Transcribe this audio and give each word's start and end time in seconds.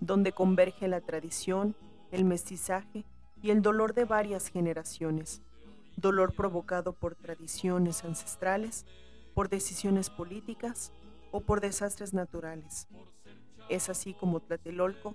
Donde 0.00 0.32
converge 0.32 0.88
la 0.88 1.00
tradición, 1.00 1.76
el 2.10 2.24
mestizaje 2.24 3.04
y 3.42 3.50
el 3.50 3.62
dolor 3.62 3.94
de 3.94 4.04
varias 4.04 4.48
generaciones. 4.48 5.42
Dolor 5.96 6.34
provocado 6.34 6.92
por 6.92 7.14
tradiciones 7.14 8.04
ancestrales, 8.04 8.86
por 9.34 9.48
decisiones 9.48 10.10
políticas 10.10 10.92
o 11.30 11.40
por 11.40 11.60
desastres 11.60 12.14
naturales. 12.14 12.88
Es 13.68 13.88
así 13.88 14.14
como 14.14 14.40
Tlatelolco 14.40 15.14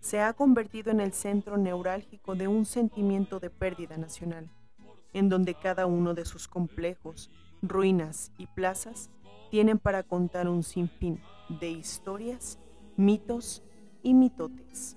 se 0.00 0.20
ha 0.20 0.32
convertido 0.32 0.90
en 0.90 1.00
el 1.00 1.12
centro 1.12 1.56
neurálgico 1.56 2.34
de 2.34 2.48
un 2.48 2.66
sentimiento 2.66 3.38
de 3.38 3.50
pérdida 3.50 3.96
nacional, 3.96 4.50
en 5.12 5.28
donde 5.28 5.54
cada 5.54 5.86
uno 5.86 6.12
de 6.14 6.24
sus 6.24 6.48
complejos, 6.48 7.30
ruinas 7.62 8.32
y 8.36 8.46
plazas 8.48 9.10
tienen 9.50 9.78
para 9.78 10.02
contar 10.02 10.48
un 10.48 10.64
sinfín 10.64 11.20
de 11.60 11.70
historias, 11.70 12.58
mitos 12.96 13.62
y 14.02 14.14
mitotes. 14.14 14.96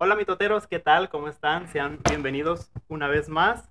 Hola 0.00 0.14
mitoteros, 0.14 0.66
¿qué 0.66 0.78
tal? 0.78 1.10
¿Cómo 1.10 1.28
están? 1.28 1.68
Sean 1.68 1.98
bienvenidos 2.08 2.70
una 2.88 3.08
vez 3.08 3.28
más 3.28 3.68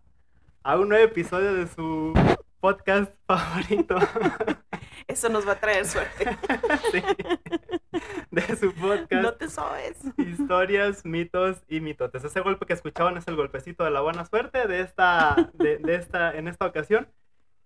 a 0.61 0.77
un 0.77 0.89
nuevo 0.89 1.05
episodio 1.05 1.53
de 1.53 1.67
su 1.67 2.13
podcast 2.59 3.13
favorito. 3.27 3.97
Eso 5.07 5.29
nos 5.29 5.47
va 5.47 5.53
a 5.53 5.59
traer 5.59 5.85
suerte. 5.85 6.37
Sí. 6.91 7.01
De 8.29 8.41
su 8.55 8.73
podcast 8.73 9.23
No 9.23 9.33
te 9.33 9.49
sabes. 9.49 9.97
Historias, 10.17 11.05
mitos 11.05 11.63
y 11.67 11.79
mitotes. 11.79 12.23
Ese 12.23 12.41
golpe 12.41 12.65
que 12.65 12.73
escuchaban 12.73 13.17
es 13.17 13.27
el 13.27 13.35
golpecito 13.35 13.83
de 13.83 13.91
la 13.91 14.01
buena 14.01 14.25
suerte 14.25 14.67
de 14.67 14.81
esta, 14.81 15.51
de, 15.53 15.77
de 15.77 15.95
esta, 15.95 16.31
en 16.37 16.47
esta 16.47 16.65
ocasión. 16.65 17.07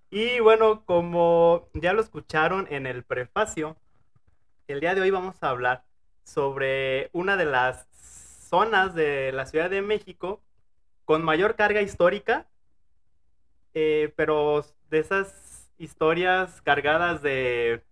Y 0.09 0.39
bueno, 0.39 0.85
como 0.85 1.69
ya 1.73 1.93
lo 1.93 2.01
escucharon 2.01 2.67
en 2.69 2.85
el 2.85 3.03
prefacio, 3.03 3.77
el 4.67 4.79
día 4.79 4.95
de 4.95 5.01
hoy 5.01 5.09
vamos 5.09 5.35
a 5.41 5.49
hablar 5.49 5.83
sobre 6.23 7.09
una 7.13 7.37
de 7.37 7.45
las 7.45 7.87
zonas 8.49 8.93
de 8.93 9.31
la 9.31 9.45
Ciudad 9.45 9.69
de 9.69 9.81
México 9.81 10.41
con 11.05 11.23
mayor 11.23 11.55
carga 11.55 11.81
histórica, 11.81 12.47
eh, 13.73 14.13
pero 14.15 14.65
de 14.91 14.99
esas 14.99 15.71
historias 15.79 16.61
cargadas 16.63 17.23
de, 17.23 17.83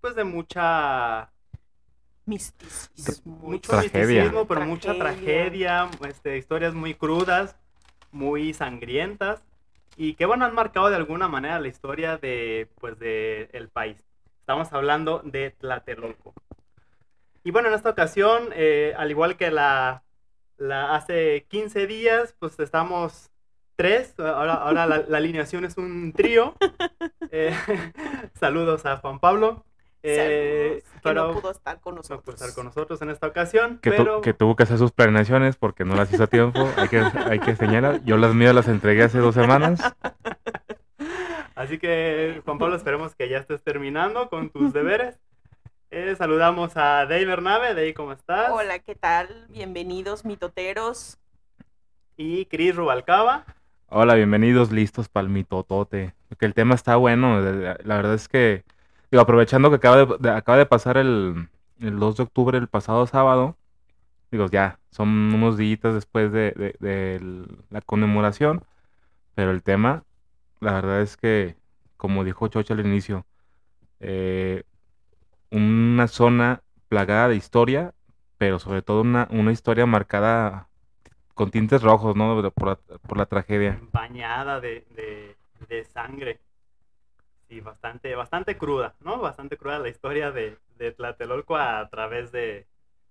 pues 0.00 0.14
de 0.16 0.24
mucha 0.24 1.32
Misticismo. 2.26 3.24
mucho 3.24 3.74
Tragedia. 3.74 3.84
misticismo, 3.84 4.46
pero 4.46 4.62
mucha 4.62 4.94
Tragedia. 4.94 4.98
tragedia, 4.98 5.90
este, 6.08 6.38
historias 6.38 6.74
muy 6.74 6.94
crudas, 6.94 7.56
muy 8.12 8.54
sangrientas 8.54 9.42
y 9.96 10.14
que 10.14 10.26
bueno 10.26 10.44
han 10.46 10.54
marcado 10.54 10.90
de 10.90 10.96
alguna 10.96 11.28
manera 11.28 11.60
la 11.60 11.68
historia 11.68 12.18
de 12.18 12.70
pues 12.80 12.98
de 12.98 13.50
el 13.52 13.70
país. 13.70 14.04
Estamos 14.40 14.72
hablando 14.72 15.20
de 15.24 15.52
Tlatelolco. 15.52 16.34
Y 17.44 17.50
bueno, 17.50 17.68
en 17.68 17.74
esta 17.74 17.90
ocasión, 17.90 18.50
eh, 18.54 18.94
al 18.98 19.10
igual 19.10 19.36
que 19.36 19.50
la, 19.50 20.04
la 20.58 20.94
hace 20.96 21.46
15 21.48 21.86
días, 21.86 22.34
pues 22.38 22.58
estamos 22.60 23.30
tres. 23.78 24.12
Ahora, 24.18 24.54
ahora 24.54 24.86
la, 24.86 24.98
la 25.08 25.16
alineación 25.18 25.64
es 25.64 25.76
un 25.78 26.12
trío. 26.12 26.54
Eh, 27.30 27.54
saludos 28.40 28.86
a 28.86 28.96
Juan 28.96 29.18
Pablo. 29.18 29.62
Eh, 30.02 30.82
Saludos, 31.02 31.02
que 31.02 31.34
no 31.34 31.40
pudo 31.42 31.50
estar 31.50 31.78
con 31.78 31.94
no 31.94 31.98
nosotros. 31.98 32.22
puede 32.24 32.36
estar 32.36 32.54
con 32.54 32.64
nosotros 32.64 33.02
en 33.02 33.10
esta 33.10 33.26
ocasión, 33.26 33.78
que, 33.82 33.90
tu- 33.90 33.96
pero 33.98 34.20
que 34.22 34.32
tuvo 34.32 34.56
que 34.56 34.62
hacer 34.62 34.78
sus 34.78 34.92
planeaciones 34.92 35.56
porque 35.56 35.84
no 35.84 35.94
las 35.94 36.10
hizo 36.10 36.22
a 36.24 36.26
tiempo. 36.28 36.66
Hay 36.78 36.88
que, 36.88 37.00
hay 37.00 37.38
que 37.40 37.54
señalar. 37.54 38.02
Yo 38.04 38.16
las 38.16 38.34
mías 38.34 38.54
las 38.54 38.66
entregué 38.68 39.02
hace 39.02 39.18
dos 39.18 39.34
semanas. 39.34 39.78
así 41.54 41.76
que 41.78 42.40
Juan 42.46 42.56
Pablo 42.58 42.76
esperemos 42.76 43.14
que 43.14 43.28
ya 43.28 43.36
estés 43.38 43.62
terminando 43.62 44.30
con 44.30 44.48
tus 44.48 44.72
deberes. 44.72 45.18
Eh, 45.90 46.14
saludamos 46.16 46.78
a 46.78 47.04
Dave 47.04 47.26
Bernabe, 47.26 47.68
Dave, 47.74 47.92
¿cómo 47.92 48.12
estás? 48.12 48.50
Hola, 48.52 48.78
¿qué 48.78 48.94
tal? 48.94 49.46
Bienvenidos, 49.50 50.24
mitoteros. 50.24 51.18
Y 52.16 52.46
Cris 52.46 52.74
Rubalcaba. 52.74 53.44
Hola, 53.90 54.14
bienvenidos, 54.16 54.70
listos 54.70 55.08
para 55.08 55.26
el 55.26 55.32
mitotote. 55.32 56.14
Porque 56.28 56.44
el 56.44 56.52
tema 56.52 56.74
está 56.74 56.96
bueno. 56.96 57.40
La 57.40 57.96
verdad 57.96 58.14
es 58.14 58.28
que, 58.28 58.64
digo, 59.10 59.22
aprovechando 59.22 59.70
que 59.70 59.76
acaba 59.76 60.04
de, 60.04 60.30
acaba 60.30 60.58
de 60.58 60.66
pasar 60.66 60.98
el, 60.98 61.48
el 61.80 61.98
2 61.98 62.16
de 62.18 62.22
octubre, 62.24 62.58
el 62.58 62.68
pasado 62.68 63.06
sábado, 63.06 63.56
digo, 64.30 64.46
ya, 64.50 64.78
son 64.90 65.08
unos 65.34 65.56
días 65.56 65.80
después 65.82 66.32
de, 66.32 66.76
la 67.70 67.80
conmemoración, 67.80 68.62
pero 69.34 69.52
el 69.52 69.62
tema, 69.62 70.04
la 70.60 70.72
verdad 70.74 71.02
es 71.02 71.16
que, 71.16 71.56
como 71.96 72.24
dijo 72.24 72.48
Chocha 72.48 72.74
al 72.74 72.80
inicio, 72.86 73.26
eh, 74.00 74.64
una 75.50 76.08
zona 76.08 76.62
plagada 76.88 77.28
de 77.28 77.36
historia, 77.36 77.94
pero 78.38 78.58
sobre 78.58 78.82
todo 78.82 79.02
una, 79.02 79.28
una 79.30 79.52
historia 79.52 79.86
marcada 79.86 80.67
con 81.38 81.50
tintes 81.52 81.82
rojos, 81.82 82.16
¿no? 82.16 82.42
Por 82.52 82.68
la, 82.68 82.74
por 83.06 83.16
la 83.16 83.26
tragedia. 83.26 83.80
bañada 83.92 84.60
de, 84.60 84.84
de- 84.96 85.36
de 85.68 85.84
sangre. 85.84 86.40
Sí, 87.48 87.60
bastante, 87.60 88.14
bastante 88.16 88.58
cruda, 88.58 88.94
¿no? 89.00 89.18
Bastante 89.20 89.56
cruda 89.56 89.78
la 89.78 89.88
historia 89.88 90.32
de, 90.32 90.58
de 90.76 90.92
Tlatelolco 90.92 91.56
a 91.56 91.88
través 91.90 92.32
de... 92.32 92.66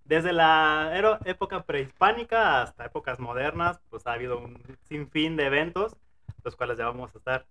Desde 0.06 0.32
la 0.34 0.92
ero- 0.94 1.20
época 1.26 1.64
prehispánica 1.64 2.62
hasta 2.62 2.86
épocas 2.86 3.20
modernas, 3.20 3.80
pues 3.90 4.06
ha 4.08 4.14
habido 4.14 4.40
un 4.40 4.62
sinfín 4.84 5.36
de 5.38 5.46
eventos, 5.48 5.96
los 6.44 6.56
cuales 6.56 6.78
ya 6.78 6.86
vamos 6.86 7.14
a 7.16 7.18
estar 7.18 7.46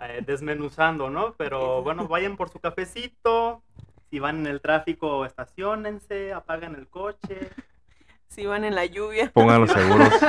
eh, 0.00 0.22
desmenuzando, 0.26 1.10
¿no? 1.10 1.34
Pero 1.36 1.82
bueno, 1.82 2.08
vayan 2.08 2.36
por 2.36 2.48
su 2.48 2.58
cafecito, 2.60 3.62
si 4.10 4.18
van 4.18 4.40
en 4.40 4.46
el 4.46 4.60
tráfico, 4.60 5.24
estacionense, 5.24 6.32
apaguen 6.32 6.74
el 6.74 6.88
coche. 6.88 7.50
Si 8.30 8.46
van 8.46 8.64
en 8.64 8.74
la 8.76 8.86
lluvia. 8.86 9.30
Pongan 9.34 9.60
los 9.62 9.70
seguros. 9.72 10.08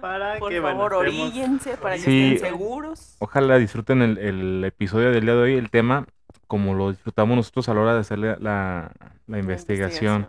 para 0.00 0.38
Por 0.38 0.50
que 0.50 0.60
favor, 0.60 0.94
oríllense 0.94 1.76
para 1.76 1.94
que 1.94 2.00
Sí. 2.02 2.34
estén 2.34 2.50
seguros. 2.50 3.16
Ojalá 3.20 3.58
disfruten 3.58 4.02
el, 4.02 4.18
el 4.18 4.64
episodio 4.64 5.12
del 5.12 5.24
día 5.24 5.34
de 5.34 5.40
hoy, 5.40 5.54
el 5.54 5.70
tema, 5.70 6.06
como 6.48 6.74
lo 6.74 6.90
disfrutamos 6.90 7.36
nosotros 7.36 7.68
a 7.68 7.74
la 7.74 7.80
hora 7.80 7.94
de 7.94 8.00
hacer 8.00 8.18
la, 8.18 8.36
la- 8.40 8.92
la 9.28 9.38
investigación. 9.38 10.28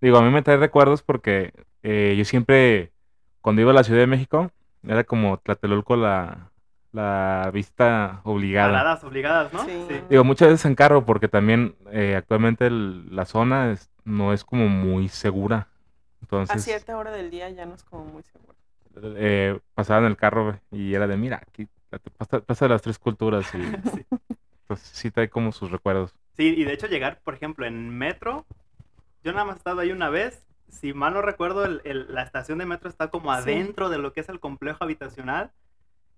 Digo, 0.00 0.18
a 0.18 0.22
mí 0.22 0.30
me 0.30 0.42
trae 0.42 0.58
recuerdos 0.58 1.02
porque 1.02 1.52
eh, 1.82 2.14
yo 2.16 2.24
siempre, 2.24 2.92
cuando 3.40 3.62
iba 3.62 3.72
a 3.72 3.74
la 3.74 3.82
Ciudad 3.84 4.00
de 4.00 4.06
México, 4.06 4.50
era 4.86 5.02
como 5.04 5.38
Tlatelolco 5.38 5.96
la, 5.96 6.50
la 6.92 7.50
vista 7.52 8.20
obligada. 8.24 8.68
Paradas 8.70 9.02
obligadas, 9.04 9.52
¿no? 9.52 9.64
Sí. 9.64 9.72
Digo, 10.10 10.22
muchas 10.24 10.48
veces 10.50 10.66
en 10.66 10.74
carro 10.76 11.04
porque 11.04 11.26
también 11.28 11.74
eh, 11.90 12.14
actualmente 12.16 12.66
el- 12.66 13.14
la 13.14 13.24
zona 13.24 13.72
es- 13.72 13.90
no 14.04 14.32
es 14.32 14.44
como 14.44 14.68
muy 14.68 15.08
segura. 15.08 15.68
A 16.18 16.22
Entonces, 16.22 16.64
cierta 16.64 16.96
hora 16.96 17.10
del 17.10 17.30
día 17.30 17.50
ya 17.50 17.66
no 17.66 17.74
es 17.74 17.84
como 17.84 18.04
muy 18.04 18.22
seguro. 18.22 18.54
eh, 19.16 19.58
pasaba 19.74 20.00
en 20.00 20.06
el 20.06 20.16
carro 20.16 20.60
y 20.70 20.94
era 20.94 21.06
de, 21.06 21.16
mira, 21.16 21.42
aquí 21.46 21.68
pasa, 22.16 22.40
pasa 22.40 22.68
las 22.68 22.82
tres 22.82 22.98
culturas 22.98 23.46
y 23.54 23.58
Sí. 23.94 24.06
pues 24.66 24.80
sí 24.80 25.10
trae 25.10 25.28
como 25.28 25.52
sus 25.52 25.70
recuerdos. 25.70 26.14
Sí, 26.36 26.54
y 26.56 26.64
de 26.64 26.72
hecho 26.72 26.86
llegar, 26.86 27.20
por 27.22 27.34
ejemplo, 27.34 27.66
en 27.66 27.90
metro, 27.90 28.46
yo 29.24 29.32
nada 29.32 29.44
más 29.44 29.56
he 29.56 29.58
estado 29.58 29.80
ahí 29.80 29.92
una 29.92 30.10
vez, 30.10 30.46
si 30.68 30.92
mal 30.94 31.14
no 31.14 31.22
recuerdo, 31.22 31.64
el- 31.64 31.80
el- 31.84 32.12
la 32.14 32.22
estación 32.22 32.58
de 32.58 32.66
metro 32.66 32.88
está 32.88 33.08
como 33.10 33.32
Sí. 33.32 33.38
adentro 33.50 33.88
de 33.88 33.98
lo 33.98 34.12
que 34.12 34.20
es 34.20 34.28
el 34.28 34.40
complejo 34.40 34.84
habitacional. 34.84 35.52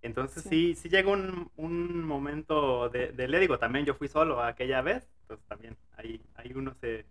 Entonces 0.02 0.44
sí, 0.44 0.74
sí, 0.76 0.88
llegó 0.88 1.12
un, 1.12 1.50
un 1.56 2.04
momento 2.04 2.88
de, 2.90 3.12
de 3.12 3.28
le 3.28 3.40
digo, 3.40 3.58
también 3.58 3.84
yo 3.86 3.94
fui 3.94 4.08
solo 4.08 4.42
aquella 4.42 4.82
vez, 4.82 5.08
pues 5.26 5.40
también 5.48 5.76
ahí, 5.96 6.20
ahí 6.36 6.52
uno 6.54 6.74
se, 6.80 7.06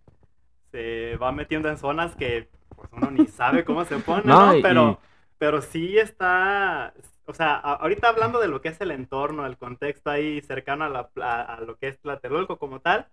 se 0.76 1.16
va 1.16 1.32
metiendo 1.32 1.70
en 1.70 1.78
zonas 1.78 2.14
que 2.16 2.48
pues 2.74 2.90
uno 2.92 3.10
ni 3.10 3.26
sabe 3.26 3.64
cómo 3.64 3.84
se 3.86 3.96
pone, 3.98 4.22
No, 4.26 4.46
¿no? 4.48 4.56
y- 4.58 4.62
Pero, 4.62 5.00
pero 5.38 5.62
sí 5.62 5.96
está, 5.98 6.92
o 7.24 7.32
sea, 7.32 7.54
a- 7.54 7.74
ahorita 7.76 8.08
hablando 8.10 8.40
de 8.40 8.48
lo 8.48 8.60
que 8.60 8.68
es 8.68 8.80
el 8.82 8.90
entorno, 8.90 9.46
el 9.46 9.56
contexto 9.56 10.10
ahí 10.10 10.42
cercano 10.42 10.84
a, 10.84 10.90
la, 10.90 11.08
pla- 11.08 11.40
a 11.42 11.60
lo 11.62 11.76
que 11.76 11.88
es 11.88 11.98
Tlatelolco 12.00 12.58
como 12.58 12.80
tal, 12.80 13.06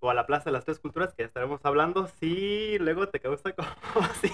o 0.00 0.10
a 0.10 0.14
la 0.14 0.26
Plaza 0.26 0.46
de 0.46 0.52
las 0.52 0.64
Tres 0.66 0.80
Culturas 0.80 1.14
que 1.14 1.22
estaremos 1.22 1.60
hablando, 1.64 2.08
sí, 2.20 2.76
luego 2.80 3.08
te 3.08 3.20
causa 3.20 3.52
como 3.94 4.04
así. 4.06 4.30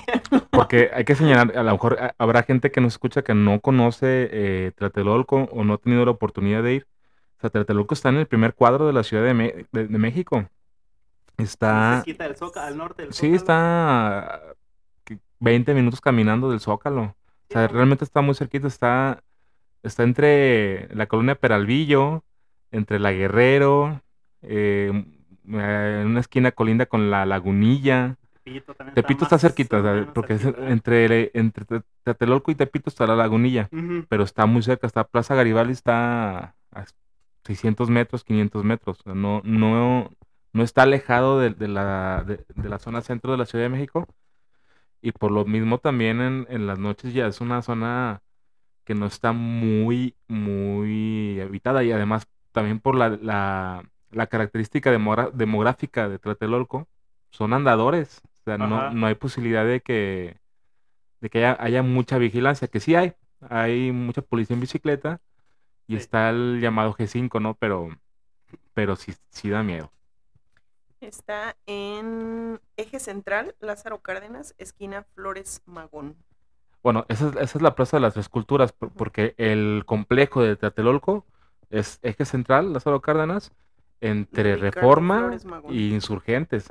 Porque 0.50 0.90
hay 0.92 1.04
que 1.04 1.14
señalar, 1.14 1.56
a 1.56 1.62
lo 1.62 1.72
mejor 1.72 1.96
a- 2.00 2.14
habrá 2.18 2.42
gente 2.42 2.72
que 2.72 2.80
nos 2.80 2.94
escucha 2.94 3.22
que 3.22 3.34
no 3.34 3.60
conoce 3.60 4.28
eh, 4.32 4.72
Tlatelolco 4.74 5.48
o 5.52 5.62
no 5.64 5.74
ha 5.74 5.78
tenido 5.78 6.04
la 6.04 6.10
oportunidad 6.10 6.62
de 6.64 6.74
ir. 6.74 6.86
O 7.36 7.40
sea, 7.40 7.50
Tlatelolco 7.50 7.94
está 7.94 8.08
en 8.08 8.16
el 8.16 8.26
primer 8.26 8.54
cuadro 8.54 8.86
de 8.88 8.92
la 8.92 9.04
Ciudad 9.04 9.22
de, 9.24 9.34
Me- 9.34 9.66
de- 9.70 9.86
de 9.86 9.98
México. 9.98 10.48
Está, 11.38 11.96
cerquita 12.04 12.24
del 12.24 12.36
Zócalo, 12.36 12.66
al 12.66 12.76
norte 12.76 13.02
del 13.02 13.12
sí, 13.12 13.18
Zócalo. 13.26 13.36
está 13.36 14.34
a 14.34 14.40
20 15.40 15.74
minutos 15.74 16.00
caminando 16.00 16.50
del 16.50 16.60
Zócalo. 16.60 17.02
O 17.02 17.52
sea, 17.52 17.66
Sí. 17.68 17.72
realmente 17.74 18.04
está 18.04 18.20
muy 18.20 18.34
cerquita, 18.34 18.66
está, 18.66 19.22
está 19.82 20.02
entre 20.02 20.94
la 20.94 21.06
colonia 21.06 21.36
Peralvillo, 21.36 22.24
entre 22.72 22.98
la 22.98 23.12
Guerrero, 23.12 24.02
eh, 24.42 24.90
en 25.46 26.06
una 26.06 26.20
esquina 26.20 26.52
colinda 26.52 26.86
con 26.86 27.10
la 27.10 27.24
Lagunilla. 27.24 28.16
Tepito 28.44 28.74
también 28.74 28.94
Tepito 28.94 29.24
está 29.24 29.38
cerquita, 29.38 30.10
porque 30.12 30.34
es 30.34 30.42
cerquita. 30.42 30.68
entre, 30.70 31.30
entre 31.34 31.64
Tlatelolco 32.02 32.50
y 32.50 32.54
Tepito 32.56 32.90
está 32.90 33.06
la 33.06 33.14
Lagunilla, 33.16 33.68
pero 34.08 34.24
está 34.24 34.44
muy 34.46 34.62
cerca, 34.62 34.86
está 34.86 35.04
Plaza 35.04 35.34
Garibaldi, 35.34 35.72
está 35.72 36.54
a 36.72 36.84
600 37.44 37.88
metros, 37.88 38.24
500 38.24 38.64
metros, 38.64 38.98
no, 39.06 39.40
no, 39.44 40.10
no 40.52 40.62
está 40.64 40.82
alejado 40.82 41.38
de, 41.40 41.50
de 41.50 41.68
la, 41.68 42.24
de, 42.26 42.44
de 42.54 42.68
la 42.68 42.78
zona 42.78 43.02
centro 43.02 43.32
de 43.32 43.38
la 43.38 43.46
Ciudad 43.46 43.64
de 43.64 43.70
México, 43.70 44.06
y 45.00 45.12
por 45.12 45.30
lo 45.30 45.44
mismo 45.44 45.78
también 45.78 46.20
en, 46.20 46.46
en 46.50 46.66
las 46.66 46.78
noches 46.78 47.14
ya 47.14 47.26
es 47.26 47.40
una 47.40 47.62
zona 47.62 48.22
que 48.84 48.94
no 48.94 49.06
está 49.06 49.32
muy, 49.32 50.16
muy 50.28 51.40
habitada, 51.40 51.84
y 51.84 51.92
además 51.92 52.28
también 52.52 52.80
por 52.80 52.96
la, 52.96 53.10
la, 53.10 53.84
la 54.10 54.26
característica 54.28 54.90
demográfica 55.34 56.08
de 56.08 56.18
Tlatelolco, 56.18 56.88
son 57.30 57.52
andadores. 57.54 58.22
O 58.42 58.44
sea, 58.44 58.58
no, 58.58 58.82
no 58.88 59.06
hay 59.06 59.14
posibilidad 59.16 59.66
de 59.66 59.80
que, 59.82 60.38
de 61.20 61.30
que 61.30 61.38
haya, 61.38 61.56
haya 61.60 61.82
mucha 61.82 62.18
vigilancia, 62.18 62.68
que 62.68 62.80
sí 62.80 62.94
hay. 62.94 63.14
Hay 63.40 63.92
mucha 63.92 64.22
policía 64.22 64.54
en 64.54 64.60
bicicleta 64.60 65.20
y 65.88 65.96
Sí. 65.96 65.96
está 65.96 66.30
el 66.30 66.60
llamado 66.62 66.94
G5, 66.94 67.40
¿no? 67.40 67.56
Pero, 67.56 67.90
pero 68.74 68.96
sí, 68.96 69.14
sí 69.30 69.50
da 69.50 69.62
miedo. 69.64 69.92
Está 71.00 71.56
en 71.66 72.60
Eje 72.76 72.98
Central, 72.98 73.54
Lázaro 73.60 73.98
Cárdenas, 74.00 74.54
esquina 74.58 75.04
Flores 75.14 75.62
Magón. 75.64 76.16
Bueno, 76.82 77.04
esa 77.08 77.28
es, 77.28 77.36
esa 77.36 77.58
es 77.58 77.62
la 77.62 77.74
Plaza 77.74 77.96
de 77.96 78.00
las 78.02 78.14
Tres 78.14 78.28
Culturas, 78.28 78.72
por- 78.72 78.90
porque 78.92 79.34
el 79.38 79.84
complejo 79.86 80.42
de 80.42 80.56
Tlatelolco 80.56 81.24
es 81.70 81.98
eje 82.02 82.24
central, 82.24 82.72
Lázaro 82.72 83.00
Cárdenas, 83.00 83.52
entre 84.00 84.56
Ricardo 84.56 84.70
Reforma 84.80 85.36
y 85.70 85.92
Insurgentes. 85.92 86.68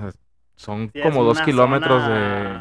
Son 0.55 0.89
Sí, 0.91 1.01
como 1.01 1.23
dos 1.23 1.41
kilómetros 1.41 2.07
de... 2.07 2.59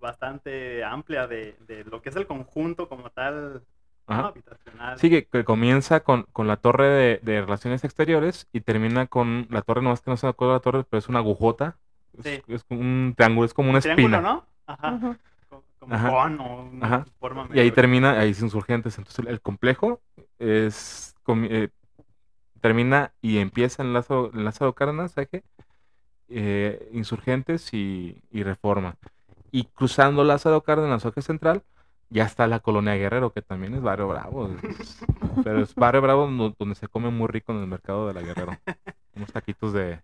bastante 0.00 0.84
amplia 0.84 1.26
de, 1.26 1.56
de 1.66 1.84
lo 1.84 2.02
que 2.02 2.08
es 2.08 2.16
el 2.16 2.26
conjunto 2.26 2.88
como 2.88 3.10
tal. 3.10 3.62
Ajá. 4.06 4.28
habitacional. 4.28 4.98
Sí, 4.98 5.10
que, 5.10 5.26
que 5.26 5.44
comienza 5.44 6.00
con, 6.00 6.24
con 6.32 6.46
la 6.46 6.56
torre 6.56 6.86
de, 6.88 7.20
de 7.22 7.40
relaciones 7.42 7.84
exteriores 7.84 8.48
y 8.52 8.60
termina 8.60 9.06
con 9.06 9.46
la 9.50 9.62
torre, 9.62 9.82
no 9.82 9.92
es 9.92 10.00
que 10.00 10.10
no 10.10 10.16
se 10.16 10.26
me 10.26 10.30
acuerdo 10.30 10.54
la 10.54 10.60
torre, 10.60 10.84
pero 10.88 10.98
es 10.98 11.08
una 11.08 11.18
agujota. 11.20 11.76
Es, 12.18 12.24
Sí. 12.24 12.42
es 12.48 12.64
como 12.64 12.80
un 12.80 13.14
triángulo, 13.16 13.44
es 13.46 13.54
como 13.54 13.70
una 13.70 13.80
Triángulo, 13.80 14.16
espina. 14.16 14.20
¿no? 14.32 14.46
Ajá. 14.66 15.18
Co- 15.48 15.64
Como 15.78 15.94
Ajá. 15.94 16.10
cono, 16.10 16.64
una 16.72 16.86
Ajá. 16.86 17.06
forma 17.20 17.48
Y 17.52 17.60
ahí 17.60 17.70
termina, 17.70 18.18
ahí 18.18 18.30
es 18.30 18.40
insurgentes. 18.40 18.96
Entonces 18.98 19.26
el 19.26 19.40
complejo 19.40 20.00
es 20.38 21.14
eh, 21.28 21.68
termina 22.60 23.12
y 23.20 23.38
empieza 23.38 23.82
en 23.82 23.92
Lázaro, 23.92 24.30
en 24.32 24.44
Lázaro 24.44 24.74
Cárdenas, 24.74 25.16
eje, 25.18 25.44
eh, 26.28 26.88
insurgentes 26.92 27.72
y, 27.72 28.20
y 28.30 28.42
reforma. 28.42 28.96
Y 29.52 29.64
cruzando 29.64 30.24
Lázaro 30.24 30.62
Cárdenas, 30.62 31.04
eje 31.04 31.22
central, 31.22 31.62
ya 32.10 32.24
está 32.24 32.46
la 32.46 32.60
colonia 32.60 32.94
Guerrero, 32.94 33.32
que 33.32 33.42
también 33.42 33.74
es 33.74 33.82
barrio 33.82 34.08
bravo. 34.08 34.48
es- 34.62 35.04
pero 35.44 35.60
es 35.62 35.74
barrio 35.74 36.00
bravo 36.02 36.26
donde 36.58 36.74
se 36.74 36.88
come 36.88 37.10
muy 37.10 37.28
rico 37.28 37.52
en 37.52 37.58
el 37.60 37.66
mercado 37.66 38.06
de 38.08 38.14
la 38.14 38.22
Guerrero. 38.22 38.56
Unos 39.14 39.32
taquitos 39.32 39.72
de, 39.72 40.00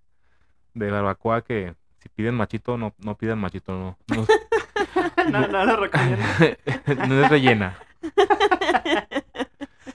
de 0.74 0.90
barbacoa 0.90 1.42
que 1.42 1.74
si 2.00 2.08
piden 2.08 2.34
machito, 2.34 2.76
no, 2.76 2.94
no 2.98 3.16
pidan 3.16 3.38
machito, 3.38 3.72
no. 3.72 3.98
No, 4.08 4.26
no, 5.30 5.48
no 5.48 5.64
lo 5.64 5.76
recomiendo. 5.76 6.24
no 7.08 7.22
es 7.24 7.30
rellena. 7.30 7.76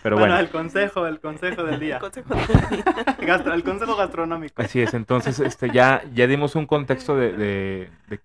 Pero 0.03 0.15
bueno, 0.15 0.33
bueno, 0.33 0.39
el 0.39 0.49
consejo, 0.49 1.07
el 1.07 1.19
consejo 1.19 1.63
del 1.63 1.79
día. 1.79 1.99
Consejo 1.99 2.33
de- 2.33 3.25
Gastro- 3.25 3.53
el 3.53 3.63
consejo 3.63 3.95
gastronómico. 3.97 4.61
así 4.61 4.81
es. 4.81 4.93
Entonces, 4.93 5.39
este, 5.39 5.69
ya, 5.71 6.01
ya 6.13 6.27
dimos 6.27 6.55
un 6.55 6.65
contexto 6.65 7.17
de, 7.17 7.33
de, 7.33 7.89
de 8.07 8.19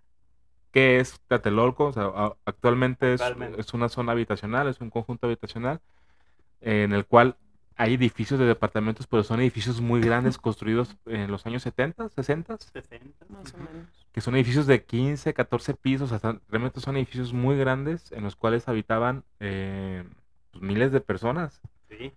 qué 0.73 0.99
es 0.99 1.21
Tlatelolco. 1.29 1.87
O 1.87 1.93
sea, 1.93 2.11
actualmente 2.45 3.15
es, 3.15 3.75
una 3.75 3.89
zona 3.89 4.13
habitacional, 4.13 4.67
es 4.69 4.81
un 4.81 4.91
conjunto 4.91 5.27
habitacional 5.27 5.81
en 6.61 6.93
el 6.93 7.07
cual 7.07 7.37
hay 7.77 7.95
edificios 7.95 8.39
de 8.39 8.47
departamentos, 8.47 9.07
pero 9.07 9.23
son 9.23 9.41
edificios 9.41 9.81
muy 9.81 10.01
grandes 10.01 10.39
construidos 10.39 10.97
en 11.07 11.31
los 11.31 11.47
años 11.47 11.63
70, 11.63 12.09
60, 12.09 12.59
60. 12.59 13.27
Más 13.29 13.55
o 13.55 13.59
menos. 13.59 14.07
que 14.13 14.21
son 14.21 14.35
edificios 14.35 14.67
de 14.67 14.85
15, 14.85 15.35
14 15.35 15.75
pisos, 15.75 16.13
hasta 16.13 16.41
realmente 16.49 16.81
son 16.81 16.97
edificios 16.97 17.33
muy 17.33 17.57
grandes 17.57 18.11
en 18.13 18.25
los 18.25 18.37
cuales 18.37 18.69
habitaban 18.69 19.25
eh, 19.41 20.05
pues, 20.51 20.63
miles 20.63 20.93
de 20.93 21.01
personas. 21.01 21.61
Sí. 21.89 22.13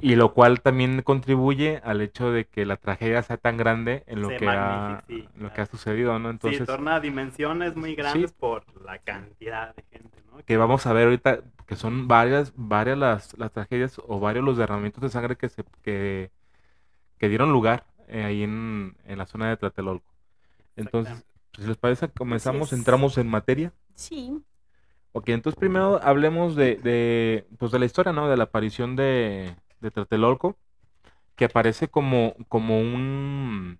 Y 0.00 0.16
lo 0.16 0.34
cual 0.34 0.60
también 0.60 1.02
contribuye 1.02 1.80
al 1.82 2.00
hecho 2.00 2.30
de 2.30 2.44
que 2.44 2.66
la 2.66 2.76
tragedia 2.76 3.22
sea 3.22 3.36
tan 3.38 3.56
grande 3.56 4.04
en 4.06 4.22
lo, 4.22 4.28
Se 4.28 4.36
que 4.36 4.48
ha, 4.48 5.02
sí, 5.06 5.14
en 5.34 5.42
lo 5.42 5.48
que 5.48 5.54
claro. 5.54 5.62
ha 5.62 5.66
sucedido, 5.66 6.18
¿no? 6.18 6.30
Entonces, 6.30 6.60
sí, 6.60 6.66
torna 6.66 6.96
a 6.96 7.00
dimensiones 7.00 7.74
muy 7.74 7.94
grandes 7.94 8.32
por 8.32 8.64
la 8.84 8.98
cantidad 8.98 9.74
de 9.74 9.84
gente, 9.90 10.22
¿no? 10.30 10.38
que 10.44 10.56
vamos 10.56 10.86
a 10.86 10.92
ver 10.92 11.04
ahorita 11.04 11.40
que 11.66 11.76
son 11.76 12.08
varias, 12.08 12.52
varias 12.56 12.98
las, 12.98 13.38
las 13.38 13.52
tragedias 13.52 14.00
o 14.06 14.20
varios 14.20 14.44
los 14.44 14.56
derramamientos 14.56 15.02
de 15.02 15.08
sangre 15.10 15.36
que 15.36 15.48
se 15.48 15.64
que, 15.82 16.30
que 17.18 17.28
dieron 17.28 17.52
lugar 17.52 17.86
eh, 18.08 18.24
ahí 18.24 18.42
en, 18.42 18.96
en 19.04 19.18
la 19.18 19.26
zona 19.26 19.48
de 19.48 19.56
Tlatelolco. 19.56 20.14
Entonces, 20.76 21.24
pues, 21.52 21.64
si 21.64 21.68
les 21.68 21.76
parece, 21.76 22.08
comenzamos, 22.08 22.72
entramos 22.72 23.18
en 23.18 23.28
materia. 23.28 23.72
Sí. 23.94 24.38
Ok, 25.12 25.30
entonces 25.30 25.58
primero 25.58 26.00
hablemos 26.02 26.54
de, 26.54 26.76
de, 26.76 27.46
pues 27.58 27.72
de 27.72 27.78
la 27.78 27.86
historia, 27.86 28.12
¿no? 28.12 28.28
De 28.28 28.36
la 28.36 28.44
aparición 28.44 28.94
de, 28.94 29.56
de 29.80 29.90
Tlatelolco, 29.90 30.56
que 31.36 31.46
aparece 31.46 31.88
como, 31.88 32.34
como 32.48 32.80
un, 32.80 33.78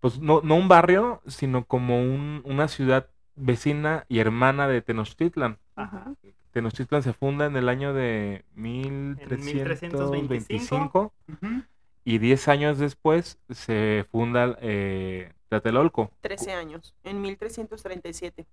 pues 0.00 0.18
no, 0.20 0.40
no 0.42 0.56
un 0.56 0.68
barrio, 0.68 1.22
sino 1.26 1.64
como 1.64 2.00
un, 2.00 2.42
una 2.44 2.68
ciudad 2.68 3.08
vecina 3.36 4.04
y 4.08 4.18
hermana 4.18 4.68
de 4.68 4.82
Tenochtitlan. 4.82 5.58
Ajá. 5.76 6.12
Tenochtitlan 6.52 7.02
se 7.02 7.12
funda 7.12 7.46
en 7.46 7.56
el 7.56 7.68
año 7.68 7.92
de 7.92 8.44
1325 8.54 11.12
Ujú. 11.28 11.62
y 12.04 12.18
10 12.18 12.48
años 12.48 12.78
después 12.78 13.38
se 13.50 14.06
funda 14.10 14.56
eh, 14.60 15.32
Tlatelolco. 15.48 16.10
13 16.20 16.52
años, 16.52 16.94
en 17.04 17.20
1337. 17.20 18.46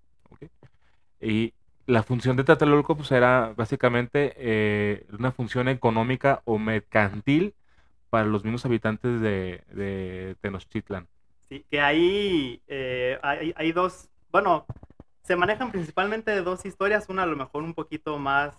Y 1.22 1.54
la 1.86 2.04
función 2.04 2.36
de 2.36 2.44
Tlatelolco 2.44 2.96
pues, 2.96 3.12
era 3.12 3.54
básicamente 3.56 4.34
eh, 4.38 5.06
una 5.18 5.32
función 5.32 5.68
económica 5.68 6.42
o 6.46 6.58
mercantil 6.58 7.54
para 8.10 8.26
los 8.26 8.44
mismos 8.44 8.66
habitantes 8.66 9.22
de, 9.22 9.64
de 9.72 10.36
Tenochtitlan. 10.42 11.08
Sí, 11.48 11.66
que 11.70 11.80
ahí 11.80 12.62
eh, 12.68 13.20
hay, 13.22 13.54
hay 13.56 13.72
dos, 13.72 14.10
bueno, 14.32 14.66
se 15.22 15.36
manejan 15.36 15.72
principalmente 15.72 16.42
dos 16.42 16.66
historias, 16.66 17.10
una 17.10 17.24
a 17.24 17.28
lo 17.28 17.36
mejor 17.36 17.64
un 17.64 17.74
poquito 17.74 18.18
más, 18.18 18.58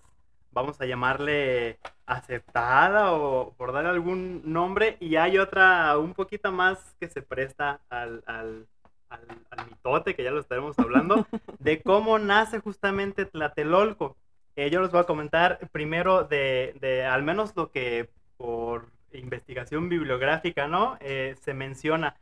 vamos 0.52 0.80
a 0.80 0.86
llamarle 0.86 1.78
aceptada 2.06 3.12
o 3.12 3.54
por 3.56 3.72
dar 3.72 3.86
algún 3.86 4.42
nombre, 4.44 4.96
y 5.00 5.16
hay 5.16 5.38
otra 5.38 5.98
un 5.98 6.14
poquito 6.14 6.52
más 6.52 6.94
que 7.00 7.08
se 7.08 7.22
presta 7.22 7.80
al, 7.88 8.22
al, 8.26 8.66
al, 9.08 9.20
al 9.50 9.66
mitote, 9.66 10.14
que 10.14 10.24
ya 10.24 10.30
lo 10.30 10.40
estaremos 10.40 10.78
hablando, 10.78 11.26
de 11.58 11.82
cómo 11.82 12.18
nace 12.18 12.60
justamente 12.60 13.26
Tlatelolco. 13.26 14.16
Eh, 14.56 14.70
yo 14.70 14.80
les 14.80 14.90
voy 14.90 15.00
a 15.00 15.04
comentar 15.04 15.58
primero 15.70 16.24
de, 16.24 16.76
de 16.80 17.04
al 17.04 17.22
menos 17.22 17.54
lo 17.56 17.70
que 17.70 18.10
por 18.36 18.90
investigación 19.12 19.88
bibliográfica, 19.88 20.68
¿no? 20.68 20.96
Eh, 21.00 21.36
se 21.42 21.54
menciona. 21.54 22.16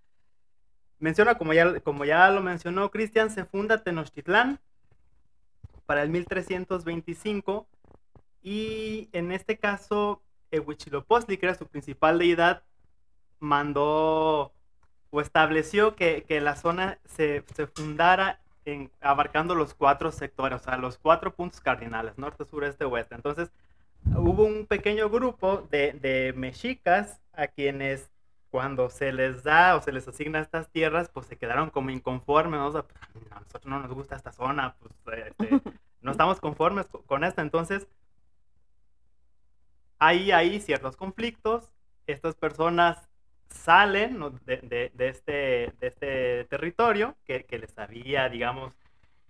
Menciona, 0.99 1.37
como 1.37 1.53
ya, 1.53 1.81
como 1.81 2.05
ya 2.05 2.31
lo 2.31 2.41
mencionó 2.43 2.91
Cristian, 2.91 3.31
se 3.31 3.45
funda 3.45 3.83
Tenochtitlán 3.83 4.61
para 5.87 6.03
el 6.03 6.11
1325 6.11 7.67
y 8.43 9.09
en 9.13 9.33
este 9.33 9.59
caso 9.59 10.23
Huitzilopochtli, 10.51 11.37
que 11.37 11.47
era 11.47 11.55
su 11.55 11.67
principal 11.67 12.19
deidad, 12.19 12.63
mandó 13.41 14.54
o 15.15 15.21
estableció 15.21 15.95
que, 15.95 16.25
que 16.27 16.41
la 16.41 16.57
zona 16.57 16.99
se, 17.05 17.45
se 17.55 17.69
fundara 17.69 18.41
en, 18.65 18.91
abarcando 19.01 19.55
los 19.55 19.73
cuatro 19.73 20.11
sectores, 20.11 20.61
o 20.61 20.65
sea, 20.65 20.77
los 20.77 20.99
cuatro 20.99 21.33
puntos 21.33 21.61
cardinales, 21.61 22.19
norte, 22.19 22.45
sur, 22.45 22.65
este, 22.65 22.85
oeste. 22.85 23.15
Entonces, 23.15 23.53
hubo 24.07 24.43
un 24.43 24.67
pequeño 24.67 25.09
grupo 25.11 25.69
de, 25.71 25.93
de 25.93 26.33
mexicas 26.33 27.21
a 27.33 27.47
quienes 27.47 28.11
cuando 28.51 28.91
se 28.91 29.13
les 29.13 29.45
da 29.45 29.77
o 29.77 29.83
se 29.83 29.93
les 29.93 30.09
asigna 30.09 30.41
estas 30.41 30.69
tierras, 30.71 31.09
pues 31.09 31.27
se 31.27 31.39
quedaron 31.39 31.71
como 31.71 31.91
inconformes, 31.91 32.59
¿no? 32.59 32.67
O 32.67 32.73
sea, 32.73 32.83
pues, 32.83 33.25
a 33.31 33.39
nosotros 33.39 33.67
no 33.67 33.79
nos 33.79 33.93
gusta 33.93 34.17
esta 34.17 34.33
zona, 34.33 34.75
pues 34.81 35.27
este, 35.29 35.61
no 36.03 36.11
estamos 36.11 36.41
conformes 36.41 36.87
con, 37.07 37.23
esto, 37.23 37.41
entonces 37.41 37.87
hay 40.01 40.33
ahí 40.33 40.61
ciertos 40.61 40.97
conflictos, 40.97 41.71
estas 42.09 42.35
personas 42.35 43.09
salen 43.49 44.21
este, 44.47 44.93
de 44.95 45.77
este 45.81 46.45
territorio 46.45 47.17
que, 47.25 47.47
les 47.51 47.79
había, 47.79 48.29
digamos, 48.29 48.73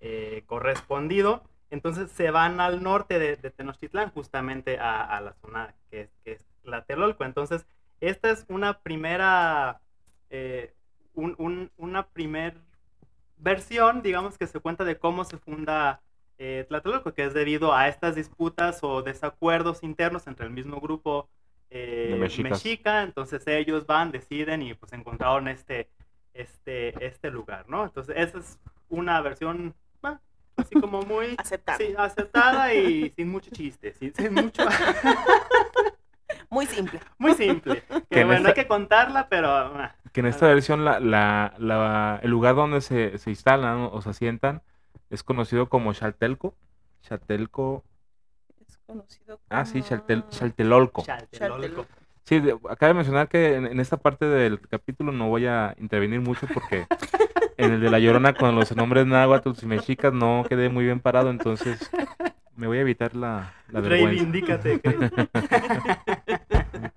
eh, 0.01 0.43
correspondido, 0.47 1.43
entonces 1.71 2.11
se 2.11 2.31
van 2.31 2.61
al 2.61 2.83
norte 2.83 3.19
de, 3.19 3.37
Tenochtitlán, 3.37 4.11
justamente 4.11 4.79
a, 4.79 5.21
la 5.21 5.35
zona 5.35 5.75
que 5.91 6.03
es, 6.03 6.11
que 6.25 6.33
es 6.33 6.47
Tlatelolco. 6.63 7.25
Entonces, 7.25 7.67
esta 8.01 8.31
es 8.31 8.45
una 8.49 8.81
primera, 8.81 9.81
eh, 10.31 10.73
un, 11.15 11.35
un, 11.39 11.71
una 11.77 12.07
primer 12.07 12.55
versión, 13.39 14.03
digamos, 14.03 14.39
que 14.39 14.47
se 14.47 14.61
cuenta 14.61 14.85
de 14.85 14.99
cómo 14.99 15.25
se 15.25 15.39
funda 15.39 16.01
eh, 16.39 16.65
Tlatelolco, 16.69 17.15
que 17.15 17.25
es 17.25 17.35
debido 17.35 17.75
a 17.75 17.89
estas 17.89 18.15
disputas 18.15 18.81
o 18.83 19.03
desacuerdos 19.03 19.83
internos 19.83 20.27
entre 20.27 20.47
el 20.47 20.53
mismo 20.53 20.81
grupo 20.81 21.29
eh, 21.75 22.17
mexica. 22.43 23.03
Entonces 23.03 23.47
ellos 23.47 23.87
van, 23.87 24.13
deciden 24.13 24.63
y 24.63 24.75
pues 24.75 24.93
encontraron 24.93 25.49
este, 25.49 25.91
este, 26.33 27.05
este 27.05 27.31
lugar, 27.31 27.69
¿no? 27.69 27.85
Entonces 27.85 28.15
esa 28.17 28.39
es 28.39 28.59
una 28.89 29.21
versión 29.21 29.75
así 30.57 30.81
como 30.81 31.03
muy 31.03 31.35
aceptada, 31.39 31.79
sí, 31.79 31.95
aceptada 31.99 32.73
y 32.75 33.11
sin 33.11 33.29
mucho 33.29 33.51
chiste, 33.51 33.93
sin, 33.95 34.15
sin 34.15 34.35
mucho... 34.35 34.65
Muy 36.51 36.67
simple. 36.67 37.01
Muy 37.19 37.35
simple. 37.35 37.83
Que, 37.83 38.03
que 38.03 38.25
bueno, 38.25 38.39
esta... 38.39 38.49
hay 38.51 38.55
que 38.55 38.69
contarla, 38.69 39.29
pero... 39.29 39.49
ah, 39.49 39.97
Que 40.13 40.21
en 40.21 40.27
esta 40.27 40.47
versión 40.47 40.85
la, 40.85 41.01
la, 41.01 41.55
la, 41.59 42.21
el 42.23 42.31
lugar 42.31 42.55
donde 42.55 42.81
se, 42.81 43.19
se 43.19 43.31
instalan 43.31 43.89
o 43.91 44.01
se 44.01 44.11
asientan 44.11 44.63
es 45.11 45.25
conocido 45.25 45.69
como 45.69 45.93
Chaltelco. 45.93 46.55
Chaltelco. 47.03 47.83
Conocido 48.87 49.39
como... 49.39 49.47
Ah, 49.49 49.65
sí, 49.65 49.83
Chaltel, 49.83 50.29
Chaltelolco. 50.29 51.05
Chaltelolco. 51.05 51.87
Sí, 52.25 52.41
de, 52.41 52.53
acaba 52.71 52.89
de 52.89 52.95
mencionar 52.95 53.29
que 53.29 53.55
en, 53.55 53.67
en, 53.67 53.81
esta 53.81 53.99
parte 53.99 54.25
del 54.25 54.61
capítulo 54.61 55.13
no 55.13 55.29
voy 55.29 55.47
a 55.47 55.75
intervenir 55.79 56.21
mucho 56.21 56.47
porque 56.53 56.87
en 57.57 57.73
el 57.73 57.81
de 57.81 57.91
La 57.91 57.99
Llorona 57.99 58.35
con 58.35 58.55
los 58.55 58.75
nombres 58.75 59.07
náhuatl 59.07 59.51
y 59.61 59.67
mexicas 59.67 60.13
no 60.13 60.45
quedé 60.49 60.69
muy 60.69 60.85
bien 60.85 61.01
parado, 61.01 61.31
entonces 61.31 61.91
me 62.57 62.67
voy 62.67 62.79
a 62.79 62.83
evitar 62.83 63.15
la, 63.15 63.55
la 63.69 63.81
Reivindícate. 63.81 64.81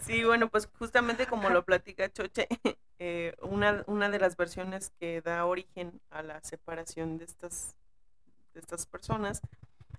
sí, 0.00 0.24
bueno, 0.24 0.48
pues 0.48 0.68
justamente 0.78 1.26
como 1.26 1.50
lo 1.50 1.64
platica 1.64 2.10
Choche, 2.10 2.48
eh, 2.98 3.34
una, 3.42 3.84
una 3.86 4.10
de 4.10 4.18
las 4.18 4.36
versiones 4.36 4.92
que 4.98 5.20
da 5.20 5.44
origen 5.44 6.00
a 6.10 6.22
la 6.22 6.40
separación 6.42 7.18
de 7.18 7.24
estas, 7.24 7.76
de 8.54 8.60
estas 8.60 8.86
personas, 8.86 9.42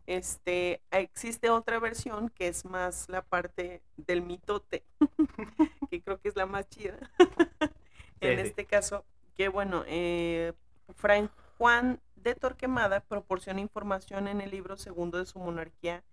este, 0.10 0.82
existe 0.90 1.52
otra 1.52 1.80
versión 1.80 2.30
que 2.30 2.48
es 2.48 2.66
más 2.66 3.08
la 3.10 3.22
parte 3.22 3.84
del 3.96 4.24
mitote, 4.24 4.84
que 5.92 6.02
creo 6.02 6.20
que 6.20 6.30
es 6.30 6.36
la 6.36 6.48
más 6.48 6.68
chida. 6.68 6.98
en 8.20 8.40
sí. 8.40 8.48
este 8.48 8.66
caso, 8.66 9.06
que 9.38 9.50
bueno, 9.50 9.84
eh, 9.86 10.54
Frank 10.96 11.30
Juan 11.60 12.00
de 12.16 12.34
Torquemada 12.34 13.02
proporciona 13.02 13.62
información 13.62 14.28
en 14.28 14.42
el 14.42 14.50
libro 14.50 14.78
segundo 14.78 15.20
de 15.20 15.28
su 15.28 15.38
monarquía 15.38 16.04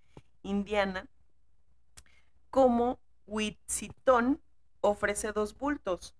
indiana, 0.43 1.09
como 2.51 2.99
Huitzitón 3.27 4.43
ofrece 4.83 5.33
dos 5.33 5.57
bultos. 5.57 6.15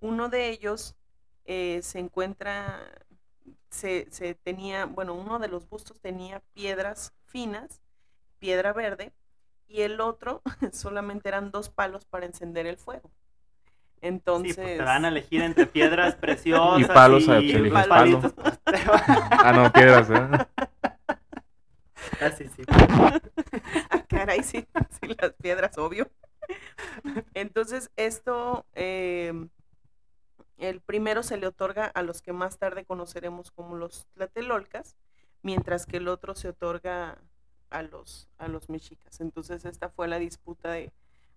Uno 0.00 0.28
de 0.28 0.50
ellos 0.50 0.94
eh, 1.46 1.80
se 1.82 1.98
encuentra, 1.98 2.80
se, 3.70 4.06
se, 4.10 4.34
tenía, 4.34 4.86
bueno, 4.86 5.14
uno 5.14 5.38
de 5.38 5.48
los 5.48 5.68
bustos 5.68 6.00
tenía 6.00 6.42
piedras 6.54 7.12
finas, 7.26 7.80
piedra 8.38 8.72
verde, 8.72 9.12
y 9.66 9.82
el 9.82 10.00
otro 10.00 10.42
solamente 10.72 11.28
eran 11.28 11.50
dos 11.50 11.68
palos 11.68 12.04
para 12.04 12.26
encender 12.26 12.66
el 12.66 12.76
fuego. 12.76 13.10
Entonces. 14.00 14.54
Sí, 14.54 14.62
pues 14.62 14.78
te 14.78 14.84
van 14.84 15.04
a 15.04 15.08
elegir 15.08 15.42
entre 15.42 15.66
piedras 15.66 16.14
preciosas 16.20 16.80
y 16.80 16.84
palos. 16.84 17.24
Y, 17.26 17.56
y 17.56 17.70
palitos. 17.70 18.32
Palo. 18.32 18.58
ah, 19.30 19.52
no, 19.54 19.72
piedras, 19.72 20.10
¿eh? 20.10 20.46
Ah, 22.20 22.30
sí, 22.30 22.48
sí. 22.48 22.62
ah, 22.68 23.20
caray, 24.08 24.42
sí, 24.42 24.66
sí, 25.00 25.16
las 25.20 25.32
piedras, 25.34 25.76
obvio. 25.78 26.10
Entonces, 27.34 27.90
esto, 27.96 28.64
eh, 28.74 29.32
el 30.58 30.80
primero 30.80 31.22
se 31.22 31.36
le 31.36 31.46
otorga 31.46 31.86
a 31.86 32.02
los 32.02 32.20
que 32.20 32.32
más 32.32 32.58
tarde 32.58 32.84
conoceremos 32.84 33.50
como 33.50 33.76
los 33.76 34.06
tlatelolcas, 34.14 34.96
mientras 35.42 35.86
que 35.86 35.98
el 35.98 36.08
otro 36.08 36.34
se 36.34 36.48
otorga 36.48 37.18
a 37.70 37.82
los, 37.82 38.28
a 38.38 38.48
los 38.48 38.68
mexicas. 38.68 39.20
Entonces, 39.20 39.64
esta 39.64 39.88
fue 39.88 40.08
la 40.08 40.18
disputa 40.18 40.72
de 40.72 40.92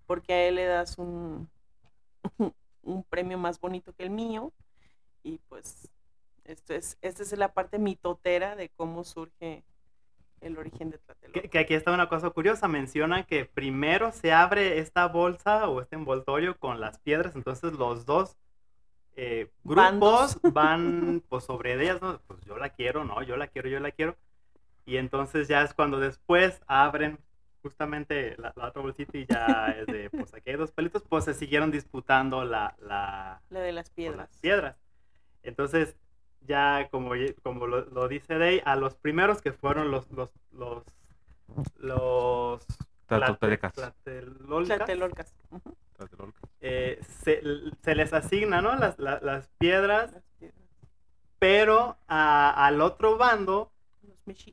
por 0.08 0.24
qué 0.24 0.34
a 0.34 0.48
él 0.48 0.56
le 0.56 0.66
das 0.66 0.98
un, 0.98 1.50
un 2.82 3.04
premio 3.04 3.38
más 3.38 3.60
bonito 3.60 3.94
que 3.94 4.04
el 4.04 4.10
mío. 4.10 4.52
Y 5.24 5.38
pues, 5.50 5.92
esto 6.44 6.74
es, 6.74 6.98
esta 7.02 7.22
es 7.22 7.32
la 7.38 7.54
parte 7.54 7.78
mitotera 7.78 8.56
de 8.56 8.70
cómo 8.70 9.04
surge 9.04 9.64
el 10.40 10.58
origen 10.58 10.90
de 10.90 10.98
Tlatelolco. 10.98 11.42
Que, 11.42 11.50
que, 11.50 11.60
aquí 11.60 11.76
está 11.76 11.92
una 11.92 12.10
cosa 12.10 12.32
curiosa, 12.32 12.68
menciona 12.68 13.28
que 13.28 13.46
primero 13.46 14.12
se 14.12 14.34
abre 14.34 14.80
esta 14.80 15.08
bolsa 15.08 15.70
o 15.70 15.80
este 15.80 15.96
envoltorio 15.96 16.58
con 16.58 16.80
las 16.80 16.98
piedras, 16.98 17.36
entonces 17.36 17.74
los 17.74 18.08
dos 18.08 18.36
eh, 19.16 19.52
grupos 19.64 19.84
Bandos. 19.84 20.40
van 20.54 21.24
pues 21.28 21.44
sobre 21.44 21.82
ellas, 21.82 22.02
¿no? 22.02 22.20
pues 22.28 22.40
yo 22.46 22.58
la 22.58 22.70
quiero, 22.70 23.04
no, 23.04 23.22
yo 23.24 23.38
la 23.38 23.48
quiero, 23.48 23.70
yo 23.70 23.80
la 23.80 23.92
quiero, 23.92 24.16
y 24.86 24.98
entonces 24.98 25.48
ya 25.48 25.62
es 25.62 25.74
cuando 25.74 26.00
después 26.00 26.62
abren 26.68 27.20
justamente 27.62 28.36
la, 28.38 28.54
la 28.56 28.70
otra 28.70 28.82
bolsita 28.82 29.18
y 29.18 29.26
ya 29.26 29.76
es 29.80 29.86
de, 29.88 30.10
pues 30.12 30.34
aquí 30.34 30.50
hay 30.50 30.56
dos 30.56 30.72
pelitos, 30.72 31.04
pues 31.08 31.26
se 31.26 31.34
siguieron 31.34 31.72
disputando 31.72 32.44
la... 32.44 32.76
La, 32.82 33.42
la 33.50 33.60
de 33.60 33.72
las 33.72 33.90
piedras. 33.90 34.30
Las 34.30 34.40
piedras. 34.40 34.76
Entonces, 35.44 35.96
ya 36.48 36.88
como, 36.90 37.12
como 37.44 37.68
lo, 37.68 37.86
lo, 37.86 38.08
dice 38.08 38.38
Day, 38.38 38.62
a 38.66 38.76
los 38.76 38.96
primeros 38.96 39.42
que 39.42 39.52
fueron 39.52 39.92
los 39.92 40.10
los 40.12 40.30
los 40.52 40.84
los 41.78 42.66
Tlatelolcas. 43.08 43.74
Tlatelolcas. 43.74 45.36
Eh, 46.62 47.00
se, 47.24 47.42
se, 47.84 47.96
les 47.96 48.14
asigna 48.14 48.62
¿no? 48.62 48.76
las, 48.76 48.98
las, 49.00 49.22
las, 49.22 49.50
piedras, 49.58 50.12
pero 51.40 51.98
a, 52.08 52.66
al 52.66 52.82
otro 52.82 53.18
bando 53.18 53.72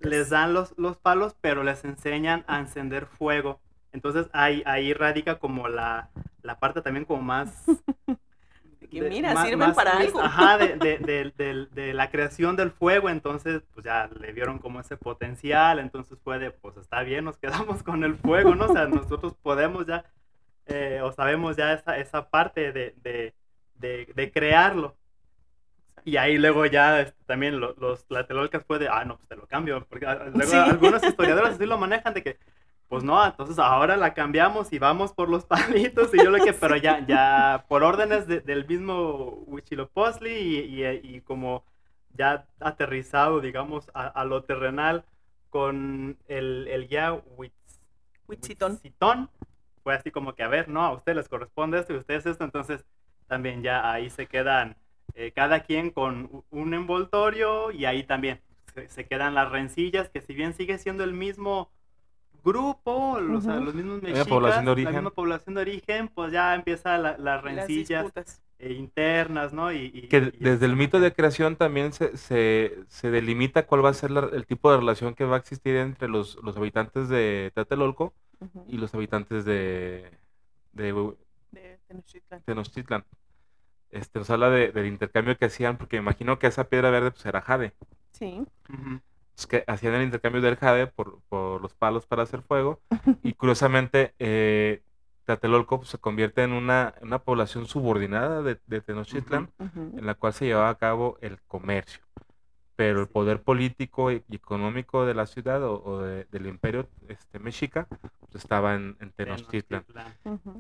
les 0.01 0.31
dan 0.31 0.55
los, 0.55 0.77
los 0.79 0.97
palos, 0.97 1.37
pero 1.41 1.63
les 1.63 1.85
enseñan 1.85 2.45
a 2.49 2.59
encender 2.59 3.07
fuego. 3.07 3.61
Entonces 3.93 4.29
ahí, 4.33 4.63
ahí 4.67 4.93
radica 4.95 5.39
como 5.39 5.69
la, 5.69 6.11
la 6.43 6.59
parte 6.59 6.83
también 6.83 7.05
como 7.05 7.23
más 7.23 7.65
que 8.91 9.03
de- 9.03 9.11
mira, 9.11 9.35
más- 9.35 9.45
sirven 9.45 9.59
más 9.69 9.77
para 9.77 9.99
lista, 10.01 10.19
algo. 10.19 10.21
Ajá, 10.23 10.59
de, 10.59 10.77
de- 10.77 10.99
de- 10.99 11.33
de- 11.37 11.67
de 11.67 11.95
la 11.95 12.11
creación 12.11 12.57
del 12.57 12.71
fuego, 12.71 13.11
entonces 13.11 13.63
pues 13.75 13.85
ya 13.85 14.09
le 14.19 14.33
vieron 14.33 14.59
como 14.59 14.81
ese 14.81 14.97
potencial, 14.97 15.79
entonces 15.79 16.19
fue 16.25 16.39
de, 16.39 16.51
pues 16.51 16.77
está 16.79 17.03
bien, 17.03 17.25
nos 17.27 17.37
quedamos 17.37 17.83
con 17.83 18.03
el 18.05 18.17
fuego, 18.17 18.55
¿no? 18.55 18.65
O 18.67 18.73
sea, 18.73 18.87
nosotros 18.87 19.35
podemos 19.43 19.87
ya, 19.87 20.05
eh, 20.69 21.01
o 21.03 21.13
sabemos 21.13 21.57
ya 21.57 21.73
esa, 21.75 21.99
esa 21.99 22.29
parte 22.31 22.73
de, 22.73 22.95
de, 23.03 23.35
de, 23.75 24.13
de 24.15 24.33
crearlo. 24.33 24.97
Y 26.05 26.17
ahí 26.17 26.39
luego 26.39 26.65
ya 26.67 27.01
este, 27.01 27.23
también 27.27 27.61
lo- 27.61 27.75
los 27.79 28.07
tlatelolcas 28.07 28.65
fue 28.65 28.79
de, 28.79 28.89
ah, 28.89 29.05
no, 29.05 29.17
pues 29.19 29.29
te 29.29 29.37
lo 29.37 29.47
cambio, 29.47 29.85
porque 29.89 30.07
ah, 30.07 30.27
luego 30.33 30.51
Sí. 30.51 30.57
algunos 30.57 31.03
historiadores 31.03 31.55
así 31.55 31.67
lo 31.67 31.77
manejan 31.77 32.15
de 32.15 32.23
que, 32.23 32.39
pues 32.89 33.05
no, 33.05 33.23
entonces 33.25 33.59
ahora 33.59 33.97
la 33.97 34.15
cambiamos 34.15 34.73
y 34.73 34.79
vamos 34.79 35.13
por 35.13 35.29
los 35.29 35.45
palitos 35.47 36.15
y 36.15 36.19
yo 36.25 36.31
lo 36.31 36.43
que, 36.43 36.53
pero 36.55 36.77
ya, 36.77 37.05
ya 37.07 37.65
por 37.69 37.83
órdenes 37.83 38.27
de- 38.27 38.41
del 38.41 38.67
mismo 38.67 39.43
Huitzilopochtli 39.47 40.31
y, 40.31 40.85
y, 40.85 41.17
y 41.17 41.21
como 41.21 41.65
ya 42.15 42.47
aterrizado, 42.61 43.41
digamos, 43.41 43.91
a, 43.93 44.07
a 44.07 44.25
lo 44.25 44.45
terrenal 44.45 45.05
con 45.51 46.17
el, 46.29 46.69
el 46.69 46.89
guía 46.89 47.13
Huitz- 47.37 47.53
Huitzitón. 48.27 49.29
Fue 49.89 49.95
así 49.95 50.11
como 50.11 50.35
que, 50.35 50.43
a 50.43 50.49
ver, 50.49 50.69
no, 50.69 50.85
a 50.85 50.93
ustedes 50.93 51.17
les 51.17 51.29
corresponde 51.31 51.79
esto 51.79 51.95
y 51.95 51.97
a 51.97 52.01
ustedes 52.01 52.27
esto, 52.27 52.45
entonces 52.45 52.85
también 53.27 53.63
ya 53.63 53.91
ahí 53.91 54.11
se 54.11 54.27
quedan 54.27 54.77
eh, 55.15 55.33
cada 55.33 55.61
quien 55.61 55.89
con 55.93 56.45
un 56.51 56.75
envoltorio 56.75 57.71
y 57.71 57.87
ahí 57.87 58.03
también 58.05 58.43
se, 58.75 58.91
se 58.91 59.07
quedan 59.07 59.35
las 59.35 59.51
rencillas, 59.51 60.11
que 60.11 60.21
si 60.21 60.35
bien 60.35 60.53
sigue 60.53 60.77
siendo 60.77 61.05
el 61.05 61.15
mismo 61.15 61.71
grupo, 62.45 63.19
los, 63.19 63.47
o 63.47 63.51
sea, 63.51 63.61
los 63.61 63.75
mismos 63.75 64.03
mexicas, 64.03 64.29
población 64.29 64.65
de 64.67 64.69
la 64.69 64.73
origen. 64.73 64.95
misma 64.95 65.11
población 65.11 65.55
de 65.55 65.61
origen, 65.63 66.09
pues 66.09 66.33
ya 66.33 66.55
empieza 66.55 66.99
la- 66.99 67.13
las 67.13 67.19
Las 67.19 67.43
rencillas. 67.43 68.13
Eh, 68.59 68.73
internas, 68.73 69.53
¿no? 69.53 69.73
Y, 69.73 69.91
y- 69.95 70.09
Que 70.09 70.33
y 70.35 70.45
desde 70.45 70.67
el 70.67 70.77
mito 70.77 71.01
de 71.01 71.13
creación 71.13 71.57
también 71.57 71.93
se, 71.93 72.17
se, 72.17 72.79
se 72.89 73.11
delimita 73.11 73.67
cuál 73.67 73.85
va 73.85 73.91
a 73.91 73.95
ser 73.95 74.11
la- 74.11 74.31
el 74.33 74.47
tipo 74.47 74.71
de 74.71 74.79
relación 74.79 75.15
que 75.15 75.25
va 75.25 75.37
a 75.37 75.39
existir 75.39 75.77
entre 75.77 76.09
los, 76.09 76.37
los 76.43 76.57
habitantes 76.57 77.09
de 77.09 77.51
Tlatelolco 77.55 78.15
y 78.69 78.79
los 78.79 78.95
habitantes 78.95 79.45
de, 79.45 80.11
de 80.73 80.93
De 81.51 81.79
Tenochtitlan. 81.89 82.43
Tenochtitlan. 82.45 83.05
Este, 83.91 84.19
nos 84.19 84.31
habla 84.31 84.51
de- 84.51 84.73
del 84.73 84.87
intercambio 84.87 85.37
que 85.39 85.47
hacían, 85.47 85.79
porque 85.79 85.97
me 85.97 86.03
imagino 86.03 86.39
que 86.39 86.47
esa 86.49 86.69
piedra 86.69 86.91
verde 86.91 87.11
pues, 87.11 87.25
era 87.27 87.41
jade. 87.41 87.73
Sí. 88.13 88.45
Es 89.37 89.47
que 89.47 89.65
hacían 89.67 89.95
el 89.95 90.03
intercambio 90.03 90.41
del 90.43 90.57
jade 90.57 90.89
por, 90.89 91.21
por 91.29 91.63
los 91.63 91.75
palos 91.75 92.07
para 92.07 92.23
hacer 92.25 92.43
fuego. 92.43 92.81
Y 93.23 93.35
curiosamente, 93.35 94.15
eh, 94.19 94.83
Tlatelolco 95.29 95.79
pues, 95.79 95.91
se 95.91 95.99
convierte 95.99 96.43
en 96.43 96.53
una, 96.53 96.95
una 97.03 97.19
población 97.19 97.67
subordinada 97.67 98.43
de, 98.43 98.59
de 98.67 98.81
Tenochtitlan, 98.81 99.51
en 99.99 100.07
la 100.07 100.15
cual 100.15 100.33
se 100.33 100.47
llevaba 100.47 100.71
a 100.71 100.75
cabo 100.77 101.19
el 101.21 101.39
comercio. 101.43 102.01
Pero 102.77 103.01
el 103.01 103.09
poder 103.09 103.43
político 103.43 104.11
y 104.13 104.23
económico 104.31 105.05
de 105.05 105.13
la 105.15 105.27
ciudad 105.27 105.63
o, 105.65 105.83
o 105.85 106.01
de- 106.01 106.25
del 106.31 106.47
imperio 106.47 106.89
este, 107.09 107.39
mexica 107.41 107.87
pues, 108.31 108.37
estaba 108.43 108.75
en, 108.75 108.97
en 109.01 109.11
Tenochtitlan. 109.13 109.85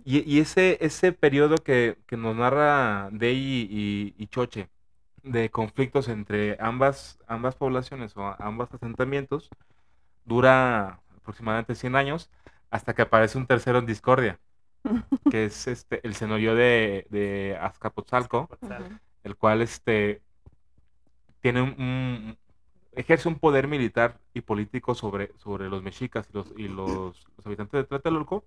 Y, 0.04 0.18
y 0.30 0.40
ese, 0.40 0.76
ese 0.80 1.12
periodo 1.12 1.56
que, 1.56 1.96
que 2.06 2.16
nos 2.18 2.36
narra 2.36 3.08
Dey 3.12 3.36
y, 3.70 4.14
y 4.18 4.26
Choche, 4.28 4.68
de 5.22 5.50
conflictos 5.50 6.08
entre 6.08 6.56
ambas, 6.60 7.18
ambas 7.26 7.54
poblaciones 7.56 8.16
o 8.16 8.36
ambos 8.38 8.68
asentamientos, 8.74 9.48
dura 10.24 11.00
aproximadamente 11.16 11.74
100 11.74 11.96
años 11.96 12.30
hasta 12.70 12.94
que 12.94 13.02
aparece 13.02 13.38
un 13.38 13.46
tercero 13.46 13.78
en 13.78 13.86
discordia, 13.86 14.38
que 15.30 15.46
es 15.46 15.66
este, 15.66 16.00
el 16.06 16.14
señorío 16.14 16.54
de, 16.54 17.06
de 17.10 17.56
Azcapotzalco, 17.60 18.48
Ujú. 18.62 18.98
el 19.24 19.36
cual 19.36 19.62
este, 19.62 20.22
tiene 21.40 21.62
un, 21.62 21.70
un- 21.80 22.38
ejerce 22.92 23.28
un 23.28 23.38
poder 23.38 23.68
militar 23.68 24.18
y 24.34 24.40
político 24.40 24.94
sobre, 24.94 25.32
sobre 25.38 25.68
los 25.68 25.82
mexicas 25.82 26.28
y 26.30 26.32
los, 26.36 26.52
y 26.56 26.68
los, 26.68 27.24
los 27.36 27.46
habitantes 27.46 27.80
de 27.80 27.84
Tlatelolco 27.84 28.44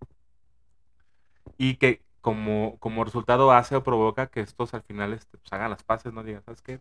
y 1.58 1.76
que 1.76 2.02
como, 2.22 2.78
como 2.80 3.04
resultado 3.04 3.52
hace 3.52 3.76
o 3.76 3.84
provoca 3.84 4.28
que 4.28 4.42
estos 4.42 4.74
al 4.74 4.84
final 4.84 5.14
este, 5.14 5.38
pues, 5.38 5.52
hagan 5.54 5.72
las 5.72 5.84
paces, 5.84 6.14
¿no? 6.14 6.24
Digan, 6.24 6.44
¿sabes 6.44 6.62
qué? 6.62 6.80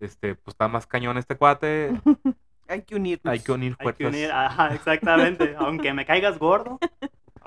Este, 0.00 0.34
pues 0.34 0.54
está 0.54 0.66
más 0.68 0.86
cañón 0.86 1.18
este 1.18 1.36
cuate, 1.36 1.92
Hay 2.68 2.82
que 2.82 2.94
unirnos. 2.94 3.30
hay 3.30 3.40
que 3.40 3.52
unir 3.52 3.76
Hay 3.78 3.84
fuerzas. 3.84 3.98
que 3.98 4.06
unir, 4.06 4.30
ajá, 4.32 4.74
exactamente. 4.74 5.54
Aunque 5.58 5.92
me 5.92 6.06
caigas 6.06 6.38
gordo, 6.38 6.78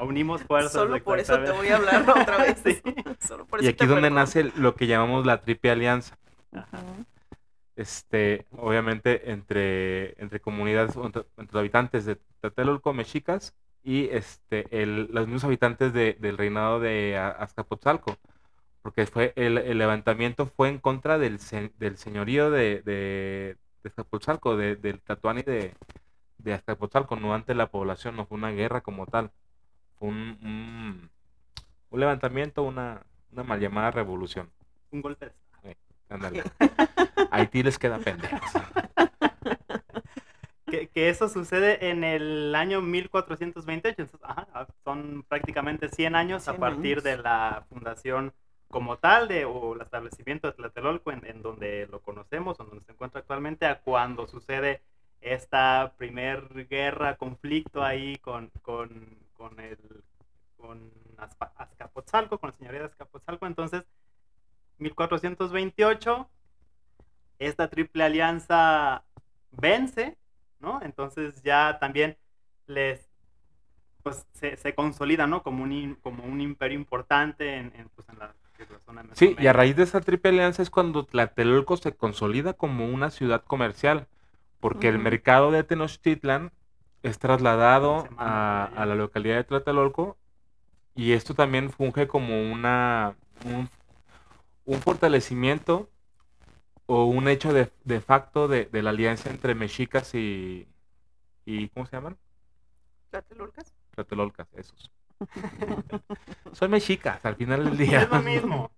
unimos 0.04 0.44
fuerzas. 0.44 0.74
Solo 0.74 1.02
por 1.04 1.20
eso 1.20 1.40
te 1.42 1.52
voy 1.52 1.68
a 1.70 1.78
hablar 1.78 2.10
otra 2.10 2.38
vez. 2.44 2.62
Sí. 2.64 2.82
Solo 3.28 3.46
por 3.46 3.62
Y 3.62 3.68
eso 3.68 3.74
aquí 3.74 3.84
es 3.84 3.90
donde 3.90 4.10
nace 4.10 4.52
lo 4.56 4.76
que 4.76 4.88
llamamos 4.88 5.26
la 5.26 5.42
triple 5.42 5.72
alianza. 5.72 6.18
Ajá. 6.52 6.80
Este, 7.76 8.46
obviamente 8.58 9.32
entre, 9.32 10.20
entre 10.22 10.40
comunidades, 10.40 10.96
entre, 10.96 11.26
entre 11.38 11.60
habitantes 11.60 12.06
de 12.06 12.16
Tlatelolco, 12.40 12.94
mexicas, 12.94 13.54
y 13.84 14.06
este, 14.12 14.66
el, 14.82 15.10
los 15.12 15.26
mismos 15.28 15.44
habitantes 15.44 15.92
de- 15.94 16.14
del 16.20 16.38
reinado 16.38 16.80
de 16.80 17.18
Azcapotzalco, 17.18 18.16
porque 18.82 19.06
fue 19.08 19.34
el, 19.36 19.58
el 19.58 19.78
levantamiento 19.78 20.46
fue 20.46 20.70
en 20.70 20.80
contra 20.80 21.18
del, 21.18 21.40
se- 21.40 21.72
del 21.78 21.98
señorío 21.98 22.50
de, 22.50 22.82
de, 22.82 23.58
de 23.84 23.90
Azcapotzalco, 23.90 24.56
de- 24.56 24.78
del 24.78 25.02
Tatuani 25.02 25.42
de, 25.44 25.74
de 26.38 26.54
Azcapotzalco, 26.54 27.18
no 27.18 27.34
ante 27.36 27.54
la 27.56 27.68
población, 27.70 28.16
no 28.16 28.26
fue 28.26 28.38
una 28.38 28.52
guerra 28.52 28.82
como 28.82 29.06
tal, 29.06 29.32
un, 30.00 30.38
un, 30.42 31.10
un 31.90 32.00
levantamiento, 32.00 32.64
una, 32.64 33.06
una 33.32 33.44
mal 33.44 33.60
llamada 33.60 33.92
revolución. 33.92 34.50
Un 34.92 35.02
golpe 35.02 35.26
de 35.26 35.32
estado. 35.32 35.76
Ándale. 36.10 36.44
Haití 37.32 37.64
les 37.64 37.78
queda 37.78 38.00
pendejos. 38.00 38.40
Que, 40.68 40.88
que 40.88 41.10
eso 41.10 41.30
sucede 41.30 41.92
en 41.92 42.04
el 42.04 42.54
año 42.56 42.82
1428. 42.82 44.02
entonces, 44.02 44.28
ajá, 44.28 44.48
ah, 44.52 44.68
son 44.84 45.24
prácticamente 45.30 45.90
100 45.90 46.16
años 46.16 46.48
a 46.48 46.54
100 46.54 46.60
partir 46.60 46.94
años. 46.94 47.04
de 47.04 47.18
la 47.18 47.66
fundación 47.70 48.34
como 48.68 48.98
tal 48.98 49.28
de, 49.28 49.46
o 49.46 49.76
el 49.76 49.82
establecimiento 49.82 50.48
de 50.48 50.54
Tlatelolco 50.54 51.12
en, 51.12 51.24
en 51.26 51.44
donde 51.44 51.88
lo 51.88 52.02
conocemos, 52.02 52.60
en 52.60 52.68
donde 52.68 52.84
se 52.84 52.94
encuentra 52.94 53.22
actualmente, 53.22 53.68
a 53.68 53.80
cuando 53.80 54.26
sucede 54.28 54.82
esta 55.22 55.94
primer 55.98 56.68
guerra, 56.68 57.16
conflicto 57.16 57.84
ahí 57.84 58.18
con, 58.18 58.52
con, 58.62 59.18
con 59.38 59.60
el 59.60 59.78
con 60.58 60.92
Azcapotzalco, 61.18 62.40
con 62.40 62.50
la 62.50 62.56
señoría 62.56 62.80
de 62.82 62.86
Azcapotzalco. 62.88 63.46
Entonces, 63.46 63.84
1428, 64.80 66.30
esta 67.40 67.70
triple 67.70 68.04
alianza 68.04 69.04
vence, 69.52 70.18
¿no? 70.60 70.82
Entonces 70.82 71.42
ya 71.44 71.78
también 71.80 72.18
les 72.68 73.08
pues 74.04 74.28
se, 74.34 74.56
se 74.56 74.76
consolida, 74.76 75.26
¿no? 75.26 75.42
Como 75.42 75.64
un, 75.64 75.98
como 76.02 76.24
un 76.26 76.40
imperio 76.40 76.78
importante 76.78 77.56
en, 77.56 77.74
en, 77.76 77.90
pues, 77.96 78.08
en 78.10 78.20
la, 78.20 78.36
zona 78.86 79.02
de 79.02 79.16
Sí, 79.16 79.36
y 79.40 79.48
a 79.48 79.54
raíz 79.54 79.76
de 79.76 79.82
esa 79.82 80.00
triple 80.00 80.30
alianza 80.30 80.62
es 80.62 80.70
cuando 80.70 81.06
Tlatelolco 81.06 81.76
se 81.76 81.96
consolida 81.96 82.54
como 82.54 82.86
una 82.86 83.10
ciudad 83.10 83.44
comercial, 83.44 84.08
porque 84.60 84.90
el 84.90 85.00
mercado 85.00 85.50
de 85.50 85.64
Tenochtitlan 85.64 86.52
es 87.08 87.20
trasladado 87.20 88.08
a, 88.18 88.66
a 88.76 88.86
la 88.86 88.96
localidad 88.96 89.38
de 89.38 89.44
Tlatelolco 89.46 90.18
y 90.96 91.14
esto 91.14 91.34
también 91.36 91.72
funge 91.72 92.08
como 92.08 92.42
una 92.52 93.16
un, 93.46 93.70
un 94.66 94.82
fortalecimiento 94.82 95.90
o 96.88 97.06
un 97.06 97.28
hecho 97.28 97.54
de, 97.54 97.72
de 97.84 98.02
facto 98.02 98.48
de, 98.48 98.66
de 98.66 98.84
la 98.84 98.92
alianza 98.92 99.30
entre 99.30 99.56
mexicas 99.56 100.14
y, 100.16 100.68
y 101.46 101.70
¿cómo 101.70 101.86
se 101.86 101.96
llaman? 101.98 102.18
¿Tlatelolcas? 103.12 103.74
Tlatelolcas, 103.96 104.48
esos. 104.56 104.92
Son 106.54 106.72
mexicas 106.72 107.24
al 107.26 107.36
final 107.36 107.66
del 107.66 107.78
día. 107.78 108.02
Es 108.02 108.10
lo 108.10 108.22
mismo, 108.22 108.72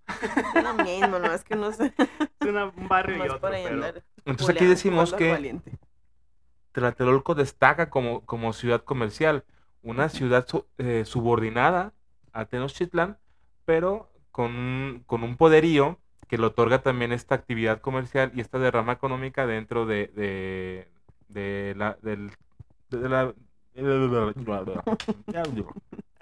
Es 0.55 0.63
lo 0.63 0.73
mismo, 0.75 1.19
no 1.19 1.33
es 1.33 1.43
que 1.43 1.55
no 1.55 1.71
sé. 1.71 1.93
es 1.97 2.47
una- 2.47 2.65
un 2.65 2.87
barrio 2.87 3.17
y 3.17 3.27
otro, 3.29 3.41
pero 3.41 3.93
Entonces 4.25 4.55
aquí 4.55 4.65
decimos 4.65 5.13
que 5.13 5.31
valiente. 5.31 5.71
Tlatelolco 6.81 7.33
destaca 7.35 7.89
como, 7.89 8.21
como 8.25 8.53
ciudad 8.53 8.83
comercial, 8.83 9.43
una 9.81 10.09
ciudad 10.09 10.45
su- 10.47 10.65
eh, 10.77 11.03
subordinada 11.05 11.93
a 12.33 12.45
Tenochtitlan, 12.45 13.17
pero 13.65 14.11
con, 14.31 14.55
un- 14.55 15.03
con 15.07 15.23
un 15.23 15.37
poderío 15.37 15.97
que 16.27 16.37
le 16.37 16.45
otorga 16.45 16.79
también 16.83 17.11
esta 17.13 17.33
actividad 17.35 17.81
comercial 17.81 18.31
y 18.35 18.41
esta 18.41 18.59
derrama 18.59 18.93
económica 18.93 19.47
dentro 19.47 19.85
de, 19.87 20.07
de, 20.15 20.87
de 21.29 21.73
la, 21.75 21.97
del, 22.03 22.29
de 22.91 23.09
la... 23.09 23.33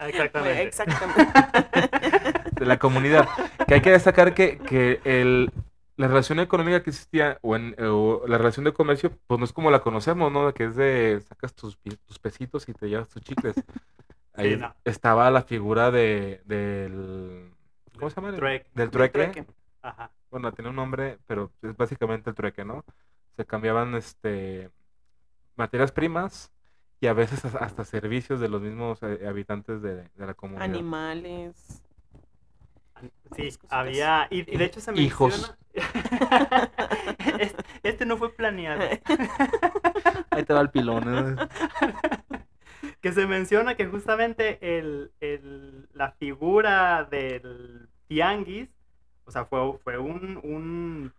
exactamente. 0.07 0.61
Exactamente. 0.67 1.33
de 2.59 2.65
la 2.65 2.77
comunidad. 2.79 3.27
Que 3.67 3.73
hay 3.75 3.81
que 3.81 3.91
destacar 3.91 4.33
que, 4.33 4.57
que 4.59 5.01
el, 5.03 5.51
la 5.97 6.07
relación 6.07 6.39
económica 6.39 6.83
que 6.83 6.89
existía, 6.89 7.37
o, 7.41 7.55
en, 7.55 7.75
o 7.79 8.23
la 8.27 8.37
relación 8.37 8.65
de 8.65 8.73
comercio, 8.73 9.11
pues 9.27 9.39
no 9.39 9.45
es 9.45 9.53
como 9.53 9.71
la 9.71 9.79
conocemos, 9.81 10.31
¿no? 10.31 10.53
Que 10.53 10.65
es 10.65 10.75
de 10.75 11.21
sacas 11.27 11.53
tus, 11.53 11.77
tus 12.05 12.19
pesitos 12.19 12.67
y 12.67 12.73
te 12.73 12.89
llevas 12.89 13.09
tus 13.09 13.23
chicles. 13.23 13.55
Ahí 14.33 14.57
no. 14.57 14.75
estaba 14.83 15.31
la 15.31 15.43
figura 15.43 15.91
de, 15.91 16.41
del 16.45 17.51
¿Cómo 17.97 18.09
se 18.09 18.15
llama? 18.19 18.35
Trueque. 18.35 18.65
Del 18.73 18.73
Del 18.75 18.91
trueque. 18.91 19.13
trueque. 19.31 19.45
Ajá. 19.81 20.11
Bueno, 20.29 20.51
tiene 20.51 20.69
un 20.71 20.75
nombre, 20.75 21.17
pero 21.27 21.51
es 21.61 21.77
básicamente 21.77 22.29
el 22.29 22.35
trueque, 22.35 22.65
¿no? 22.65 22.83
Se 23.37 23.45
cambiaban 23.45 23.95
este 23.95 24.69
materias 25.55 25.93
primas 25.93 26.51
y 26.99 27.07
a 27.07 27.13
veces 27.13 27.45
has- 27.45 27.55
hasta 27.55 27.85
servicios 27.85 28.41
de 28.41 28.49
los 28.49 28.61
mismos 28.61 28.99
eh, 29.03 29.25
habitantes 29.27 29.81
de, 29.81 29.95
de 30.03 30.25
la 30.25 30.33
comunidad. 30.33 30.65
Animales. 30.65 31.81
Sí, 33.35 33.49
había. 33.69 34.27
Y, 34.29 34.39
y 34.53 34.57
de 34.57 34.65
hecho 34.65 34.79
se 34.79 34.91
Hijos. 34.93 35.31
menciona. 35.33 35.57
este, 37.39 37.63
este 37.83 38.05
no 38.05 38.17
fue 38.17 38.33
planeado. 38.33 38.81
Ahí 40.31 40.43
te 40.43 40.53
va 40.53 40.61
el 40.61 40.69
pilón. 40.69 41.03
¿eh? 41.39 41.47
que 43.01 43.11
se 43.11 43.27
menciona 43.27 43.75
que 43.75 43.85
justamente 43.87 44.77
el, 44.77 45.11
el- 45.19 45.87
la 45.93 46.11
figura 46.13 47.03
del 47.05 47.89
tianguis, 48.07 48.69
o 49.25 49.31
sea, 49.31 49.45
fue, 49.45 49.77
fue 49.83 49.97
un, 49.97 50.39
un, 50.43 51.13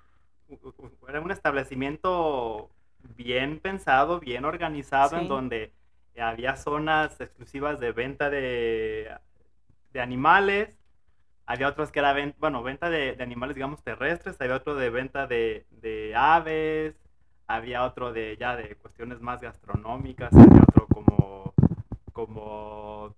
era 1.08 1.20
un 1.20 1.30
establecimiento 1.30 2.70
bien 3.16 3.60
pensado, 3.60 4.20
bien 4.20 4.44
organizado, 4.44 5.16
en 5.18 5.28
donde 5.28 5.72
había 6.18 6.56
zonas 6.56 7.20
exclusivas 7.20 7.78
de 7.80 7.92
venta 7.92 8.30
de, 8.30 9.10
de 9.92 10.00
animales, 10.00 10.70
había 11.46 11.68
otros 11.68 11.92
que 11.92 12.00
era 12.00 12.12
ven- 12.12 12.34
bueno, 12.38 12.62
venta 12.62 12.90
de, 12.90 13.14
de 13.16 13.22
animales, 13.22 13.54
digamos, 13.56 13.82
terrestres, 13.82 14.40
había 14.40 14.56
otro 14.56 14.74
de 14.74 14.90
venta 14.90 15.26
de, 15.26 15.66
de 15.70 16.14
aves, 16.16 16.96
había 17.46 17.84
otro 17.84 18.12
de 18.12 18.36
ya 18.38 18.56
de 18.56 18.76
cuestiones 18.76 19.20
más 19.20 19.40
gastronómicas, 19.40 20.32
había 20.34 20.62
otro 20.62 20.86
como, 20.88 21.54
como 22.12 23.14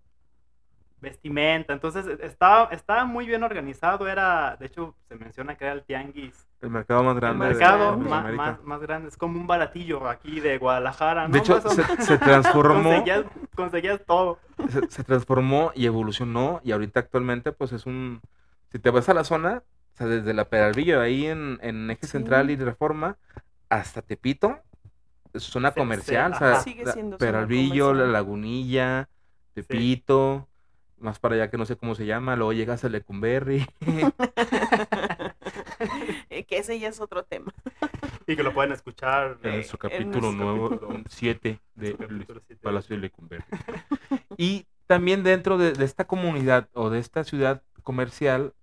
vestimenta, 1.01 1.73
entonces 1.73 2.07
e- 2.07 2.27
estaba, 2.27 2.69
estaba 2.73 3.05
muy 3.05 3.27
bien 3.27 3.43
organizado, 3.43 4.09
era, 4.09 4.57
de 4.59 4.67
hecho 4.67 4.95
se 5.09 5.15
menciona 5.15 5.57
que 5.57 5.65
era 5.65 5.75
el 5.75 5.83
tianguis, 5.85 6.49
El 6.61 6.71
mercado 6.71 7.03
más 7.05 7.15
el 7.15 7.21
grande 7.21 7.45
de- 7.47 7.51
mercado 7.55 7.97
de 7.97 8.05
más, 8.35 8.63
más 8.65 8.81
grande, 8.81 9.09
es 9.09 9.17
como 9.17 9.39
un 9.39 9.47
baratillo 9.47 10.09
aquí 10.09 10.41
de 10.41 10.59
Guadalajara, 10.59 11.29
¿no? 11.29 11.33
De 11.33 11.39
hecho, 11.39 11.61
se, 11.61 11.85
se 12.03 12.19
transformó, 12.19 12.83
conseguías, 12.91 13.25
conseguías 13.55 14.01
todo. 14.07 14.39
se, 14.69 14.91
se 14.91 15.05
transformó 15.05 15.71
y 15.75 15.87
evolucionó 15.87 16.61
y 16.65 16.73
ahorita 16.73 17.01
actualmente 17.01 17.53
pues 17.53 17.73
es 17.73 17.87
un... 17.87 18.21
Si 18.73 18.79
te 18.79 18.91
vas 18.91 19.09
a 19.09 19.15
la 19.15 19.25
zona, 19.25 19.63
o 19.95 19.97
sea, 19.97 20.07
desde 20.09 20.35
la 20.35 20.49
Peralvillo, 20.49 21.01
ahí 21.01 21.27
en, 21.27 21.59
en 21.63 21.91
Eje 21.91 22.07
Sí. 22.07 22.13
Central 22.13 22.51
y 22.51 22.57
Reforma, 22.57 23.17
hasta 23.69 24.03
Tepito, 24.03 24.59
es 25.33 25.45
zona 25.45 25.71
Se- 25.73 25.79
comercial, 25.79 26.33
o 26.33 26.39
sea, 26.39 26.63
Peralvillo, 27.19 27.95
la. 27.95 28.07
Lagunilla, 28.07 29.09
Tepito, 29.55 30.48
más 31.01 31.19
para 31.19 31.35
allá 31.37 31.51
que 31.51 31.59
no 31.59 31.67
sé 31.67 31.77
cómo 31.77 31.95
se 31.95 32.07
llama, 32.07 32.37
luego 32.37 32.53
llegas 32.53 32.85
a 32.85 32.89
Lecumberri. 32.89 33.67
Que 36.49 36.59
ese 36.59 36.79
ya 36.79 36.89
es 36.89 37.01
otro 37.01 37.25
tema. 37.25 37.53
Y 38.27 38.37
que 38.37 38.43
lo 38.43 38.53
pueden 38.55 38.73
escuchar. 38.73 39.39
en 39.43 39.51
eh, 39.51 39.55
nuestro 39.57 39.79
en 39.91 39.91
capítulo 39.91 40.33
nuevo, 40.33 40.81
7 41.09 41.61
de 41.75 41.91
su 41.93 41.97
capítulo 41.99 42.41
siete. 42.47 42.57
Palacio 42.63 42.97
de 42.97 43.03
Lecumberri. 43.03 43.45
Y 44.37 44.67
también 44.87 45.23
dentro 45.25 45.59
de, 45.59 45.73
de 45.73 45.85
esta 45.85 46.07
comunidad 46.07 46.69
o 46.73 46.91
de 46.91 46.99
esta 46.99 47.25
ciudad 47.25 47.63
comercial, 47.83 48.55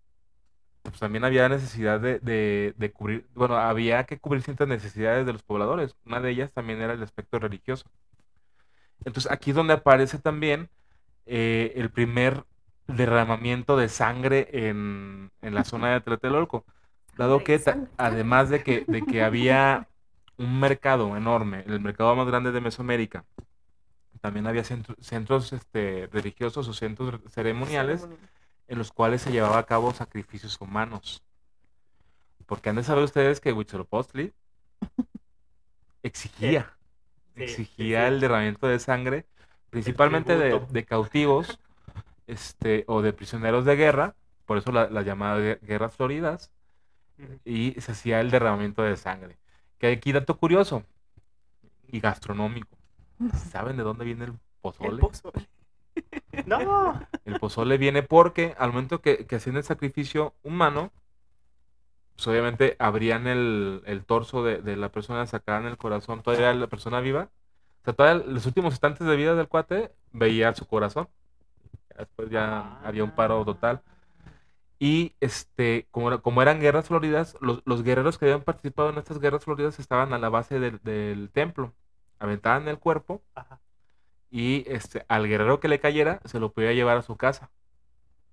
pues 0.83 0.99
también 0.99 1.25
había 1.25 1.49
necesidad 1.49 1.99
de, 1.99 2.19
de- 2.19 2.73
de 2.77 2.91
cubrir, 2.91 3.27
bueno, 3.33 3.57
había 3.57 4.03
que 4.05 4.19
cubrir 4.19 4.43
ciertas 4.43 4.67
necesidades 4.67 5.25
de 5.25 5.33
los 5.33 5.43
pobladores. 5.43 5.95
Una 6.05 6.19
de 6.21 6.31
ellas 6.31 6.53
también 6.53 6.81
era 6.81 6.93
el 6.93 7.03
aspecto 7.03 7.39
religioso. 7.39 7.85
Entonces 9.05 9.31
aquí 9.31 9.51
es 9.51 9.55
donde 9.55 9.73
aparece 9.73 10.17
también 10.19 10.69
eh, 11.25 11.73
el 11.75 11.91
primer 11.91 12.45
derramamiento 12.87 13.77
de 13.77 13.89
sangre 13.89 14.49
en, 14.69 15.31
en 15.41 15.55
la 15.55 15.63
zona 15.63 15.93
de 15.93 16.01
Tlatelolco. 16.01 16.65
Dado 17.17 17.43
que 17.43 17.61
además 17.97 18.49
de 18.49 18.63
que, 18.63 18.85
de 18.87 19.05
que 19.05 19.23
había 19.23 19.89
un 20.37 20.59
mercado 20.59 21.15
enorme, 21.17 21.63
el 21.67 21.79
mercado 21.79 22.15
más 22.15 22.27
grande 22.27 22.51
de 22.51 22.61
Mesoamérica, 22.61 23.25
también 24.21 24.47
había 24.47 24.63
centro- 24.63 24.95
centros 25.01 25.53
este, 25.53 26.07
religiosos 26.11 26.67
o 26.67 26.73
centros 26.73 27.21
ceremoniales 27.31 28.09
Ceremonia. 28.09 28.29
en 28.67 28.77
los 28.79 28.91
cuales 28.93 29.21
se 29.23 29.31
llevaba 29.31 29.59
a 29.59 29.65
cabo 29.65 29.93
sacrificios 29.93 30.59
humanos. 30.61 31.23
Porque 32.47 32.69
han 32.69 32.77
de 32.77 32.83
saber 32.83 33.03
ustedes 33.03 33.39
que 33.39 33.53
Huitzilopochtli 33.53 34.33
exigía, 36.03 36.77
Sí, 37.35 37.65
sí, 37.77 37.87
exigía 37.87 38.07
sí. 38.07 38.09
el 38.09 38.19
derramamiento 38.21 38.67
de 38.67 38.79
sangre, 38.79 39.27
principalmente 39.75 40.37
de, 40.37 40.85
cautivos 40.85 41.59
este, 42.27 42.83
o 42.87 43.01
de 43.01 43.13
prisioneros 43.13 43.65
de 43.65 43.75
guerra, 43.75 44.15
por 44.45 44.57
eso 44.57 44.71
la- 44.71 44.89
las 44.89 45.05
llamadas 45.05 45.41
gue- 45.41 45.59
guerras 45.61 45.95
floridas, 45.95 46.51
y 47.45 47.75
se 47.79 47.91
hacía 47.93 48.19
el 48.21 48.31
derramamiento 48.31 48.81
de 48.83 48.97
sangre. 48.97 49.37
Que 49.77 49.87
aquí 49.87 50.11
dato 50.11 50.37
curioso 50.37 50.83
y 51.87 51.99
gastronómico. 51.99 52.77
¿Saben 53.51 53.77
de 53.77 53.83
dónde 53.83 54.05
viene 54.05 54.25
el 54.25 54.33
pozole? 54.61 54.89
El 54.89 54.99
pozole. 54.99 55.47
No, 56.45 56.99
El 57.23 57.39
pozole 57.39 57.77
viene 57.77 58.03
porque 58.03 58.53
al 58.57 58.71
momento 58.73 59.01
que, 59.01 59.25
que 59.25 59.37
hacían 59.37 59.55
el 59.55 59.63
sacrificio 59.63 60.33
humano, 60.43 60.91
pues 62.15 62.27
obviamente 62.27 62.75
abrían 62.79 63.27
el, 63.27 63.81
el 63.85 64.05
torso 64.05 64.43
de, 64.43 64.61
de 64.61 64.75
la 64.75 64.89
persona, 64.91 65.25
sacaban 65.27 65.65
el 65.65 65.77
corazón, 65.77 66.21
todavía 66.21 66.53
la 66.53 66.67
persona 66.67 66.99
viva. 66.99 67.29
Sea, 67.85 67.93
todavía 67.93 68.25
los 68.25 68.45
últimos 68.45 68.73
instantes 68.73 69.07
de 69.07 69.15
vida 69.15 69.35
del 69.35 69.47
cuate 69.47 69.93
veía 70.11 70.53
su 70.55 70.67
corazón. 70.67 71.07
Después 71.97 72.29
ya 72.29 72.79
había 72.83 73.03
un 73.03 73.11
paro 73.11 73.45
total. 73.45 73.81
Y 74.79 75.15
este, 75.21 75.87
como, 75.91 76.21
como 76.21 76.41
eran 76.41 76.59
guerras 76.59 76.87
floridas, 76.87 77.37
los, 77.41 77.61
los 77.65 77.83
guerreros 77.83 78.17
que 78.17 78.25
habían 78.25 78.43
participado 78.43 78.89
en 78.89 78.97
estas 78.97 79.19
guerras 79.19 79.45
floridas 79.45 79.79
estaban 79.79 80.13
a 80.13 80.19
la 80.19 80.29
base 80.29 80.59
del, 80.59 80.79
del 80.83 81.29
templo. 81.31 81.73
Aventaban 82.19 82.67
el 82.67 82.79
cuerpo 82.79 83.21
Ajá. 83.35 83.59
y 84.31 84.65
este, 84.67 85.05
al 85.07 85.27
guerrero 85.27 85.59
que 85.59 85.67
le 85.67 85.79
cayera 85.79 86.21
se 86.25 86.39
lo 86.39 86.51
podía 86.51 86.73
llevar 86.73 86.97
a 86.97 87.01
su 87.03 87.15
casa 87.17 87.51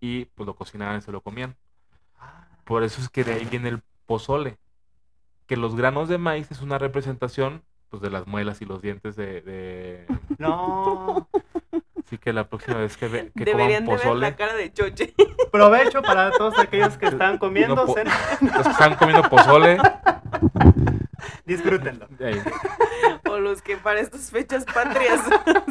y 0.00 0.26
pues 0.26 0.46
lo 0.46 0.56
cocinaban 0.56 0.98
y 0.98 1.02
se 1.02 1.12
lo 1.12 1.20
comían. 1.22 1.56
Por 2.64 2.82
eso 2.84 3.00
es 3.00 3.08
que 3.08 3.24
de 3.24 3.34
ahí 3.34 3.44
viene 3.44 3.68
el 3.68 3.82
pozole, 4.06 4.58
que 5.46 5.56
los 5.56 5.76
granos 5.76 6.08
de 6.08 6.18
maíz 6.18 6.50
es 6.50 6.62
una 6.62 6.78
representación 6.78 7.62
pues 7.92 8.00
de 8.02 8.08
las 8.10 8.26
muelas 8.26 8.62
y 8.62 8.64
los 8.64 8.80
dientes 8.80 9.16
de... 9.16 9.42
de- 9.42 10.06
no. 10.38 11.28
Así 12.04 12.16
que 12.18 12.32
la 12.32 12.48
próxima 12.48 12.78
vez 12.78 12.96
que, 12.96 13.06
ve- 13.06 13.30
que 13.36 13.44
Deberían 13.44 13.84
coman 13.84 13.98
de 14.00 14.04
ver 14.04 14.16
la 14.16 14.30
pozole, 14.30 14.34
cara 14.36 14.54
de 14.54 14.72
Choche. 14.72 15.14
Provecho 15.52 16.00
para 16.02 16.30
todos 16.32 16.58
aquellos 16.58 16.96
que 16.96 17.06
están 17.08 17.36
comiendo. 17.36 17.74
No, 17.76 17.86
cena- 17.94 18.16
los 18.40 18.62
que 18.66 18.70
están 18.72 18.94
comiendo 18.96 19.28
pozole, 19.28 19.76
Disfrútenlo. 21.46 22.08
o 23.30 23.38
los 23.38 23.60
que 23.62 23.76
para 23.76 24.00
estas 24.00 24.30
fechas 24.30 24.64
patrias 24.64 25.20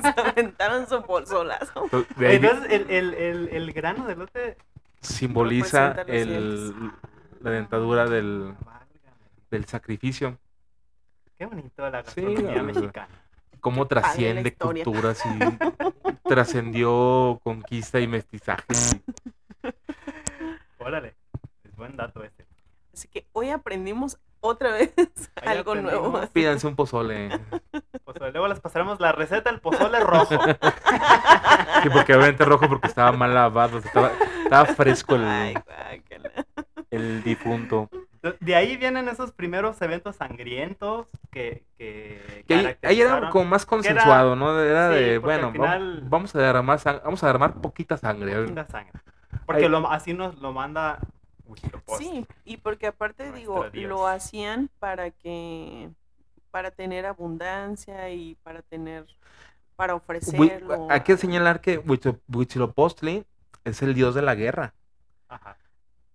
se 0.02 0.22
aventaron 0.22 0.88
su 0.88 1.02
pozolazo. 1.04 1.90
Entonces, 2.20 2.72
el, 2.72 2.90
el, 2.90 3.14
el, 3.16 3.50
el 3.50 3.74
grano 3.74 4.06
de 4.06 4.16
lote. 4.16 4.58
simboliza 5.02 6.04
el, 6.08 6.74
la 7.42 7.50
dentadura 7.52 8.06
del, 8.08 8.54
del 9.50 9.66
sacrificio. 9.66 10.38
Qué 11.42 11.48
bonito 11.48 11.90
la 11.90 12.04
Sí, 12.04 12.22
gastronomía 12.22 12.62
verdad. 12.62 12.64
mexicana. 12.82 13.08
cómo 13.62 13.88
trasciende 13.88 14.54
culturas 14.54 15.24
y 15.26 16.30
trascendió 16.30 17.40
conquista 17.44 18.00
y 18.00 18.06
mestizaje. 18.08 18.64
Órale. 20.78 21.16
Es 21.64 21.76
buen 21.76 21.98
dato 21.98 22.24
este. 22.24 22.46
Así 22.94 23.08
que 23.08 23.26
hoy 23.34 23.50
aprendimos 23.50 24.20
otra 24.40 24.72
vez 24.74 24.94
Ahí 25.42 25.48
algo 25.58 25.74
nuevo. 25.74 26.22
Pídanse 26.32 26.68
un 26.68 26.76
pozole. 26.76 27.30
Pozole. 28.04 28.32
Luego 28.34 28.48
les 28.48 28.60
pasaremos 28.60 29.00
la 29.00 29.12
receta 29.12 29.50
del 29.50 29.62
pozole 29.62 30.00
rojo. 30.00 30.38
Sí, 31.82 31.90
porque 31.92 32.14
obviamente 32.14 32.46
rojo 32.46 32.70
porque 32.70 32.86
estaba 32.88 33.14
mal 33.14 33.34
lavado, 33.34 33.80
estaba, 33.80 34.12
estaba 34.44 34.66
fresco 34.68 35.16
Ay, 35.20 35.56
el, 35.56 35.64
guácala. 35.64 36.46
el 36.92 37.24
difunto. 37.24 37.90
De 38.40 38.56
ahí 38.56 38.78
vienen 38.78 39.08
esos 39.10 39.32
primeros 39.32 39.82
eventos 39.82 40.16
sangrientos 40.18 41.08
que, 41.32 41.64
que 41.78 42.44
Que 42.48 42.54
ahí, 42.54 42.78
ahí 42.84 43.02
era 43.02 43.30
como 43.32 43.46
más 43.46 43.64
era- 43.64 43.70
consensuado, 43.70 44.36
¿no? 44.36 44.60
Era 44.60 44.90
sí, 44.94 45.00
de, 45.04 45.18
bueno, 45.18 45.52
final- 45.52 46.04
vam- 46.04 46.10
vamos 46.10 46.36
a 46.36 46.40
derramar 46.40 46.78
sang- 46.80 47.02
vamos 47.04 47.24
a 47.24 47.28
derramar 47.28 47.56
poquita 47.62 47.98
sangre. 47.98 48.36
Poquita 48.42 48.68
sangre. 48.68 48.94
Porque 49.48 49.68
lo- 49.68 49.90
así 49.90 50.14
nos 50.14 50.38
lo 50.40 50.52
manda. 50.54 51.00
Sí, 51.98 52.26
y 52.46 52.58
porque 52.58 52.88
aparte 52.88 53.24
Nuestro 53.30 53.40
digo, 53.40 53.70
Dios. 53.72 53.90
lo 53.90 54.08
hacían 54.08 54.70
para 54.80 55.10
que 55.12 55.90
para 56.52 56.70
tener 56.72 57.06
abundancia 57.06 58.10
y 58.12 58.36
para 58.44 58.62
tener 58.62 59.06
para 59.76 59.96
ofrecerlo. 59.96 60.88
Hay 60.92 61.02
que 61.02 61.18
señalar 61.18 61.60
que 61.60 61.80
Huitzilopochtli 62.28 63.26
es 63.64 63.82
el 63.82 63.94
dios 63.96 64.14
de 64.16 64.22
la 64.22 64.36
guerra. 64.36 64.74
Ajá. 65.28 65.58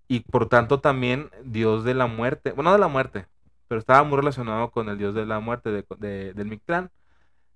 Y 0.08 0.20
por 0.20 0.48
tanto 0.48 0.80
también 0.80 1.30
dios 1.44 1.84
de 1.84 1.94
la 1.94 2.06
muerte, 2.06 2.52
bueno, 2.52 2.70
no 2.70 2.74
de 2.76 2.80
la 2.80 2.88
muerte, 2.88 3.26
pero 3.68 3.78
estaba 3.80 4.04
muy 4.04 4.16
relacionado 4.18 4.70
con 4.70 4.88
el 4.88 4.98
dios 4.98 5.14
de 5.14 5.26
la 5.26 5.40
muerte 5.40 5.70
de, 5.70 5.84
de- 5.98 6.34
del 6.34 6.48
Mictlán. 6.48 6.90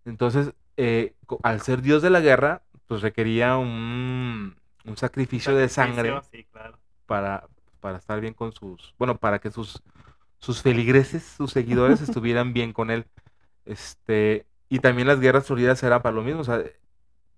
Entonces, 0.05 0.55
eh, 0.77 1.15
al 1.43 1.61
ser 1.63 1.83
dios 1.83 2.03
de 2.03 2.11
la 2.11 2.21
guerra, 2.21 2.63
pues 2.87 3.03
requería 3.03 3.57
un, 3.59 4.57
un 4.85 4.97
sacrificio 4.97 5.55
de 5.57 5.69
sangre 5.69 6.21
Sacrificio, 6.21 6.23
Sí, 6.23 6.45
claro. 6.45 6.79
para, 7.07 7.49
para 7.81 7.99
estar 7.99 8.21
bien 8.21 8.35
con 8.35 8.53
sus, 8.53 8.95
bueno, 8.99 9.19
para 9.19 9.39
que 9.41 9.51
sus, 9.51 9.83
sus 10.39 10.63
feligreses, 10.63 11.25
sus 11.25 11.53
seguidores 11.53 12.01
estuvieran 12.03 12.53
bien 12.55 12.73
con 12.73 12.91
él. 12.91 13.07
Este, 13.67 14.47
y 14.69 14.81
también 14.81 15.09
las 15.09 15.21
guerras 15.21 15.47
floridas 15.47 15.83
eran 15.83 16.03
para 16.03 16.17
lo 16.17 16.23
mismo, 16.23 16.43
o 16.43 16.45
sea, 16.45 16.63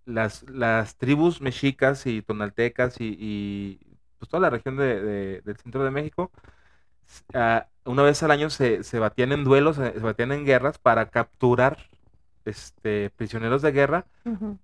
las, 0.04 0.44
las 0.50 0.96
tribus 0.96 1.40
mexicas 1.40 2.06
y 2.06 2.22
tonaltecas 2.22 3.00
y, 3.00 3.16
y, 3.18 3.80
pues 4.22 4.30
toda 4.30 4.40
la 4.42 4.50
región 4.50 4.76
de, 4.76 5.00
de- 5.02 5.40
del 5.40 5.56
centro 5.56 5.82
de 5.82 5.90
México, 5.90 6.30
ah, 7.34 7.66
una 7.84 8.04
vez 8.04 8.22
al 8.22 8.30
año 8.30 8.50
se, 8.50 8.84
se 8.84 9.00
batían 9.00 9.32
en 9.32 9.42
duelos, 9.42 9.74
se, 9.76 9.94
se 9.94 9.98
batían 9.98 10.30
en 10.30 10.44
guerras 10.44 10.78
para 10.78 11.10
capturar 11.10 11.78
este, 12.44 13.10
prisioneros 13.16 13.62
de 13.62 13.72
guerra 13.72 14.06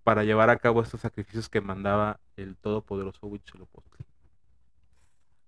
para 0.04 0.22
llevar 0.22 0.48
a 0.50 0.58
cabo 0.58 0.80
estos 0.82 1.00
sacrificios 1.00 1.48
que 1.48 1.60
mandaba 1.60 2.20
el 2.36 2.56
todopoderoso 2.56 3.26
Huitzilopochtli 3.26 4.06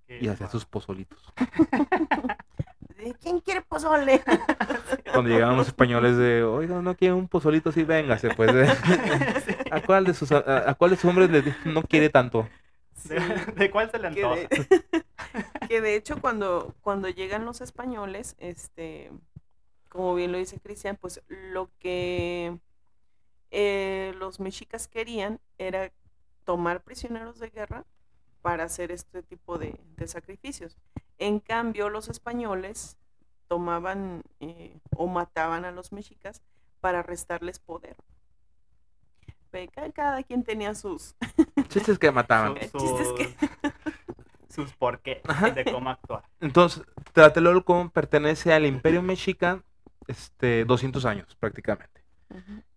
y 0.08 0.26
hacía 0.26 0.48
sus 0.48 0.64
pozolitos. 0.66 1.22
¿De 2.98 3.14
¿Quién 3.14 3.38
quiere 3.40 3.62
pozole? 3.62 4.22
Cuando 5.12 5.30
llegaban 5.30 5.56
los 5.56 5.68
españoles 5.68 6.16
de, 6.16 6.42
oiga, 6.42 6.82
no 6.82 6.96
quiere 6.96 7.14
un 7.14 7.28
pozolito, 7.28 7.70
sí, 7.72 7.84
véngase, 7.84 8.30
pues. 8.34 8.50
eh". 8.54 8.66
¿A 9.70 9.80
cuál 9.80 10.04
de 10.04 10.14
sus, 10.14 10.32
a, 10.32 10.70
a 10.70 10.74
cuál 10.74 10.90
de 10.90 10.96
sus 10.96 11.08
hombres 11.08 11.30
le 11.30 11.42
di- 11.42 11.54
no 11.64 11.82
quiere 11.82 12.10
tanto? 12.10 12.48
¿De, 13.04 13.20
de 13.56 13.70
cuál 13.70 13.90
se 13.90 13.98
le 13.98 14.14
que, 14.14 14.24
antoja? 14.24 14.48
de, 14.48 15.04
que 15.68 15.80
de 15.80 15.96
hecho 15.96 16.20
cuando, 16.20 16.74
cuando 16.80 17.08
llegan 17.08 17.44
los 17.44 17.60
españoles, 17.60 18.36
este, 18.38 19.10
como 19.88 20.14
bien 20.14 20.32
lo 20.32 20.38
dice 20.38 20.60
Cristian, 20.60 20.96
pues 20.96 21.22
lo 21.28 21.70
que 21.78 22.58
eh, 23.50 24.14
los 24.18 24.40
mexicas 24.40 24.88
querían 24.88 25.40
era 25.58 25.92
tomar 26.44 26.82
prisioneros 26.82 27.38
de 27.38 27.50
guerra 27.50 27.84
para 28.42 28.64
hacer 28.64 28.90
este 28.92 29.22
tipo 29.22 29.58
de, 29.58 29.78
de 29.96 30.08
sacrificios. 30.08 30.76
En 31.18 31.40
cambio, 31.40 31.90
los 31.90 32.08
españoles 32.08 32.96
tomaban 33.48 34.22
eh, 34.38 34.78
o 34.96 35.06
mataban 35.08 35.64
a 35.64 35.72
los 35.72 35.92
mexicas 35.92 36.40
para 36.80 37.02
restarles 37.02 37.58
poder. 37.58 37.96
Ve, 39.52 39.68
ca- 39.68 39.90
Cada 39.92 40.22
quien 40.22 40.42
tenía 40.44 40.74
sus, 40.74 41.14
Chistes 41.68 41.98
que 41.98 42.10
mataban. 42.10 42.54
Sus, 42.70 42.74
El 42.74 42.80
chiste 42.80 43.02
es 43.02 43.12
que- 43.12 43.72
sus 44.48 44.72
por 44.74 45.00
qué 45.00 45.20
Ajá. 45.26 45.50
de 45.50 45.64
cómo 45.64 45.90
actuar. 45.90 46.22
Entonces, 46.40 46.82
Tlatelolco 47.12 47.88
pertenece 47.90 48.52
al 48.52 48.66
Imperio 48.66 49.00
Mexica 49.02 49.62
este, 50.08 50.64
200 50.64 51.04
años 51.04 51.36
prácticamente. 51.36 52.00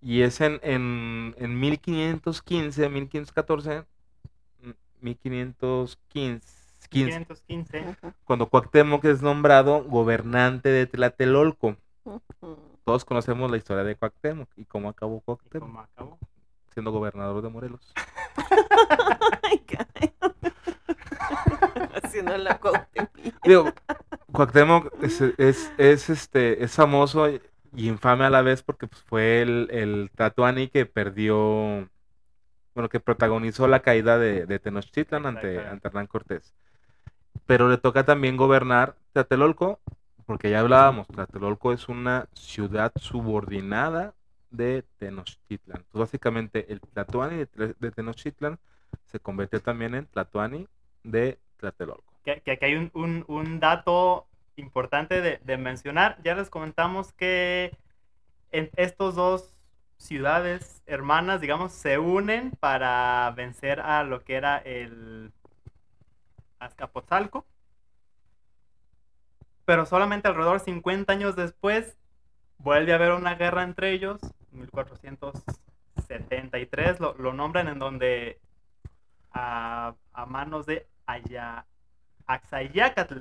Y 0.02 0.22
es 0.22 0.42
en, 0.42 0.60
en, 0.64 1.36
en 1.38 1.60
1515, 1.60 2.90
1514, 2.90 3.84
mm, 4.62 4.70
1515, 5.02 6.48
15, 6.90 7.26
515. 7.26 7.80
Ujú. 8.02 8.14
cuando 8.24 8.48
Cuauhtémoc 8.50 9.06
es 9.06 9.22
nombrado 9.22 9.84
gobernante 9.84 10.70
de 10.70 10.88
Tlatelolco. 10.88 11.78
Todos 12.84 13.06
conocemos 13.06 13.50
la 13.50 13.58
historia 13.58 13.84
de 13.84 13.96
Cuauhtémoc 13.96 14.50
y 14.58 14.66
cómo 14.66 14.90
acabó 14.90 15.18
¿Y 15.18 15.22
Cuauhtémoc 15.22 15.68
cómo 15.68 15.80
acabó? 15.82 16.20
Siendo 16.74 16.92
gobernador 16.92 17.42
de 17.42 17.50
Morelos. 17.50 17.94
Ay, 19.44 19.60
caray. 19.60 20.14
Haciendo 22.04 22.38
la 22.38 22.60
Cuauhtémoc. 22.60 23.12
Digo, 23.44 23.74
Cuauhtémoc 24.32 25.04
es, 25.04 25.22
es, 25.22 25.72
es, 25.78 26.10
este, 26.10 26.64
es 26.64 26.74
famoso 26.74 27.30
y 27.30 27.42
infame 27.76 28.26
a 28.26 28.30
la 28.30 28.42
vez 28.42 28.64
porque 28.64 28.88
pues, 28.88 29.02
fue 29.04 29.42
el, 29.42 29.68
el 29.72 30.12
Tatuani 30.16 30.68
que 30.68 30.86
perdió, 30.86 31.90
bueno, 32.74 32.90
que 32.90 33.00
protagonizó 33.00 33.68
la 33.68 33.82
caída 33.82 34.18
de, 34.18 34.46
de 34.46 34.60
Tenochtitlan 34.60 35.26
ante, 35.26 35.60
ante 35.66 35.88
Hernán 35.88 36.08
Cortés. 36.08 36.54
Pero 37.46 37.70
le 37.70 37.78
toca 37.78 38.06
también 38.06 38.38
gobernar 38.38 38.96
Tlatelolco, 39.12 39.80
porque 40.26 40.50
ya 40.50 40.60
hablábamos, 40.60 41.08
Tlatelolco 41.08 41.74
es 41.74 41.90
una 41.90 42.28
ciudad 42.34 42.92
subordinada 42.96 44.14
de 44.54 44.86
Tenochtitlan. 45.00 45.84
Básicamente, 45.92 46.72
el 46.72 46.80
Tlatoani 46.80 47.46
de 47.56 47.92
Tenochtitlan 47.92 48.58
se 49.06 49.20
convirtió 49.20 49.60
también 49.62 49.96
en 49.96 50.06
Tlatoani 50.06 50.68
de 51.04 51.39
Tlatelolco. 51.58 52.13
Que, 52.24 52.39
que 52.42 52.52
aquí 52.52 52.66
hay 52.66 52.76
un, 52.76 52.89
un- 52.94 53.26
un 53.28 53.60
dato 53.60 54.28
importante 54.56 55.20
de, 55.22 55.39
de 55.44 55.58
mencionar. 55.58 56.18
Ya 56.24 56.36
les 56.36 56.50
comentamos 56.50 57.12
que 57.13 57.76
en 58.52 58.70
estos 58.76 59.16
dos 59.16 59.54
ciudades 59.98 60.82
hermanas, 60.86 61.42
digamos, 61.42 61.72
se 61.74 61.98
unen 61.98 62.52
para 62.60 63.32
vencer 63.36 63.80
a 63.80 64.04
lo 64.04 64.24
que 64.24 64.36
era 64.36 64.58
el 64.60 65.32
Azcapotzalco. 66.60 67.46
Pero 69.66 69.86
solamente 69.86 70.28
alrededor 70.28 70.60
de 70.60 70.66
50 70.66 71.12
años 71.12 71.36
después 71.36 71.98
vuelve 72.58 72.92
a 72.92 72.96
haber 72.96 73.12
una 73.13 73.36
guerra 73.36 73.63
entre 73.63 73.92
ellos, 73.92 74.20
1473, 74.54 77.00
lo, 77.00 77.13
lo 77.16 77.34
nombran 77.34 77.68
en 77.68 77.80
donde 77.80 78.39
a, 79.32 79.96
a 80.13 80.26
manos 80.26 80.66
de 80.66 80.88
Aya, 81.06 81.66
Axayacatl, 82.26 83.20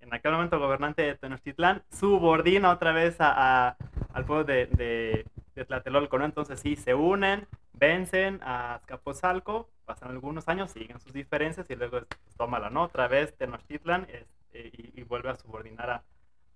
en 0.00 0.14
aquel 0.14 0.32
momento 0.32 0.58
gobernante 0.60 1.02
de 1.02 1.14
Tenochtitlán, 1.16 1.82
subordina 1.90 2.70
otra 2.70 2.92
vez 2.92 3.20
a, 3.20 3.68
a- 3.68 3.76
al 4.12 4.24
pueblo 4.24 4.44
de, 4.44 4.66
de, 4.66 5.26
de 5.54 5.64
Tlatelolco, 5.64 6.18
¿no? 6.18 6.24
Entonces 6.24 6.60
sí, 6.60 6.76
se 6.76 6.94
unen, 6.94 7.46
vencen 7.74 8.40
a 8.42 8.76
Azcapotzalco, 8.76 9.68
pasan 9.84 10.10
algunos 10.10 10.48
años, 10.48 10.70
siguen 10.70 11.00
sus 11.00 11.12
diferencias 11.12 11.68
y 11.70 11.76
luego 11.76 12.00
tómala, 12.36 12.70
¿no? 12.70 12.84
Otra 12.84 13.08
vez 13.08 13.36
Tenochtitlan 13.36 14.06
este, 14.10 14.68
y, 14.68 14.92
y 15.00 15.02
vuelve 15.02 15.30
a 15.30 15.36
subordinar 15.36 15.90
a, 15.90 16.04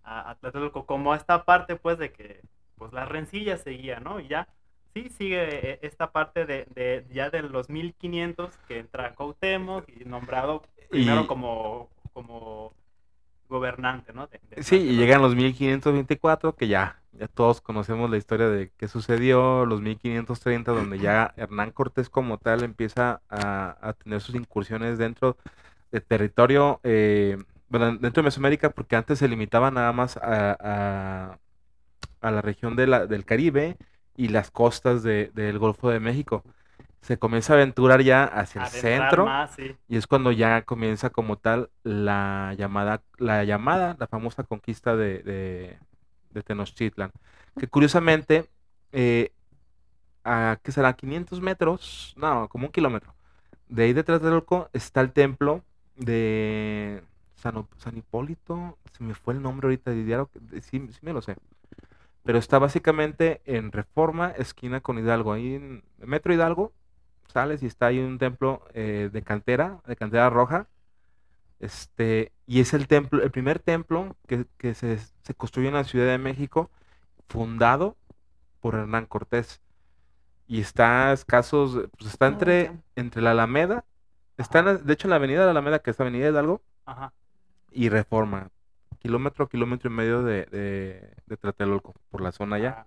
a, 0.05 0.31
a 0.31 0.35
Tlatelolco, 0.37 0.87
como 0.87 1.15
esta 1.15 1.45
parte, 1.45 1.77
pues, 1.77 1.99
de 1.99 2.13
que 2.13 2.41
pues 2.81 2.93
las 2.95 3.09
rencillas 3.09 3.63
seguían, 3.63 4.05
¿no? 4.05 4.21
Y 4.21 4.29
ya, 4.29 4.49
sí, 4.95 5.11
sigue 5.11 5.73
eh, 5.75 5.81
esta 5.83 6.13
parte 6.13 6.47
de, 6.47 6.67
de 6.75 7.07
ya 7.13 7.31
de 7.31 7.43
los 7.45 7.71
1500 7.71 8.59
que 8.69 8.81
entra 8.81 9.15
Cuauhtémoc 9.15 9.89
y 9.89 10.05
nombrado 10.07 10.63
primero 10.91 11.23
Y- 11.25 11.29
como, 11.29 11.91
como 12.15 12.75
gobernante, 13.49 14.13
¿no? 14.15 14.27
De- 14.29 14.41
de 14.51 14.63
Sí, 14.63 14.77
y 14.77 14.97
llegan 14.97 15.23
los 15.23 15.35
1524, 15.37 16.55
que 16.57 16.69
ya, 16.69 17.03
ya 17.13 17.29
todos 17.29 17.61
conocemos 17.61 18.11
la 18.11 18.17
historia 18.17 18.49
de 18.49 18.73
qué 18.77 18.89
sucedió, 18.89 19.65
los 19.67 19.81
1530, 19.81 20.73
donde 20.73 20.99
ya 20.99 21.33
Hernán 21.37 21.71
Cortés 21.73 22.11
como 22.11 22.39
tal 22.39 22.63
empieza 22.65 23.23
a, 23.29 23.77
a 23.81 23.93
tener 23.95 24.21
sus 24.21 24.35
incursiones 24.35 24.99
dentro 24.99 25.37
de 25.93 26.01
territorio, 26.01 26.81
eh, 26.85 27.39
bueno, 27.69 27.87
dentro 27.97 28.23
de 28.23 28.27
Mesoamérica, 28.27 28.71
porque 28.71 28.97
antes 28.97 29.19
se 29.21 29.29
limitaba 29.29 29.71
nada 29.71 29.93
más 29.93 30.17
a, 30.19 30.57
a- 30.61 31.39
a 32.21 32.31
la 32.31 32.43
región 32.43 32.77
de 32.77 32.87
la- 32.87 33.07
del 33.07 33.25
Caribe 33.25 33.77
y 34.17 34.29
las 34.29 34.51
costas 34.51 35.03
de- 35.03 35.31
del 35.35 35.59
Golfo 35.59 35.91
de 35.91 36.01
México. 36.01 36.45
Se 37.01 37.19
comienza 37.19 37.55
a 37.55 37.57
aventurar 37.57 38.03
ya 38.03 38.25
hacia 38.25 38.63
el 38.63 38.69
centro. 38.69 39.25
más, 39.25 39.53
sí. 39.55 39.75
Y 39.89 39.97
es 39.97 40.07
cuando 40.07 40.33
ya 40.33 40.63
comienza 40.63 41.11
como 41.11 41.37
tal 41.37 41.71
la 41.83 42.55
llamada, 42.59 43.03
la 43.19 43.45
llamada, 43.45 43.97
la 43.99 44.07
famosa 44.07 44.45
conquista 44.45 44.97
de, 44.97 45.23
de, 45.23 45.79
de 46.31 46.43
Tenochtitlan. 46.43 47.11
Que 47.59 47.67
curiosamente, 47.67 48.49
eh, 48.93 49.33
a 50.25 50.59
¿qué 50.63 50.73
será? 50.73 50.93
500 50.95 51.41
metros, 51.41 52.15
no, 52.17 52.49
como 52.49 52.67
un 52.67 52.73
kilómetro. 52.73 53.15
De 53.69 53.85
ahí 53.85 53.93
detrás 53.93 54.21
del 54.21 54.31
Tlatelolco 54.31 54.71
está 54.73 55.01
el 55.01 55.13
templo 55.13 55.63
de 55.97 57.03
San, 57.37 57.67
San 57.79 57.97
Hipólito, 57.97 58.79
se 58.93 59.05
me 59.05 59.15
fue 59.15 59.35
el 59.35 59.43
nombre 59.43 59.67
ahorita, 59.67 59.91
de 59.93 60.05
diario, 60.05 60.31
sí, 60.63 60.89
sí 60.91 60.99
me 61.03 61.13
lo 61.13 61.23
sé. 61.23 61.37
Pero 62.25 62.39
está 62.39 62.59
básicamente 62.59 63.41
en 63.47 63.73
Reforma, 63.73 64.31
esquina 64.31 64.81
con 64.81 64.99
Hidalgo, 64.99 65.33
ahí 65.33 65.55
en 65.55 65.83
Metro 65.99 66.33
Hidalgo, 66.35 66.73
sales 67.29 67.63
y 67.63 67.67
está 67.67 67.87
ahí 67.87 67.99
un 68.01 68.19
templo 68.19 68.65
eh, 68.75 69.09
de 69.13 69.23
cantera, 69.23 69.81
de 69.87 69.97
cantera 69.97 70.31
roja. 70.31 70.69
Este, 71.61 72.33
y 72.47 72.61
es 72.61 72.73
el 72.75 72.89
templo, 72.89 73.23
el 73.23 73.31
primer 73.31 73.59
templo 73.59 74.17
que, 74.27 74.47
que 74.59 74.75
se, 74.75 74.99
se 74.99 75.35
construyó 75.35 75.69
en 75.69 75.75
la 75.75 75.85
Ciudad 75.85 76.07
de 76.07 76.19
México, 76.19 76.71
fundado 77.29 77.97
por 78.61 78.75
Hernán 78.75 79.07
Cortés. 79.07 79.61
Y 80.49 80.61
está 80.61 81.11
a 81.11 81.13
escasos, 81.13 81.89
pues 81.99 82.13
está 82.13 82.27
Ah, 82.27 82.29
entre, 82.29 82.73
entre 82.97 83.23
la 83.23 83.33
Alameda, 83.33 83.85
está 84.37 84.61
en 84.61 84.65
la- 84.67 84.75
de 84.77 84.93
hecho 84.93 85.07
en 85.09 85.11
la 85.11 85.17
avenida 85.17 85.41
de 85.41 85.47
la 85.47 85.51
Alameda, 85.53 85.81
que 85.81 85.91
es 85.93 86.01
Avenida 86.01 86.29
Hidalgo, 86.29 86.63
Ajá. 86.87 87.13
y 87.73 87.89
Reforma. 87.89 88.51
Kilómetro, 89.01 89.49
kilómetro 89.49 89.91
y 89.91 89.95
medio 89.95 90.23
de, 90.23 90.45
de, 90.47 91.15
de 91.27 91.37
Tlatelolco, 91.37 91.95
por 92.11 92.21
la 92.21 92.31
zona 92.33 92.57
allá 92.57 92.85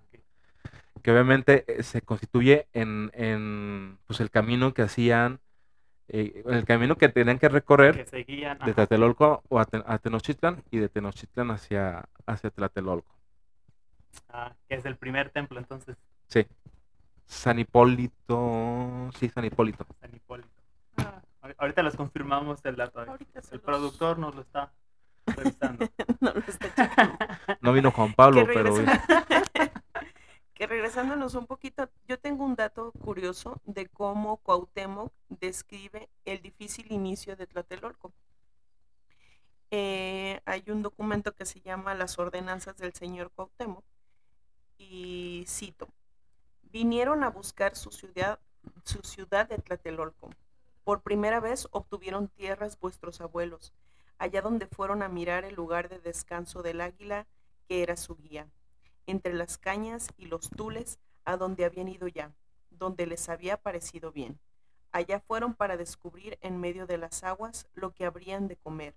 que 1.02 1.10
obviamente 1.12 1.64
eh, 1.68 1.82
se 1.82 2.00
constituye 2.00 2.66
en, 2.72 3.10
en, 3.14 3.98
pues 4.06 4.20
el 4.20 4.30
camino 4.30 4.72
que 4.72 4.82
hacían, 4.82 5.40
eh, 6.08 6.42
el 6.46 6.64
camino 6.64 6.96
que 6.96 7.08
tenían 7.10 7.38
que 7.38 7.48
recorrer 7.48 7.96
Que 7.96 8.06
seguían. 8.06 8.58
de. 8.64 8.72
Tlatelolco 8.72 9.42
o 9.48 9.58
a, 9.58 9.66
a 9.86 9.98
Tenochtitlan 9.98 10.62
y 10.70 10.78
de 10.78 10.88
Tenochtitlan 10.88 11.50
hacia, 11.50 12.08
hacia 12.26 12.50
Tlatelolco. 12.50 13.12
Ah, 14.30 14.54
que 14.68 14.76
es 14.76 14.84
el 14.86 14.96
primer 14.96 15.30
templo, 15.30 15.58
entonces, 15.58 15.96
Sí. 16.28 16.46
San 17.26 17.58
Hipólito, 17.58 19.10
sí, 19.18 19.28
San 19.28 19.44
Hipólito. 19.44 19.86
San 20.00 20.14
Hipólito. 20.14 20.48
Ah, 20.98 21.20
Ahor- 21.42 21.54
Ahorita 21.58 21.82
les 21.82 21.96
confirmamos 21.96 22.64
el 22.64 22.76
dato. 22.76 23.00
Ahorita 23.00 23.40
El 23.40 23.46
los- 23.52 23.60
productor 23.60 24.18
nos 24.18 24.34
lo 24.34 24.42
está 24.42 24.72
revisando. 25.26 25.88
no 26.20 26.32
lo 26.32 26.40
está 26.40 26.74
checando. 26.74 27.18
No 27.60 27.72
vino 27.72 27.90
Juan 27.90 28.14
Pablo, 28.14 28.46
que, 28.46 28.52
pero 28.52 28.74
que 30.54 30.66
regresándonos 30.66 31.34
un 31.34 31.46
poquito, 31.46 31.88
yo 32.06 32.18
tengo 32.18 32.44
un 32.44 32.54
dato 32.54 32.92
curioso 32.92 33.60
de 33.64 33.86
cómo 33.86 34.36
Cuauhtémoc 34.38 35.12
describe 35.28 36.08
el 36.24 36.42
difícil 36.42 36.92
inicio 36.92 37.36
de 37.36 37.46
Tlatelolco. 37.46 38.12
Eh, 39.70 40.40
hay 40.44 40.64
un 40.68 40.82
documento 40.82 41.34
que 41.34 41.46
se 41.46 41.60
llama 41.60 41.94
Las 41.94 42.18
ordenanzas 42.18 42.76
del 42.76 42.92
señor 42.92 43.30
Cuauhtémoc 43.32 43.84
y 44.78 45.44
cito, 45.48 45.88
vinieron 46.62 47.24
a 47.24 47.30
buscar 47.30 47.76
su 47.76 47.90
ciudad, 47.90 48.38
su 48.84 49.00
ciudad 49.02 49.48
de 49.48 49.58
Tlatelolco. 49.58 50.30
Por 50.84 51.02
primera 51.02 51.40
vez 51.40 51.66
obtuvieron 51.70 52.28
tierras 52.28 52.78
vuestros 52.78 53.20
abuelos, 53.20 53.72
allá 54.18 54.42
donde 54.42 54.66
fueron 54.66 55.02
a 55.02 55.08
mirar 55.08 55.44
el 55.44 55.54
lugar 55.54 55.88
de 55.88 55.98
descanso 55.98 56.62
del 56.62 56.80
águila 56.80 57.26
que 57.68 57.82
era 57.82 57.96
su 57.96 58.16
guía, 58.16 58.48
entre 59.06 59.34
las 59.34 59.58
cañas 59.58 60.08
y 60.16 60.26
los 60.26 60.50
tules 60.50 60.98
a 61.24 61.36
donde 61.36 61.64
habían 61.64 61.88
ido 61.88 62.08
ya, 62.08 62.34
donde 62.70 63.06
les 63.06 63.28
había 63.28 63.56
parecido 63.56 64.12
bien. 64.12 64.38
Allá 64.92 65.20
fueron 65.20 65.54
para 65.54 65.76
descubrir 65.76 66.38
en 66.40 66.60
medio 66.60 66.86
de 66.86 66.98
las 66.98 67.24
aguas 67.24 67.66
lo 67.74 67.92
que 67.92 68.04
habrían 68.04 68.46
de 68.46 68.56
comer. 68.56 68.94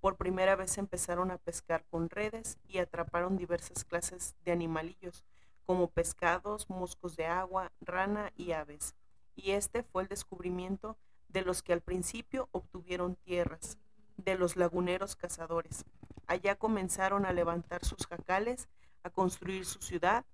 Por 0.00 0.16
primera 0.16 0.56
vez 0.56 0.78
empezaron 0.78 1.30
a 1.30 1.38
pescar 1.38 1.84
con 1.90 2.10
redes 2.10 2.58
y 2.68 2.78
atraparon 2.78 3.36
diversas 3.36 3.84
clases 3.84 4.36
de 4.44 4.52
animalillos, 4.52 5.24
como 5.64 5.90
pescados, 5.90 6.68
moscos 6.70 7.16
de 7.16 7.26
agua, 7.26 7.72
rana 7.80 8.32
y 8.36 8.52
aves. 8.52 8.94
Y 9.34 9.52
este 9.52 9.82
fue 9.82 10.02
el 10.02 10.08
descubrimiento 10.08 10.96
de 11.28 11.42
los 11.42 11.62
que 11.62 11.72
al 11.72 11.80
principio 11.80 12.48
obtuvieron 12.52 13.16
tierras, 13.16 13.78
de 14.18 14.36
los 14.36 14.56
laguneros 14.56 15.16
cazadores. 15.16 15.84
Allá 16.26 16.56
comenzaron 16.56 17.24
a 17.24 17.32
levantar 17.32 17.84
sus 17.84 18.06
jacales, 18.06 18.68
a 19.02 19.10
construir 19.10 19.64
su 19.64 19.80
ciudad, 19.80 20.24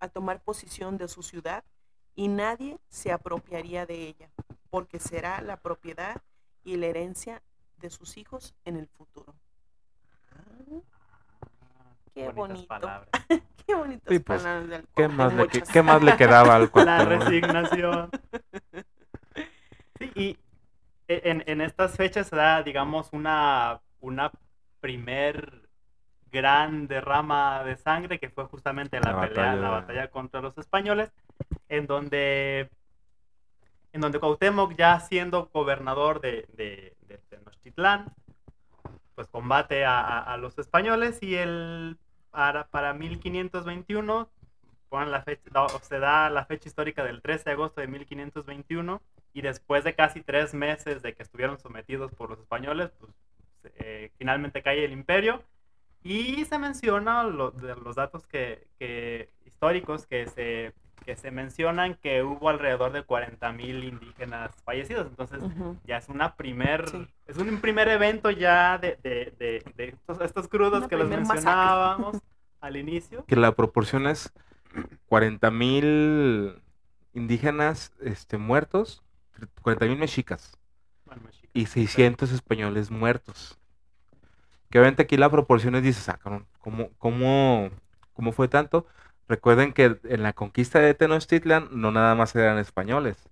a 0.00 0.08
tomar 0.08 0.40
posición 0.42 0.96
de 0.96 1.08
su 1.08 1.22
ciudad, 1.22 1.64
y 2.14 2.28
nadie 2.28 2.78
se 2.88 3.12
apropiaría 3.12 3.86
de 3.86 4.06
ella, 4.08 4.30
porque 4.70 4.98
será 4.98 5.40
la 5.42 5.58
propiedad 5.58 6.22
y 6.64 6.76
la 6.76 6.86
herencia 6.86 7.42
de 7.78 7.90
sus 7.90 8.16
hijos 8.16 8.54
en 8.64 8.76
el 8.76 8.88
futuro. 8.88 9.34
Qué 12.14 12.28
Bonitas 12.30 12.34
bonito. 12.34 12.66
palabras. 12.68 13.08
Qué 13.66 13.74
bonitas 13.74 14.08
Sí, 14.08 14.18
pues, 14.18 14.42
palabras 14.42 14.68
del 14.68 14.88
¿qué 14.94 15.08
más, 15.08 15.32
le, 15.34 15.48
qué 15.48 15.82
más 15.82 16.02
le 16.02 16.16
quedaba 16.16 16.56
al 16.56 16.62
La 16.62 16.68
Cuauhtémoc? 16.68 17.22
resignación. 17.22 18.10
Sí, 19.98 20.10
y 20.16 20.38
en, 21.24 21.44
en 21.46 21.60
estas 21.60 21.96
fechas 21.96 22.26
se 22.28 22.36
da, 22.36 22.62
digamos, 22.62 23.08
una, 23.12 23.80
una 24.00 24.30
primer 24.80 25.68
gran 26.30 26.86
derrama 26.88 27.62
de 27.64 27.76
sangre 27.76 28.18
que 28.18 28.30
fue 28.30 28.44
justamente 28.46 28.98
la, 29.00 29.12
La 29.12 29.20
pelea, 29.20 29.54
la 29.54 29.68
batalla- 29.68 29.70
batalla 29.70 30.10
contra 30.10 30.40
los 30.40 30.56
españoles, 30.58 31.12
en 31.68 31.86
donde, 31.86 32.70
en 33.92 34.00
donde 34.00 34.18
Cuauhtémoc, 34.18 34.74
ya 34.76 34.98
siendo 35.00 35.50
gobernador 35.52 36.20
de, 36.20 36.46
de, 36.56 36.96
de 37.08 37.18
Tenochtitlán, 37.28 38.06
pues 39.14 39.28
combate 39.28 39.84
a, 39.84 40.00
a- 40.00 40.32
a 40.32 40.36
los 40.38 40.58
españoles 40.58 41.22
y 41.22 41.34
el, 41.34 41.98
para, 42.30 42.66
para 42.68 42.94
1521 42.94 44.28
ponen 44.88 45.10
la 45.10 45.22
fecha, 45.22 45.42
se 45.82 45.98
da 45.98 46.28
la 46.30 46.44
fecha 46.46 46.68
histórica 46.68 47.04
del 47.04 47.20
13 47.22 47.44
de 47.44 47.50
agosto 47.52 47.80
de 47.80 47.88
1521 47.88 49.00
y 49.34 49.40
después 49.42 49.84
de 49.84 49.94
casi 49.94 50.20
tres 50.22 50.54
meses 50.54 51.02
de 51.02 51.14
que 51.14 51.22
estuvieron 51.22 51.58
sometidos 51.58 52.12
por 52.12 52.30
los 52.30 52.38
españoles, 52.38 52.90
pues 52.98 53.12
eh, 53.78 54.10
finalmente 54.18 54.62
cae 54.62 54.84
el 54.84 54.92
imperio 54.92 55.42
y 56.02 56.44
se 56.44 56.58
menciona 56.58 57.22
lo- 57.24 57.50
de 57.52 57.76
los 57.76 57.96
datos 57.96 58.26
que, 58.26 58.66
que- 58.78 59.28
históricos 59.46 60.06
que 60.06 60.26
se, 60.26 60.72
que 61.04 61.16
se 61.16 61.30
mencionan 61.30 61.94
que 61.94 62.22
hubo 62.24 62.48
alrededor 62.48 62.92
de 62.92 63.04
40.000 63.06 63.84
indígenas 63.84 64.50
fallecidos, 64.64 65.06
entonces 65.06 65.42
Ujú. 65.42 65.76
ya 65.84 65.98
es 65.98 66.08
una 66.08 66.34
primer 66.36 66.88
Sí. 66.88 67.06
es 67.26 67.36
un 67.38 67.60
primer 67.60 67.88
evento 67.88 68.30
ya 68.30 68.78
de, 68.78 68.98
de, 69.02 69.32
de- 69.38 69.62
de 69.76 69.88
estos, 69.90 70.20
estos 70.20 70.48
crudos 70.48 70.80
Una 70.80 70.88
que 70.88 70.96
los 70.96 71.06
primer 71.06 71.20
masacre. 71.20 71.44
mencionábamos 71.44 72.18
al 72.60 72.76
inicio 72.76 73.24
Que 73.26 73.36
la 73.36 73.52
proporción 73.52 74.06
es 74.08 74.32
40 75.06 75.50
mil 75.52 76.60
indígenas 77.14 77.92
este, 78.00 78.38
muertos, 78.38 79.02
40 79.62 79.86
mil 79.86 79.98
mexicas 79.98 80.58
Bueno, 81.04 81.22
mexicanos, 81.24 81.50
y 81.54 81.66
600 81.66 82.32
españoles 82.32 82.90
muertos. 82.90 83.58
Que 84.70 84.78
obviamente 84.78 85.02
aquí 85.02 85.16
la 85.16 85.30
proporción 85.30 85.74
es, 85.74 85.82
dices, 85.82 86.08
ah, 86.08 86.18
¿cómo, 86.22 86.90
cómo, 86.98 87.70
cómo 88.14 88.32
fue 88.32 88.48
tanto? 88.48 88.86
Recuerden 89.28 89.72
que 89.72 89.98
en 90.04 90.22
la 90.22 90.32
conquista 90.32 90.78
de 90.78 90.94
Tenochtitlan 90.94 91.68
no 91.72 91.90
nada 91.92 92.14
más 92.14 92.34
eran 92.34 92.58
españoles, 92.58 93.28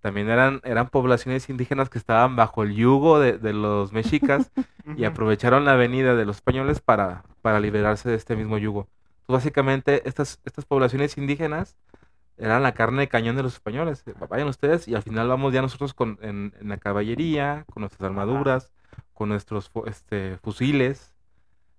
también 0.00 0.28
eran, 0.28 0.60
eran 0.64 0.88
poblaciones 0.88 1.48
indígenas 1.50 1.90
que 1.90 1.98
estaban 1.98 2.36
bajo 2.36 2.62
el 2.62 2.74
yugo 2.74 3.18
de, 3.18 3.38
de 3.38 3.52
los 3.52 3.92
mexicas 3.92 4.52
y 4.96 5.04
aprovecharon 5.04 5.64
la 5.64 5.74
venida 5.74 6.14
de 6.14 6.24
los 6.24 6.36
españoles 6.36 6.80
para, 6.80 7.24
para 7.42 7.58
liberarse 7.60 8.08
de 8.08 8.14
este 8.14 8.36
mismo 8.36 8.56
yugo. 8.58 8.88
Entonces, 9.22 9.46
básicamente, 9.46 10.08
estas, 10.08 10.40
estas 10.44 10.64
poblaciones 10.64 11.18
indígenas 11.18 11.76
eran 12.38 12.62
la 12.62 12.72
carne 12.74 13.02
de 13.02 13.08
cañón 13.08 13.36
de 13.36 13.42
los 13.42 13.54
españoles. 13.54 14.04
Vayan 14.28 14.48
ustedes 14.48 14.88
y 14.88 14.94
al 14.94 15.02
final 15.02 15.28
vamos 15.28 15.52
ya 15.52 15.62
nosotros 15.62 15.94
con, 15.94 16.18
en, 16.22 16.52
en 16.60 16.68
la 16.68 16.76
caballería, 16.78 17.64
con 17.72 17.80
nuestras 17.82 18.02
armaduras, 18.08 18.72
con 19.14 19.28
nuestros 19.30 19.70
este, 19.86 20.38
fusiles, 20.42 21.12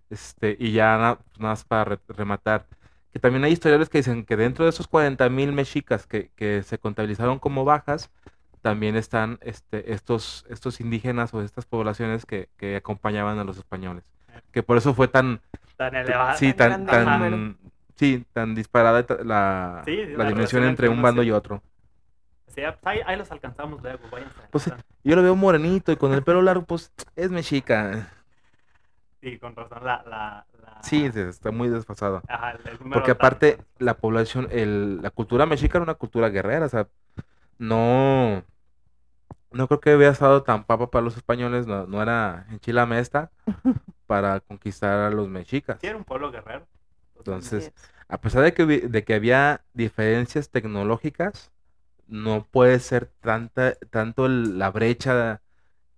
este, 0.10 0.56
y 0.60 0.72
ya 0.72 0.98
na- 0.98 1.00
nada 1.00 1.20
más 1.38 1.64
para 1.66 1.86
re- 1.86 2.00
rematar. 2.10 2.68
Que 3.12 3.20
también 3.20 3.44
hay 3.44 3.52
historiadores 3.54 3.90
que 3.90 4.00
dicen 4.00 4.26
que 4.26 4.36
dentro 4.38 4.66
de 4.66 4.70
esos 4.70 4.88
40.000 4.90 5.52
mexicas 5.52 6.08
que, 6.08 6.32
que 6.36 6.64
se 6.64 6.78
contabilizaron 6.78 7.40
como 7.40 7.66
bajas, 7.66 8.10
también 8.62 8.96
están 8.96 9.38
este, 9.42 9.94
estos, 9.94 10.46
estos 10.50 10.82
indígenas 10.82 11.34
o 11.34 11.42
estas 11.42 11.66
poblaciones 11.66 12.26
que, 12.26 12.50
que 12.58 12.76
acompañaban 12.76 13.40
a 13.40 13.44
los 13.44 13.58
españoles. 13.58 14.04
Que 14.52 14.64
por 14.64 14.78
eso 14.78 14.94
fue 14.94 15.08
tan, 15.08 15.42
tan 15.78 15.96
elevada 15.96 16.36
sí, 16.36 16.54
tan, 16.54 16.86
tan, 16.86 17.06
número. 17.20 17.56
Sí, 17.98 18.26
tan 18.34 18.56
disparada 18.56 19.06
la, 19.24 19.82
Sí, 19.86 20.06
la 20.06 20.18
la 20.18 20.26
dimensión 20.30 20.64
entre 20.64 20.88
entre 20.88 20.90
un 20.90 21.02
bando 21.02 21.24
y 21.24 21.32
otro. 21.32 21.62
Sí, 22.48 22.62
pues 22.62 22.76
ahí, 22.86 23.00
ahí 23.06 23.18
los 23.18 23.32
alcanzamos 23.32 23.82
luego 23.84 24.00
váyanse 24.12 24.36
Pues. 24.52 24.72
Yo 25.04 25.16
lo 25.16 25.24
veo 25.24 25.36
morenito 25.36 25.92
y 25.92 25.96
con 25.98 26.14
el 26.14 26.24
pelo 26.24 26.42
largo, 26.42 26.66
pues 26.66 26.92
es 27.16 27.30
mexica. 27.32 28.10
sí 29.22 29.38
con 29.40 29.56
razón 29.56 29.84
la, 29.84 30.04
la, 30.08 30.46
la- 30.62 30.80
Sí, 30.84 31.10
está 31.14 31.52
muy 31.52 31.70
desfasado. 31.70 32.22
ajá, 32.28 32.52
el- 32.52 32.78
Porque 32.92 33.12
aparte, 33.12 33.58
la 33.80 33.96
población, 33.96 34.48
el, 34.52 35.02
la 35.02 35.12
cultura 35.12 35.46
mexica 35.46 35.78
era 35.78 35.84
una 35.84 35.96
cultura 35.96 36.30
guerrera, 36.30 36.66
o 36.66 36.70
sea, 36.70 36.88
no, 37.58 38.44
no 39.52 39.68
creo 39.68 39.80
que 39.80 39.96
hubiera 39.96 40.12
estado 40.14 40.44
tan 40.44 40.64
papa 40.66 40.90
para 40.90 41.04
los 41.04 41.18
españoles, 41.18 41.68
no, 41.68 41.88
no 41.88 42.02
era 42.02 42.46
enchilamesta 42.52 43.32
para 44.08 44.40
conquistar 44.42 45.00
a 45.00 45.10
los 45.10 45.28
mexicas. 45.30 45.80
sí 45.82 45.88
era 45.88 45.98
un 45.98 46.04
pueblo 46.04 46.32
guerrero 46.32 46.68
Entonces, 47.28 47.72
a 48.08 48.22
pesar 48.22 48.44
de 48.44 48.54
que, 48.54 48.66
de 48.66 49.04
que 49.04 49.14
había 49.16 49.66
diferencias 49.74 50.50
tecnológicas, 50.50 51.52
no 52.08 52.46
puede 52.46 52.80
ser 52.80 53.08
tanta, 53.22 53.76
tanto 53.92 54.26
el- 54.28 54.60
la 54.60 54.72
brecha 54.72 55.42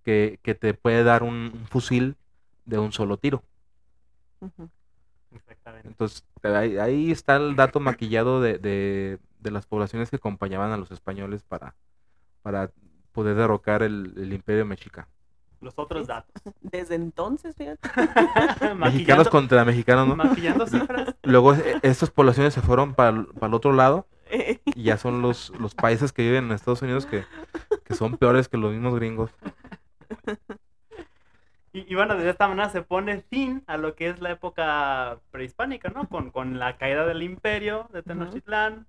que, 0.04 0.40
que 0.42 0.54
te 0.56 0.74
puede 0.74 1.04
dar 1.04 1.22
un, 1.24 1.52
un 1.54 1.66
fusil 1.68 2.16
de 2.66 2.78
un 2.80 2.92
solo 2.92 3.18
tiro. 3.18 3.44
Exactamente 5.32 5.88
Entonces, 5.88 6.24
ahí, 6.42 6.76
ahí 6.78 7.10
está 7.10 7.36
el 7.36 7.56
dato 7.56 7.80
maquillado 7.80 8.40
de, 8.40 8.58
de- 8.58 9.18
de 9.38 9.50
las 9.50 9.66
poblaciones 9.66 10.10
que 10.10 10.16
acompañaban 10.16 10.70
a 10.72 10.76
los 10.76 10.90
españoles 10.90 11.44
para, 11.44 11.76
para 12.42 12.72
poder 13.12 13.36
derrocar 13.36 13.82
el, 13.82 14.14
el 14.18 14.32
imperio 14.34 14.66
mexica. 14.66 15.08
Los 15.60 15.78
otros 15.78 16.06
datos 16.06 16.42
Desde 16.60 16.94
entonces, 16.94 17.56
fíjate. 17.56 17.88
Mexicanos 18.76 19.28
contra 19.28 19.64
mexicanos, 19.64 20.08
¿no? 20.08 20.16
maquillando 20.16 20.66
cifras 20.66 21.14
Luego 21.22 21.54
estas 21.82 22.10
poblaciones 22.10 22.54
se 22.54 22.62
fueron 22.62 22.94
para 22.94 23.10
el 23.10 23.54
otro 23.54 23.72
lado 23.72 24.06
y 24.64 24.82
ya 24.82 24.96
son 24.96 25.22
los, 25.22 25.50
los 25.58 25.74
países 25.74 26.12
que 26.12 26.22
viven 26.22 26.46
en 26.46 26.52
Estados 26.52 26.82
Unidos 26.82 27.06
que, 27.06 27.24
que 27.84 27.94
son 27.94 28.16
peores 28.16 28.48
que 28.48 28.56
los 28.56 28.72
mismos 28.72 28.94
gringos. 28.94 29.30
Y, 31.72 31.92
y 31.92 31.94
bueno, 31.94 32.16
de 32.16 32.28
esta 32.28 32.48
manera 32.48 32.68
se 32.68 32.82
pone 32.82 33.22
fin 33.22 33.62
a 33.66 33.76
lo 33.76 33.94
que 33.94 34.08
es 34.08 34.20
la 34.20 34.30
época 34.30 35.20
prehispánica, 35.30 35.90
¿no? 35.90 36.08
Con, 36.08 36.30
con 36.30 36.58
la 36.58 36.76
caída 36.76 37.06
del 37.06 37.22
imperio 37.22 37.88
de 37.92 38.02
Tenochtitlán. 38.02 38.86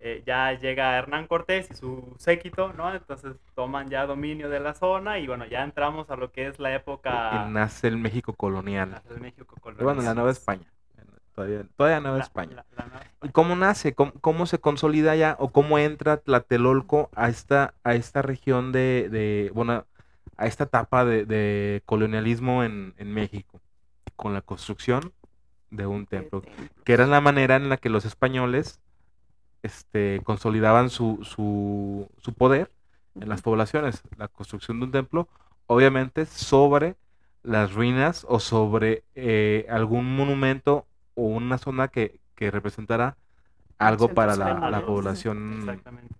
Eh, 0.00 0.22
ya 0.26 0.52
llega 0.52 0.96
Hernán 0.96 1.26
Cortés 1.26 1.68
y 1.70 1.74
su 1.74 2.14
séquito, 2.18 2.72
¿no? 2.74 2.94
Entonces 2.94 3.36
toman 3.54 3.88
ya 3.90 4.06
dominio 4.06 4.48
de 4.48 4.60
la 4.60 4.74
zona 4.74 5.18
y 5.18 5.26
bueno, 5.26 5.44
ya 5.46 5.64
entramos 5.64 6.08
a 6.10 6.16
lo 6.16 6.30
que 6.30 6.46
es 6.46 6.58
la 6.60 6.74
época 6.74 7.46
Y 7.46 7.50
nace 7.52 7.88
el 7.88 7.96
México 7.96 8.32
colonial. 8.34 9.02
México 9.20 9.56
Y 9.78 9.82
bueno, 9.82 10.02
la 10.02 10.14
Nueva. 10.14 10.30
España. 10.30 10.64
todavía, 11.34 11.64
todavía 11.76 12.00
Nueva 12.00 12.18
La- 12.18 12.24
España. 12.24 12.54
la- 12.56 12.66
la 12.76 12.84
Nueva 12.86 13.00
¿Y 13.02 13.06
España. 13.08 13.32
cómo 13.32 13.56
nace? 13.56 13.94
¿Cómo, 13.94 14.12
cómo 14.20 14.46
se 14.46 14.58
consolida 14.58 15.14
ya? 15.16 15.36
¿O 15.38 15.50
cómo 15.50 15.78
entra 15.78 16.16
Tlatelolco 16.18 17.10
a 17.14 17.28
esta, 17.28 17.74
a 17.84 17.94
esta 17.94 18.22
región 18.22 18.72
de, 18.72 19.08
de- 19.10 19.50
bueno, 19.54 19.84
a 20.36 20.46
esta 20.46 20.64
etapa 20.64 21.04
de, 21.04 21.24
de 21.26 21.82
colonialismo 21.86 22.62
en, 22.64 22.94
en 22.98 23.12
México? 23.12 23.60
Con 24.16 24.34
la 24.34 24.42
construcción 24.42 25.12
de 25.70 25.86
un 25.86 26.06
templo. 26.06 26.42
Que 26.84 26.92
era 26.92 27.06
la 27.06 27.20
manera 27.20 27.56
en 27.56 27.68
la 27.68 27.76
que 27.76 27.88
los 27.88 28.04
españoles 28.04 28.80
este, 29.62 30.20
consolidaban 30.24 30.90
su, 30.90 31.20
su, 31.22 32.08
su 32.18 32.32
poder 32.32 32.70
en 33.20 33.28
las 33.28 33.42
poblaciones. 33.42 34.02
La 34.16 34.28
construcción 34.28 34.80
de 34.80 34.86
un 34.86 34.92
templo, 34.92 35.28
obviamente, 35.66 36.26
sobre 36.26 36.96
las 37.42 37.72
ruinas 37.72 38.26
o 38.28 38.40
sobre 38.40 39.04
eh, 39.14 39.66
algún 39.70 40.16
monumento 40.16 40.86
o 41.14 41.22
una 41.22 41.58
zona 41.58 41.88
que, 41.88 42.20
que 42.34 42.50
representara 42.50 43.16
algo 43.78 44.08
para 44.08 44.36
la, 44.36 44.70
la 44.70 44.84
población. 44.84 45.60
Exactamente. 45.60 46.14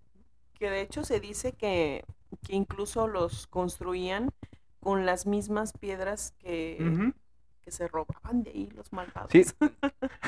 Que 0.54 0.70
de 0.70 0.80
hecho 0.80 1.04
se 1.04 1.20
dice 1.20 1.52
que, 1.52 2.04
que 2.46 2.56
incluso 2.56 3.06
los 3.06 3.46
construían 3.46 4.30
con 4.80 5.06
las 5.06 5.26
mismas 5.26 5.72
piedras 5.72 6.34
que. 6.38 7.12
Que 7.68 7.72
se 7.76 7.86
robaban 7.88 8.42
de 8.44 8.50
ahí 8.50 8.70
los 8.74 8.90
malvados. 8.94 9.30
Sí, 9.30 9.44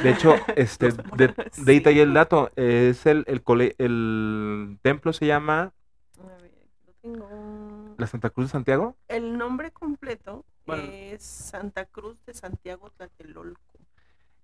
de 0.03 0.11
hecho, 0.11 0.35
este, 0.57 0.89
de, 1.17 1.35
ahí 1.67 1.81
sí. 1.95 2.01
el 2.01 2.13
dato, 2.13 2.51
es 2.57 3.07
el, 3.07 3.25
el, 3.29 3.43
cole- 3.43 3.75
el 3.79 4.79
templo 4.83 5.15
se 5.15 5.25
llama 5.27 5.73
A 6.19 6.37
ver, 6.43 6.53
lo 6.87 6.93
tengo. 7.01 7.95
la 7.97 8.07
Santa 8.07 8.29
Cruz 8.29 8.49
de 8.49 8.53
Santiago. 8.53 8.97
El 9.09 9.39
nombre 9.39 9.71
completo 9.71 10.45
Bueno. 10.67 10.83
es 10.93 11.23
Santa 11.23 11.87
Cruz 11.87 12.19
de 12.27 12.35
Santiago 12.35 12.91
Tlatelolco. 12.91 13.79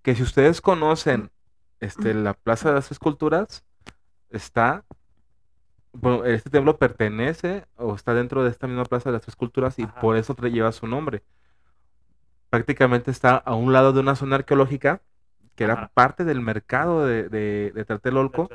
que 0.03 0.14
si 0.14 0.22
ustedes 0.22 0.62
conocen 0.62 1.30
este, 1.80 2.14
la 2.14 2.32
Plaza 2.32 2.70
de 2.70 2.76
las 2.76 2.90
Esculturas, 2.90 3.62
está, 4.30 4.84
bueno, 5.92 6.24
este 6.24 6.49
templo 6.49 6.78
pertenece 6.78 7.66
o 7.76 7.94
está 7.94 8.14
dentro 8.14 8.42
de 8.42 8.51
esta 8.51 8.66
misma 8.66 8.84
Plaza 8.84 9.11
de 9.11 9.18
las 9.18 9.28
Esculturas 9.28 9.78
y 9.78 9.82
Ajá. 9.82 10.01
por 10.01 10.16
eso 10.16 10.34
lleva 10.51 10.72
su 10.72 10.86
nombre. 10.86 11.22
Prácticamente 12.51 13.11
está 13.11 13.36
a 13.36 13.55
un 13.55 13.72
lado 13.72 13.92
de 13.92 14.01
una 14.01 14.14
zona 14.16 14.36
arqueológica 14.36 15.01
que 15.55 15.64
era 15.64 15.88
parte 15.94 16.24
del 16.24 16.40
mercado 16.40 17.07
de, 17.07 17.28
de, 17.28 17.72
de 17.74 17.84
Tlatelolco 17.84 18.51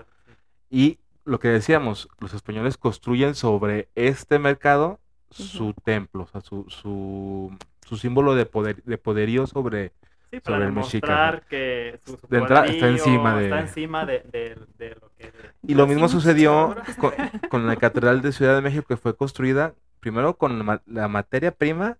y 0.69 0.99
lo 1.25 1.39
que 1.39 1.47
decíamos, 1.49 2.07
los 2.19 2.33
españoles 2.33 2.77
construyen 2.77 3.35
sobre 3.35 3.89
este 3.95 4.39
mercado 4.39 4.99
su 5.29 5.73
templo, 5.73 6.23
o 6.23 6.27
sea, 6.27 6.41
su, 6.41 6.65
su, 6.69 7.55
su 7.85 7.97
símbolo 7.97 8.35
de, 8.35 8.45
poder, 8.45 8.83
de 8.83 8.97
poderío 8.97 9.47
sobre, 9.47 9.93
Sí, 10.29 10.39
para 10.39 10.57
sobre 10.57 10.67
el 10.67 10.71
mexica, 10.73 11.41
que 11.49 11.99
su, 12.05 12.17
su 12.17 12.27
De 12.27 12.37
entrada 12.37 12.65
está 12.67 12.87
encima 12.87 13.35
de- 13.37 13.43
está 13.45 13.59
encima 13.61 14.05
de, 14.05 14.19
de- 14.31 14.57
de 14.77 14.95
lo 14.95 15.11
que... 15.17 15.31
Y 15.67 15.73
lo 15.73 15.87
mismo 15.87 16.07
sucedió 16.07 16.75
con, 16.97 17.13
con 17.49 17.67
la 17.67 17.75
Catedral 17.77 18.21
de 18.21 18.31
Ciudad 18.31 18.55
de 18.55 18.61
México, 18.61 18.85
que 18.87 18.97
fue 18.97 19.15
construida 19.15 19.73
primero 19.99 20.37
con 20.37 20.65
la 20.85 21.07
materia 21.07 21.51
prima 21.51 21.97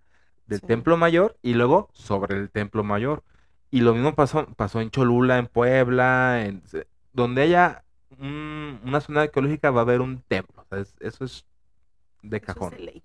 del 0.52 0.60
Sí. 0.60 0.68
Templo 0.68 0.98
Mayor 0.98 1.36
y 1.42 1.54
luego 1.56 1.90
sobre 1.94 2.38
el 2.38 2.50
Templo 2.52 2.84
Mayor. 2.84 3.24
Y 3.72 3.82
lo 3.82 3.94
mismo 3.94 4.14
pasó, 4.14 4.46
pasó 4.56 4.82
en 4.82 4.92
Cholula, 4.92 5.38
en 5.38 5.48
Puebla, 5.48 6.44
en, 6.46 6.62
donde 7.14 7.42
haya 7.44 7.84
un- 8.20 8.80
una 8.84 9.00
zona 9.02 9.22
arqueológica 9.22 9.72
va 9.72 9.80
a 9.82 9.84
haber 9.84 10.02
un 10.02 10.22
templo. 10.28 10.62
o 10.62 10.66
sea, 10.66 10.80
es- 10.80 10.96
eso 11.00 11.24
es 11.26 11.46
de 12.22 12.38
Eso 12.38 12.46
es 12.46 12.54
cajón. 12.54 12.70
de. 12.72 13.02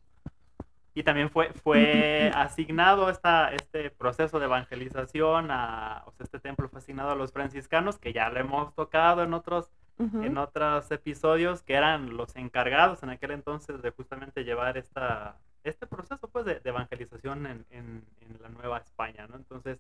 Y 0.95 1.03
también 1.03 1.29
fue, 1.31 1.53
fue 1.53 2.33
asignado 2.35 3.11
esta, 3.11 3.53
este 3.53 3.91
proceso 3.91 4.39
de 4.39 4.47
evangelización, 4.47 5.51
a, 5.51 6.03
o 6.07 6.11
sea, 6.13 6.25
este 6.25 6.41
templo 6.41 6.69
fue 6.71 6.79
asignado 6.81 7.11
a 7.11 7.15
los 7.15 7.33
franciscanos, 7.33 7.99
que 7.99 8.13
ya 8.15 8.31
lo 8.31 8.41
hemos 8.41 8.75
tocado 8.75 9.23
en 9.23 9.35
otros, 9.35 9.71
en 9.99 10.37
otros 10.37 10.91
episodios, 10.91 11.63
que 11.63 11.75
eran 11.75 12.17
los 12.17 12.35
encargados 12.37 13.03
en 13.03 13.11
aquel 13.11 13.31
entonces 13.31 13.81
de 13.83 13.91
justamente 13.91 14.43
llevar 14.45 14.77
esta, 14.79 15.37
este 15.71 15.87
proceso 15.87 16.29
pues, 16.29 16.45
de, 16.47 16.61
evangelización 16.65 17.47
en, 17.47 17.67
en- 17.71 18.05
en 18.21 18.43
la 18.43 18.49
Nueva 18.51 18.79
España, 18.79 19.27
¿no? 19.29 19.37
Entonces, 19.37 19.79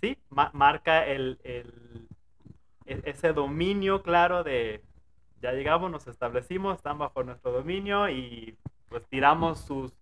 sí, 0.00 0.18
ma- 0.30 0.50
marca 0.54 1.06
el, 1.06 1.40
el- 1.44 2.08
e- 2.86 3.02
ese 3.06 3.32
dominio 3.32 4.02
claro 4.02 4.44
de, 4.44 4.82
ya 5.40 5.52
llegamos, 5.52 5.90
nos 5.90 6.06
establecimos, 6.06 6.76
están 6.76 6.98
bajo 6.98 7.22
nuestro 7.24 7.52
dominio 7.52 8.08
y 8.08 8.56
pues 8.88 9.06
tiramos 9.08 9.60
sus, 9.60 9.92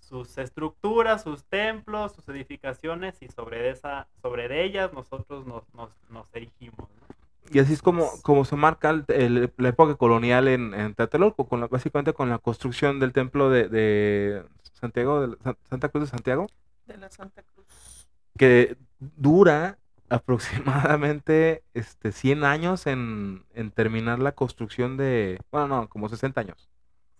sus 0.00 0.38
estructuras, 0.38 1.22
sus 1.22 1.44
templos, 1.46 2.12
sus 2.14 2.28
edificaciones 2.28 3.22
y 3.22 3.28
sobre, 3.28 3.70
esa, 3.70 4.08
sobre 4.22 4.64
ellas 4.64 4.92
nosotros 4.92 5.46
nos, 5.46 5.72
nos, 5.74 5.90
nos. 6.10 6.28
Y 7.54 7.60
así 7.60 7.72
es 7.72 7.82
como, 7.82 8.10
como 8.22 8.44
se 8.44 8.56
marca 8.56 8.90
el- 8.90 9.04
el- 9.08 9.52
la 9.58 9.68
época 9.68 9.94
colonial 9.94 10.48
en, 10.48 10.74
en 10.74 10.94
Tlatelolco, 10.94 11.46
con 11.48 11.60
la- 11.60 11.68
básicamente 11.68 12.12
con 12.12 12.28
la 12.28 12.38
construcción 12.38 12.98
del 12.98 13.12
templo 13.12 13.48
de, 13.48 13.68
de 13.68 14.42
Santiago, 14.72 15.20
de 15.20 15.28
la- 15.28 15.36
San- 15.42 15.56
Santa 15.70 15.88
Cruz 15.88 16.04
de 16.04 16.10
Santiago. 16.10 16.46
De 16.86 16.96
la 16.98 17.08
Santa 17.10 17.42
Cruz. 17.54 18.08
que 18.36 18.76
dura 18.98 19.78
aproximadamente 20.10 21.62
este 21.74 22.10
100 22.10 22.42
años 22.44 22.86
en, 22.88 23.44
en 23.54 23.70
terminar 23.70 24.18
la 24.18 24.32
construcción 24.32 24.96
de, 24.96 25.38
bueno, 25.52 25.68
no, 25.68 25.88
como 25.88 26.08
60 26.08 26.40
años. 26.40 26.68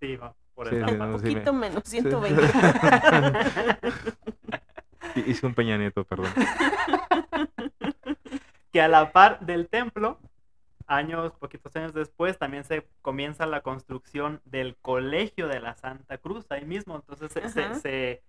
Sí, 0.00 0.16
va, 0.16 0.34
por 0.54 0.68
Sí, 0.68 0.74
sí, 0.76 0.80
no, 0.96 1.04
Un 1.14 1.18
sí 1.20 1.26
me- 1.26 1.32
poquito 1.34 1.52
menos, 1.52 1.82
Sí. 1.84 2.00
120. 2.00 2.42
Hi- 5.14 5.24
Hice 5.30 5.46
un 5.46 5.54
Peña 5.54 5.78
Nieto, 5.78 6.02
perdón. 6.04 6.26
que 8.74 8.82
a 8.82 8.88
la 8.88 9.12
par 9.12 9.38
del 9.46 9.68
templo, 9.68 10.18
años, 10.88 11.32
poquitos 11.34 11.76
años 11.76 11.94
después, 11.94 12.36
también 12.38 12.64
se 12.64 12.84
comienza 13.02 13.46
la 13.46 13.60
construcción 13.60 14.40
del 14.46 14.74
colegio 14.82 15.46
de 15.46 15.60
la 15.60 15.76
Santa 15.76 16.18
Cruz 16.18 16.44
ahí 16.50 16.64
mismo. 16.64 16.96
Entonces 16.96 17.30
se, 17.32 17.48
se- 17.50 17.62
Ajá. 17.62 17.74
se- 17.76 18.22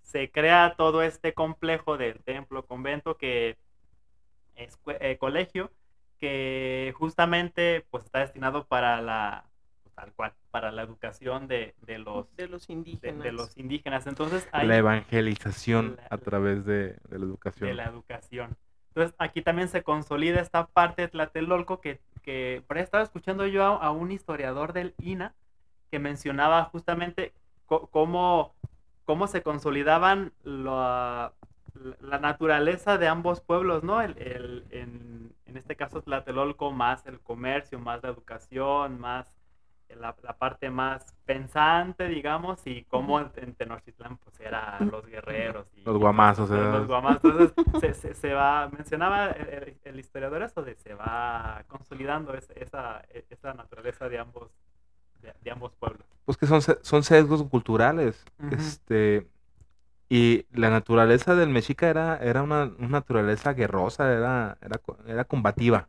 se 0.00 0.30
crea 0.30 0.72
todo 0.78 1.02
este 1.02 1.34
complejo 1.34 1.98
del 1.98 2.18
templo, 2.24 2.64
convento, 2.64 3.18
que 3.18 3.58
es 4.56 4.78
eh, 5.00 5.18
colegio, 5.18 5.70
que 6.18 6.94
justamente 6.96 7.84
pues 7.90 8.04
está 8.06 8.20
destinado 8.20 8.64
para 8.66 9.02
la, 9.02 9.44
pues, 9.82 9.94
tal 9.94 10.12
cual, 10.14 10.32
para 10.50 10.72
la 10.72 10.80
educación 10.80 11.46
de, 11.46 11.74
de 11.82 11.98
los, 11.98 12.34
de 12.36 12.48
los 12.48 12.66
de, 12.66 12.72
indígenas. 12.72 13.22
de 13.22 13.32
los 13.32 13.54
indígenas. 13.58 14.06
Entonces 14.06 14.48
hay 14.50 14.66
La 14.66 14.78
evangelización 14.78 15.96
La- 15.98 16.06
a 16.08 16.16
través 16.16 16.64
de, 16.64 16.94
de 17.10 17.18
la 17.18 17.24
educación. 17.26 17.68
de 17.68 17.74
la 17.74 17.84
educación. 17.84 18.56
Entonces, 18.90 19.14
aquí 19.18 19.42
también 19.42 19.68
se 19.68 19.82
consolida 19.82 20.40
esta 20.40 20.66
parte 20.66 21.02
de 21.02 21.08
Tlatelolco 21.08 21.80
que, 21.80 22.00
que 22.22 22.62
por 22.66 22.76
ahí 22.76 22.82
estaba 22.84 23.02
escuchando 23.04 23.46
yo 23.46 23.64
a, 23.64 23.76
a 23.76 23.90
un 23.92 24.10
historiador 24.12 24.72
del 24.72 24.94
INA 24.98 25.34
que 25.90 25.98
mencionaba 25.98 26.64
justamente 26.66 27.32
cómo, 27.66 28.54
cómo 29.04 29.26
se 29.28 29.42
consolidaban 29.42 30.32
la, 30.42 31.32
la 32.00 32.18
naturaleza 32.18 32.98
de 32.98 33.08
ambos 33.08 33.40
pueblos, 33.40 33.82
¿no? 33.84 34.00
El, 34.02 34.16
el- 34.18 34.64
en, 34.70 35.32
en 35.46 35.56
este 35.56 35.76
caso 35.76 36.02
Tlatelolco 36.02 36.70
más 36.72 37.06
el 37.06 37.20
comercio, 37.20 37.78
más 37.78 38.02
la 38.02 38.10
educación, 38.10 38.98
más 39.00 39.28
la, 39.96 40.14
la 40.22 40.36
parte 40.36 40.70
más 40.70 41.04
pensante, 41.24 42.08
digamos, 42.08 42.60
y 42.66 42.84
cómo 42.84 43.20
en, 43.20 43.30
en 43.36 43.54
Tenochtitlán 43.54 44.18
pues 44.18 44.38
era 44.40 44.78
los 44.80 45.06
guerreros. 45.06 45.66
Y, 45.76 45.82
Los 45.84 45.98
guamazos, 45.98 46.48
Los, 46.50 46.58
¿verdad? 46.58 46.78
los 46.78 46.86
guamazos. 46.88 47.24
Entonces 47.24 47.54
se, 47.80 47.94
se- 47.94 48.14
se 48.14 48.32
va, 48.34 48.68
mencionaba 48.68 49.28
el, 49.30 49.98
historiador 49.98 50.42
eso 50.42 50.62
de 50.62 50.74
se 50.76 50.94
va 50.94 51.64
consolidando 51.68 52.34
esa, 52.34 52.52
esa, 52.54 53.02
esa 53.30 53.54
naturaleza 53.54 54.08
de 54.08 54.18
ambos, 54.18 54.50
de, 55.22 55.32
de 55.42 55.50
ambos 55.50 55.72
pueblos. 55.74 56.06
Pues 56.24 56.36
que 56.38 56.46
son, 56.46 56.60
son 56.62 57.02
sesgos 57.02 57.42
culturales. 57.44 58.24
Este, 58.50 59.26
y 60.08 60.46
la 60.52 60.70
naturaleza 60.70 61.34
del 61.34 61.50
mexica 61.50 61.88
era, 61.88 62.16
era 62.18 62.42
una, 62.42 62.64
una 62.78 62.88
naturaleza 62.88 63.52
guerrosa, 63.54 64.12
era, 64.12 64.58
era, 64.60 64.80
era 65.06 65.24
combativa. 65.24 65.88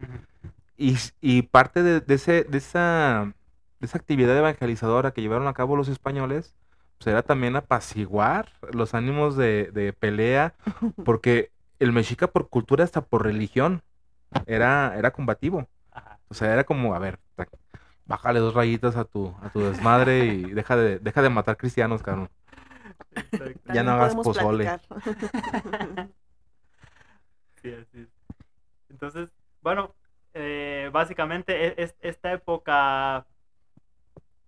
Y, 0.00 0.48
y 0.76 1.42
parte 1.42 1.82
de, 1.82 2.00
de 2.00 2.14
ese, 2.14 2.44
de, 2.44 2.58
esa, 2.58 3.32
de 3.80 3.86
esa 3.86 3.98
actividad 3.98 4.36
evangelizadora 4.36 5.12
que 5.12 5.22
llevaron 5.22 5.46
a 5.46 5.54
cabo 5.54 5.76
los 5.76 5.88
españoles, 5.88 6.56
pues 6.98 7.08
era 7.08 7.22
también 7.22 7.56
apaciguar 7.56 8.52
los 8.72 8.94
ánimos 8.94 9.36
de, 9.36 9.70
de 9.72 9.92
pelea, 9.92 10.54
porque 11.04 11.50
el 11.78 11.92
mexica 11.92 12.28
por 12.28 12.48
cultura 12.48 12.84
hasta 12.84 13.02
por 13.02 13.24
religión 13.24 13.82
era, 14.46 14.94
era 14.96 15.12
combativo. 15.12 15.68
Ajá. 15.92 16.18
O 16.28 16.34
sea, 16.34 16.52
era 16.52 16.64
como, 16.64 16.94
a 16.94 16.98
ver, 16.98 17.18
bájale 18.06 18.40
dos 18.40 18.54
rayitas 18.54 18.96
a 18.96 19.04
tu, 19.04 19.34
a 19.42 19.50
tu 19.50 19.60
desmadre 19.60 20.26
y 20.26 20.42
deja 20.42 20.76
de, 20.76 20.98
deja 20.98 21.22
de 21.22 21.30
matar 21.30 21.56
cristianos, 21.56 22.02
cabrón. 22.02 22.30
Ya 23.72 23.82
no 23.82 23.92
hagas 23.92 24.14
pozole. 24.14 24.70
Sí, 27.62 27.72
así 27.72 28.00
es. 28.00 28.08
Entonces, 28.90 29.30
bueno, 29.62 29.94
eh, 30.84 30.88
básicamente 30.90 31.66
e- 31.66 31.74
es, 31.78 31.94
esta 32.00 32.32
época 32.32 33.26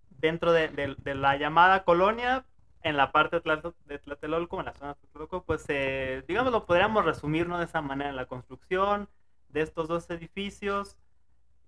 dentro 0.09 0.51
de, 0.51 0.95
la 1.15 1.37
llamada 1.37 1.83
colonia, 1.83 2.45
en 2.83 2.97
la 2.97 3.11
parte 3.11 3.39
de, 3.39 3.99
Tlatelolco, 3.99 4.59
en 4.59 4.65
la 4.65 4.73
zona 4.73 4.93
de 4.93 4.99
Tlatelolco, 5.01 5.43
pues 5.43 5.65
eh, 5.67 6.23
digamos 6.27 6.51
lo 6.51 6.65
podríamos 6.65 7.05
resumir 7.05 7.47
¿no? 7.47 7.59
de 7.59 7.65
esa 7.65 7.81
manera, 7.81 8.11
la 8.11 8.25
construcción 8.25 9.09
de 9.49 9.61
estos 9.61 9.87
dos 9.87 10.09
edificios 10.09 10.97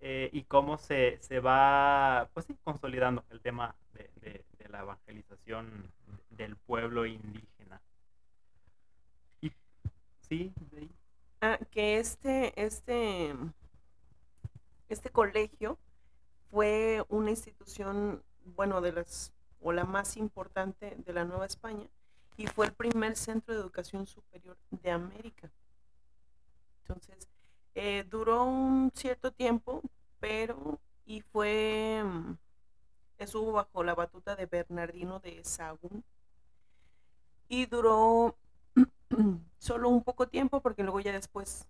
eh, 0.02 0.30
y 0.34 0.44
cómo 0.44 0.78
se, 0.78 1.18
se 1.22 1.40
va 1.40 2.30
pues 2.34 2.46
sí, 2.46 2.58
consolidando 2.64 3.24
el 3.30 3.42
tema 3.42 3.76
de, 3.94 4.46
la 4.70 4.82
evangelización 4.82 5.92
del 6.30 6.56
pueblo 6.56 7.08
indígena. 7.08 7.82
Sí. 10.22 10.54
Ah, 11.42 11.58
que 11.72 11.98
este, 11.98 12.54
este, 12.64 13.34
este 14.90 15.10
colegio 15.12 15.78
fue 16.52 17.06
una 17.10 17.30
institución, 17.30 18.24
bueno, 18.44 18.82
de 18.82 18.92
las, 18.92 19.32
o 19.62 19.72
la 19.72 19.86
más 19.86 20.18
importante 20.18 20.96
de 20.98 21.14
la 21.14 21.26
Nueva 21.26 21.46
España, 21.46 21.88
y 22.38 22.48
fue 22.48 22.66
el 22.66 22.74
primer 22.74 23.16
centro 23.16 23.54
de 23.54 23.62
educación 23.62 24.08
superior 24.08 24.58
de 24.72 24.92
América. 24.92 25.52
Entonces, 26.82 27.28
eh, 27.76 28.06
duró 28.10 28.44
un 28.44 28.92
cierto 28.96 29.32
tiempo, 29.32 29.82
pero, 30.20 30.80
y 31.06 31.22
fue, 31.22 32.02
mm, 32.04 32.38
estuvo 33.20 33.52
bajo 33.52 33.84
la 33.84 33.94
batuta 33.94 34.36
de 34.36 34.48
Bernardino 34.48 35.20
de 35.20 35.44
Sahagún, 35.44 36.04
y 37.48 37.66
duró 37.66 38.36
solo 39.60 39.90
un 39.90 40.04
poco 40.04 40.28
tiempo 40.28 40.62
porque 40.62 40.84
luego 40.84 41.00
ya 41.00 41.12
después 41.12 41.68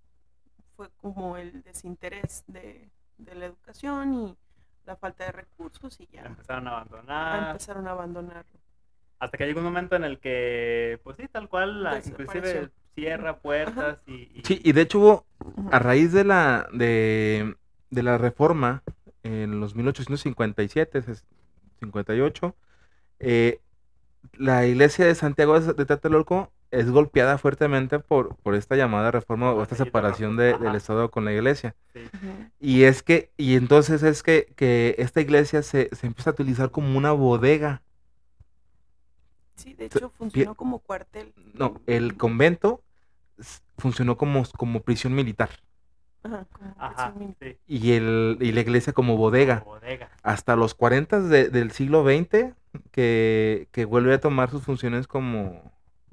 fue 0.76 0.90
como 1.02 1.38
el 1.38 1.64
desinterés 1.64 2.44
de, 2.48 2.90
de 3.20 3.36
la 3.36 3.46
educación 3.46 4.14
y 4.14 4.38
la 4.86 4.96
falta 4.96 5.26
de 5.26 5.32
recursos 5.32 6.00
y 6.00 6.08
ya 6.08 6.22
empezaron 6.24 6.68
a 6.68 6.72
abandonar. 6.72 7.48
empezaron 7.52 7.88
a 7.88 7.92
abandonarlo. 7.92 8.60
Hasta 9.20 9.38
que 9.38 9.46
llegó 9.46 9.60
un 9.60 9.66
momento 9.66 9.96
en 9.96 10.04
el 10.06 10.20
que, 10.20 11.00
pues 11.04 11.18
sí, 11.18 11.28
tal 11.28 11.48
cual, 11.50 11.84
la- 11.84 11.98
inclusive 12.00 12.70
cierra 12.96 13.38
puertas 13.38 14.02
y, 14.08 14.14
y- 14.34 14.42
Sí, 14.46 14.62
y 14.64 14.72
de 14.72 14.82
hecho 14.82 15.00
hubo, 15.00 15.26
a 15.72 15.80
raíz 15.80 16.12
de 16.14 16.24
la, 16.24 16.68
de, 16.74 17.56
de 17.90 18.04
la 18.04 18.18
reforma 18.18 18.82
en 19.24 19.60
los 19.60 19.76
1857, 19.76 21.02
ses- 21.04 21.26
58, 21.82 22.56
eh, 23.20 23.60
la 24.34 24.66
iglesia 24.66 25.06
de 25.06 25.16
Santiago 25.16 25.60
de 25.60 25.74
de 25.74 25.86
Tlatelolco 25.86 26.52
es 26.72 26.90
golpeada 26.92 27.38
fuertemente 27.38 28.00
por, 28.00 28.36
por 28.38 28.56
esta 28.56 28.76
llamada 28.76 29.12
reforma 29.12 29.52
o 29.54 29.62
esta 29.64 29.76
separación 29.76 30.38
de- 30.38 30.58
del 30.58 30.76
Estado 30.76 31.10
con 31.12 31.26
la 31.26 31.34
iglesia. 31.34 31.76
sí. 31.94 32.02
Y 32.60 32.84
es 32.84 33.02
que, 33.04 33.32
y 33.38 33.56
entonces 33.56 34.04
es 34.04 34.22
que, 34.24 34.54
que 34.56 34.96
esta 35.00 35.22
iglesia 35.22 35.64
se, 35.64 35.90
se 35.96 36.08
empieza 36.08 36.30
a 36.32 36.34
utilizar 36.34 36.72
como 36.72 36.98
una 36.98 37.12
bodega. 37.12 37.82
Sí, 39.56 39.74
de 39.74 39.86
hecho 39.86 40.10
funcionó 40.18 40.56
como 40.56 40.80
cuartel. 40.80 41.34
No, 41.54 41.82
el 41.86 42.16
convento 42.16 42.82
funcionó 43.78 44.18
como, 44.18 44.44
como 44.58 44.82
prisión 44.82 45.14
militar 45.16 45.50
Ajá, 46.24 46.46
como 46.52 46.76
Ajá, 46.78 46.96
prisión 47.14 47.20
militar. 47.20 47.50
sí. 47.50 47.58
y, 47.68 47.92
el, 47.94 48.38
y 48.42 48.52
la 48.52 48.62
iglesia 48.62 48.94
como 48.94 49.18
bodega. 49.18 49.62
Bodega. 49.66 50.10
Hasta 50.24 50.56
los 50.56 50.76
40 50.76 51.20
de- 51.22 51.50
del 51.50 51.72
siglo 51.72 52.04
XX 52.04 52.54
que, 52.92 53.68
que 53.72 53.86
vuelve 53.86 54.14
a 54.14 54.20
tomar 54.20 54.50
sus 54.50 54.64
funciones 54.64 55.08
como, 55.08 55.62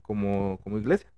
como, 0.06 0.58
como 0.62 0.78
iglesia. 0.78 1.10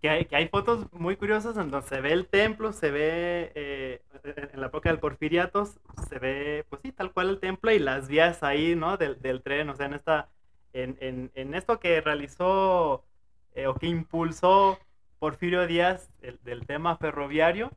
Que 0.00 0.08
hay, 0.08 0.24
que 0.24 0.34
hay 0.36 0.48
fotos 0.48 0.90
muy 0.92 1.16
curiosas 1.16 1.56
en 1.58 1.70
donde 1.70 1.86
se 1.86 2.00
ve 2.00 2.12
el 2.12 2.26
templo, 2.26 2.72
se 2.72 2.90
ve 2.90 3.52
eh, 3.54 4.02
en 4.24 4.60
la 4.60 4.68
época 4.68 4.88
del 4.88 4.98
Porfiriatos, 4.98 5.78
se 6.08 6.18
ve, 6.18 6.64
pues 6.70 6.80
sí, 6.82 6.90
tal 6.92 7.12
cual 7.12 7.28
el 7.28 7.38
templo 7.40 7.70
y 7.70 7.78
las 7.78 8.08
vías 8.08 8.42
ahí, 8.42 8.74
¿no? 8.74 8.96
Del, 8.96 9.20
del 9.20 9.42
tren, 9.42 9.68
o 9.68 9.76
sea, 9.76 9.84
en 9.86 9.92
esta, 9.94 10.30
en, 10.72 10.96
en, 11.00 11.30
en 11.34 11.54
esto 11.54 11.78
que 11.80 12.00
realizó 12.00 13.04
eh, 13.52 13.66
o 13.66 13.74
que 13.74 13.88
impulsó 13.88 14.78
Porfirio 15.18 15.66
Díaz 15.66 16.10
el- 16.22 16.40
del 16.42 16.66
tema 16.66 16.96
ferroviario. 16.96 17.70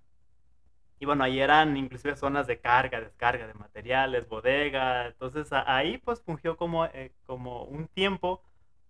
Y 1.00 1.06
bueno, 1.06 1.24
ahí 1.26 1.40
eran 1.40 1.76
inclusive 1.78 2.16
zonas 2.16 2.48
de 2.48 2.62
carga, 2.62 3.02
descarga 3.02 3.46
de 3.48 3.54
materiales, 3.54 4.28
bodega. 4.28 5.08
Entonces 5.08 5.50
ahí 5.52 5.98
pues 5.98 6.22
fungió 6.24 6.56
como, 6.58 6.86
eh, 6.86 7.14
como 7.26 7.64
un 7.66 7.88
tiempo, 7.90 8.42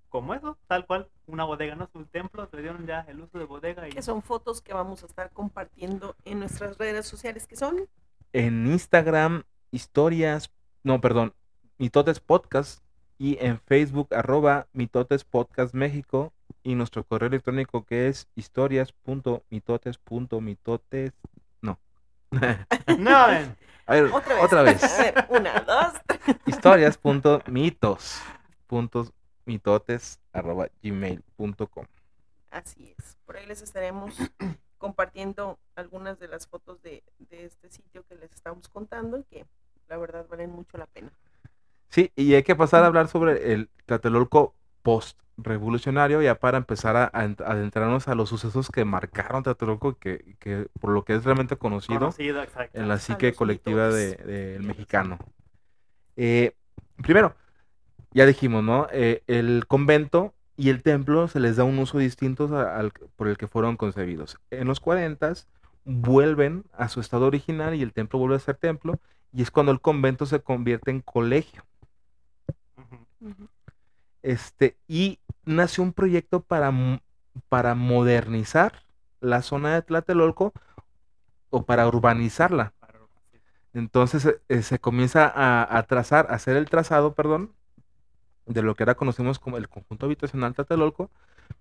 como 0.09 0.33
eso, 0.35 0.59
tal 0.67 0.85
cual, 0.85 1.09
una 1.27 1.43
bodega, 1.43 1.75
¿no? 1.75 1.89
Su 1.91 2.05
templo, 2.05 2.47
le 2.51 2.61
dieron 2.61 2.85
ya 2.85 3.05
el 3.07 3.21
uso 3.21 3.37
de 3.37 3.45
bodega 3.45 3.87
y 3.87 3.91
Que 3.91 4.01
son 4.01 4.21
fotos 4.21 4.61
que 4.61 4.73
vamos 4.73 5.03
a 5.03 5.05
estar 5.05 5.31
compartiendo 5.31 6.15
en 6.25 6.39
nuestras 6.39 6.77
redes 6.77 7.05
sociales, 7.05 7.47
que 7.47 7.55
son 7.55 7.87
En 8.33 8.67
Instagram, 8.67 9.43
historias, 9.71 10.51
no, 10.83 10.99
perdón, 11.01 11.33
Mitotes 11.77 12.19
Podcast 12.19 12.83
y 13.17 13.37
en 13.39 13.59
Facebook, 13.59 14.13
arroba 14.13 14.67
Mitotes 14.73 15.23
Podcast 15.23 15.73
México 15.73 16.33
y 16.63 16.75
nuestro 16.75 17.03
correo 17.03 17.27
electrónico 17.27 17.85
que 17.85 18.07
es 18.07 18.27
historias.mitotes.mitotes, 18.35 21.13
no. 21.61 21.79
No, 22.99 23.27
ven. 23.27 23.55
A 23.85 23.95
ver, 23.95 24.05
otra 24.05 24.35
vez. 24.35 24.43
otra 24.43 24.61
vez. 24.61 24.83
A 24.83 25.03
ver, 25.03 25.25
una, 25.29 25.59
dos, 25.61 25.93
tres. 26.07 26.37
historias.mitos.mitotes.gmail.com 29.45 31.85
Así 32.51 32.93
es. 32.97 33.17
Por 33.25 33.37
ahí 33.37 33.45
les 33.47 33.61
estaremos 33.61 34.13
compartiendo 34.77 35.57
algunas 35.75 36.19
de 36.19 36.27
las 36.27 36.47
fotos 36.47 36.81
de, 36.83 37.03
de 37.17 37.45
este 37.45 37.69
sitio 37.69 38.03
que 38.07 38.15
les 38.15 38.31
estamos 38.31 38.67
contando, 38.67 39.23
que 39.29 39.45
la 39.87 39.97
verdad 39.97 40.25
valen 40.29 40.51
mucho 40.51 40.77
la 40.77 40.85
pena. 40.85 41.11
Sí, 41.89 42.11
y 42.15 42.33
hay 42.35 42.43
que 42.43 42.55
pasar 42.55 42.83
a 42.83 42.87
hablar 42.87 43.07
sobre 43.07 43.53
el 43.53 43.69
Tlatelolco 43.85 44.53
post-revolucionario, 44.83 46.21
ya 46.21 46.35
para 46.35 46.57
empezar 46.57 46.95
a, 46.95 47.05
a 47.05 47.25
ent- 47.25 47.43
adentrarnos 47.45 48.07
a 48.07 48.15
los 48.15 48.29
sucesos 48.29 48.69
que 48.69 48.85
marcaron 48.85 49.43
Tlatelolco, 49.43 49.97
que, 49.97 50.35
que 50.39 50.67
por 50.79 50.91
lo 50.91 51.03
que 51.05 51.15
es 51.15 51.23
realmente 51.23 51.57
conocido, 51.57 52.13
en 52.73 52.87
la 52.87 52.99
psique 52.99 53.33
colectiva 53.33 53.89
de- 53.89 54.15
del 54.15 54.63
mexicano. 54.63 55.17
Eh, 56.15 56.55
primero, 57.01 57.35
ya 58.13 58.25
dijimos, 58.25 58.63
¿no? 58.63 58.87
Eh, 58.91 59.23
el 59.27 59.65
convento 59.67 60.33
y 60.57 60.69
el 60.69 60.83
templo 60.83 61.27
se 61.27 61.39
les 61.39 61.55
da 61.57 61.63
un 61.63 61.79
uso 61.79 61.97
distinto 61.97 62.55
a- 62.57 62.77
al, 62.77 62.91
por 63.15 63.27
el 63.27 63.37
que 63.37 63.47
fueron 63.47 63.77
concebidos. 63.77 64.37
En 64.51 64.67
los 64.67 64.79
40 64.79 65.33
vuelven 65.85 66.65
a 66.73 66.89
su 66.89 66.99
estado 67.01 67.25
original 67.27 67.75
y 67.75 67.81
el 67.81 67.93
templo 67.93 68.19
vuelve 68.19 68.35
a 68.37 68.39
ser 68.39 68.55
templo, 68.57 68.99
y 69.33 69.41
es 69.41 69.51
cuando 69.51 69.71
el 69.71 69.81
convento 69.81 70.25
se 70.25 70.41
convierte 70.41 70.91
en 70.91 71.01
colegio. 71.01 71.63
Este, 74.21 74.77
y 74.87 75.19
nace 75.45 75.81
un 75.81 75.93
proyecto 75.93 76.41
para, 76.43 76.71
para 77.49 77.75
modernizar 77.75 78.83
la 79.19 79.41
zona 79.41 79.73
de 79.75 79.81
Tlatelolco 79.81 80.53
o 81.49 81.65
para 81.65 81.87
urbanizarla. 81.87 82.73
Entonces 83.73 84.35
eh, 84.49 84.61
se 84.61 84.79
comienza 84.79 85.27
a, 85.33 85.77
a 85.77 85.83
trazar, 85.83 86.27
a 86.29 86.35
hacer 86.35 86.57
el 86.57 86.69
trazado, 86.69 87.15
perdón, 87.15 87.53
de 88.45 88.61
lo 88.61 88.75
que 88.75 88.83
ahora 88.83 88.95
conocemos 88.95 89.39
como 89.39 89.57
el 89.57 89.69
conjunto 89.69 90.05
habitacional 90.05 90.53
Tlatelolco, 90.53 91.09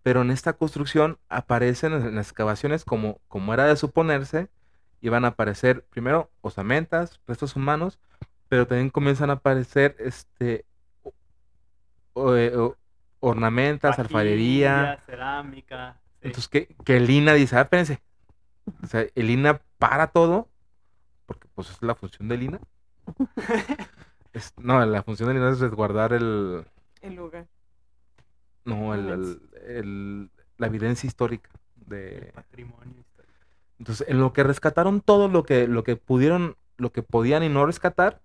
pero 0.03 0.23
en 0.23 0.31
esta 0.31 0.53
construcción 0.55 1.19
aparecen 1.29 1.93
en 1.93 2.15
las 2.17 2.27
excavaciones, 2.29 2.85
como, 2.85 3.21
como 3.29 3.53
era 3.55 3.65
de 3.67 3.77
suponerse, 3.77 4.49
iban 5.01 5.25
a 5.25 5.29
aparecer 5.29 5.85
primero 5.91 6.31
osamentas, 6.41 7.21
restos 7.27 7.57
humanos, 7.57 7.99
pero 8.49 8.67
también 8.67 8.91
comienzan 8.91 9.31
a 9.31 9.35
aparecer 9.35 9.97
este, 9.99 10.65
o- 11.03 11.13
o- 12.15 12.37
eh, 12.37 12.53
ornamentas, 13.21 13.99
alfarería. 13.99 14.99
Cerámica. 15.07 15.97
sí. 16.21 16.29
Entonces 16.29 16.49
que, 16.49 16.75
que 16.85 16.97
el 16.97 17.09
INA 17.11 17.33
dice, 17.35 17.57
ah, 17.57 17.63
espérense. 17.63 18.01
O 18.83 18.87
sea, 18.87 19.07
el 19.15 19.31
INA 19.31 19.61
para 19.79 20.09
todo, 20.09 20.49
porque 21.27 21.49
pues 21.55 21.71
es 21.71 21.83
la 21.83 21.95
función 21.95 22.29
del 22.29 22.43
INA. 22.45 22.61
Es- 24.33 24.55
no, 24.59 24.85
la 24.87 25.03
función 25.03 25.29
del 25.29 25.39
INA 25.39 25.51
es 25.51 25.61
resguardar 25.61 26.13
el, 26.13 26.65
El 27.01 27.15
lugar. 27.17 27.47
no, 28.65 28.95
el, 28.95 29.09
el- 29.09 29.41
el- 29.67 30.31
la 30.59 30.67
evidencia 30.69 31.07
histórica 31.07 31.51
el 31.81 31.89
de... 31.89 32.33
patrimonio 32.35 32.95
histórico. 33.01 33.33
Entonces, 33.79 34.09
en 34.09 34.21
lo 34.21 34.33
que 34.33 34.43
rescataron 34.45 35.01
todo 35.01 35.29
lo 35.29 35.43
que, 35.45 35.67
lo 35.67 35.83
que 35.85 35.97
pudieron, 35.97 36.57
lo 36.77 36.93
que 36.93 37.03
podían 37.03 37.43
y 37.43 37.49
no 37.49 37.67
rescatar, 37.67 38.21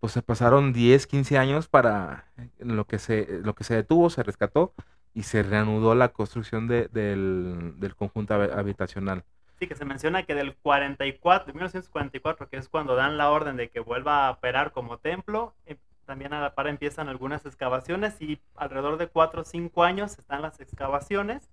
pues 0.00 0.12
se 0.12 0.22
pasaron 0.22 0.72
10, 0.72 1.06
15 1.06 1.38
años 1.38 1.68
para 1.68 2.26
lo 2.58 2.86
que 2.86 2.98
se, 2.98 3.40
lo 3.44 3.54
que 3.54 3.64
se 3.64 3.74
detuvo, 3.76 4.10
se 4.10 4.22
rescató 4.24 4.74
y 5.14 5.22
se 5.24 5.42
reanudó 5.44 5.94
la 5.94 6.08
construcción 6.08 6.66
de- 6.68 6.88
del, 6.88 7.74
del 7.78 7.94
conjunto 7.96 8.34
hab- 8.34 8.56
habitacional. 8.58 9.24
Sí, 9.62 9.68
que 9.68 9.76
se 9.76 9.84
menciona 9.84 10.24
que 10.24 10.34
del 10.34 10.56
44, 10.56 11.46
de 11.46 11.52
1944, 11.52 12.48
que 12.48 12.56
es 12.56 12.68
cuando 12.68 12.96
dan 12.96 13.16
la 13.16 13.30
orden 13.30 13.56
de 13.56 13.70
que 13.70 13.78
vuelva 13.78 14.26
a 14.26 14.32
operar 14.32 14.72
como 14.72 14.98
templo, 14.98 15.54
eh, 15.66 15.76
también 16.04 16.32
a 16.32 16.40
la 16.40 16.56
par 16.56 16.66
empiezan 16.66 17.08
algunas 17.08 17.46
excavaciones 17.46 18.20
y 18.20 18.40
alrededor 18.56 18.96
de 18.96 19.06
4 19.06 19.42
o 19.42 19.44
5 19.44 19.84
años 19.84 20.18
están 20.18 20.42
las 20.42 20.58
excavaciones, 20.58 21.48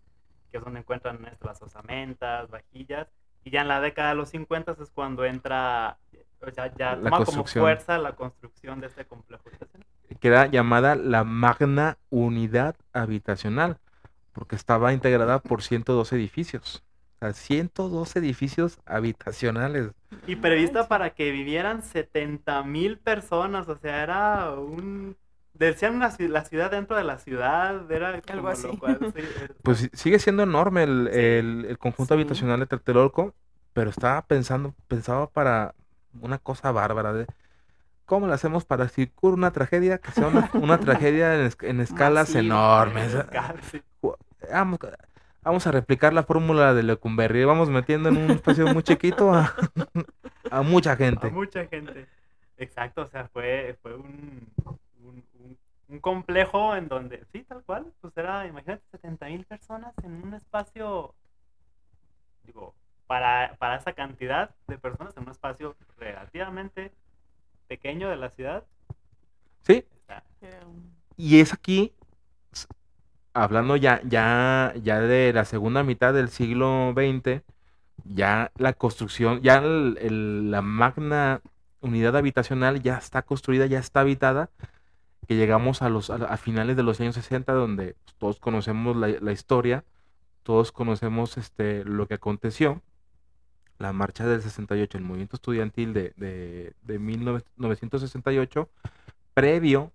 que 0.49 0.57
es 0.57 0.63
donde 0.63 0.79
encuentran 0.79 1.19
las 1.39 1.61
osamentas, 1.61 2.49
vajillas, 2.49 3.09
y 3.43 3.51
ya 3.51 3.61
en 3.61 3.67
la 3.67 3.79
década 3.79 4.09
de 4.09 4.15
los 4.15 4.29
50 4.29 4.75
es 4.81 4.89
cuando 4.89 5.23
entra, 5.23 5.99
o 6.41 6.49
sea, 6.49 6.73
ya 6.75 6.95
La 6.95 7.11
toma 7.11 7.25
como 7.25 7.45
fuerza 7.45 7.99
la 7.99 8.13
construcción 8.15 8.81
de 8.81 8.87
este 8.87 9.05
complejo 9.05 9.51
que 10.19 10.27
era 10.29 10.47
llamada 10.47 10.95
la 10.95 11.23
Magna 11.23 11.99
Unidad 12.09 12.75
Habitacional, 12.91 13.77
porque 14.33 14.55
estaba 14.55 14.93
integrada 14.93 15.37
por 15.37 15.61
102 15.61 16.11
edificios. 16.13 16.83
Sea, 17.19 17.33
102 17.33 18.15
edificios 18.15 18.79
habitacionales. 18.85 19.91
Y 20.25 20.37
prevista 20.37 20.87
para 20.87 21.09
que 21.11 21.31
vivieran 21.31 21.83
70 21.83 22.63
mil 22.63 22.97
personas, 22.97 23.67
o 23.67 23.77
sea, 23.77 24.03
era 24.03 24.51
un... 24.51 25.15
Decían 25.53 25.95
una, 25.95 26.09
la 26.17 26.45
ciudad 26.45 26.71
dentro 26.71 26.95
de 26.95 27.03
la 27.03 27.17
ciudad, 27.17 27.91
era 27.91 28.21
como 28.21 28.47
así. 28.47 28.67
lo 28.67 28.79
cual, 28.79 28.97
sí, 29.13 29.19
es- 29.21 29.51
Pues 29.61 29.89
sigue 29.91 30.17
siendo 30.19 30.43
enorme 30.43 30.83
el, 30.83 31.09
Sí. 31.11 31.19
el- 31.19 31.65
el 31.67 31.77
conjunto 31.77 32.13
Sí. 32.13 32.21
habitacional 32.21 32.61
de 32.61 32.65
Tlatelolco, 32.67 33.33
pero 33.73 33.89
estaba 33.89 34.21
pensando, 34.21 34.73
pensaba 34.87 35.27
para 35.29 35.75
una 36.21 36.37
cosa 36.37 36.71
bárbara 36.71 37.11
de 37.11 37.25
cómo 38.05 38.25
lo 38.27 38.33
hacemos 38.33 38.63
para 38.63 38.87
si 38.87 39.03
ocurre 39.13 39.33
una 39.35 39.51
tragedia, 39.51 39.97
que 39.97 40.11
sea 40.11 40.27
una, 40.27 40.49
una 40.53 40.79
tragedia 41.13 41.35
en, 41.35 41.41
es- 41.41 41.57
en 41.61 41.81
escalas 41.81 42.33
enormes. 42.35 43.13
sí. 43.69 43.81
Vamos, 44.49 44.79
vamos 45.41 45.65
a 45.67 45.71
replicar 45.71 46.13
la 46.13 46.23
fórmula 46.23 46.73
de 46.73 46.83
Lecumberri, 46.83 47.45
vamos 47.45 47.69
metiendo 47.69 48.09
en 48.09 48.17
un 48.17 48.31
espacio 48.31 48.67
muy 48.73 48.83
chiquito 48.83 49.33
a, 49.33 49.53
a 50.51 50.61
mucha 50.61 50.93
A 50.93 50.95
gente. 50.95 51.29
mucha 51.31 51.65
gente. 51.67 52.07
Exacto, 52.57 53.03
o 53.03 53.07
sea, 53.07 53.27
fue, 53.29 53.77
fue 53.81 53.95
un, 53.95 54.47
un, 55.01 55.23
un- 55.39 55.57
un 55.87 55.99
complejo 55.99 56.75
en 56.75 56.87
donde, 56.87 57.25
sí, 57.31 57.43
tal 57.43 57.63
cual, 57.63 57.91
pues 58.01 58.15
era, 58.15 58.45
imagínate, 58.45 58.83
70 58.91 59.25
mil 59.27 59.43
personas 59.45 59.91
en 60.03 60.11
un 60.23 60.33
espacio, 60.35 61.15
digo, 62.43 62.75
para, 63.07 63.55
para 63.57 63.77
esa 63.77 63.93
cantidad 63.93 64.51
de 64.67 64.77
personas 64.77 65.17
en 65.17 65.23
un 65.23 65.31
espacio 65.31 65.75
relativamente 65.97 66.91
pequeño 67.67 68.07
de 68.09 68.17
la 68.17 68.29
ciudad. 68.29 68.63
Sí, 69.61 69.83
está- 69.95 70.23
Y 71.17 71.39
es 71.39 71.53
aquí, 71.53 71.91
hablando 73.33 73.75
ya, 73.75 74.01
ya, 74.03 74.73
ya 74.81 74.99
de 74.99 75.33
la 75.33 75.45
segunda 75.45 75.83
mitad 75.83 76.13
del 76.13 76.29
siglo 76.29 76.93
XX, 76.95 77.41
ya 78.05 78.51
la 78.57 78.73
construcción, 78.73 79.41
ya 79.41 79.61
la 79.61 80.61
magna 80.61 81.41
unidad 81.81 82.15
habitacional 82.17 82.81
ya 82.81 82.97
está 82.97 83.21
construida, 83.21 83.65
ya 83.65 83.79
está 83.79 84.01
habitada, 84.01 84.49
que 85.27 85.35
llegamos 85.35 85.81
a 85.81 85.89
los 85.89 86.09
a 86.09 86.37
finales 86.37 86.75
de 86.75 86.83
los 86.83 86.99
años 86.99 87.15
60, 87.15 87.53
donde 87.53 87.95
pues, 88.05 88.15
todos 88.17 88.39
conocemos 88.39 88.97
la, 88.97 89.07
la 89.07 89.31
historia, 89.31 89.83
todos 90.43 90.71
conocemos 90.71 91.37
este 91.37 91.83
lo 91.85 92.07
que 92.07 92.15
aconteció, 92.15 92.81
la 93.77 93.93
marcha 93.93 94.25
del 94.25 94.41
68, 94.41 94.97
el 94.97 95.03
movimiento 95.03 95.37
estudiantil 95.37 95.93
de, 95.93 96.13
de, 96.17 96.73
de 96.81 96.99
1968, 96.99 98.69
previo 99.33 99.91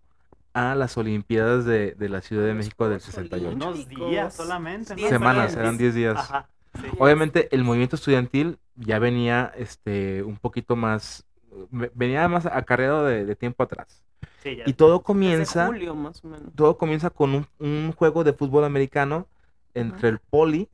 a 0.55 0.75
las 0.75 0.97
Olimpiadas 0.97 1.65
de, 1.67 1.93
de 1.95 2.09
la 2.09 2.21
Ciudad 2.23 2.47
de 2.47 2.55
México 2.55 2.89
del 2.89 3.01
Juegos 3.01 3.15
68. 3.15 3.57
unos 3.57 3.89
días 3.89 4.35
solamente. 4.35 4.95
Diez 4.95 5.11
Semanas, 5.11 5.49
días. 5.51 5.61
eran 5.61 5.77
10 5.77 5.95
días. 5.95 6.17
Ajá, 6.17 6.49
sí. 6.81 6.87
Obviamente 6.99 7.55
el 7.55 7.65
movimiento 7.65 7.97
estudiantil 7.97 8.59
ya 8.77 8.99
venía 8.99 9.53
este 9.57 10.23
un 10.23 10.37
poquito 10.39 10.77
más, 10.77 11.27
ve- 11.71 11.91
venía 11.95 12.27
más 12.29 12.47
acarreado 12.47 13.05
de, 13.05 13.25
de 13.27 13.37
tiempo 13.37 13.63
atrás. 13.65 14.03
Sí, 14.43 14.57
ya- 14.57 14.65
Y 14.67 14.73
todo 14.75 15.03
comienza, 15.03 15.67
julio, 15.67 15.95
más 15.95 16.25
o 16.25 16.29
menos. 16.29 16.55
todo 16.55 16.79
comienza 16.79 17.11
con 17.11 17.35
un, 17.35 17.47
un 17.59 17.93
juego 17.93 18.23
de 18.25 18.33
fútbol 18.33 18.65
americano 18.65 19.27
entre 19.75 20.09
el 20.09 20.19
Poli 20.21 20.69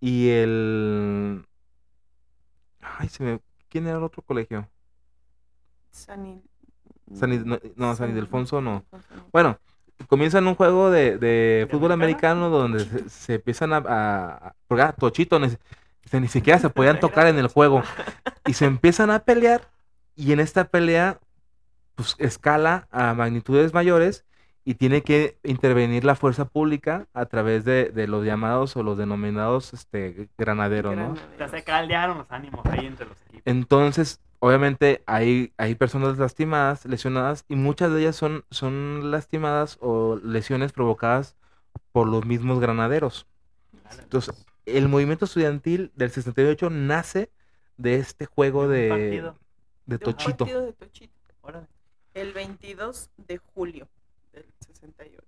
y 0.00 0.28
el... 0.30 1.44
Ay, 2.80 3.08
se 3.08 3.22
me... 3.22 3.40
¿Quién 3.68 3.86
era 3.86 3.98
el 3.98 4.02
otro 4.04 4.22
colegio? 4.22 4.68
San 5.90 6.26
Il- 6.26 6.42
San 7.12 7.46
no, 7.46 7.58
no, 7.76 7.94
San 7.94 8.10
Ildefonso 8.10 8.60
no. 8.60 8.84
Bueno, 9.32 9.58
comienzan 10.08 10.46
un 10.46 10.54
juego 10.54 10.90
de, 10.90 11.18
de 11.18 11.66
fútbol 11.70 11.92
americano? 11.92 12.48
donde 12.50 12.80
se, 12.84 13.08
se 13.08 13.34
empiezan 13.34 13.72
a... 13.72 13.76
a, 13.78 14.26
a- 14.48 14.54
porque, 14.66 14.82
ah, 14.82 14.92
Tochito, 14.92 15.38
ni, 15.38 15.50
se- 15.50 16.20
ni 16.20 16.28
siquiera 16.28 16.58
se 16.58 16.70
podían 16.70 17.00
tocar 17.00 17.26
en 17.26 17.38
el 17.38 17.48
juego. 17.48 17.82
Y 18.46 18.54
se 18.54 18.64
empiezan 18.66 19.10
a 19.10 19.20
pelear 19.20 19.62
y 20.16 20.32
en 20.32 20.40
esta 20.40 20.64
pelea 20.64 21.18
pues 21.96 22.16
escala 22.18 22.88
a 22.90 23.14
magnitudes 23.14 23.72
mayores 23.72 24.24
y 24.64 24.74
tiene 24.74 25.02
que 25.02 25.38
intervenir 25.44 26.04
la 26.04 26.14
fuerza 26.14 26.46
pública 26.46 27.06
a 27.14 27.26
través 27.26 27.64
de, 27.64 27.90
de 27.90 28.06
los 28.08 28.24
llamados 28.24 28.76
o 28.76 28.82
los 28.82 28.96
denominados 28.98 29.74
este 29.74 30.28
granaderos, 30.38 30.96
¿no? 30.96 31.14
Ya 31.38 31.48
se 31.48 31.62
caldearon 31.62 32.18
los 32.18 32.26
ánimos 32.32 32.64
ahí 32.66 32.86
entre 32.86 33.06
los 33.06 33.16
equipos. 33.22 33.42
Entonces, 33.44 34.20
obviamente 34.46 35.02
hay, 35.06 35.52
hay 35.56 35.74
personas 35.74 36.18
lastimadas, 36.18 36.84
lesionadas, 36.86 37.44
y 37.48 37.56
muchas 37.56 37.92
de 37.92 38.00
ellas 38.00 38.16
son, 38.16 38.44
son 38.50 39.10
lastimadas 39.10 39.78
o 39.80 40.16
lesiones 40.22 40.72
provocadas 40.72 41.36
por 41.92 42.06
los 42.08 42.24
mismos 42.26 42.60
granaderos. 42.60 43.26
Entonces, 44.02 44.44
el 44.66 44.88
movimiento 44.88 45.24
estudiantil 45.26 45.92
del 45.94 46.10
68 46.10 46.70
nace 46.70 47.30
de 47.76 47.96
este 47.96 48.26
juego 48.26 48.68
de, 48.68 48.88
de 49.86 49.98
Tochito. 49.98 50.44
De. 50.44 50.74
El 52.14 52.32
22 52.32 53.10
de 53.16 53.38
julio 53.38 53.88
del 54.32 54.44
68. 54.66 55.22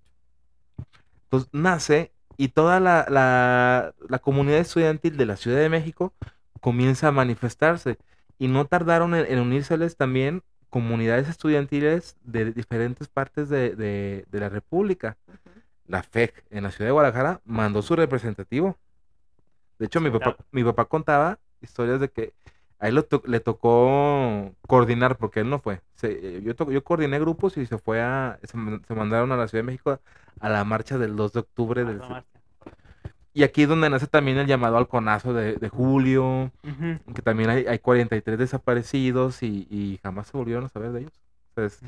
Entonces 1.25 1.49
nace 1.51 2.11
y 2.37 2.49
toda 2.49 2.79
la, 2.79 3.05
la- 3.09 3.93
la 4.07 4.19
comunidad 4.19 4.59
estudiantil 4.59 5.17
de 5.17 5.25
la 5.25 5.35
Ciudad 5.35 5.57
de 5.59 5.69
México 5.69 6.13
comienza 6.61 7.09
a 7.09 7.11
manifestarse. 7.11 7.97
Y 8.39 8.47
no 8.47 8.65
tardaron 8.65 9.15
en, 9.15 9.25
en 9.31 9.39
unírseles 9.39 9.95
también 9.97 10.43
comunidades 10.69 11.27
estudiantiles 11.29 12.17
de 12.23 12.51
diferentes 12.51 13.07
partes 13.07 13.49
de, 13.49 13.75
de- 13.75 14.25
de 14.29 14.39
la 14.39 14.49
República. 14.49 15.17
La 15.87 16.03
FEC 16.03 16.43
en 16.49 16.63
la 16.63 16.71
ciudad 16.71 16.87
de 16.89 16.91
Guadalajara 16.91 17.41
mandó 17.45 17.81
su 17.81 17.95
representativo. 17.95 18.77
De 19.79 19.85
hecho, 19.85 20.01
mi 20.01 20.09
papá, 20.09 20.35
claro. 20.35 20.37
mi 20.51 20.63
papá 20.63 20.85
contaba 20.85 21.39
historias 21.61 21.99
de 21.99 22.09
que 22.09 22.33
a 22.79 22.89
él 22.89 22.95
lo 22.95 23.03
to- 23.05 23.23
le 23.25 23.39
tocó 23.39 24.53
coordinar, 24.67 25.17
porque 25.17 25.39
él 25.39 25.49
no 25.49 25.59
fue. 25.59 25.81
Se- 25.95 26.41
yo, 26.43 26.55
to- 26.55 26.71
yo 26.71 26.83
coordiné 26.83 27.19
grupos 27.19 27.57
y 27.57 27.65
se 27.65 27.77
fue 27.77 28.01
a, 28.01 28.37
se, 28.43 28.57
man- 28.57 28.81
se 28.87 28.93
mandaron 28.93 29.31
a 29.31 29.37
la 29.37 29.47
Ciudad 29.47 29.63
de 29.63 29.67
México 29.67 29.99
a 30.39 30.49
la 30.49 30.63
marcha 30.63 30.97
del 30.97 31.15
2 31.15 31.33
de 31.33 31.39
octubre. 31.39 31.81
Ah, 31.81 31.85
del. 31.85 32.01
Y 33.37 33.43
aquí 33.43 33.61
es 33.61 33.69
donde 33.69 33.87
nace 33.87 34.07
también 34.07 34.39
el 34.39 34.47
llamado 34.47 34.77
al 34.77 34.87
conazo 34.87 35.31
de, 35.31 35.57
de 35.57 35.69
julio, 35.69 36.51
que 37.13 37.21
también 37.21 37.51
hay, 37.51 37.67
hay 37.67 37.77
43 37.77 38.39
desaparecidos 38.39 39.43
y, 39.43 39.67
y 39.69 39.99
jamás 40.01 40.25
se 40.25 40.37
volvieron 40.37 40.65
a 40.65 40.69
saber 40.69 40.91
de 40.91 41.01
ellos. 41.01 41.13
O 41.51 41.53
sea, 41.53 41.65
es 41.65 41.79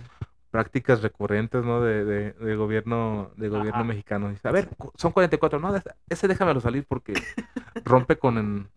prácticas 0.52 1.02
recurrentes, 1.02 1.66
¿no? 1.66 1.82
De, 1.82 2.06
de, 2.06 2.34
de 2.34 2.56
gobierno, 2.56 3.32
de 3.36 3.50
gobierno 3.50 3.80
Ajá. 3.80 3.84
mexicano. 3.84 4.30
Dice, 4.30 4.48
a 4.48 4.52
ver, 4.52 4.70
son 4.94 5.12
44, 5.12 5.60
no, 5.60 5.74
ese 6.08 6.28
déjamelo 6.28 6.62
salir 6.62 6.86
porque 6.88 7.14
rompe 7.84 8.20
con 8.20 8.38
el, 8.38 8.68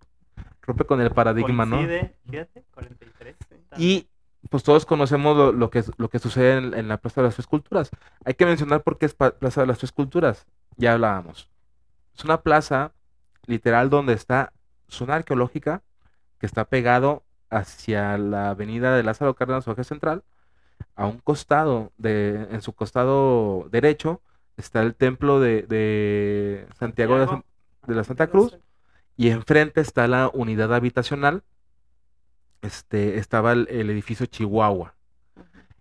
rompe 0.62 0.86
con 0.86 1.02
el 1.02 1.10
paradigma, 1.10 1.66
¿no? 1.66 1.76
Coincide, 1.76 2.16
fíjate, 2.30 2.64
43. 2.72 3.36
Y 3.76 4.08
pues 4.48 4.62
todos 4.62 4.86
conocemos 4.86 5.36
lo, 5.36 5.52
lo 5.52 5.68
que, 5.68 5.84
lo 5.98 6.08
que 6.08 6.18
sucede 6.18 6.56
en, 6.56 6.72
en 6.72 6.88
la 6.88 6.96
Plaza 6.96 7.20
de 7.20 7.26
las 7.26 7.34
Tres 7.34 7.46
Culturas. 7.46 7.90
Hay 8.24 8.32
que 8.32 8.46
mencionar 8.46 8.82
por 8.82 8.96
qué 8.96 9.04
es 9.04 9.12
Plaza 9.12 9.60
de 9.60 9.66
las 9.66 9.76
Tres 9.76 9.92
Culturas. 9.92 10.46
Ya 10.78 10.94
hablábamos. 10.94 11.51
Es 12.16 12.24
una 12.24 12.42
plaza 12.42 12.92
literal 13.46 13.90
donde 13.90 14.12
está 14.14 14.52
zona 14.88 15.16
arqueológica 15.16 15.82
que 16.38 16.46
está 16.46 16.64
pegado 16.66 17.24
hacia 17.50 18.18
la 18.18 18.50
avenida 18.50 18.96
de 18.96 19.02
Lázaro 19.02 19.34
Cárdenas, 19.34 19.64
su 19.64 19.72
eje 19.72 19.84
central. 19.84 20.24
A 20.96 21.06
un 21.06 21.18
costado, 21.18 21.92
de, 21.98 22.48
en 22.50 22.62
su 22.62 22.72
costado 22.74 23.68
derecho, 23.70 24.20
está 24.56 24.82
el 24.82 24.94
templo 24.94 25.40
de, 25.40 25.62
de 25.62 26.66
Santiago 26.78 27.18
de, 27.18 27.28
San- 27.28 27.44
de 27.86 27.94
la 27.94 28.04
Santa 28.04 28.28
Cruz 28.28 28.58
y 29.16 29.30
enfrente 29.30 29.80
está 29.80 30.08
la 30.08 30.30
unidad 30.32 30.74
habitacional. 30.74 31.44
Este, 32.62 33.18
estaba 33.18 33.52
el, 33.52 33.66
el 33.70 33.90
edificio 33.90 34.26
Chihuahua. 34.26 34.94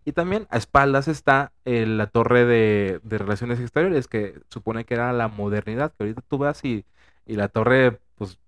Y 0.06 0.14
también 0.14 0.48
a 0.50 0.58
espaldas 0.58 1.08
está 1.08 1.52
eh, 1.66 1.86
la 1.86 2.08
torre 2.08 2.46
de, 2.46 3.00
de 3.04 3.18
relaciones 3.20 3.60
exteriores, 3.60 4.08
que 4.08 4.40
supone 4.50 4.86
que 4.86 4.96
era 4.96 5.14
la 5.14 5.28
modernidad, 5.28 5.92
que 5.94 6.04
ahorita 6.04 6.22
tú 6.28 6.38
vas 6.40 6.64
y, 6.66 6.86
y 7.26 7.36
la 7.36 7.50
torre, 7.50 8.00
pues 8.16 8.40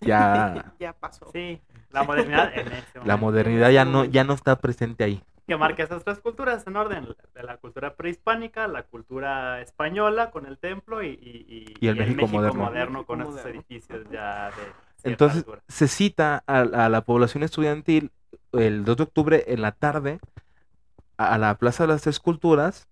ya, 0.00 0.74
ya 0.78 0.92
pasó. 0.94 1.30
Sí, 1.32 1.60
la 1.90 2.04
modernidad 2.04 2.56
en 2.56 2.72
ese 2.72 3.00
la 3.04 3.16
modernidad 3.16 3.70
ya 3.70 3.84
no, 3.84 4.04
ya 4.04 4.24
no 4.24 4.34
está 4.34 4.56
presente 4.60 5.04
ahí. 5.04 5.22
Que 5.46 5.56
marca 5.56 5.82
esas 5.82 6.04
tres 6.04 6.20
culturas 6.20 6.66
en 6.66 6.76
orden, 6.76 7.08
de 7.34 7.42
la 7.42 7.56
cultura 7.58 7.96
prehispánica, 7.96 8.68
la 8.68 8.84
cultura 8.84 9.60
española 9.60 10.30
con 10.30 10.46
el 10.46 10.58
templo 10.58 11.02
y, 11.02 11.08
y, 11.10 11.80
Y 11.80 11.88
el 11.88 11.96
México 11.96 12.28
moderno. 12.28 12.70
México 12.70 13.04
con 13.06 13.20
esos 13.22 13.34
moderno. 13.34 13.50
edificios 13.50 14.06
ya 14.10 14.52
de 14.52 14.76
Entonces 15.02 15.36
altura. 15.36 15.62
se 15.68 15.88
cita 15.88 16.42
a, 16.46 16.60
a 16.60 16.88
la 16.88 17.02
población 17.04 17.42
estudiantil 17.42 18.12
el 18.52 18.84
2 18.84 18.96
de 18.98 19.02
octubre 19.04 19.44
en 19.48 19.62
la 19.62 19.72
tarde 19.72 20.20
a, 21.24 21.34
a 21.34 21.38
la 21.38 21.56
Plaza 21.58 21.84
de 21.84 21.88
las 21.92 22.02
Tres 22.02 22.20
Culturas 22.20 22.88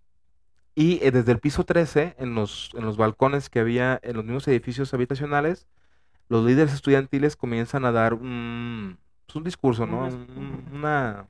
y 0.74 0.98
eh, 1.04 1.10
desde 1.10 1.32
el 1.32 1.38
piso 1.40 1.64
13, 1.64 2.14
en 2.18 2.34
los, 2.34 2.70
en 2.74 2.84
los 2.84 2.96
balcones 2.96 3.50
que 3.50 3.60
había 3.60 3.98
en 4.02 4.16
los 4.16 4.24
mismos 4.24 4.48
edificios 4.48 4.94
habitacionales, 4.94 5.66
los 6.28 6.44
líderes 6.44 6.72
estudiantiles 6.72 7.36
comienzan 7.36 7.84
a 7.84 7.92
dar 7.92 8.14
un, 8.14 8.98
pues, 9.26 9.36
un 9.36 9.44
discurso, 9.44 9.86
¿no? 9.86 10.04
Un 10.06 10.64
una, 10.72 11.26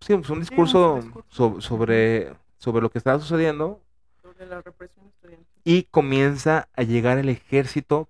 sí, 0.00 0.14
pues, 0.14 0.30
un 0.30 0.34
un 0.36 0.40
discurso 0.40 0.96
discurso. 0.96 1.26
so- 1.28 1.60
sobre, 1.60 2.34
sobre 2.58 2.82
lo 2.82 2.90
que 2.90 2.98
estaba 2.98 3.18
sucediendo 3.18 3.82
Sobre 4.22 4.46
la 4.46 4.62
represión 4.62 5.06
estudiantil. 5.06 5.62
y 5.64 5.82
comienza 5.84 6.68
a 6.74 6.82
llegar 6.82 7.18
el 7.18 7.28
ejército 7.28 8.08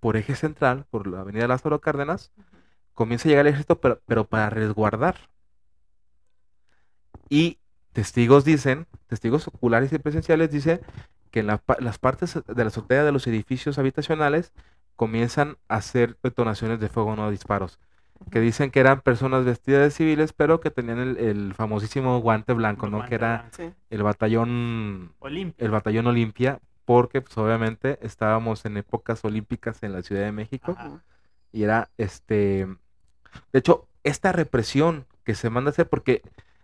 por 0.00 0.16
eje 0.16 0.34
central, 0.34 0.86
por 0.90 1.06
la 1.06 1.20
avenida 1.20 1.46
Lázaro 1.48 1.80
Cárdenas, 1.80 2.32
Ujú. 2.36 2.46
comienza 2.94 3.28
a 3.28 3.30
llegar 3.30 3.46
el 3.46 3.52
ejército, 3.52 3.80
pero, 3.80 4.00
pero 4.06 4.24
para 4.26 4.48
resguardar. 4.50 5.16
Y 7.28 7.58
testigos 7.92 8.44
dicen, 8.44 8.86
testigos 9.06 9.48
oculares 9.48 9.92
y 9.92 9.98
presenciales 9.98 10.50
dicen 10.50 10.80
que 11.30 11.40
en 11.40 11.46
la 11.46 11.62
las 11.78 11.98
partes 11.98 12.34
de 12.46 12.62
la 12.64 12.68
azotea 12.68 13.04
de 13.04 13.12
los 13.12 13.26
edificios 13.26 13.78
habitacionales 13.78 14.52
comienzan 14.96 15.56
a 15.68 15.76
hacer 15.76 16.16
detonaciones 16.22 16.78
de 16.80 16.88
fuego, 16.88 17.16
no 17.16 17.30
disparos. 17.30 17.78
Que 18.30 18.38
dicen 18.40 18.70
que 18.70 18.78
eran 18.80 19.00
personas 19.00 19.44
vestidas 19.44 19.82
de 19.82 19.90
civiles, 19.90 20.32
pero 20.32 20.60
que 20.60 20.70
tenían 20.70 20.98
el, 21.00 21.16
el 21.18 21.54
famosísimo 21.54 22.20
guante 22.20 22.52
blanco, 22.52 22.88
¿no? 22.88 23.04
Que 23.04 23.16
era 23.16 23.48
Sí. 23.50 23.72
el 23.90 24.02
batallón 24.02 25.12
Olimpia. 25.18 25.64
el 25.64 25.70
batallón 25.72 26.06
Olimpia, 26.06 26.60
porque 26.84 27.20
pues 27.20 27.36
obviamente 27.38 27.98
estábamos 28.02 28.64
en 28.64 28.76
épocas 28.76 29.24
olímpicas 29.24 29.82
en 29.82 29.92
la 29.92 30.02
Ciudad 30.02 30.22
de 30.22 30.32
México 30.32 30.74
Ajá. 30.78 31.02
Y 31.50 31.64
era 31.64 31.90
este, 31.98 32.66
de 33.52 33.58
hecho, 33.58 33.88
esta 34.04 34.32
represión 34.32 35.06
que 35.24 35.34
se 35.34 35.50
manda 35.50 35.70
a 35.70 35.72
hacer, 35.72 35.88
porque 35.88 36.22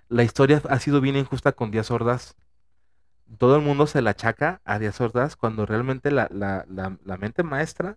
la 0.08 0.22
historia 0.22 0.62
ha 0.68 0.78
sido 0.78 1.00
bien 1.00 1.16
injusta 1.16 1.52
con 1.52 1.70
Díaz 1.70 1.90
Ordaz. 1.90 2.34
Todo 3.38 3.56
el 3.56 3.62
mundo 3.62 3.86
se 3.86 4.00
la 4.02 4.10
achaca 4.10 4.60
a 4.64 4.78
Díaz 4.78 5.00
Ordaz 5.00 5.36
cuando 5.36 5.66
realmente 5.66 6.10
la, 6.10 6.28
la, 6.32 6.64
la, 6.68 6.96
la 7.04 7.16
mente 7.18 7.42
maestra 7.42 7.96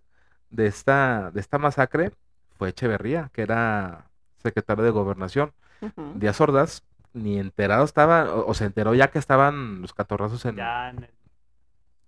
de 0.50 0.66
esta, 0.66 1.30
de 1.32 1.40
esta 1.40 1.58
masacre 1.58 2.12
fue 2.58 2.68
Echeverría, 2.70 3.30
que 3.32 3.42
era 3.42 4.10
secretario 4.42 4.84
de 4.84 4.90
gobernación. 4.90 5.52
Díaz 6.16 6.40
Ordaz 6.40 6.82
ni 7.14 7.38
enterado 7.38 7.84
estaba, 7.84 8.32
o, 8.34 8.46
o 8.46 8.54
se 8.54 8.66
enteró 8.66 8.94
ya 8.94 9.08
que 9.08 9.18
estaban 9.18 9.80
los 9.82 9.92
catorrazos 9.94 10.44
en, 10.44 10.56
Ya 10.56 10.90
en 10.90 10.98
el... 11.04 11.10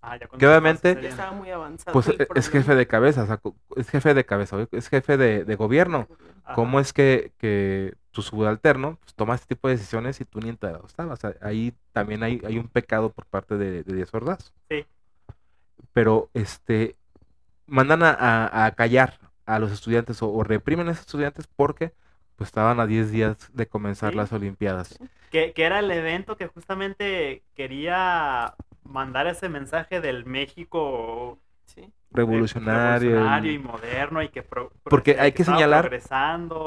Ah, 0.02 0.18
ya 0.18 0.26
cuando 0.28 0.38
Que 0.38 0.44
estaba 0.46 0.58
obviamente- 0.58 0.98
Ya 1.02 1.08
estaba 1.08 1.32
muy 1.32 1.50
avanzado. 1.50 1.92
Pues 1.94 2.08
el 2.08 2.20
e- 2.20 2.28
es 2.34 2.50
jefe 2.50 2.74
de 2.74 2.86
cabeza, 2.86 3.22
o 3.22 3.26
sea, 3.26 3.40
es 3.76 3.88
jefe 3.88 4.12
de 4.12 4.24
cabeza, 4.26 4.56
es 4.70 4.88
jefe 4.88 5.16
de, 5.16 5.44
de 5.44 5.56
gobierno. 5.56 6.08
Ajá. 6.44 6.54
¿Cómo 6.54 6.78
es 6.78 6.92
que, 6.92 7.32
que 7.38 7.94
tu 8.14 8.22
subalterno 8.22 8.96
pues, 9.02 9.14
toma 9.14 9.34
este 9.34 9.54
tipo 9.54 9.68
de 9.68 9.74
decisiones 9.76 10.20
y 10.22 10.24
tú 10.24 10.40
ni 10.40 10.48
enterado 10.48 10.86
estabas? 10.86 11.18
O 11.18 11.20
sea, 11.20 11.34
ahí 11.42 11.74
también 11.92 12.22
hay, 12.22 12.40
hay 12.46 12.58
un 12.58 12.68
pecado 12.68 13.12
por 13.12 13.26
parte 13.26 13.58
de, 13.58 13.82
de 13.84 13.94
Díaz 13.94 14.14
Ordaz. 14.14 14.54
Sí. 14.70 14.86
Pero 15.92 16.30
este 16.34 16.96
mandan 17.66 18.02
a, 18.02 18.10
a- 18.12 18.66
a 18.66 18.70
callar 18.72 19.18
a 19.46 19.58
los 19.58 19.72
estudiantes 19.72 20.22
o, 20.22 20.32
o 20.32 20.44
reprimen 20.44 20.88
a 20.88 20.92
esos 20.92 21.06
estudiantes 21.06 21.46
porque 21.46 21.92
pues 22.36 22.48
estaban 22.48 22.80
a 22.80 22.86
10 22.86 23.10
días 23.12 23.36
de 23.52 23.68
comenzar 23.68 24.10
Sí. 24.12 24.16
las 24.16 24.32
Olimpiadas. 24.32 24.98
Que, 25.30 25.52
que 25.52 25.64
era 25.64 25.78
el 25.80 25.90
evento 25.90 26.36
que 26.36 26.46
justamente 26.48 27.42
quería 27.54 28.54
mandar 28.84 29.26
ese 29.26 29.48
mensaje 29.48 30.00
del 30.00 30.24
México 30.26 31.38
Sí. 31.66 31.92
Revolucionario. 32.14 33.10
revolucionario 33.10 33.52
y- 33.52 33.54
y 33.54 33.58
moderno 33.58 34.22
y 34.22 34.28
que 34.28 34.42
pro- 34.42 34.70
pro- 34.70 34.90
Porque 34.90 35.16
hay 35.18 35.32
que 35.32 35.44
señalar 35.44 35.90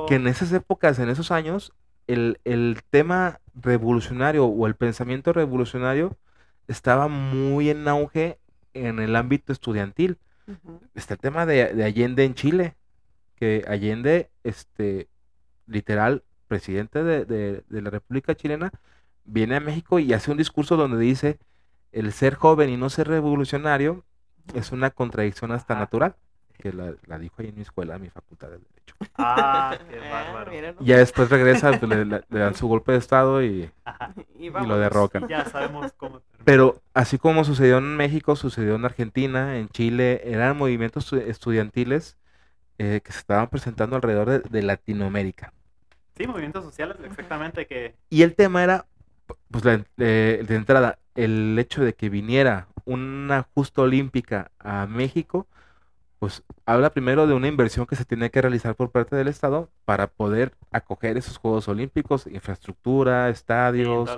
que 0.07 0.15
en 0.15 0.27
esas 0.27 0.51
épocas, 0.53 0.99
en 0.99 1.09
esos 1.09 1.31
años, 1.31 1.73
el, 2.07 2.39
el 2.45 2.81
tema 2.89 3.39
revolucionario 3.55 4.45
o 4.45 4.67
el 4.67 4.75
pensamiento 4.75 5.33
revolucionario 5.33 6.17
estaba 6.67 7.07
muy 7.07 7.69
en 7.69 7.87
auge 7.87 8.37
en 8.73 8.99
el 8.99 9.15
ámbito 9.15 9.51
estudiantil. 9.53 10.17
Ujú. 10.47 10.81
Está 10.95 11.15
el 11.15 11.19
tema 11.19 11.45
de, 11.45 11.73
de 11.73 11.83
Allende 11.83 12.23
en 12.25 12.33
Chile, 12.35 12.75
que 13.35 13.63
Allende, 13.67 14.29
este, 14.43 15.07
literal, 15.65 16.23
presidente 16.47 17.03
de, 17.03 17.25
de- 17.25 17.63
de 17.67 17.81
la 17.81 17.89
República 17.89 18.35
Chilena, 18.35 18.71
viene 19.25 19.55
a 19.55 19.59
México 19.59 19.99
y 19.99 20.13
hace 20.13 20.31
un 20.31 20.37
discurso 20.37 20.77
donde 20.77 20.97
dice, 20.99 21.39
el 21.91 22.11
ser 22.13 22.35
joven 22.35 22.69
y 22.69 22.77
no 22.77 22.89
ser 22.89 23.07
revolucionario 23.09 24.05
es 24.53 24.71
una 24.71 24.89
contradicción 24.91 25.51
hasta 25.51 25.73
Ajá. 25.73 25.81
natural, 25.83 26.15
que 26.57 26.73
la, 26.73 26.93
la 27.05 27.19
dijo 27.19 27.35
ahí 27.39 27.49
en 27.49 27.55
mi 27.55 27.61
escuela, 27.61 27.95
en 27.95 28.01
mi 28.03 28.09
facultad 28.09 28.49
de 28.49 28.57
Derecho. 28.59 28.95
Ah, 29.15 29.77
qué 29.89 29.99
Ah, 29.99 30.23
bárbaro. 30.33 30.51
Y 30.81 30.85
ya 30.85 30.97
después 30.97 31.29
regresa, 31.29 31.77
pues, 31.79 31.89
le, 31.89 32.05
le- 32.05 32.23
le 32.29 32.39
dan 32.39 32.55
su 32.55 32.67
golpe 32.67 32.91
de 32.93 32.97
estado 32.97 33.43
y. 33.43 33.69
Y, 34.39 34.45
y 34.47 34.49
lo 34.49 34.77
derrocan. 34.77 35.27
Ya 35.27 35.45
sabemos 35.45 35.93
cómo 35.93 36.19
termina. 36.19 36.45
Pero 36.45 36.81
así 36.93 37.17
como 37.17 37.43
sucedió 37.43 37.77
en 37.79 37.95
México, 37.97 38.35
sucedió 38.35 38.75
en 38.75 38.85
Argentina, 38.85 39.57
en 39.57 39.69
Chile, 39.69 40.21
eran 40.23 40.57
movimientos 40.57 41.11
estu- 41.11 41.21
estudiantiles 41.27 42.17
eh, 42.77 43.01
que 43.03 43.11
se 43.11 43.19
estaban 43.19 43.49
presentando 43.49 43.95
alrededor 43.95 44.29
de, 44.29 44.39
de 44.39 44.63
Latinoamérica. 44.63 45.53
Sí, 46.15 46.25
movimientos 46.25 46.63
sociales, 46.63 46.97
exactamente, 47.03 47.67
que 47.67 47.95
Y 48.09 48.23
el 48.23 48.35
tema 48.35 48.63
era, 48.63 48.85
pues 49.51 49.65
la 49.65 49.85
eh, 49.97 50.43
de 50.47 50.55
entrada, 50.55 50.99
el 51.17 51.57
hecho 51.59 51.83
de 51.83 51.93
que 51.93 52.09
viniera 52.09 52.67
una 52.85 53.43
justa 53.53 53.81
olímpica 53.81 54.51
a 54.59 54.85
México, 54.87 55.47
pues 56.19 56.43
habla 56.65 56.91
primero 56.91 57.27
de 57.27 57.33
una 57.33 57.47
inversión 57.47 57.85
que 57.85 57.95
se 57.95 58.05
tiene 58.05 58.31
que 58.31 58.41
realizar 58.41 58.75
por 58.75 58.89
parte 58.91 59.15
del 59.15 59.27
Estado 59.27 59.69
para 59.85 60.07
poder 60.07 60.53
acoger 60.71 61.17
esos 61.17 61.37
Juegos 61.37 61.67
Olímpicos, 61.67 62.25
infraestructura, 62.27 63.29
estadios, 63.29 64.09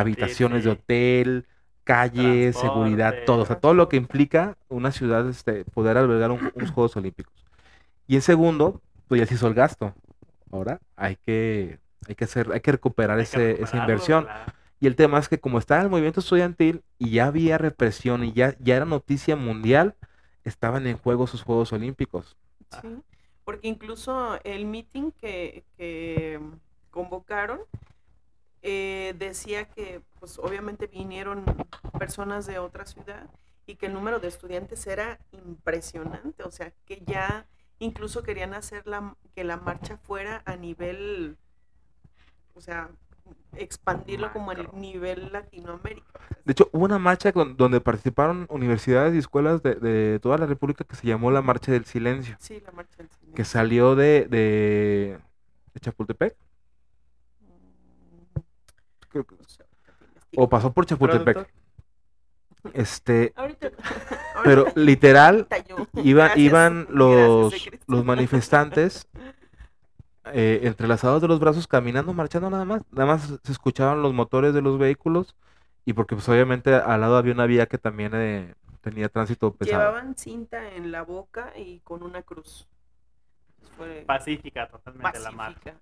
habitaciones 0.00 0.64
de 0.64 0.70
hotel, 0.70 1.46
calles, 1.84 2.56
seguridad, 2.56 3.14
todo, 3.26 3.42
o 3.42 3.46
sea, 3.46 3.56
todo 3.60 3.74
lo 3.74 3.88
que 3.88 3.96
implica 3.96 4.56
una 4.68 4.90
ciudad 4.92 5.28
este, 5.28 5.64
poder 5.64 5.96
albergar 5.96 6.30
un- 6.32 6.50
unos 6.54 6.70
Juegos 6.70 6.96
Olímpicos. 6.96 7.32
Y 8.06 8.16
en 8.16 8.22
segundo, 8.22 8.80
pues 9.06 9.20
ya 9.20 9.26
se 9.26 9.34
hizo 9.34 9.46
el 9.48 9.54
gasto. 9.54 9.94
Ahora 10.50 10.80
hay 10.96 11.16
que, 11.16 11.78
hay 12.08 12.14
que 12.14 12.24
hacer, 12.24 12.50
hay 12.52 12.60
que 12.60 12.72
recuperar 12.72 13.18
Hay 13.18 13.26
que 13.26 13.52
ese- 13.52 13.62
esa 13.62 13.76
inversión. 13.76 14.24
claro. 14.24 14.52
Y 14.80 14.86
el 14.86 14.96
tema 14.96 15.18
es 15.18 15.28
que 15.28 15.40
como 15.40 15.58
estaba 15.58 15.82
el 15.82 15.88
movimiento 15.88 16.20
estudiantil 16.20 16.82
y 16.98 17.10
ya 17.10 17.26
había 17.26 17.58
represión 17.58 18.24
y 18.24 18.32
ya, 18.32 18.56
ya 18.60 18.76
era 18.76 18.84
noticia 18.84 19.36
mundial, 19.36 19.96
estaban 20.44 20.86
en 20.86 20.98
juego 20.98 21.26
sus 21.26 21.42
Juegos 21.42 21.72
Olímpicos. 21.72 22.36
Sí, 22.80 22.88
porque 23.44 23.68
incluso 23.68 24.38
el 24.44 24.66
meeting 24.66 25.10
que, 25.10 25.64
que 25.76 26.40
convocaron 26.90 27.60
eh, 28.62 29.14
decía 29.18 29.64
que 29.66 30.02
pues 30.18 30.38
obviamente 30.38 30.86
vinieron 30.86 31.44
personas 31.98 32.46
de 32.46 32.58
otra 32.58 32.86
ciudad 32.86 33.28
y 33.66 33.76
que 33.76 33.86
el 33.86 33.94
número 33.94 34.18
de 34.18 34.28
estudiantes 34.28 34.86
era 34.86 35.18
impresionante, 35.32 36.42
o 36.42 36.50
sea 36.50 36.72
que 36.84 37.02
ya 37.06 37.46
incluso 37.78 38.22
querían 38.22 38.54
hacer 38.54 38.86
la, 38.86 39.16
que 39.34 39.44
la 39.44 39.58
marcha 39.58 39.96
fuera 39.96 40.42
a 40.44 40.56
nivel, 40.56 41.36
o 42.54 42.60
sea, 42.60 42.90
expandirlo 43.56 44.32
como 44.32 44.50
a 44.50 44.54
Macro. 44.54 44.72
nivel 44.78 45.32
Latinoamérica. 45.32 46.20
De 46.44 46.52
hecho, 46.52 46.68
hubo 46.72 46.84
una 46.84 46.98
marcha 46.98 47.32
con- 47.32 47.56
donde 47.56 47.80
participaron 47.80 48.46
universidades 48.50 49.14
y 49.14 49.18
escuelas 49.18 49.62
de, 49.62 49.74
de 49.76 50.18
toda 50.20 50.38
la 50.38 50.46
República 50.46 50.84
que 50.84 50.96
se 50.96 51.06
llamó 51.06 51.30
la 51.30 51.42
Marcha 51.42 51.72
del 51.72 51.84
Silencio. 51.84 52.36
sí, 52.38 52.60
la 52.64 52.72
marcha 52.72 52.96
del 52.98 53.08
silencio. 53.10 53.34
que 53.34 53.44
salió 53.44 53.94
de, 53.96 54.26
de, 54.28 55.18
de 55.74 55.80
Chapultepec, 55.80 56.36
Mm, 57.40 58.40
creo 59.10 59.24
que- 59.26 59.34
o 60.36 60.48
pasó 60.48 60.72
por 60.72 60.86
Chapultepec. 60.86 61.48
Este, 62.74 63.32
Ahorita, 63.36 63.70
pero 64.44 64.66
literal 64.74 65.46
iba, 66.04 66.36
iban 66.36 66.86
los, 66.90 67.54
los 67.86 68.04
manifestantes 68.04 69.08
eh, 70.32 70.60
entrelazados 70.64 71.22
de 71.22 71.28
los 71.28 71.40
brazos 71.40 71.66
caminando, 71.66 72.12
marchando 72.12 72.50
nada 72.50 72.64
más. 72.64 72.82
Nada 72.90 73.06
más 73.06 73.34
se 73.42 73.52
escuchaban 73.52 74.02
los 74.02 74.12
motores 74.14 74.54
de 74.54 74.62
los 74.62 74.78
vehículos 74.78 75.36
y 75.84 75.92
porque 75.92 76.14
pues 76.14 76.28
obviamente 76.28 76.74
al 76.74 77.00
lado 77.00 77.16
había 77.16 77.32
una 77.32 77.46
vía 77.46 77.66
que 77.66 77.78
también 77.78 78.12
eh, 78.14 78.54
tenía 78.80 79.08
tránsito 79.08 79.52
pesado. 79.54 79.80
Llevaban 79.82 80.16
cinta 80.16 80.74
en 80.74 80.92
la 80.92 81.02
boca 81.02 81.52
y 81.56 81.80
con 81.80 82.02
una 82.02 82.22
cruz. 82.22 82.66
Fue 83.76 84.04
Pacífica 84.06 84.68
totalmente 84.68 85.18
la 85.20 85.30
marcha. 85.30 85.74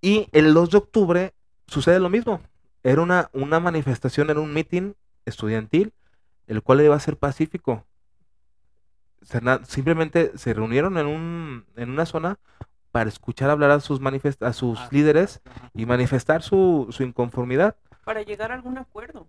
Y 0.00 0.28
el 0.32 0.52
2 0.54 0.70
de 0.70 0.78
octubre 0.78 1.34
sucede 1.66 2.00
lo 2.00 2.10
mismo. 2.10 2.40
Era 2.82 3.02
una, 3.02 3.30
una 3.32 3.60
manifestación, 3.60 4.30
era 4.30 4.40
un 4.40 4.52
meeting 4.52 4.94
estudiantil, 5.24 5.92
el 6.46 6.62
cual 6.62 6.80
iba 6.80 6.94
a 6.94 7.00
ser 7.00 7.16
pacífico. 7.16 7.84
Se 9.22 9.40
simplemente 9.64 10.36
se 10.38 10.54
reunieron 10.54 10.96
en, 10.96 11.06
un, 11.06 11.64
en 11.76 11.90
una 11.90 12.06
zona 12.06 12.38
para 12.90 13.08
escuchar 13.08 13.50
hablar 13.50 13.70
a 13.70 13.80
sus, 13.80 14.00
manifest- 14.00 14.44
a 14.46 14.52
sus 14.52 14.78
Ah, 14.78 14.88
líderes 14.90 15.40
ajá. 15.44 15.70
y 15.74 15.86
manifestar 15.86 16.42
su, 16.42 16.86
su 16.90 17.02
inconformidad. 17.02 17.76
Para 18.04 18.22
llegar 18.22 18.50
a 18.52 18.54
algún 18.54 18.78
acuerdo. 18.78 19.28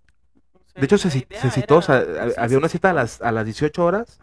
O 0.54 0.60
sea, 0.66 0.80
De 0.80 0.86
hecho, 0.86 0.98
se, 0.98 1.10
se 1.10 1.52
citó, 1.52 1.78
o 1.78 1.82
sea, 1.82 1.98
era- 2.00 2.30
sí, 2.30 2.36
había 2.38 2.50
se 2.50 2.58
una 2.58 2.70
cita 2.70 2.90
a 2.90 2.92
citó. 2.92 2.96
las, 3.02 3.22
a 3.22 3.32
las 3.32 3.46
18 3.46 3.84
horas 3.86 4.20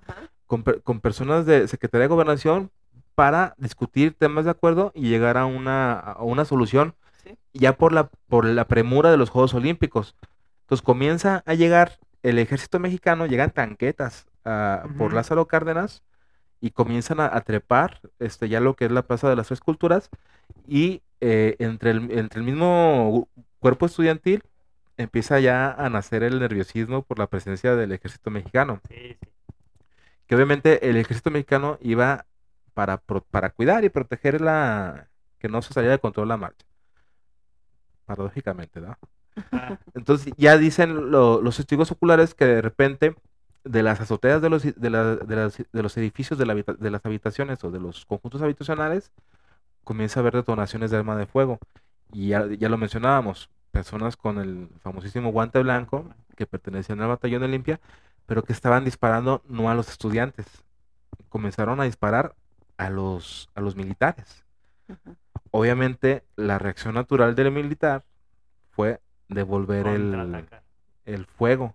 con, 0.46 0.62
con 0.62 1.00
personas 1.00 1.44
de 1.46 1.68
Secretaría 1.68 2.02
de 2.04 2.08
Gobernación 2.08 2.70
para 3.14 3.54
discutir 3.58 4.14
temas 4.14 4.44
de 4.44 4.50
acuerdo 4.52 4.92
y 4.94 5.08
llegar 5.08 5.36
a 5.38 5.46
una, 5.46 5.94
a 5.98 6.22
una 6.22 6.44
solución 6.44 6.94
Sí. 7.24 7.36
ya 7.54 7.72
por 7.76 7.92
la, 7.92 8.08
por 8.28 8.44
la 8.44 8.66
premura 8.68 9.10
de 9.10 9.16
los 9.16 9.30
Juegos 9.30 9.52
Olímpicos. 9.54 10.14
Entonces 10.62 10.82
comienza 10.84 11.42
a 11.46 11.54
llegar 11.54 11.98
el 12.22 12.38
ejército 12.38 12.78
mexicano, 12.78 13.26
llegan 13.26 13.50
tanquetas 13.50 14.26
ah, 14.44 14.84
por 14.96 15.08
Ujú. 15.08 15.16
Lázaro 15.16 15.46
Cárdenas 15.48 16.02
y 16.60 16.70
comienzan 16.70 17.20
a, 17.20 17.26
a 17.34 17.40
trepar 17.42 18.00
este, 18.18 18.48
ya 18.48 18.60
lo 18.60 18.74
que 18.76 18.86
es 18.86 18.92
la 18.92 19.02
Plaza 19.06 19.28
de 19.28 19.36
las 19.36 19.48
Tres 19.48 19.60
Culturas 19.60 20.10
y 20.68 21.02
eh, 21.20 21.56
entre, 21.58 21.90
el, 21.92 22.10
entre 22.12 22.40
el 22.40 22.46
mismo 22.46 23.28
cuerpo 23.60 23.86
estudiantil 23.86 24.42
empieza 24.96 25.40
ya 25.40 25.72
a 25.72 25.90
nacer 25.90 26.22
el 26.22 26.38
nerviosismo 26.40 27.02
por 27.02 27.18
la 27.18 27.26
presencia 27.28 27.76
del 27.76 27.92
ejército 27.92 28.30
mexicano. 28.30 28.80
Sí, 28.88 29.16
sí. 29.20 29.30
Que 30.26 30.34
obviamente 30.34 30.88
el 30.88 30.96
ejército 30.96 31.30
mexicano 31.30 31.78
iba 31.80 32.26
para, 32.74 32.98
pro- 32.98 33.24
para 33.30 33.50
cuidar 33.50 33.84
y 33.84 33.88
proteger 33.90 34.40
la 34.40 35.08
que 35.38 35.48
no 35.48 35.62
se 35.62 35.72
saliera 35.74 35.92
de 35.94 36.00
control 36.00 36.28
la 36.28 36.36
marcha. 36.36 36.66
Paradójicamente, 38.04 38.80
¿no? 38.80 38.96
Ah, 39.52 39.78
Entonces 39.94 40.32
ya 40.36 40.56
dicen 40.58 41.10
lo- 41.10 41.40
los 41.42 41.56
testigos 41.56 41.90
oculares 41.90 42.34
que 42.34 42.44
de 42.46 42.62
repente 42.62 43.14
de 43.66 43.82
las 43.82 44.00
azoteas 44.00 44.40
de 44.40 44.48
los, 44.50 44.62
de 44.62 44.90
la- 44.90 45.16
de 45.16 45.36
las- 45.36 45.58
de 45.58 45.82
los 45.82 45.96
edificios 45.96 46.38
de, 46.38 46.46
la 46.46 46.54
de 46.54 46.90
las 46.90 47.04
habitaciones 47.04 47.62
o 47.64 47.70
de 47.70 47.80
los 47.80 48.06
conjuntos 48.06 48.40
habitacionales 48.42 49.12
comienza 49.84 50.18
a 50.18 50.22
haber 50.22 50.34
detonaciones 50.34 50.90
de 50.90 50.96
arma 50.96 51.16
de 51.16 51.26
fuego. 51.26 51.58
Y 52.12 52.28
ya, 52.28 52.46
ya 52.46 52.68
lo 52.68 52.78
mencionábamos, 52.78 53.50
personas 53.72 54.16
con 54.16 54.38
el 54.38 54.68
famosísimo 54.80 55.30
guante 55.32 55.60
blanco 55.62 56.08
que 56.36 56.46
pertenecían 56.46 57.00
al 57.00 57.08
batallón 57.08 57.42
de 57.42 57.48
limpia, 57.48 57.80
pero 58.26 58.42
que 58.42 58.52
estaban 58.52 58.84
disparando 58.84 59.42
no 59.48 59.70
a 59.70 59.74
los 59.74 59.88
estudiantes, 59.88 60.46
comenzaron 61.28 61.80
a 61.80 61.84
disparar 61.84 62.34
a 62.78 62.90
los, 62.90 63.48
a 63.54 63.60
los 63.60 63.76
militares. 63.76 64.44
Obviamente 65.50 66.24
la 66.36 66.58
reacción 66.58 66.94
natural 66.94 67.34
del 67.34 67.50
militar 67.50 68.04
fue 68.70 69.00
devolver 69.28 69.86
el, 69.94 70.10
el 71.04 71.26
fuego. 71.26 71.74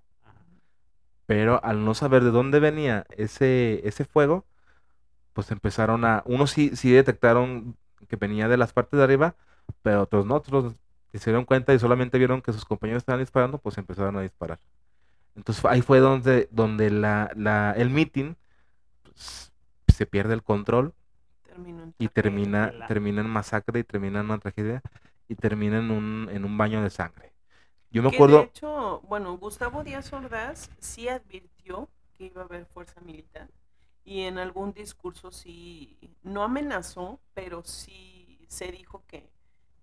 Pero 1.31 1.63
al 1.63 1.85
no 1.85 1.93
saber 1.93 2.25
de 2.25 2.31
dónde 2.31 2.59
venía 2.59 3.05
ese, 3.15 3.87
ese 3.87 4.03
fuego, 4.03 4.43
pues 5.31 5.49
empezaron 5.49 6.03
a, 6.03 6.23
unos 6.25 6.51
sí, 6.51 6.75
sí 6.75 6.91
detectaron 6.91 7.77
que 8.09 8.17
venía 8.17 8.49
de 8.49 8.57
las 8.57 8.73
partes 8.73 8.97
de 8.97 9.05
arriba, 9.05 9.35
pero 9.81 10.01
otros 10.01 10.25
no, 10.25 10.35
otros 10.35 10.75
se 11.13 11.29
dieron 11.29 11.45
cuenta 11.45 11.73
y 11.73 11.79
solamente 11.79 12.17
vieron 12.17 12.41
que 12.41 12.51
sus 12.51 12.65
compañeros 12.65 13.03
estaban 13.03 13.21
disparando, 13.21 13.59
pues 13.59 13.77
empezaron 13.77 14.17
a 14.17 14.21
disparar. 14.23 14.59
Entonces 15.33 15.63
ahí 15.63 15.81
fue 15.81 15.99
donde, 15.99 16.49
donde 16.51 16.91
la, 16.91 17.31
la, 17.37 17.71
el 17.77 17.91
meeting 17.91 18.33
pues, 19.03 19.53
se 19.87 20.05
pierde 20.05 20.33
el 20.33 20.43
control 20.43 20.93
Terminó 21.45 21.93
y 21.97 22.09
termina, 22.09 22.73
termina 22.89 23.21
en 23.21 23.29
masacre 23.29 23.79
y 23.79 23.83
termina 23.85 24.19
en 24.19 24.25
una 24.25 24.39
tragedia 24.39 24.81
y 25.29 25.35
termina 25.35 25.79
en 25.79 25.91
un, 25.91 26.27
en 26.29 26.43
un 26.43 26.57
baño 26.57 26.83
de 26.83 26.89
sangre. 26.89 27.30
Yo 27.91 28.03
me 28.03 28.09
Que 28.09 28.21
acuerdo, 28.21 28.39
de 28.39 28.41
hecho, 28.43 29.01
bueno, 29.07 29.37
Gustavo 29.37 29.83
Díaz 29.83 30.11
Ordaz 30.13 30.69
sí 30.79 31.07
advirtió 31.07 31.89
que 32.17 32.25
iba 32.25 32.41
a 32.41 32.45
haber 32.45 32.65
fuerza 32.65 32.99
militar 33.01 33.49
y 34.03 34.21
en 34.23 34.37
algún 34.37 34.73
discurso 34.73 35.31
sí, 35.31 35.97
no 36.23 36.43
amenazó, 36.43 37.19
pero 37.33 37.63
sí 37.63 38.45
se 38.49 38.71
dijo 38.71 39.03
que, 39.07 39.29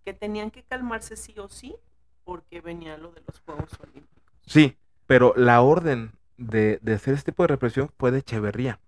que 0.05 0.15
tenían 0.15 0.51
que 0.51 0.65
calmarse 0.65 1.17
sí 1.17 1.35
o 1.39 1.49
sí 1.49 1.77
porque 2.25 2.61
venía 2.61 2.99
lo 2.99 3.13
de 3.13 3.23
los 3.27 3.41
Juegos 3.41 3.79
Olímpicos. 3.81 4.35
Sí, 4.47 4.77
pero 5.07 5.33
la 5.37 5.61
orden 5.63 6.13
de, 6.37 6.79
de 6.83 6.95
hacer 6.95 7.15
este 7.15 7.33
tipo 7.33 7.43
de 7.45 7.49
represión 7.49 7.91
fue 7.99 8.11
de 8.11 8.19
Echeverría. 8.19 8.81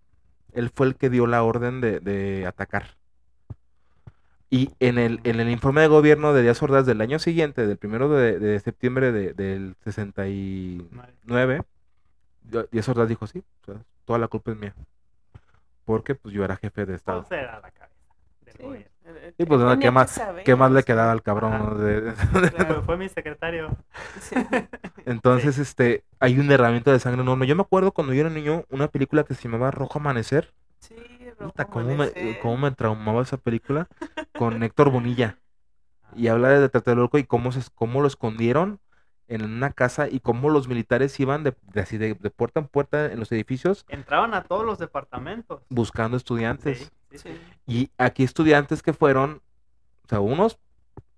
Él 0.53 0.71
fue 0.75 0.89
el 0.89 0.97
que 0.97 1.11
dio 1.11 1.27
la 1.29 1.45
orden 1.45 1.83
de, 1.83 2.01
de 2.01 2.47
atacar. 2.47 2.99
Y 4.53 4.71
en 4.81 4.99
el, 4.99 5.21
en 5.25 5.39
el 5.39 5.49
informe 5.49 5.81
de 5.83 5.87
gobierno 5.87 6.33
de 6.33 6.43
Díaz 6.43 6.61
Ordaz 6.63 6.85
del 6.85 7.01
año 7.01 7.19
siguiente, 7.21 7.67
del 7.69 7.77
primero 7.77 8.09
de, 8.09 8.39
de 8.41 8.59
septiembre 8.59 9.13
de- 9.13 9.33
del 9.33 9.77
69, 9.85 11.63
Di- 12.43 12.59
Díaz 12.73 12.89
Ordaz 12.89 13.09
dijo, 13.09 13.27
sí, 13.29 13.45
o 13.63 13.65
sea, 13.67 13.77
toda 14.05 14.19
la 14.19 14.29
culpa 14.29 14.51
es 14.51 14.57
mía. 14.59 14.75
Porque 15.85 16.15
pues 16.15 16.35
yo 16.35 16.45
era 16.45 16.57
jefe 16.57 16.85
de 16.87 16.95
Estado. 16.97 17.21
Pues 17.23 17.41
era 17.41 17.61
la 17.61 17.71
cabeza 17.71 17.95
del 18.45 18.55
Sí, 18.57 18.63
gobierno. 18.63 18.91
Y 19.39 19.45
pues, 19.45 19.61
¿no? 19.61 19.79
¿qué 19.79 19.91
más- 19.91 20.21
¿Qué 20.45 20.55
más 20.57 20.71
le 20.73 20.83
quedaba 20.85 21.11
al 21.13 21.23
cabrón? 21.23 21.79
De- 21.85 22.13
claro. 22.51 22.83
Fue, 22.83 22.97
mi 22.97 23.09
secretario. 23.09 23.77
Sí. 24.21 24.35
Entonces, 25.07 25.59
este, 25.59 26.05
hay 26.21 26.39
un 26.39 26.49
derramamiento 26.49 26.91
de 26.93 26.99
sangre 27.01 27.23
enorme. 27.23 27.47
Yo 27.47 27.57
me 27.57 27.63
acuerdo 27.63 27.93
cuando 27.93 28.13
yo 28.15 28.21
era 28.21 28.31
niño, 28.31 28.65
una 28.71 28.89
película 28.89 29.25
que 29.25 29.35
se 29.35 29.43
llamaba 29.45 29.71
Rojo 29.71 29.99
Amanecer. 29.99 30.53
Sí, 30.81 30.95
Puta, 31.47 31.65
cómo 31.65 31.87
me, 31.87 31.93
Amanecer. 31.95 32.39
cómo 32.41 32.57
me 32.59 32.71
traumaba 32.73 33.23
esa 33.23 33.37
película 33.37 33.89
con 34.37 34.63
Héctor 34.63 34.91
Bonilla. 34.91 35.39
Y 36.17 36.29
habla 36.29 36.49
de 36.51 36.69
Tlatelolco 36.69 37.19
y 37.19 37.25
cómo, 37.25 37.53
se, 37.53 37.63
cómo 37.75 38.01
lo 38.01 38.07
escondieron 38.09 38.81
en 39.29 39.45
una 39.45 39.73
casa 39.73 40.09
y 40.09 40.21
cómo 40.21 40.51
los 40.51 40.67
militares 40.69 41.19
iban 41.21 41.45
de, 41.45 41.55
de 41.73 41.81
así 41.81 41.99
de, 41.99 42.15
de 42.15 42.31
puerta 42.31 42.59
en 42.61 42.67
puerta 42.67 43.13
en 43.13 43.21
los 43.21 43.31
edificios 43.31 43.85
Entraban 43.89 44.35
a 44.35 44.43
todos 44.43 44.67
los 44.67 44.79
departamentos. 44.79 45.63
buscando 45.69 46.17
estudiantes. 46.17 46.79
Sí, 46.79 46.85
sí, 47.13 47.19
sí. 47.19 47.29
Sí. 47.29 47.41
Y 47.67 47.91
aquí 47.97 48.25
estudiantes 48.25 48.83
que 48.83 48.93
fueron, 48.93 49.41
o 50.05 50.09
sea, 50.09 50.21
unos 50.21 50.59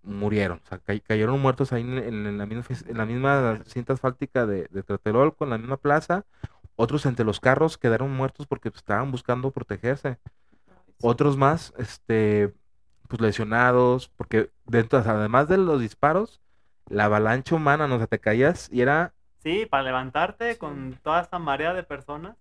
murieron, 0.03 0.61
o 0.65 0.67
sea, 0.69 0.79
ca- 0.79 0.99
cayeron 1.01 1.41
muertos 1.41 1.73
ahí 1.73 1.83
en, 1.83 1.97
en- 1.99 2.27
en 2.27 2.39
la 2.39 2.45
misma, 2.47 2.65
en 2.87 2.97
la 2.99 3.07
misma 3.07 3.61
cinta 3.67 3.93
asfáltica 3.95 4.47
de, 4.47 4.67
de 4.71 4.83
Tlatelolco, 4.83 5.45
en 5.45 5.51
la 5.51 5.59
misma 5.59 5.79
plaza. 5.79 6.27
Otros 6.77 7.05
entre 7.07 7.25
los 7.25 7.39
carros 7.41 7.77
quedaron 7.79 8.15
muertos 8.15 8.47
porque 8.47 8.71
pues, 8.71 8.81
estaban 8.81 9.11
buscando 9.11 9.51
protegerse. 9.51 10.19
Otros 11.03 11.37
más, 11.37 11.73
este, 11.79 12.53
pues 13.09 13.21
lesionados, 13.21 14.09
porque 14.17 14.51
dentro, 14.65 14.99
además 15.01 15.49
de 15.49 15.59
los 15.59 15.81
disparos, 15.81 16.41
la 16.89 17.05
avalancha 17.07 17.55
humana, 17.55 17.87
¿no? 17.89 17.97
O 17.97 17.99
sea, 17.99 18.07
te 18.07 18.19
caías 18.21 18.69
y 18.73 18.81
era, 18.81 19.13
Sí, 19.43 19.67
para 19.67 19.83
levantarte 19.83 20.53
Sí. 20.53 20.59
con 20.59 20.99
toda 21.03 21.21
esta 21.21 21.41
marea 21.41 21.75
de 21.75 21.83
personas. 21.83 22.37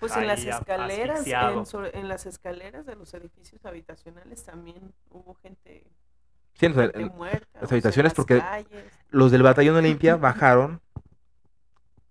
Pues 0.00 0.16
en 0.16 0.26
las 0.26 0.44
escaleras, 0.44 1.24
en, 1.26 1.64
sobre- 1.66 1.96
en 1.96 2.08
las 2.08 2.26
escaleras 2.26 2.86
de 2.86 2.96
los 2.96 3.14
edificios 3.14 3.64
habitacionales 3.64 4.42
también 4.44 4.92
hubo 5.10 5.34
gente, 5.34 5.86
sí, 6.54 6.66
o 6.66 6.74
sea, 6.74 6.90
muerta. 7.14 7.46
las 7.54 7.62
o 7.62 7.66
sea, 7.66 7.68
en 7.68 7.74
habitaciones 7.74 8.10
las 8.10 8.14
porque- 8.16 8.40
calles. 8.40 8.84
los 9.10 9.30
del 9.30 9.42
batallón 9.44 9.76
Olimpia 9.76 10.16
bajaron 10.16 10.80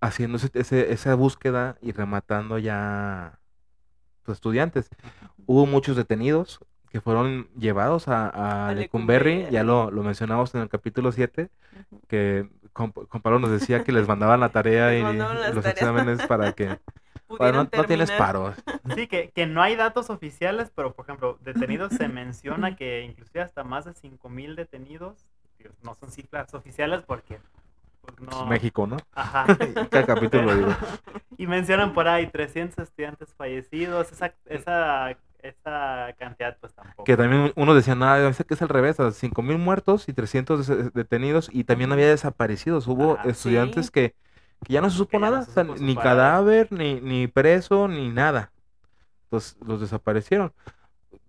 haciendo 0.02 0.38
ese- 0.38 0.52
ese- 0.54 0.92
esa 0.94 1.16
búsqueda 1.16 1.78
y 1.82 1.92
rematando 1.92 2.58
ya 2.58 3.40
pues, 4.24 4.38
estudiantes. 4.38 4.90
Hubo 5.46 5.66
muchos 5.66 5.96
detenidos 5.96 6.60
que 6.90 7.02
fueron 7.02 7.48
llevados 7.58 8.08
a, 8.08 8.30
a 8.30 8.70
A 8.70 8.74
Lecumberri, 8.74 9.48
ya 9.52 9.64
lo, 9.64 9.92
lo 9.92 10.02
mencionamos 10.04 10.56
en 10.56 10.62
el 10.62 10.70
capítulo 10.70 11.12
7, 11.12 11.50
Ujú. 11.92 12.02
que 12.08 12.50
con, 12.74 12.92
con 12.92 13.22
Pablo 13.22 13.40
nos 13.40 13.52
decía 13.52 13.84
que 13.84 13.92
les 13.92 14.08
mandaban 14.08 14.40
la 14.40 14.50
tarea 14.50 14.96
y 14.98 15.02
los 15.04 15.18
tareas. 15.18 15.66
exámenes 15.68 16.26
para 16.26 16.54
que... 16.54 16.80
para 17.38 17.52
no, 17.52 17.70
no 17.72 17.84
tienes 17.84 18.10
paro. 18.12 18.56
Sí, 18.96 19.06
que, 19.08 19.30
que 19.30 19.46
no 19.46 19.62
hay 19.62 19.76
datos 19.76 20.10
oficiales, 20.10 20.72
pero 20.76 20.94
por 20.96 21.06
ejemplo, 21.06 21.38
detenidos 21.42 21.94
se 21.94 22.08
menciona 22.08 22.76
que 22.76 23.04
inclusive 23.04 23.42
hasta 23.42 23.64
más 23.64 23.86
de 23.86 23.92
5.000 23.94 24.56
detenidos. 24.56 25.28
No 25.84 25.94
son 25.94 26.10
cifras 26.10 26.54
oficiales 26.56 27.04
porque 27.06 27.38
no. 28.20 28.46
México, 28.46 28.88
¿no? 28.88 28.98
Ajá. 29.14 29.46
Cada 29.90 30.06
capítulo 30.06 30.44
lo 30.44 30.56
digo. 30.56 30.70
Y 31.38 31.48
mencionan 31.48 31.94
por 31.94 32.08
ahí 32.08 32.28
300 32.28 32.80
estudiantes 32.80 33.34
fallecidos. 33.36 34.12
Esa, 34.12 34.34
esa, 34.46 35.12
esa 35.42 36.14
cantidad, 36.18 36.58
pues 36.60 36.74
tampoco. 36.74 37.04
Que 37.04 37.16
también 37.18 37.54
uno 37.56 37.74
decía, 37.76 37.96
nada, 37.96 38.28
dice 38.28 38.44
que 38.44 38.54
es 38.54 38.62
al 38.62 38.70
revés, 38.70 39.00
a 39.00 39.12
5 39.12 39.42
mil 39.42 39.58
muertos 39.58 40.10
y 40.10 40.14
300 40.14 40.68
des- 40.68 40.94
detenidos 40.94 41.50
y 41.52 41.64
también 41.64 41.92
había 41.92 42.10
desaparecidos. 42.10 42.88
Hubo 42.88 43.14
Ajá, 43.14 43.30
estudiantes 43.30 43.86
sí. 43.88 43.92
que, 43.92 44.16
que 44.66 44.74
ya 44.74 44.82
no 44.82 44.90
se 44.90 44.98
supo 44.98 45.18
no 45.20 45.26
nada, 45.32 45.40
o 45.42 45.52
sea, 45.52 45.64
ni 45.64 45.96
cadáver, 45.96 46.72
ni, 46.72 47.00
ni 47.02 47.28
preso, 47.28 47.88
ni 47.88 48.10
nada. 48.10 48.52
Entonces 49.26 49.58
los 49.66 49.82
desaparecieron. 49.82 50.54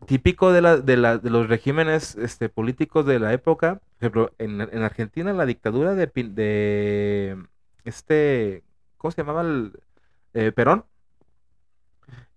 Típico 0.07 0.51
de, 0.53 0.63
la, 0.63 0.77
de, 0.79 0.97
la, 0.97 1.19
de 1.19 1.31
los 1.31 1.49
regímenes 1.49 2.17
este, 2.17 2.49
políticos 2.49 3.07
de 3.07 3.19
la 3.21 3.33
época, 3.33 3.77
por 3.77 3.97
ejemplo, 4.01 4.33
en, 4.39 4.61
en 4.63 4.83
Argentina 4.83 5.33
la 5.35 5.47
dictadura 5.47 5.95
de, 5.95 6.07
de 6.07 7.37
este, 7.85 8.65
¿cómo 8.97 9.13
se 9.13 9.19
llamaba? 9.23 9.43
El, 9.43 9.73
eh, 10.35 10.53
Perón. 10.53 10.87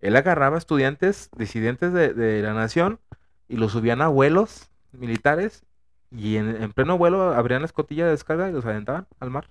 Él 0.01 0.15
agarraba 0.15 0.57
estudiantes 0.57 1.29
disidentes 1.37 1.93
de, 1.93 2.13
de 2.13 2.41
la 2.41 2.53
nación 2.53 2.99
y 3.47 3.57
los 3.57 3.71
subían 3.71 4.01
a 4.01 4.07
vuelos 4.07 4.69
militares 4.91 5.65
y 6.11 6.37
en, 6.37 6.61
en 6.61 6.73
pleno 6.73 6.97
vuelo 6.97 7.33
abrían 7.33 7.61
la 7.61 7.65
escotilla 7.67 8.05
de 8.05 8.11
descarga 8.11 8.49
y 8.49 8.53
los 8.53 8.65
aventaban 8.65 9.07
al 9.19 9.29
mar. 9.31 9.49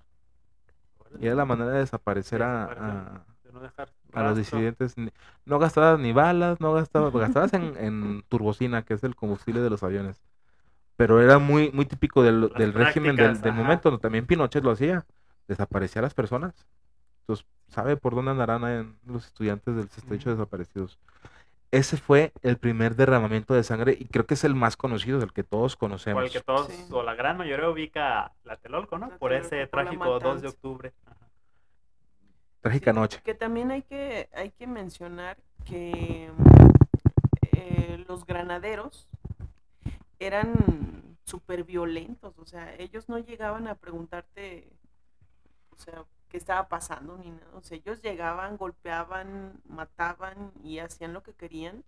Y 1.20 1.26
era 1.26 1.34
la 1.36 1.44
manera 1.44 1.70
de 1.72 1.78
desaparecer 1.80 2.42
a, 2.42 2.64
a- 2.64 3.26
De 3.52 3.58
no 3.58 3.60
dejar 3.60 3.88
a 4.14 4.22
los 4.22 4.36
disidentes. 4.38 4.96
Ni- 4.96 5.10
No 5.44 5.58
gastabas 5.58 5.98
ni 6.00 6.12
balas, 6.12 6.60
no 6.60 6.72
gastabas, 6.72 7.12
gastabas 7.36 7.52
en, 7.52 7.76
en 7.76 8.22
turbocina, 8.28 8.82
que 8.82 8.94
es 8.94 9.04
el 9.04 9.14
combustible 9.14 9.60
de 9.60 9.70
los 9.70 9.82
aviones. 9.82 10.22
Pero 10.96 11.20
era 11.20 11.38
muy, 11.38 11.70
muy 11.72 11.84
típico 11.86 12.22
del, 12.22 12.50
del 12.56 12.72
régimen 12.72 13.16
del, 13.16 13.40
del 13.40 13.52
momento. 13.52 13.90
¿no? 13.90 13.98
También 13.98 14.26
Pinochet 14.26 14.62
lo 14.64 14.70
hacía, 14.70 15.04
desaparecía 15.48 16.00
a 16.00 16.04
las 16.04 16.14
personas. 16.14 16.54
Entonces, 17.20 17.46
¿sabe 17.68 17.96
por 17.96 18.14
dónde 18.14 18.30
andarán 18.30 18.64
en 18.64 18.96
los 19.06 19.26
estudiantes 19.26 19.74
del 19.76 19.86
estrecho 19.86 20.30
Ujú. 20.30 20.38
desaparecidos? 20.38 20.98
Ese 21.70 21.96
fue 21.96 22.32
el 22.42 22.58
primer 22.58 22.96
derramamiento 22.96 23.54
de 23.54 23.62
sangre 23.62 23.96
y 23.98 24.04
creo 24.06 24.26
que 24.26 24.34
es 24.34 24.44
el 24.44 24.54
más 24.54 24.76
conocido, 24.76 25.22
el 25.22 25.32
que 25.32 25.42
todos 25.42 25.74
O 25.74 25.78
conocemos. 25.78 26.22
el 26.22 26.30
que 26.30 26.40
todos, 26.40 26.66
Sí. 26.68 26.84
o 26.90 27.02
la 27.02 27.14
gran 27.14 27.38
mayoría 27.38 27.68
ubica 27.70 28.32
la 28.44 28.56
Telolco, 28.56 28.98
¿no? 28.98 29.08
Por 29.18 29.32
ese 29.32 29.66
por 29.66 29.82
trágico 29.84 30.20
2 30.20 30.42
de 30.42 30.48
octubre. 30.48 30.92
Ajá. 31.06 31.21
Trágica 32.62 32.92
noche. 32.92 33.20
Que 33.24 33.34
también 33.34 33.72
hay 33.72 33.82
que, 33.82 34.28
hay 34.32 34.50
que 34.52 34.68
mencionar 34.68 35.36
que 35.64 36.30
eh, 37.52 38.04
los 38.06 38.24
granaderos 38.24 39.08
eran 40.20 41.16
súper 41.24 41.64
violentos, 41.64 42.38
o 42.38 42.46
sea, 42.46 42.72
ellos 42.76 43.08
no 43.08 43.18
llegaban 43.18 43.66
a 43.66 43.74
preguntarte, 43.74 44.68
o 45.70 45.76
sea, 45.76 46.04
qué 46.28 46.36
estaba 46.36 46.68
pasando 46.68 47.16
ni 47.18 47.30
nada, 47.30 47.50
o 47.54 47.62
sea, 47.62 47.78
ellos 47.78 48.00
llegaban, 48.00 48.56
golpeaban, 48.56 49.60
mataban 49.68 50.52
y 50.62 50.78
hacían 50.78 51.12
lo 51.12 51.24
que 51.24 51.32
querían 51.32 51.82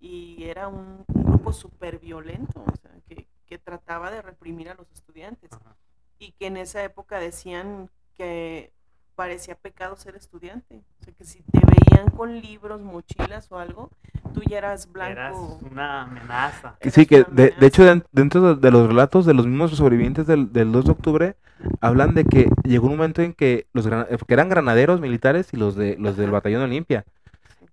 y 0.00 0.44
era 0.44 0.68
un, 0.68 1.04
un 1.14 1.24
grupo 1.24 1.52
súper 1.54 1.98
violento, 1.98 2.62
o 2.62 2.76
sea, 2.76 2.90
que, 3.08 3.26
que 3.46 3.58
trataba 3.58 4.10
de 4.10 4.20
reprimir 4.20 4.68
a 4.68 4.74
los 4.74 4.90
estudiantes 4.92 5.50
Ajá. 5.52 5.76
y 6.18 6.32
que 6.32 6.46
en 6.46 6.58
esa 6.58 6.84
época 6.84 7.18
decían 7.18 7.88
que 8.14 8.72
parecía 9.20 9.54
pecado 9.54 9.96
ser 9.96 10.16
estudiante. 10.16 10.82
O 11.00 11.04
sea, 11.04 11.12
que 11.12 11.24
si 11.24 11.42
te 11.52 11.60
veían 11.60 12.08
con 12.10 12.40
libros, 12.40 12.80
mochilas 12.80 13.52
o 13.52 13.58
algo, 13.58 13.90
tú 14.32 14.40
ya 14.48 14.56
eras 14.56 14.88
Eras 14.94 15.32
blanco. 15.34 15.58
una 15.70 16.02
amenaza. 16.04 16.76
Eras 16.80 16.94
Sí, 16.94 17.04
que 17.04 17.24
de, 17.30 17.52
de 17.60 17.66
hecho 17.66 17.82
amenaza. 17.82 17.84
den- 17.84 18.04
dentro 18.12 18.40
de, 18.54 18.60
de 18.60 18.70
los 18.70 18.88
relatos 18.88 19.26
de 19.26 19.34
los 19.34 19.46
mismos 19.46 19.72
sobrevivientes 19.76 20.26
del, 20.26 20.50
del 20.54 20.72
2 20.72 20.86
de 20.86 20.90
octubre 20.92 21.36
hablan 21.82 22.14
de 22.14 22.24
que 22.24 22.48
llegó 22.64 22.86
un 22.86 22.96
momento 22.96 23.20
en 23.20 23.34
que 23.34 23.66
los 23.74 23.86
gran- 23.86 24.06
eh, 24.08 24.16
que 24.26 24.32
eran 24.34 24.48
granaderos 24.48 25.02
militares 25.02 25.52
y 25.52 25.58
los 25.58 25.76
de 25.76 25.96
los 25.98 26.16
del 26.16 26.30
batallón 26.30 26.62
Olimpia 26.62 27.04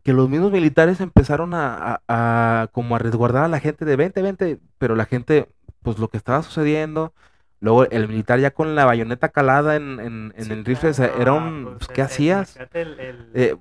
que 0.03 0.11
los 0.11 0.27
mismos 0.29 0.51
militares 0.51 0.99
empezaron 0.99 1.53
a, 1.53 2.01
a- 2.07 2.61
a 2.63 2.67
como 2.73 2.95
a 2.97 2.99
resguardar 2.99 3.45
a 3.45 3.47
la 3.47 3.59
gente 3.61 3.85
de 3.85 3.95
20, 3.95 4.21
20, 4.21 4.59
pero 4.77 4.95
la 4.95 5.05
gente, 5.05 5.47
pues 5.81 5.97
lo 5.99 6.09
que 6.09 6.17
estaba 6.17 6.43
sucediendo, 6.43 7.13
luego 7.59 7.85
el 7.89 8.07
militar 8.07 8.39
ya 8.39 8.51
con 8.51 8.75
la 8.75 8.85
bayoneta 8.85 9.29
calada 9.29 9.75
en, 9.75 9.99
en, 9.99 10.33
en 10.37 10.45
Sí, 10.45 10.53
el 10.53 10.65
rifle, 10.65 10.91
era 11.19 11.33
un, 11.33 11.63
pues, 11.63 11.75
pues, 11.79 11.87
¿qué 11.89 12.01
el- 12.01 12.07
hacías? 12.07 12.57
el- 12.73 12.99
el- 12.99 13.31
Eh, 13.33 13.55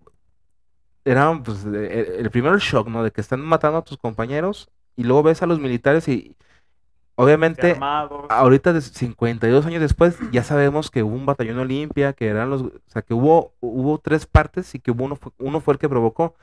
era 1.05 1.41
pues, 1.45 1.65
el 1.65 2.31
primero 2.31 2.55
el 2.55 2.61
shock, 2.61 2.89
¿no? 2.89 3.03
De 3.05 3.11
que 3.13 3.21
están 3.21 3.41
matando 3.41 3.79
a 3.79 3.83
tus 3.85 3.97
compañeros 3.99 4.69
y 4.97 5.05
luego 5.05 5.23
ves 5.23 5.43
a 5.43 5.47
los 5.47 5.61
militares 5.61 6.09
y 6.09 6.35
obviamente 7.15 7.73
armados. 7.73 8.27
ahorita 8.29 8.73
de 8.73 8.81
52 8.81 9.65
años 9.67 9.81
después 9.81 10.19
ya 10.33 10.43
sabemos 10.43 10.91
que 10.91 11.03
hubo 11.03 11.15
un 11.15 11.27
batallón 11.27 11.59
Olimpia, 11.59 12.13
que 12.13 12.27
eran 12.27 12.51
los, 12.51 12.63
o 12.63 12.73
sea, 12.89 13.03
que 13.03 13.15
hubo 13.15 13.53
hubo 13.61 13.99
tres 13.99 14.27
partes 14.27 14.75
y 14.75 14.81
que 14.81 14.91
hubo 14.91 15.05
uno 15.05 15.17
fue, 15.17 15.33
uno 15.39 15.61
fue 15.61 15.75
el 15.75 15.79
que 15.79 15.89
provocó. 15.89 16.35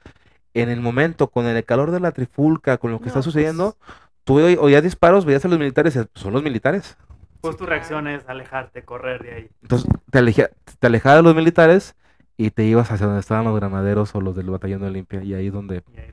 En 0.56 0.70
el 0.70 0.82
momento 0.82 1.30
con 1.30 1.46
el 1.48 1.66
calor 1.66 1.90
de 1.92 2.00
la 2.00 2.12
trifulca, 2.12 2.78
con 2.78 2.92
lo 2.92 3.00
que 3.00 3.06
No, 3.06 3.08
está 3.08 3.18
pues, 3.20 3.26
sucediendo, 3.26 3.76
tú 4.24 4.40
oí- 4.40 4.58
oías 4.60 4.84
disparos, 4.84 5.26
veías 5.26 5.44
a 5.44 5.48
los 5.48 5.58
militares 5.58 5.96
y 5.96 6.00
"Pues, 6.00 6.10
son 6.14 6.32
los 6.32 6.44
militares. 6.44 6.96
Pues 7.44 7.56
Sí, 7.56 7.58
tu 7.60 7.66
claro. 7.66 7.70
reacción 7.72 8.08
es 8.08 8.24
alejarte, 8.30 8.84
correr 8.84 9.22
de 9.22 9.34
ahí. 9.34 9.50
Entonces 9.64 9.90
te, 10.10 10.20
aleja- 10.20 10.50
te 10.80 10.88
alejabas 10.88 11.18
de 11.20 11.24
los 11.24 11.36
militares 11.36 11.94
y 12.38 12.52
te 12.52 12.64
ibas 12.64 12.90
hacia 12.90 13.06
donde 13.06 13.20
estaban 13.20 13.44
los 13.44 13.54
granaderos 13.56 14.16
o 14.16 14.22
los 14.22 14.34
del 14.38 14.50
batallón 14.50 14.82
Olimpia 14.84 15.22
y 15.24 15.34
ahí 15.34 15.50
donde 15.50 15.84
y 15.94 16.00
ahí- 16.00 16.12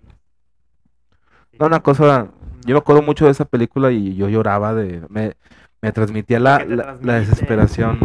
Sí. 1.53 1.57
No, 1.61 1.67
una 1.67 1.81
cosa, 1.81 2.29
yo 2.67 2.75
me 2.75 2.79
acuerdo 2.79 3.03
mucho 3.03 3.27
de 3.27 3.31
esa 3.31 3.45
película 3.45 3.91
y 3.93 4.17
yo 4.17 4.29
lloraba 4.29 4.75
de, 4.75 5.05
me, 5.09 5.37
me 5.81 5.93
transmitía 5.93 6.41
la, 6.41 6.59
¿Qué 6.59 6.65
te 6.67 6.77
la- 6.77 7.21
desesperación, 7.21 7.99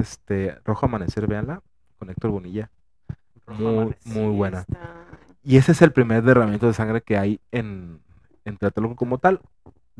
este, 0.00 0.56
Rojo 0.64 0.86
Amanecer, 0.86 1.26
véanla, 1.26 1.60
con 1.98 2.08
Héctor 2.08 2.30
Bonilla, 2.30 2.70
Rojo 3.46 3.60
muy, 3.62 3.74
Amanecer. 3.82 4.12
muy 4.12 4.34
buena. 4.36 4.60
Está- 4.60 5.06
Y 5.42 5.56
ese 5.58 5.72
es 5.72 5.82
el 5.82 5.92
primer 5.92 6.22
derramamiento 6.22 6.66
de 6.66 6.72
sangre 6.74 7.02
que 7.02 7.18
hay 7.18 7.40
en, 7.52 8.00
en 8.46 8.56
Tlatelolco 8.56 8.96
como 8.96 9.18
tal, 9.18 9.40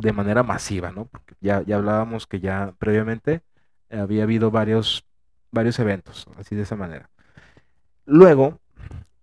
de 0.01 0.13
manera 0.13 0.43
masiva, 0.43 0.93
¿no? 0.93 1.07
Porque 1.07 1.35
ya, 1.41 1.63
ya 1.63 1.77
hablábamos 1.77 2.27
que 2.27 2.41
ya 2.41 2.75
previamente 2.79 3.43
había 3.91 4.25
habido 4.25 4.51
varios, 4.51 5.05
varios 5.53 5.79
eventos, 5.79 6.27
así 6.39 6.57
de 6.57 6.63
esa 6.63 6.77
manera. 6.77 7.11
Luego, 8.07 8.61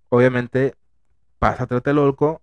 obviamente, 0.09 0.75
pasa 1.39 1.67
Tlatelolco 1.67 2.41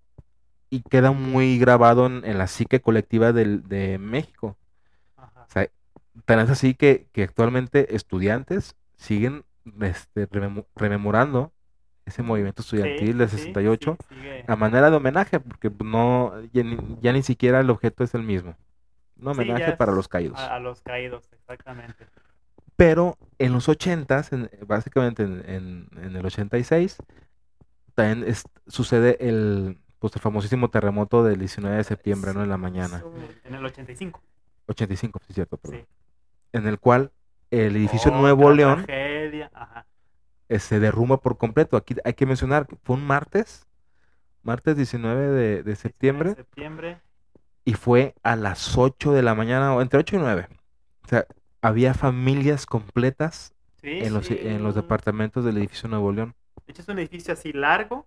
y 0.71 0.83
queda 0.83 1.13
muy 1.13 1.59
grabado 1.59 2.07
en, 2.07 2.25
en 2.27 2.39
la 2.39 2.49
psique 2.49 2.81
colectiva 2.81 3.33
del- 3.33 3.69
de 3.69 3.99
México. 3.99 4.59
Ajá. 5.17 5.47
O 5.49 5.53
sea, 5.53 5.71
tan 6.27 6.41
es 6.41 6.51
así 6.51 6.75
que, 6.75 7.09
que 7.13 7.25
actualmente 7.25 7.97
estudiantes 7.97 8.77
siguen 8.97 9.45
este, 9.81 10.29
rememo- 10.31 10.67
rememorando 10.77 11.54
ese 12.07 12.23
movimiento 12.23 12.63
estudiantil 12.63 13.07
Sí, 13.09 13.13
del 13.15 13.29
sí, 13.29 13.37
68 13.39 13.97
sí, 14.09 14.15
sigue. 14.15 14.45
a 14.47 14.57
manera 14.57 14.91
de 14.91 14.97
homenaje, 14.97 15.41
porque 15.41 15.71
no, 15.85 16.33
ya 16.53 16.63
ni, 16.63 16.77
ya 17.01 17.13
ni 17.13 17.23
siquiera 17.23 17.61
el 17.61 17.71
objeto 17.71 18.05
es 18.05 18.15
el 18.15 18.23
mismo. 18.23 18.57
Un 19.17 19.35
Sí, 19.35 19.41
homenaje 19.41 19.73
para 19.77 19.93
los 19.93 20.09
caídos. 20.09 20.39
A, 20.39 20.57
a 20.57 20.59
los 20.61 20.81
caídos, 20.83 21.29
exactamente. 21.33 22.07
Pero 22.77 23.17
en 23.39 23.53
los 23.53 23.69
80s, 23.69 24.33
en- 24.33 24.51
básicamente 24.67 25.23
en, 25.23 25.45
en- 25.49 25.89
en 26.03 26.17
el 26.17 26.27
86, 26.27 26.99
también 27.95 28.29
es- 28.29 28.45
sucede 28.67 29.17
el, 29.21 29.79
pues, 30.01 30.15
el 30.17 30.21
famosísimo 30.21 30.69
terremoto 30.69 31.23
del 31.23 31.39
19 31.39 31.77
de 31.77 31.85
septiembre, 31.85 32.35
¿no? 32.35 32.43
En 32.43 32.49
la 32.51 32.57
mañana. 32.59 33.03
En 33.07 33.23
el, 33.23 33.41
en 33.45 33.55
el 33.55 33.65
85. 33.65 34.21
85, 34.67 35.21
sí, 35.27 35.33
cierto, 35.35 35.57
perdón. 35.57 35.81
Sí. 35.81 35.87
En 36.53 36.67
el 36.67 36.79
cual 36.81 37.13
el 37.51 37.77
edificio 37.77 38.11
Otra 38.11 38.21
Nuevo 38.21 38.51
León 38.53 38.85
tragedia, 38.85 39.51
Ajá. 39.55 39.87
Eh, 40.49 40.59
se 40.59 40.81
derrumba 40.81 41.21
por 41.21 41.37
completo. 41.39 41.77
Aquí 41.77 41.95
hay 42.05 42.15
que 42.15 42.27
mencionar 42.27 42.67
que 42.67 42.77
fue 42.83 42.97
un 42.97 43.07
martes, 43.07 43.67
martes 44.43 44.77
19 44.77 45.27
de, 45.29 45.63
de 45.63 45.77
septiembre, 45.77 46.31
19 46.31 46.37
de 46.37 46.45
septiembre. 46.45 47.01
y 47.65 47.75
fue 47.75 48.15
a 48.23 48.37
las 48.37 48.77
8 48.77 49.13
de 49.13 49.23
la 49.23 49.35
mañana, 49.35 49.75
o 49.75 49.81
entre 49.83 50.01
8 50.01 50.17
y 50.17 50.19
9. 50.19 50.49
O 51.05 51.09
sea, 51.09 51.27
había 51.63 51.95
familias 51.95 52.67
completas 52.67 53.53
Sí, 53.81 53.99
en 54.01 54.15
los, 54.15 54.27
sí. 54.27 54.39
en 54.41 54.63
los 54.63 54.75
departamentos 54.75 55.45
del 55.45 55.59
edificio 55.59 55.89
Nuevo 55.91 56.11
León. 56.13 56.35
De 56.67 56.73
hecho, 56.73 56.81
es 56.83 56.89
un 56.89 56.99
edificio 56.99 57.35
así 57.35 57.53
largo. 57.53 58.07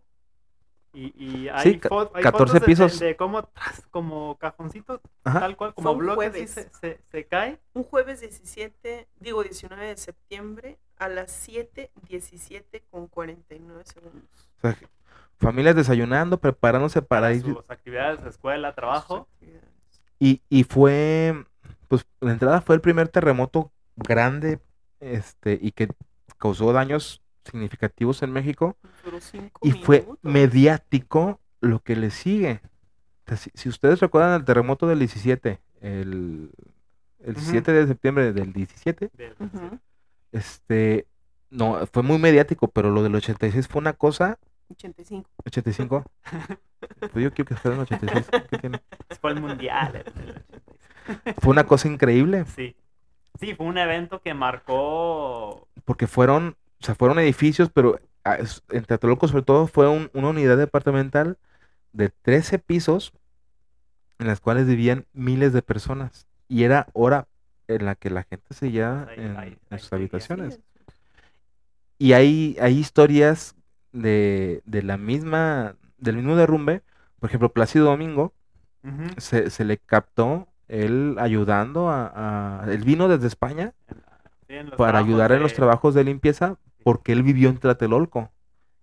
Y, 0.93 1.13
y 1.23 1.47
hay, 1.49 1.73
Sí, 1.73 1.79
fo- 1.81 2.09
hay 2.15 2.23
14 2.23 2.31
fotos 2.31 2.53
de- 2.53 2.59
de- 2.59 2.65
pisos. 2.65 2.99
De, 2.99 3.15
cómo 3.15 3.49
como 3.91 4.38
cajoncitos, 4.39 4.99
Ajá. 5.23 5.41
tal 5.41 5.55
cual, 5.55 5.75
como 5.75 5.91
un 5.91 5.99
bloques, 5.99 6.49
se, 6.49 6.69
se, 6.81 6.99
se 7.11 7.25
cae. 7.27 7.59
Un 7.73 7.83
jueves 7.83 8.21
17, 8.21 9.07
digo 9.19 9.43
19 9.43 9.85
de 9.85 9.97
septiembre 9.97 10.79
a 10.99 11.07
las 11.09 11.31
7:17 11.31 12.83
con 12.89 13.07
49 13.07 13.83
segundos. 13.85 14.23
O 14.57 14.61
sea, 14.61 14.77
familias 15.37 15.75
desayunando, 15.75 16.39
preparándose 16.39 17.01
para 17.01 17.21
para 17.27 17.33
ir. 17.33 17.41
sus 17.43 17.69
actividades, 17.69 18.25
escuela, 18.25 18.73
trabajo. 18.73 19.27
Sus. 19.39 19.47
Y, 20.19 20.41
y 20.49 20.63
fue, 20.63 21.45
pues, 21.87 22.05
la 22.21 22.31
entrada 22.31 22.61
fue 22.61 22.75
el 22.75 22.81
primer 22.81 23.07
terremoto 23.09 23.71
grande, 23.95 24.59
este, 24.99 25.59
y 25.61 25.71
que 25.71 25.89
causó 26.39 26.73
daños 26.73 27.21
significativos 27.45 28.23
en 28.23 28.31
México. 28.31 28.75
Duró 29.05 29.21
cinco 29.21 29.59
Y 29.63 29.71
fue 29.73 30.07
mediático 30.23 31.39
lo 31.61 31.79
que 31.81 31.95
le 31.95 32.09
sigue. 32.09 32.61
O 33.25 33.29
sea, 33.29 33.37
si, 33.37 33.51
si 33.53 33.69
ustedes 33.69 33.99
recuerdan 33.99 34.33
el 34.39 34.45
terremoto 34.45 34.87
del 34.87 34.99
17, 34.99 35.59
el, 35.81 36.51
el 37.19 37.31
Ujú. 37.31 37.39
17 37.39 37.73
de 37.73 37.87
septiembre 37.87 38.33
del 38.33 38.53
17, 38.53 39.11
del- 39.13 39.35
Ujú, 39.39 39.79
este, 40.38 41.07
no, 41.49 41.85
fue 41.91 42.03
muy 42.03 42.17
mediático, 42.19 42.67
pero 42.67 42.89
lo 42.91 43.03
del 43.03 43.15
86 43.15 43.67
fue 43.67 43.79
una 43.79 43.93
cosa, 43.93 44.38
85. 44.69 45.29
85. 45.45 46.03
Pues 47.11 47.23
yo 47.23 47.33
quiero 47.33 47.45
que 47.45 47.55
fuera 47.55 47.75
en 47.75 47.81
86. 47.81 48.27
¿qué 48.49 48.57
tiene? 48.59 48.81
Fue 49.21 49.31
el 49.31 49.41
mundial. 49.41 49.95
el- 49.95 50.01
el 50.05 50.29
86. 50.29 51.35
Fue 51.39 51.51
una 51.51 51.65
cosa 51.65 51.88
increíble, 51.88 52.45
Sí. 52.55 52.75
Sí, 53.39 53.53
fue 53.55 53.65
un 53.65 53.77
evento 53.77 54.21
que 54.21 54.33
marcó. 54.33 55.67
porque 55.85 56.05
fueron, 56.07 56.55
o 56.81 56.85
sea, 56.85 56.95
fueron 56.95 57.17
edificios, 57.19 57.69
pero 57.73 57.99
ah, 58.23 58.35
es- 58.35 58.63
en 58.69 58.83
Tlatelolco 58.85 59.27
sobre 59.27 59.43
todo 59.43 59.67
fue 59.67 59.88
un- 59.89 60.09
una 60.13 60.29
unidad 60.29 60.57
departamental 60.57 61.38
de 61.93 62.09
13 62.09 62.59
pisos 62.59 63.11
en 64.19 64.27
las 64.27 64.39
cuales 64.39 64.67
vivían 64.67 65.05
miles 65.13 65.53
de 65.53 65.61
personas. 65.63 66.27
Y 66.47 66.63
era 66.63 66.88
hora 66.93 67.27
en 67.68 67.86
la 67.86 67.95
que 67.95 68.09
la 68.09 68.24
gente 68.24 68.53
seguía 68.53 69.07
Ahí- 69.09 69.57
en, 69.70 69.80
sus 69.80 69.91
habitaciones. 69.93 70.59
Y 71.99 72.13
hay, 72.13 72.55
hay 72.61 72.78
historias 72.78 73.55
de, 73.91 74.61
de 74.65 74.84
la 74.84 74.97
misma, 74.97 75.76
del 75.97 76.15
mismo 76.18 76.36
derrumbe. 76.36 76.84
Por 77.20 77.30
ejemplo, 77.30 77.51
Plácido 77.51 77.86
Domingo 77.86 78.34
se, 79.18 79.49
se 79.49 79.65
le 79.65 79.78
captó 79.78 80.47
él 80.68 81.15
ayudando 81.20 81.89
a, 81.89 82.61
a- 82.63 82.72
Él 82.72 82.84
vino 82.84 83.07
desde 83.07 83.28
España 83.28 83.74
en 84.47 84.70
para 84.72 84.99
ayudar 84.99 85.32
en 85.32 85.41
los 85.41 85.53
trabajos 85.53 85.93
de 85.93 86.03
limpieza 86.03 86.57
porque 86.84 87.11
él 87.11 87.24
vivió 87.24 87.49
en 87.49 87.57
Tlatelolco. 87.57 88.32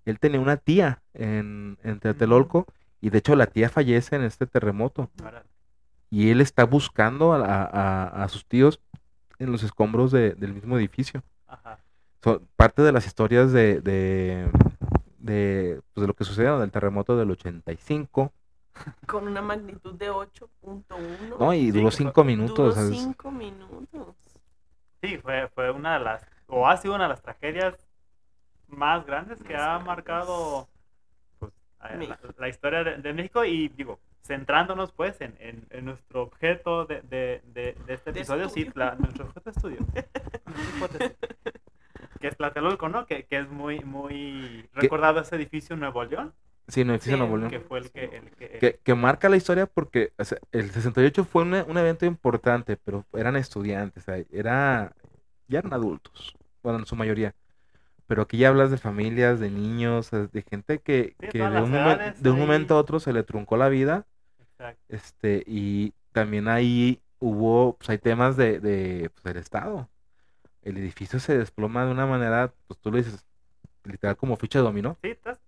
Él 0.04 0.18
tenía 0.18 0.40
una 0.40 0.56
tía 0.58 1.02
en, 1.14 1.78
en 1.82 2.00
Tlatelolco 2.00 2.66
y 3.00 3.10
de 3.10 3.18
hecho 3.18 3.36
la 3.36 3.46
tía 3.46 3.68
fallece 3.70 4.16
en 4.16 4.22
este 4.24 4.46
terremoto. 4.46 5.10
Y 6.10 6.30
él 6.30 6.40
está 6.40 6.64
buscando 6.64 7.32
a, 7.32 7.44
a- 7.44 8.24
a- 8.24 8.28
sus 8.28 8.44
tíos 8.46 8.80
en 9.38 9.50
los 9.50 9.62
escombros 9.62 10.12
de- 10.12 10.32
del 10.34 10.52
mismo 10.54 10.78
edificio. 10.78 11.22
Ajá. 11.46 11.78
Son 12.22 12.46
parte 12.56 12.82
de 12.82 12.92
las 12.92 13.06
historias 13.06 13.52
de, 13.52 13.80
de, 13.80 14.48
de, 15.18 15.80
pues, 15.92 16.02
de 16.02 16.06
lo 16.06 16.14
que 16.14 16.24
sucedió 16.24 16.58
del 16.58 16.70
terremoto 16.70 17.16
del 17.16 17.30
85. 17.32 18.32
Con 19.06 19.28
una 19.28 19.42
magnitud 19.42 19.94
de 19.94 20.10
8.1. 20.10 21.38
¿no? 21.38 21.52
Y 21.54 21.70
duró 21.70 21.86
que 21.90 21.96
fue- 21.96 22.04
cinco 22.06 22.24
minutos. 22.24 22.56
Duró 22.56 22.68
o 22.70 22.72
sea, 22.72 22.82
es- 22.84 23.02
5 23.02 23.30
minutos. 23.30 24.14
Sí, 25.02 25.18
fue, 25.18 25.48
fue 25.48 25.70
una 25.70 25.98
de 25.98 26.04
las, 26.04 26.26
o 26.46 26.66
ha 26.66 26.76
sido 26.78 26.94
una 26.94 27.04
de 27.04 27.10
las 27.10 27.22
tragedias 27.22 27.74
más 28.68 29.04
grandes 29.04 29.42
que 29.42 29.54
ha 29.56 29.78
marcado 29.80 30.66
pues, 31.38 31.52
a- 31.80 31.94
la, 32.38 32.48
historia 32.48 32.82
de, 32.84 32.96
de 32.98 33.12
México 33.12 33.44
y 33.44 33.68
digo, 33.68 33.98
centrándonos 34.24 34.92
pues 34.92 35.20
en, 35.20 35.34
en- 35.38 35.66
en 35.70 35.84
nuestro 35.84 36.22
objeto 36.22 36.86
de, 36.86 37.02
de- 37.02 37.42
de- 37.52 37.76
de 37.86 37.94
este 37.94 38.12
De 38.12 38.20
episodio, 38.20 38.48
sí, 38.48 38.68
la- 38.74 38.94
nuestro 38.96 39.26
objeto 39.26 39.50
de 39.50 39.50
estudio, 39.50 39.78
que 42.20 42.28
es 42.28 42.36
Tlatelolco, 42.36 42.88
¿no? 42.88 43.06
Que, 43.06 43.24
que 43.24 43.38
es 43.38 43.48
muy, 43.50 43.80
muy 43.80 44.68
recordado 44.72 45.20
ese 45.20 45.36
edificio 45.36 45.76
Nuevo 45.76 46.04
León, 46.04 46.32
Sí, 46.66 46.82
no 46.82 46.98
Sí, 46.98 47.10
Nuevo 47.14 47.36
León. 47.36 47.50
que 47.50 47.60
fue 47.60 47.78
el 47.80 47.90
que... 47.90 48.04
El 48.04 48.30
que, 48.30 48.48
que, 48.58 48.80
que 48.82 48.94
marca 48.94 49.28
la 49.28 49.36
historia 49.36 49.66
porque 49.66 50.12
o 50.18 50.24
sea, 50.24 50.38
el 50.50 50.70
68 50.70 51.24
fue 51.26 51.42
una- 51.42 51.64
un 51.64 51.76
evento 51.76 52.06
importante, 52.06 52.78
pero 52.78 53.04
eran 53.12 53.36
estudiantes, 53.36 54.02
o 54.04 54.06
sea, 54.06 54.24
era, 54.32 54.94
ya 55.46 55.58
eran 55.58 55.74
adultos, 55.74 56.34
bueno, 56.62 56.78
en 56.78 56.86
su 56.86 56.96
mayoría. 56.96 57.34
Pero 58.06 58.22
aquí 58.22 58.38
ya 58.38 58.48
hablas 58.48 58.70
de 58.70 58.78
familias, 58.78 59.40
de 59.40 59.50
niños, 59.50 60.10
de 60.10 60.42
gente 60.48 60.78
que, 60.78 61.14
Sí, 61.20 61.28
que 61.28 61.38
de 61.38 61.60
un, 61.62 61.74
edades 61.74 62.22
de 62.22 62.30
un 62.30 62.38
momento 62.38 62.74
a 62.74 62.78
otro 62.78 62.98
se 63.00 63.12
le 63.12 63.22
truncó 63.24 63.56
la 63.58 63.68
vida, 63.68 64.06
Exacto. 64.58 64.82
este, 64.88 65.44
y 65.46 65.92
también 66.12 66.48
ahí 66.48 67.02
hubo, 67.18 67.76
pues 67.78 67.90
hay 67.90 67.98
temas 67.98 68.36
de, 68.36 68.60
de, 68.60 69.10
pues, 69.10 69.24
del 69.24 69.36
Estado. 69.38 69.90
El 70.62 70.78
edificio 70.78 71.20
se 71.20 71.38
desploma 71.38 71.86
de 71.86 71.92
una 71.92 72.06
manera, 72.06 72.54
pues 72.66 72.80
tú 72.80 72.90
lo 72.90 72.98
dices, 72.98 73.26
literal 73.84 74.16
como 74.16 74.36
ficha 74.36 74.60
de 74.60 74.64
dominó. 74.64 74.98
Sí, 75.02 75.10
estás- 75.10 75.40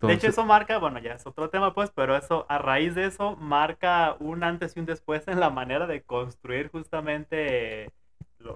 de 0.00 0.12
hecho, 0.12 0.28
eso 0.28 0.44
marca, 0.44 0.78
bueno, 0.78 1.00
ya 1.00 1.14
es 1.14 1.26
otro 1.26 1.50
tema, 1.50 1.74
pues, 1.74 1.90
pero 1.90 2.16
eso, 2.16 2.46
a 2.48 2.58
raíz 2.58 2.94
de 2.94 3.06
eso, 3.06 3.34
marca 3.36 4.16
un 4.20 4.44
antes 4.44 4.76
y 4.76 4.80
un 4.80 4.86
después 4.86 5.26
en 5.26 5.40
la 5.40 5.50
manera 5.50 5.86
de 5.88 6.02
construir 6.04 6.70
justamente 6.70 7.90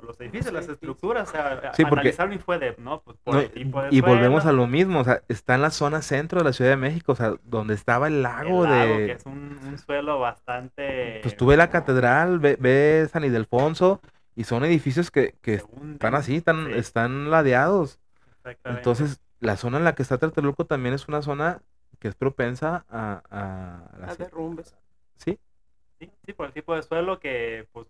los 0.00 0.20
edificios, 0.20 0.52
las 0.52 0.68
estructuras. 0.68 1.28
O 1.28 1.32
sea, 1.32 1.72
Sí, 1.74 1.84
porque- 1.84 2.00
analizaron 2.00 2.32
y 2.32 2.38
fue 2.38 2.58
de, 2.58 2.74
¿no? 2.78 3.02
Pues 3.02 3.16
por 3.22 3.34
No, 3.34 3.40
el 3.40 3.50
tipo 3.50 3.82
de 3.82 3.88
y 3.90 4.00
volvemos 4.00 4.46
a 4.46 4.52
lo 4.52 4.66
mismo, 4.66 5.00
o 5.00 5.04
sea, 5.04 5.22
está 5.28 5.54
en 5.56 5.62
la 5.62 5.70
zona 5.70 6.00
centro 6.02 6.38
de 6.38 6.44
la 6.44 6.52
Ciudad 6.52 6.70
de 6.70 6.76
México, 6.76 7.12
o 7.12 7.16
sea, 7.16 7.34
donde 7.44 7.74
estaba 7.74 8.06
el 8.08 8.14
el 8.14 8.22
lago 8.22 8.64
de... 8.64 9.06
que 9.06 9.12
es 9.12 9.26
un, 9.26 9.58
un 9.66 9.78
suelo 9.78 10.18
bastante... 10.20 11.20
Pues 11.22 11.36
tú 11.36 11.46
ves 11.46 11.58
la 11.58 11.70
catedral, 11.70 12.38
ve, 12.38 12.56
ve 12.58 13.06
San 13.10 13.24
Ildefonso, 13.24 14.00
y 14.34 14.44
son 14.44 14.64
edificios 14.64 15.10
que, 15.10 15.34
que 15.42 15.54
están 15.54 16.14
así, 16.14 16.36
están, 16.36 16.66
sí, 16.66 16.72
están 16.78 17.30
ladeados. 17.30 17.98
exactamente. 18.38 18.80
Entonces, 18.80 19.20
la 19.40 19.56
zona 19.56 19.78
en 19.78 19.84
la 19.84 19.94
que 19.94 20.02
está 20.02 20.18
Tlatelolco 20.18 20.64
también 20.64 20.94
es 20.94 21.08
una 21.08 21.20
zona 21.22 21.60
que 21.98 22.08
es 22.08 22.14
propensa 22.14 22.84
a... 22.88 23.22
a 23.30 24.06
A 24.10 24.14
derrumbes. 24.16 24.74
Sí, 25.16 25.38
Sí, 26.00 26.10
sí, 26.26 26.32
por 26.32 26.46
el 26.46 26.52
tipo 26.52 26.74
de 26.74 26.82
suelo 26.82 27.20
que, 27.20 27.68
pues, 27.72 27.86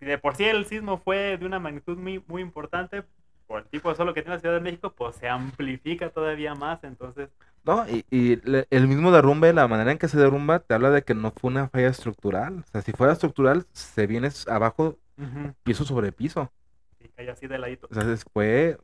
si 0.00 0.06
de 0.06 0.18
por 0.18 0.34
sí 0.36 0.44
el 0.44 0.66
sismo 0.66 0.98
fue 0.98 1.36
de 1.38 1.46
una 1.46 1.60
magnitud 1.60 1.96
muy, 1.98 2.24
muy 2.26 2.42
importante, 2.42 3.04
por 3.46 3.60
el 3.62 3.66
tipo 3.68 3.90
de 3.90 3.96
suelo 3.96 4.14
que 4.14 4.22
tiene 4.22 4.36
la 4.36 4.40
Ciudad 4.40 4.54
de 4.56 4.60
México, 4.60 4.92
pues 4.96 5.16
se 5.16 5.28
amplifica 5.28 6.10
todavía 6.10 6.54
más, 6.54 6.82
entonces... 6.84 7.30
¿no? 7.64 7.86
Y, 7.88 8.04
y 8.10 8.36
le- 8.36 8.66
el 8.70 8.88
mismo 8.88 9.12
derrumbe, 9.12 9.52
la 9.52 9.68
manera 9.68 9.92
en 9.92 9.98
que 9.98 10.08
se 10.08 10.18
derrumba, 10.18 10.60
te 10.60 10.74
habla 10.74 10.90
de 10.90 11.02
que 11.02 11.14
no 11.14 11.32
fue 11.32 11.50
una 11.50 11.68
falla 11.68 11.88
estructural. 11.88 12.60
O 12.60 12.72
sea, 12.72 12.82
si 12.82 12.92
fuera 12.92 13.12
estructural, 13.12 13.66
se 13.72 14.06
viene 14.06 14.30
abajo, 14.48 14.98
piso 15.64 15.84
sobre 15.84 16.12
piso. 16.12 16.50
Sí, 16.98 17.08
cae 17.16 17.30
así 17.30 17.46
de 17.46 17.58
ladito. 17.58 17.88
O 17.90 17.94
sea, 17.94 18.04
fue, 18.32 18.78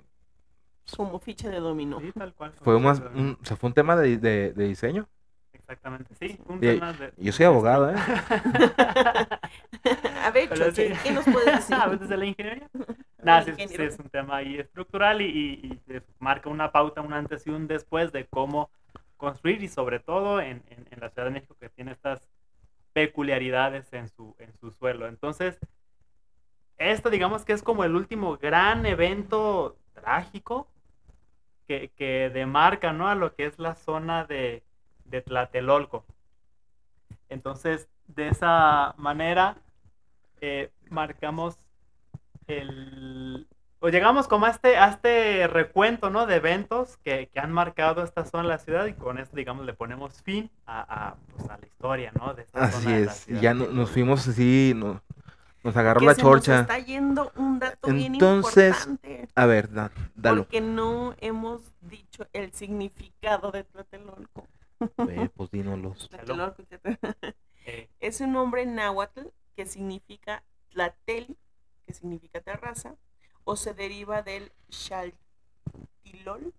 Como 0.96 1.18
ficha 1.18 1.48
de 1.50 1.58
dominó. 1.60 2.00
Sí, 2.00 2.12
tal 2.12 2.34
cual. 2.34 2.52
fue 2.62 2.78
más, 2.80 3.00
un, 3.14 3.38
o 3.40 3.44
sea, 3.44 3.56
fue 3.56 3.68
un 3.68 3.74
tema 3.74 3.96
de, 3.96 4.18
de- 4.18 4.52
de 4.52 4.64
diseño. 4.68 5.08
Exactamente, 5.68 6.14
sí, 6.14 6.38
un 6.46 6.58
Y- 6.58 6.60
tema 6.60 6.92
de... 6.92 7.12
Yo 7.16 7.32
soy 7.32 7.46
abogado, 7.46 7.90
¿eh? 7.90 7.96
A 10.22 10.30
ver, 10.30 10.48
Choche, 10.54 10.94
sí. 10.94 11.00
¿qué 11.02 11.10
nos 11.12 11.24
puedes 11.24 11.46
decir? 11.56 11.76
Ah, 11.80 11.88
¿Desde 11.88 12.16
la 12.16 12.24
ingeniería? 12.24 12.68
Nada, 13.24 13.42
sí, 13.42 13.50
es 13.58 13.98
un 13.98 14.08
tema 14.08 14.36
ahí 14.36 14.58
estructural 14.60 15.20
y, 15.22 15.26
y- 15.26 15.80
y, 15.92 16.00
marca 16.20 16.48
una 16.48 16.70
pauta, 16.70 17.00
un 17.00 17.12
antes 17.12 17.44
y 17.48 17.50
un 17.50 17.66
después 17.66 18.12
de 18.12 18.26
cómo 18.26 18.70
construir 19.16 19.60
y 19.60 19.66
sobre 19.68 19.98
todo 19.98 20.40
en, 20.40 20.62
en- 20.70 20.86
en 20.88 21.00
la 21.00 21.10
Ciudad 21.10 21.24
de 21.26 21.32
México 21.32 21.56
que 21.58 21.68
tiene 21.68 21.90
estas 21.90 22.28
peculiaridades 22.92 23.92
en 23.92 24.08
su, 24.08 24.36
en 24.38 24.52
su 24.60 24.70
suelo. 24.70 25.08
Entonces, 25.08 25.58
esto 26.78 27.10
digamos 27.10 27.44
que 27.44 27.54
es 27.54 27.62
como 27.64 27.82
el 27.82 27.96
último 27.96 28.36
gran 28.36 28.86
evento 28.86 29.76
trágico 29.94 30.68
que, 31.66 31.90
que 31.96 32.30
demarca 32.32 32.92
¿no? 32.92 33.08
a 33.08 33.16
lo 33.16 33.34
que 33.34 33.46
es 33.46 33.58
la 33.58 33.74
zona 33.74 34.24
de, 34.24 34.62
de 35.08 35.22
Tlatelolco. 35.22 36.04
Entonces, 37.28 37.88
de 38.06 38.28
esa 38.28 38.94
manera, 38.98 39.56
eh, 40.40 40.70
marcamos 40.90 41.56
el... 42.46 43.46
O 43.80 43.88
llegamos 43.90 44.26
como 44.26 44.46
a 44.46 44.50
este, 44.50 44.78
a 44.78 44.88
este 44.88 45.46
recuento, 45.48 46.08
¿no? 46.08 46.26
De 46.26 46.36
eventos 46.36 46.96
que, 46.98 47.28
que 47.28 47.38
han 47.40 47.52
marcado 47.52 48.02
esta 48.02 48.24
zona 48.24 48.44
de 48.44 48.48
la 48.48 48.58
ciudad 48.58 48.86
y 48.86 48.94
con 48.94 49.18
esto, 49.18 49.36
digamos, 49.36 49.66
le 49.66 49.74
ponemos 49.74 50.22
fin 50.22 50.50
a, 50.64 50.80
a, 51.08 51.14
pues, 51.36 51.48
a 51.50 51.58
la 51.58 51.66
historia, 51.66 52.10
¿no? 52.18 52.32
De 52.34 52.42
esta 52.42 52.64
Así 52.64 52.82
zona 52.82 52.96
de 52.96 53.04
la 53.04 53.12
es. 53.12 53.28
Y 53.28 53.38
ya 53.40 53.52
no- 53.52 53.66
nos 53.66 53.90
fuimos 53.90 54.26
así, 54.26 54.72
no- 54.74 55.02
nos 55.62 55.76
agarró 55.76 56.00
Que 56.00 56.06
la 56.06 56.14
se 56.14 56.22
nos 56.22 56.30
chorcha. 56.32 56.60
está 56.60 56.78
yendo 56.78 57.30
un 57.36 57.58
dato 57.58 57.88
bien 57.92 58.14
Entonces, 58.14 58.86
importante. 58.86 59.28
A 59.34 59.46
ver, 59.46 59.70
da- 59.70 59.90
dalo. 60.14 60.44
Porque 60.44 60.60
no 60.62 61.14
hemos 61.20 61.60
dicho 61.82 62.26
el 62.32 62.52
significado 62.54 63.50
de 63.52 63.64
Tlatelolco. 63.64 64.46
Eh, 64.80 65.28
pues. 65.34 65.50
Eh, 67.68 67.88
Es 67.98 68.20
un 68.20 68.32
nombre 68.32 68.64
náhuatl 68.64 69.26
que 69.56 69.66
significa 69.66 70.44
Tlatel, 70.70 71.36
que 71.84 71.94
significa 71.94 72.40
terraza, 72.40 72.94
o 73.42 73.56
se 73.56 73.74
deriva 73.74 74.22
del 74.22 74.52
Xaltilol, 74.70 76.54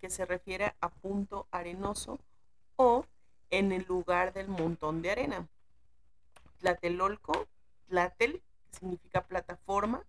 que 0.00 0.10
se 0.10 0.24
refiere 0.26 0.76
a 0.80 0.90
punto 0.90 1.48
arenoso, 1.50 2.20
o 2.76 3.04
en 3.50 3.72
el 3.72 3.84
lugar 3.88 4.32
del 4.32 4.46
montón 4.46 5.02
de 5.02 5.10
arena. 5.10 5.48
Tlatelolco, 6.58 7.48
Tlatel, 7.88 8.40
que 8.70 8.78
significa 8.78 9.24
plataforma, 9.24 10.04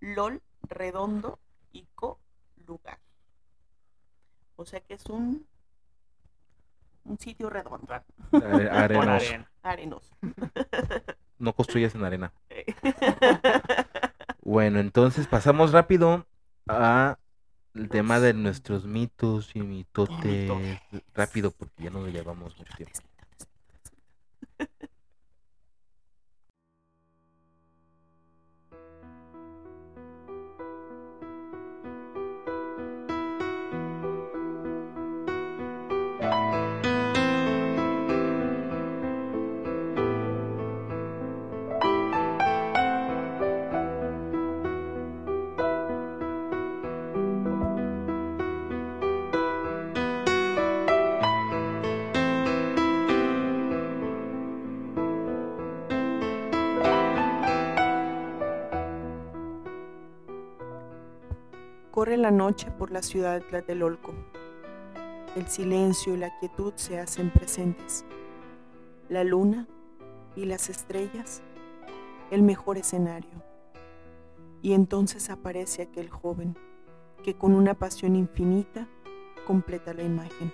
Lol, 0.00 0.42
redondo, 0.62 1.38
y 1.72 1.86
Co, 1.94 2.18
lugar. 2.66 2.98
O 4.56 4.64
sea 4.66 4.80
que 4.80 4.94
es 4.94 5.06
un, 5.06 5.46
un 7.04 7.18
sitio 7.18 7.50
redondo, 7.50 7.92
Are- 8.32 8.68
por 8.68 8.76
arenoso. 8.76 9.10
arena. 9.26 9.50
arenoso. 9.62 10.16
No 11.38 11.52
construyes 11.54 11.94
en 11.94 12.04
arena. 12.04 12.32
Bueno, 14.44 14.80
entonces 14.80 15.28
pasamos 15.28 15.70
rápido 15.72 16.26
a 16.68 17.16
el 17.74 17.88
tema 17.88 18.18
de 18.18 18.34
nuestros 18.34 18.84
mitos 18.86 19.54
y 19.54 19.60
mitotes. 19.62 20.50
Rápido, 21.14 21.52
porque 21.52 21.84
ya 21.84 21.90
no 21.90 22.06
llevamos 22.08 22.56
mucho 22.58 22.74
tiempo. 22.76 22.98
Corre 62.02 62.16
la 62.16 62.32
noche 62.32 62.68
por 62.72 62.90
la 62.90 63.00
ciudad 63.00 63.34
de 63.34 63.42
Tlatelolco. 63.42 64.12
El 65.36 65.46
silencio 65.46 66.14
y 66.14 66.16
la 66.16 66.36
quietud 66.40 66.72
se 66.74 66.98
hacen 66.98 67.30
presentes. 67.30 68.04
La 69.08 69.22
luna 69.22 69.68
y 70.34 70.46
las 70.46 70.68
estrellas, 70.68 71.44
el 72.32 72.42
mejor 72.42 72.76
escenario. 72.76 73.44
Y 74.62 74.72
entonces 74.72 75.30
aparece 75.30 75.82
aquel 75.82 76.10
joven 76.10 76.58
que 77.22 77.34
con 77.34 77.54
una 77.54 77.74
pasión 77.74 78.16
infinita 78.16 78.88
completa 79.46 79.94
la 79.94 80.02
imagen. 80.02 80.52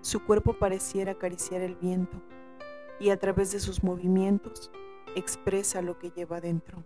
Su 0.00 0.24
cuerpo 0.24 0.52
pareciera 0.52 1.10
acariciar 1.10 1.60
el 1.60 1.74
viento 1.74 2.22
y 3.00 3.10
a 3.10 3.18
través 3.18 3.50
de 3.50 3.58
sus 3.58 3.82
movimientos 3.82 4.70
expresa 5.16 5.82
lo 5.82 5.98
que 5.98 6.12
lleva 6.12 6.40
dentro 6.40 6.84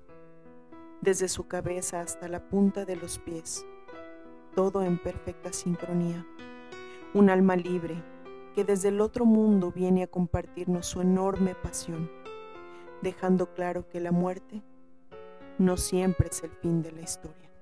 desde 1.01 1.29
su 1.29 1.47
cabeza 1.47 2.01
hasta 2.01 2.29
la 2.29 2.49
punta 2.49 2.85
de 2.85 2.97
los 2.97 3.19
pies, 3.19 3.67
todo 4.55 4.83
en 4.83 4.99
perfecta 4.99 5.53
sincronía. 5.53 6.27
Un 7.13 7.31
alma 7.31 7.57
libre 7.57 8.03
que 8.55 8.65
desde 8.65 8.89
el 8.89 9.01
otro 9.01 9.25
mundo 9.25 9.73
viene 9.73 10.03
a 10.03 10.07
compartirnos 10.07 10.87
su 10.87 11.01
enorme 11.01 11.55
pasión, 11.55 12.11
dejando 13.03 13.53
claro 13.55 13.89
que 13.89 14.01
la 14.01 14.13
muerte 14.13 14.63
no 15.59 15.77
siempre 15.77 16.29
es 16.29 16.43
el 16.43 16.51
fin 16.51 16.83
de 16.83 16.93
la 16.93 17.03
historia. 17.03 17.54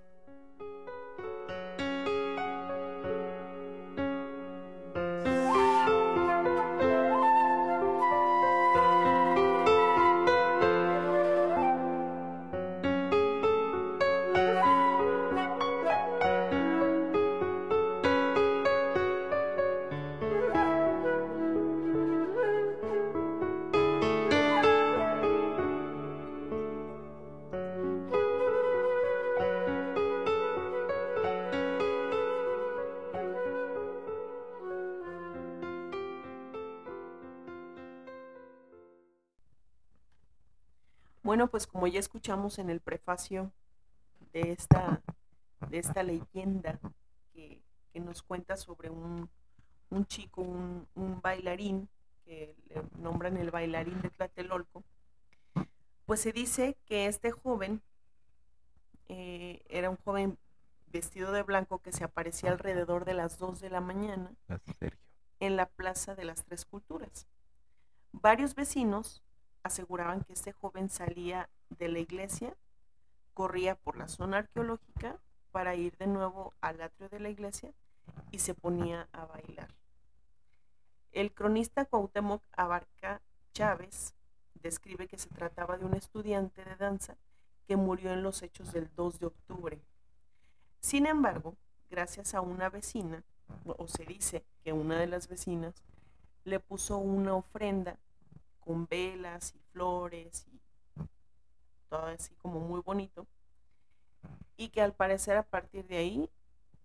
Escuchamos 42.22 42.60
en 42.60 42.70
el 42.70 42.78
prefacio 42.78 43.50
de 44.32 44.52
esta, 44.52 45.02
de 45.70 45.78
esta 45.78 46.04
leyenda 46.04 46.78
que, 47.34 47.60
que 47.92 47.98
nos 47.98 48.22
cuenta 48.22 48.56
sobre 48.56 48.90
un, 48.90 49.28
un 49.90 50.06
chico, 50.06 50.40
un, 50.40 50.86
un 50.94 51.20
bailarín, 51.20 51.88
que 52.24 52.54
le 52.68 52.84
nombran 53.00 53.36
el 53.38 53.50
bailarín 53.50 54.00
de 54.02 54.10
Tlatelolco, 54.10 54.84
pues 56.06 56.20
se 56.20 56.30
dice 56.30 56.76
que 56.86 57.06
este 57.06 57.32
joven 57.32 57.82
eh, 59.08 59.60
era 59.68 59.90
un 59.90 59.96
joven 59.96 60.38
vestido 60.92 61.32
de 61.32 61.42
blanco 61.42 61.80
que 61.80 61.90
se 61.90 62.04
aparecía 62.04 62.52
alrededor 62.52 63.04
de 63.04 63.14
las 63.14 63.36
2 63.36 63.58
de 63.58 63.70
la 63.70 63.80
mañana 63.80 64.32
en 65.40 65.56
la 65.56 65.66
Plaza 65.66 66.14
de 66.14 66.24
las 66.24 66.44
Tres 66.44 66.66
Culturas. 66.66 67.26
Varios 68.12 68.54
vecinos 68.54 69.24
aseguraban 69.64 70.22
que 70.22 70.34
este 70.34 70.52
joven 70.52 70.88
salía 70.88 71.48
de 71.78 71.88
la 71.88 71.98
iglesia, 71.98 72.56
corría 73.34 73.74
por 73.74 73.96
la 73.96 74.08
zona 74.08 74.38
arqueológica 74.38 75.18
para 75.50 75.74
ir 75.74 75.96
de 75.98 76.06
nuevo 76.06 76.54
al 76.60 76.80
atrio 76.80 77.08
de 77.08 77.20
la 77.20 77.28
iglesia 77.28 77.72
y 78.30 78.38
se 78.38 78.54
ponía 78.54 79.08
a 79.12 79.26
bailar. 79.26 79.68
El 81.12 81.32
cronista 81.32 81.84
Cuauhtémoc 81.84 82.42
Abarca 82.52 83.20
Chávez 83.52 84.14
describe 84.54 85.08
que 85.08 85.18
se 85.18 85.28
trataba 85.28 85.76
de 85.76 85.84
un 85.84 85.94
estudiante 85.94 86.64
de 86.64 86.76
danza 86.76 87.16
que 87.66 87.76
murió 87.76 88.12
en 88.12 88.22
los 88.22 88.42
hechos 88.42 88.72
del 88.72 88.88
2 88.94 89.20
de 89.20 89.26
octubre. 89.26 89.82
Sin 90.80 91.06
embargo, 91.06 91.54
gracias 91.90 92.34
a 92.34 92.40
una 92.40 92.70
vecina, 92.70 93.22
o 93.66 93.86
se 93.86 94.04
dice 94.04 94.44
que 94.64 94.72
una 94.72 94.98
de 94.98 95.06
las 95.06 95.28
vecinas 95.28 95.74
le 96.44 96.58
puso 96.60 96.96
una 96.96 97.34
ofrenda 97.34 97.98
con 98.60 98.86
velas 98.86 99.54
y 99.54 99.60
flores 99.72 100.46
todo 101.92 102.06
así 102.06 102.34
como 102.40 102.58
muy 102.58 102.80
bonito. 102.80 103.26
Y 104.56 104.68
que 104.70 104.80
al 104.80 104.94
parecer 104.94 105.36
a 105.36 105.42
partir 105.42 105.86
de 105.86 105.98
ahí, 105.98 106.30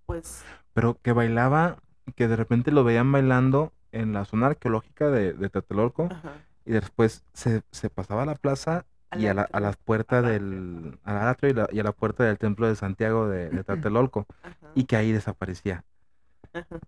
pues 0.05 0.43
Pero 0.73 0.99
que 1.01 1.13
bailaba, 1.13 1.77
que 2.15 2.27
de 2.27 2.35
repente 2.35 2.71
lo 2.71 2.83
veían 2.83 3.09
bailando 3.11 3.71
en 3.93 4.11
la 4.13 4.25
zona 4.25 4.47
arqueológica 4.47 5.09
de, 5.09 5.31
de 5.33 5.49
Tlatelolco 5.49 6.09
ajá, 6.11 6.33
y 6.65 6.71
después 6.73 7.23
se, 7.33 7.61
se 7.71 7.89
pasaba 7.89 8.23
a 8.23 8.25
la 8.25 8.35
plaza 8.35 8.85
Al 9.11 9.21
y 9.21 9.27
a, 9.27 9.33
la, 9.33 9.43
a 9.43 9.59
las 9.61 9.77
puertas 9.77 10.25
del 10.25 10.99
al 11.03 11.17
atrio 11.29 11.51
y, 11.51 11.53
la- 11.53 11.69
y 11.71 11.79
a 11.79 11.83
la 11.83 11.93
puerta 11.93 12.25
del 12.25 12.37
templo 12.37 12.67
de 12.67 12.75
Santiago 12.75 13.29
de, 13.29 13.49
de 13.49 13.63
Tlatelolco 13.63 14.25
ajá, 14.43 14.71
y 14.75 14.83
que 14.83 14.97
ahí 14.97 15.13
desaparecía. 15.13 15.85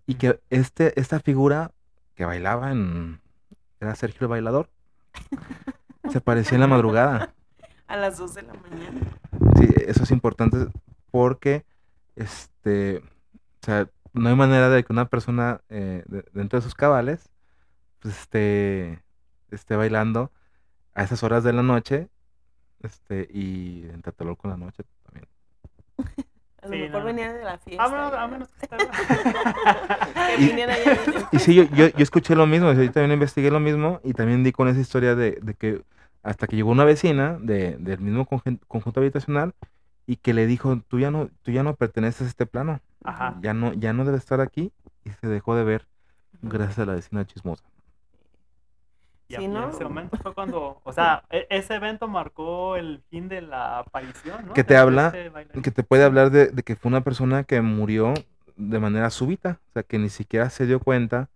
Y 0.06 0.16
que 0.16 0.42
este, 0.50 1.00
esta 1.00 1.20
figura 1.22 1.72
que 2.16 2.26
bailaba 2.26 2.72
en... 2.72 3.22
Era 3.80 3.96
Sergio 3.96 4.26
el 4.26 4.28
bailador. 4.30 4.70
Se 6.12 6.18
aparecía 6.18 6.56
en 6.56 6.62
la 6.62 6.68
madrugada. 6.68 7.34
A 7.90 7.98
las 7.98 8.18
2 8.18 8.36
de 8.36 8.44
la 8.44 8.54
mañana. 8.54 9.02
Sí, 9.60 9.68
eso 9.88 10.04
es 10.04 10.12
importante 10.12 10.58
porque, 11.12 11.66
este, 12.16 12.98
o 13.00 13.66
sea, 13.66 13.90
no 14.14 14.30
hay 14.30 14.36
manera 14.36 14.70
de 14.70 14.84
que 14.84 14.94
una 14.94 15.06
persona 15.10 15.62
eh, 15.70 16.04
de- 16.08 16.26
dentro 16.34 16.60
de 16.60 16.64
sus 16.64 16.76
cabales, 16.76 17.30
pues, 18.00 18.18
esté, 18.22 19.02
esté 19.52 19.76
bailando 19.76 20.32
a 20.94 21.04
esas 21.04 21.24
horas 21.24 21.44
de 21.44 21.54
la 21.54 21.64
noche, 21.64 22.08
este, 22.82 23.28
y 23.32 23.84
en 23.92 24.02
Tlatelolco 24.02 24.48
en 24.48 24.52
la 24.52 24.58
noche 24.66 24.84
también. 25.04 25.28
A 26.62 26.68
lo 26.68 26.74
Sí, 26.74 26.80
mejor 26.80 27.00
no. 27.00 27.06
venía 27.06 27.34
de 27.34 27.44
la 27.44 27.58
fiesta. 27.58 27.84
A 27.84 27.90
menos, 27.90 28.14
a 28.14 28.22
ya. 28.22 28.28
menos 28.28 28.50
que 28.50 28.68
Y- 31.32 31.40
sí, 31.40 31.56
yo, 31.56 31.64
yo, 31.64 31.88
yo 31.88 32.04
escuché 32.04 32.36
lo 32.36 32.46
mismo, 32.48 32.72
yo 32.74 32.92
también 32.92 33.12
investigué 33.14 33.52
lo 33.52 33.60
mismo 33.60 34.00
y 34.04 34.14
también 34.14 34.44
di 34.44 34.52
con 34.52 34.68
esa 34.68 34.80
historia 34.80 35.16
de, 35.16 35.40
de 35.42 35.54
que 35.54 35.82
hasta 36.30 36.48
que 36.48 36.56
llegó 36.56 36.70
una 36.72 36.86
vecina 36.86 37.38
de, 37.42 37.78
del 37.78 38.00
mismo 38.00 38.26
conjunto 38.26 39.00
habitacional 39.00 39.54
y 40.06 40.18
que 40.18 40.34
le 40.34 40.46
dijo, 40.46 40.80
tú 40.88 41.00
ya 41.00 41.10
no, 41.12 41.30
tú 41.42 41.52
ya 41.52 41.64
no 41.64 41.76
perteneces 41.76 42.22
a 42.28 42.30
este 42.30 42.46
plano, 42.46 42.82
Ajá. 43.04 43.38
ya 43.42 43.54
no, 43.54 43.74
ya 43.74 43.94
no 43.94 44.06
debes 44.06 44.22
estar 44.22 44.40
aquí 44.42 44.72
y 45.06 45.10
se 45.10 45.28
dejó 45.28 45.56
de 45.56 45.64
ver 45.64 45.88
gracias 46.44 46.80
a 46.80 46.86
la 46.86 46.94
vecina 46.94 47.26
chismosa. 47.26 47.64
Y 49.28 49.36
Sí, 49.36 49.48
¿no? 49.48 49.64
en 49.64 49.70
ese 49.70 49.84
momento 49.84 50.18
fue 50.18 50.34
cuando, 50.34 50.82
o 50.84 50.94
sea, 50.94 51.24
e- 51.30 51.48
ese 51.50 51.76
evento 51.76 52.08
marcó 52.08 52.76
el 52.76 53.02
fin 53.10 53.28
de 53.28 53.42
la 53.42 53.80
aparición, 53.80 54.48
¿no? 54.48 54.54
Que 54.54 54.64
te 54.64 54.74
De 54.76 54.80
habla- 54.80 55.08
este. 55.16 55.62
Que 55.62 55.72
te 55.72 55.84
puede 55.84 56.04
hablar 56.04 56.30
de, 56.32 56.48
de 56.48 56.64
que 56.64 56.76
fue 56.76 56.90
una 56.90 57.02
persona 57.02 57.44
que 57.44 57.62
murió 57.62 58.14
de 58.56 58.80
manera 58.80 59.10
súbita, 59.10 59.60
o 59.70 59.74
sea, 59.74 59.84
que 59.84 59.98
ni 60.00 60.10
siquiera 60.10 60.50
se 60.50 60.66
dio 60.66 60.80
cuenta 60.80 61.30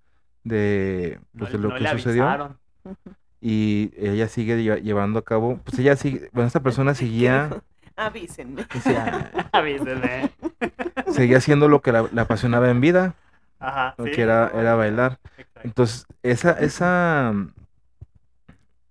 de, 0.44 1.20
No 1.34 1.40
pues, 1.41 1.52
le- 1.52 1.57
de 1.57 1.64
lo 1.64 1.70
no 1.70 1.76
que 1.76 1.82
le 1.84 1.90
sucedió. 1.90 2.24
avisaron. 2.28 2.57
Y 3.45 3.91
ella 3.98 4.30
sigue 4.30 4.57
lle- 4.57 4.82
llevando 4.82 5.20
a 5.20 5.24
cabo, 5.26 5.60
pues 5.65 5.78
ella 5.80 5.98
sigue, 5.98 6.30
bueno, 6.32 6.48
esta 6.48 6.61
persona 6.61 6.94
¿Qué 6.94 6.99
seguía? 6.99 7.61
Avísenme. 7.98 8.65
decía, 8.74 9.32
Avísenme. 9.52 10.32
seguía 11.11 11.38
haciendo 11.40 11.68
lo 11.68 11.82
que 11.82 11.91
la, 11.91 12.07
la 12.14 12.22
apasionaba 12.24 12.70
en 12.70 12.80
vida, 12.80 13.15
Ajá. 13.60 13.95
lo 13.98 14.06
sí, 14.06 14.11
que 14.11 14.22
era, 14.22 14.49
era 14.56 14.76
bailar. 14.76 15.20
exacto. 15.38 15.60
Entonces, 15.65 16.06
esa, 16.24 16.52
esa, 16.53 17.34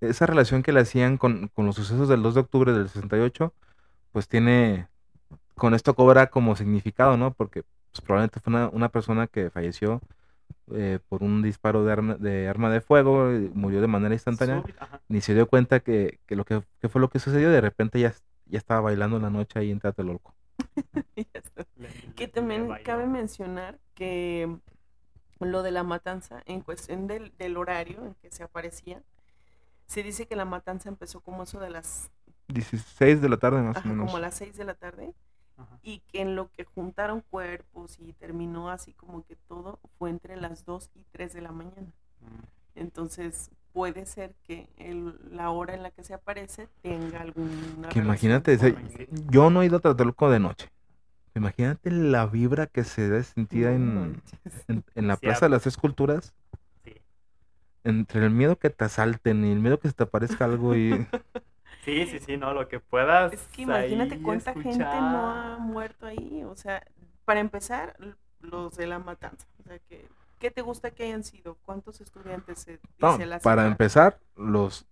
esa 0.00 0.26
relación 0.26 0.62
que 0.62 0.72
le 0.72 0.80
hacían 0.80 1.16
con, 1.16 1.48
con 1.48 1.66
los 1.66 1.76
sucesos 1.76 2.08
del 2.08 2.22
2 2.22 2.34
de 2.34 2.40
octubre 2.40 2.72
del 2.72 2.88
68, 2.88 3.54
pues 4.12 4.28
tiene, 4.28 4.88
con 5.54 5.74
esto 5.74 5.94
cobra 5.94 6.28
como 6.28 6.56
significado, 6.56 7.16
¿no? 7.16 7.32
Porque 7.32 7.62
pues, 7.92 8.00
probablemente 8.02 8.40
fue 8.40 8.52
una, 8.52 8.68
una 8.68 8.88
persona 8.90 9.26
que 9.28 9.50
falleció 9.50 10.00
eh, 10.74 10.98
por 11.09 11.23
un 11.23 11.43
disparo 11.43 11.85
de 11.85 11.93
arma 11.93 12.14
de, 12.16 12.48
arma 12.48 12.70
de 12.70 12.81
fuego, 12.81 13.32
y 13.32 13.51
murió 13.55 13.81
de 13.81 13.86
manera 13.89 14.14
instantánea, 14.14 14.62
ni 15.09 15.20
se 15.20 15.35
dio 15.35 15.47
cuenta 15.47 15.81
que, 15.81 16.20
que 16.27 16.36
lo 16.36 16.44
que, 16.44 16.62
que 16.81 16.89
fue 16.89 17.01
lo 17.01 17.09
que 17.10 17.19
sucedió, 17.19 17.51
de 17.51 17.60
repente 17.60 18.01
ya, 18.01 18.14
ya 18.47 18.59
estaba 18.59 18.81
bailando 18.81 19.16
en 19.16 19.23
la 19.23 19.31
noche 19.31 19.59
ahí 19.59 19.70
en. 19.70 19.81
Le- 21.77 21.89
Que 22.16 22.28
también 22.28 22.69
cabe 22.85 23.06
mencionar 23.06 23.78
que 23.94 24.56
lo 25.40 25.62
de 25.62 25.70
la 25.73 25.82
matanza, 25.82 26.43
en 26.47 26.60
cuestión 26.60 27.06
del, 27.06 27.32
del 27.36 27.56
horario 27.56 28.05
en 28.06 28.14
que 28.14 28.31
se 28.31 28.43
aparecía, 28.44 29.02
se 29.86 30.02
dice 30.02 30.27
que 30.27 30.36
la 30.36 30.44
matanza 30.44 30.89
empezó 30.89 31.20
como 31.20 31.43
eso 31.43 31.60
de 31.60 31.70
las, 31.70 32.10
16 32.48 33.20
de 33.20 33.28
la 33.28 33.36
tarde 33.39 33.62
más 33.62 33.77
ajá, 33.77 33.89
o 33.89 33.93
menos. 33.93 34.06
como 34.06 34.16
a 34.19 34.20
las 34.20 34.35
6 34.36 34.56
de 34.56 34.64
la 34.64 34.74
tarde, 34.74 35.14
Ajá. 35.56 35.78
y 35.82 36.00
que 36.10 36.20
en 36.22 36.34
lo 36.34 36.50
que 36.50 36.64
juntaron 36.64 37.20
cuerpos 37.30 37.98
y 38.00 38.12
terminó 38.14 38.70
así 38.70 38.92
como 38.94 39.24
que 39.26 39.36
todo 39.48 39.78
fue 39.98 40.10
entre 40.10 40.36
las 40.36 40.64
2 40.64 40.90
y 40.94 41.04
3 41.12 41.32
de 41.34 41.40
la 41.42 41.52
mañana. 41.52 41.92
Mm. 42.20 42.78
Entonces 42.80 43.50
puede 43.72 44.06
ser 44.06 44.34
que 44.44 44.68
el- 44.76 45.14
la 45.36 45.50
hora 45.50 45.74
en 45.74 45.82
la 45.82 45.90
que 45.90 46.02
se 46.02 46.14
aparece 46.14 46.68
tenga 46.82 47.20
alguna 47.20 47.88
Que 47.90 47.98
imagínate, 48.00 48.54
ese- 48.54 48.76
yo 49.30 49.50
no 49.50 49.62
he 49.62 49.66
ido 49.66 49.76
a 49.76 49.80
Tlatelolco 49.80 50.30
de 50.30 50.40
noche. 50.40 50.68
Imagínate 51.34 51.90
la 51.90 52.26
vibra 52.26 52.66
que 52.66 52.84
se 52.84 53.02
debe 53.02 53.22
sentir 53.22 53.66
No 53.66 53.70
en, 54.04 54.22
en, 54.68 54.84
en 54.94 55.06
la 55.08 55.16
Sí, 55.16 55.20
Plaza 55.26 55.46
de 55.46 55.50
las 55.50 55.62
Tres 55.62 55.76
Culturas. 55.78 56.34
Sí. 56.84 56.92
Entre 57.84 58.24
el 58.24 58.30
miedo 58.30 58.56
que 58.56 58.68
te 58.70 58.84
asalten 58.84 59.44
y 59.44 59.52
el 59.52 59.60
miedo 59.60 59.78
que 59.78 59.88
se 59.88 59.94
te 59.94 60.02
aparezca 60.02 60.44
algo 60.44 60.74
y... 60.76 60.90
Sí, 61.82 62.06
sí, 62.06 62.18
sí, 62.20 62.36
no, 62.36 62.54
lo 62.54 62.68
que 62.68 62.80
puedas. 62.80 63.32
Es 63.32 63.42
que 63.48 63.62
imagínate 63.62 64.20
cuánta 64.22 64.52
gente 64.54 64.78
no 64.78 64.86
ha 65.30 65.42
escuchar. 65.52 65.60
muerto 65.60 66.06
ahí. 66.06 66.42
O 66.44 66.54
sea, 66.56 66.82
para 67.24 67.40
empezar, 67.40 67.96
los 68.40 68.76
de 68.76 68.86
la 68.86 68.98
matanza. 68.98 69.46
O 69.60 69.62
sea, 69.64 69.78
que, 69.88 70.09
¿qué 70.38 70.50
te 70.50 70.62
gusta 70.62 70.90
que 70.92 71.04
hayan 71.04 71.24
sido? 71.24 71.56
¿Cuántos 71.64 72.00
estudiantes 72.00 72.60
se 72.60 72.78
No, 72.98 73.12
dice 73.12 73.26
la 73.26 73.40
para 73.40 73.66
empezar, 73.66 74.18
los, 74.36 74.86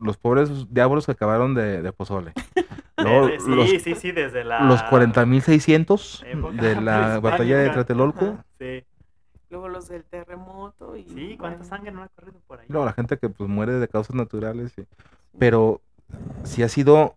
los 0.00 0.16
pobres 0.16 0.72
diablos 0.72 1.06
que 1.06 1.12
acabaron 1.12 1.54
de, 1.54 1.82
de 1.82 1.92
pozole. 1.92 2.32
Luego, 2.96 3.26
Desde- 3.28 3.40
sí, 3.44 3.50
los, 3.54 3.82
sí, 3.82 3.94
sí, 3.94 4.12
desde 4.12 4.44
la. 4.44 4.60
los 4.64 4.80
40.600 4.84 6.24
época 6.26 6.62
de 6.62 6.80
la 6.80 7.18
batalla 7.22 7.58
de. 7.58 7.70
Tlatelolco. 7.70 8.24
Ajá. 8.24 8.44
Sí, 8.58 8.84
Luego 9.50 9.68
los 9.68 9.88
del 9.88 10.04
terremoto. 10.04 10.94
Y, 10.96 11.04
sí, 11.04 11.36
cuánta 11.38 11.58
bueno, 11.58 11.64
sangre 11.64 11.90
no 11.92 12.02
ha 12.02 12.08
corrido 12.08 12.38
por 12.46 12.60
ahí. 12.60 12.66
Luego 12.68 12.84
la 12.86 12.92
gente 12.92 13.16
que 13.18 13.28
pues 13.28 13.48
muere 13.48 13.72
de 13.74 13.88
causas 13.88 14.14
naturales. 14.14 14.72
y- 14.76 14.84
Pero 15.38 15.80
sí 16.44 16.62
ha 16.62 16.68
sido 16.68 17.16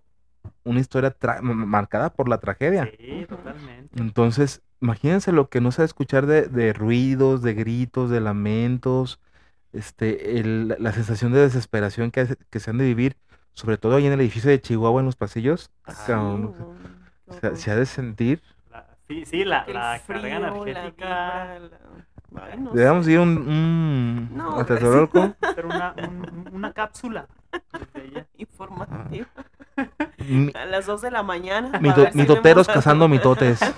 una 0.64 0.80
historia 0.80 1.16
marcada 1.42 2.12
por 2.14 2.30
la 2.30 2.40
tragedia. 2.40 2.92
Sí, 3.00 3.26
totalmente. 3.28 4.00
Entonces, 4.00 4.62
imagínense 4.82 5.32
lo 5.32 5.50
que 5.50 5.62
no 5.62 5.72
a 5.84 5.86
escuchar 5.86 6.26
de, 6.26 6.44
de 6.48 6.74
ruidos, 6.74 7.42
de 7.42 7.54
gritos, 7.54 8.10
de 8.10 8.22
lamentos, 8.22 9.20
este, 9.74 10.40
el- 10.40 10.76
la 10.80 10.92
sensación 10.94 11.32
de 11.34 11.40
desesperación 11.42 12.12
que, 12.12 12.22
hace- 12.22 12.38
que 12.50 12.60
se 12.60 12.70
han 12.70 12.78
de 12.78 12.86
vivir, 12.86 13.18
sobre 13.54 13.78
todo 13.78 13.96
ahí 13.96 14.06
en 14.06 14.14
el 14.14 14.22
edificio 14.22 14.50
de 14.50 14.62
Chihuahua, 14.62 15.02
en 15.02 15.06
los 15.06 15.16
pasillos. 15.16 15.72
Ah, 15.86 15.94
sí, 15.94 16.12
no, 16.12 16.54
se, 17.56 17.72
ha 17.72 17.76
de 17.76 17.86
sentir. 17.86 18.42
La- 18.70 18.88
sí, 19.08 19.26
sí, 19.26 19.44
la, 19.46 19.66
la 19.68 20.00
frío, 20.00 20.22
carga 20.22 20.38
energética. 20.38 21.60
Debemos 22.74 23.08
ir 23.08 23.20
un, 23.20 23.38
un 23.38 24.38
No, 24.38 24.56
un- 25.98 26.50
una 26.54 26.74
cápsula. 26.74 27.28
Informativo. 28.38 29.26
Mi- 30.28 30.52
A 30.56 30.66
las 30.66 30.86
2 30.86 31.02
de 31.02 31.12
la 31.12 31.24
mañana. 31.24 31.80
mito- 31.80 32.10
si 32.12 32.18
mitoteros 32.18 32.68
cazando 32.68 33.08
mitotes. 33.08 33.60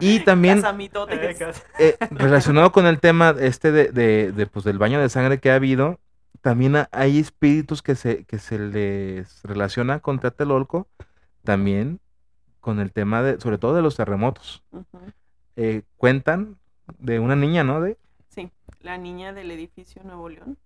Y 0.00 0.20
también. 0.20 0.60
Eh, 0.64 1.36
eh, 1.78 1.96
relacionado 2.10 2.72
con 2.72 2.86
el 2.86 2.98
tema 2.98 3.34
este 3.38 3.70
de, 3.70 3.92
de- 3.92 4.32
de, 4.32 4.46
pues, 4.46 4.64
del 4.64 4.78
baño 4.78 5.00
de 5.00 5.08
sangre 5.08 5.38
que 5.38 5.50
ha 5.50 5.54
habido, 5.54 6.00
también 6.40 6.74
ha- 6.74 6.88
hay 6.90 7.18
espíritus 7.20 7.82
que 7.82 7.94
se, 7.94 8.24
que 8.24 8.38
se 8.38 8.58
les 8.58 9.42
relaciona 9.44 10.00
con 10.00 10.18
Tlatelolco, 10.18 10.88
también 11.44 12.00
con 12.60 12.80
el 12.80 12.90
tema 12.92 13.22
de, 13.22 13.38
sobre 13.40 13.58
todo 13.58 13.74
de 13.74 13.82
los 13.82 13.94
terremotos. 13.96 14.64
Eh, 15.54 15.82
cuentan 15.98 16.56
de 16.98 17.20
una 17.20 17.36
niña, 17.36 17.62
¿no? 17.62 17.80
De, 17.80 17.96
Sí, 18.28 18.50
la 18.80 18.98
niña 18.98 19.32
del 19.32 19.50
edificio 19.52 20.02
Nuevo 20.04 20.28
León, 20.30 20.56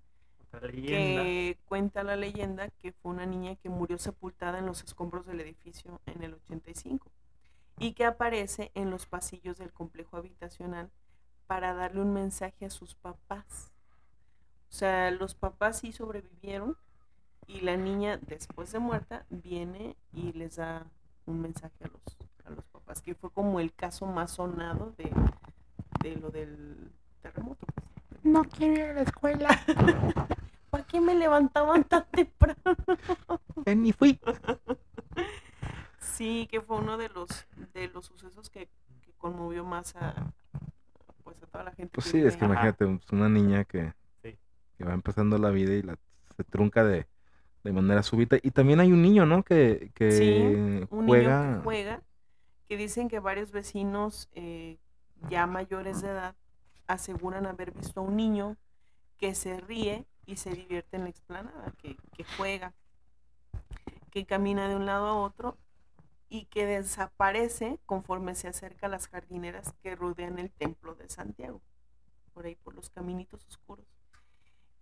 Que 0.97 1.59
cuenta 1.67 2.03
la 2.03 2.17
leyenda 2.17 2.69
que 2.69 2.93
fue 2.93 3.13
una 3.13 3.27
niña 3.27 3.57
que 3.57 3.69
murió 3.69 3.99
sepultada 3.99 4.59
en 4.59 4.67
los 4.67 4.83
escombros 4.83 5.27
del 5.27 5.41
edificio 5.41 6.01
en 6.07 6.23
el 6.23 6.35
85 6.35 7.11
y 7.79 7.93
que 7.93 8.05
aparece 8.05 8.71
en 8.75 8.91
los 8.91 9.07
pasillos 9.07 9.59
del 9.59 9.73
complejo 9.73 10.17
habitacional 10.17 10.91
para 11.47 11.75
darle 11.75 12.01
un 12.01 12.13
mensaje 12.13 12.67
a 12.67 12.71
sus 12.71 12.95
papás. 12.95 13.73
O 14.71 14.73
sea, 14.73 15.11
los 15.11 15.35
papás 15.35 15.81
sí 15.81 15.93
sobrevivieron 15.93 16.77
y 17.47 17.61
la 17.61 17.77
niña 17.77 18.17
después 18.17 18.73
de 18.73 18.79
muerta 18.79 19.27
viene 19.31 19.97
y 20.13 20.33
les 20.33 20.57
da 20.57 20.87
un 21.27 21.41
mensaje 21.41 21.85
a 21.85 21.89
los, 21.89 22.01
a 22.45 22.51
los 22.51 22.65
papás, 22.67 23.03
que 23.03 23.15
fue 23.15 23.31
como 23.31 23.61
el 23.61 23.73
caso 23.73 24.07
más 24.07 24.33
sonado 24.33 24.93
de, 24.97 25.13
de 26.03 26.17
lo 26.17 26.31
del 26.31 26.93
terremoto. 27.23 27.67
pues. 27.75 27.86
No 28.27 28.45
quiero 28.45 28.75
ir 28.75 28.83
a 28.91 28.93
la 28.95 29.03
escuela, 29.03 29.49
¿Para 30.71 30.85
qué 30.85 31.01
me 31.01 31.15
levantaban 31.15 31.85
tan 31.85 32.05
temprano? 32.11 32.57
ni 33.77 33.93
fui. 33.93 34.21
Sí, 35.99 36.49
que 36.51 36.61
fue 36.61 36.79
uno 36.79 36.97
de 36.97 37.09
los 37.09 37.29
de 37.75 37.89
los 37.89 38.07
sucesos 38.07 38.51
que, 38.51 38.69
que 39.03 39.13
conmovió 39.19 39.65
más 39.65 39.95
a 39.97 40.33
pues 41.25 41.43
a 41.43 41.47
toda 41.47 41.65
la 41.65 41.73
gente. 41.73 41.91
Pues 41.93 42.07
sí, 42.07 42.19
es 42.21 42.37
que. 42.37 42.45
Ajá. 42.45 42.53
imagínate, 42.53 42.87
pues, 42.87 43.13
una 43.13 43.29
niña 43.29 43.65
que, 43.65 43.93
Sí. 44.23 44.39
que 44.79 44.85
va 44.85 44.95
empezando 44.95 45.39
la 45.39 45.51
vida 45.51 45.73
y 45.75 45.83
la, 45.83 45.99
se 46.37 46.45
trunca 46.45 46.85
de, 46.85 47.07
de 47.65 47.73
manera 47.73 48.03
súbita. 48.03 48.37
Y 48.43 48.51
también 48.51 48.81
hay 48.81 48.93
un 48.93 49.03
niño, 49.03 49.27
¿no? 49.27 49.43
Que, 49.43 49.91
que 49.95 50.11
Sí, 50.13 50.87
un 50.91 51.07
juega. 51.07 51.43
niño 51.47 51.57
que 51.59 51.65
juega, 51.65 52.03
que 52.69 52.77
dicen 52.77 53.09
que 53.09 53.19
varios 53.21 53.51
vecinos 53.53 54.29
eh, 54.33 54.79
ya 55.29 55.47
mayores 55.47 56.03
de 56.03 56.09
edad 56.11 56.37
aseguran 56.87 57.47
haber 57.47 57.73
visto 57.73 58.01
a 58.01 58.03
un 58.03 58.17
niño 58.17 58.57
que 59.19 59.35
se 59.35 59.61
ríe 59.61 60.07
y 60.27 60.37
se 60.37 60.51
divierte 60.51 60.97
en 60.97 61.05
la 61.05 61.11
explanada, 61.11 61.73
que, 61.79 61.97
que 62.17 62.25
juega, 62.37 62.75
que 64.11 64.27
camina 64.27 64.69
de 64.69 64.77
un 64.77 64.87
lado 64.87 65.07
a 65.07 65.15
otro 65.15 65.57
y 66.29 66.47
que 66.47 66.67
desaparece 66.67 67.79
conforme 67.87 68.35
se 68.35 68.49
acerca 68.49 68.87
a 68.87 68.91
las 68.91 69.09
jardineras 69.09 69.73
que 69.83 69.95
rodean 69.95 70.39
el 70.39 70.51
templo 70.51 70.95
de 70.95 71.09
Santiago, 71.09 71.63
por 72.35 72.47
ahí 72.47 72.57
por 72.57 72.75
los 72.75 72.91
caminitos 72.91 73.47
oscuros. 73.47 73.87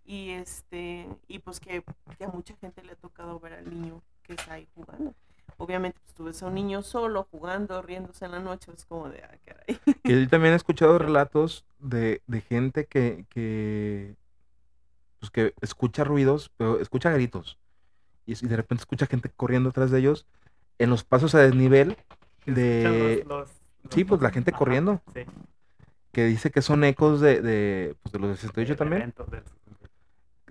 Y 0.03 0.31
este, 0.31 1.07
y 1.27 1.39
pues 1.39 1.59
que, 1.59 1.83
que 2.17 2.25
a 2.25 2.29
mucha 2.29 2.55
gente 2.57 2.83
le 2.83 2.93
ha 2.93 2.95
tocado 2.95 3.39
ver 3.39 3.53
al 3.53 3.69
niño 3.69 4.03
que 4.23 4.33
está 4.33 4.53
ahí 4.53 4.67
jugando. 4.75 5.15
Obviamente, 5.57 5.99
pues 6.03 6.13
tú 6.13 6.23
ves 6.25 6.41
a 6.43 6.47
un 6.47 6.55
niño 6.55 6.81
solo 6.81 7.27
jugando, 7.31 7.81
riéndose 7.81 8.25
en 8.25 8.31
la 8.31 8.39
noche, 8.39 8.71
es 8.75 8.85
como 8.85 9.09
de, 9.09 9.23
ah, 9.23 9.37
caray. 9.45 9.79
Que 10.03 10.21
yo 10.21 10.27
también 10.29 10.53
he 10.53 10.57
escuchado 10.57 10.97
relatos 10.99 11.65
de, 11.79 12.21
de 12.27 12.41
gente 12.41 12.85
que, 12.85 13.25
que, 13.29 14.15
pues 15.19 15.31
que 15.31 15.53
escucha 15.61 16.03
ruidos, 16.03 16.51
pero 16.57 16.79
escucha 16.79 17.11
gritos. 17.11 17.57
Y, 18.25 18.33
de 18.35 18.55
repente 18.55 18.81
escucha 18.81 19.05
gente 19.05 19.29
corriendo 19.29 19.69
atrás 19.69 19.91
de 19.91 19.99
ellos 19.99 20.25
en 20.79 20.89
los 20.89 21.03
pasos 21.03 21.35
a 21.35 21.39
desnivel 21.39 21.95
de... 22.45 23.23
los- 23.27 23.39
los- 23.39 23.51
Sí, 23.91 24.03
pues 24.03 24.19
la 24.21 24.31
gente 24.31 24.49
Ajá, 24.51 24.57
corriendo. 24.57 25.01
Sí. 25.13 25.21
que 26.11 26.25
dice 26.25 26.49
que 26.49 26.63
son 26.63 26.83
ecos 26.83 27.21
de, 27.21 27.39
de, 27.41 27.95
pues, 28.01 28.11
de 28.13 28.19
los 28.19 28.29
de 28.31 28.35
68 28.37 28.69
del 28.69 28.77
también. 28.77 29.01
evento 29.03 29.23
del 29.25 29.41
68. 29.43 29.64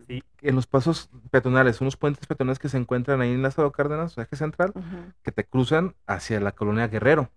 Sí, 0.06 0.22
En 0.42 0.54
los 0.54 0.66
pasos 0.66 1.08
peatonales, 1.30 1.80
unos 1.80 1.96
puentes 1.96 2.26
peatonales 2.26 2.58
que 2.58 2.68
se 2.68 2.76
encuentran 2.76 3.20
ahí 3.20 3.32
en 3.32 3.42
Lázaro 3.42 3.72
Cárdenas, 3.72 4.16
eje 4.18 4.36
central, 4.36 4.72
que 5.22 5.32
te 5.32 5.44
cruzan 5.44 5.94
hacia 6.06 6.40
la 6.40 6.52
colonia 6.52 6.88
Guerrero. 6.88 7.30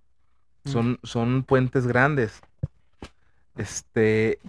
Son, 0.66 1.00
son 1.04 1.44
puentes 1.44 1.88
grandes. 1.88 2.42
Este, 3.56 4.40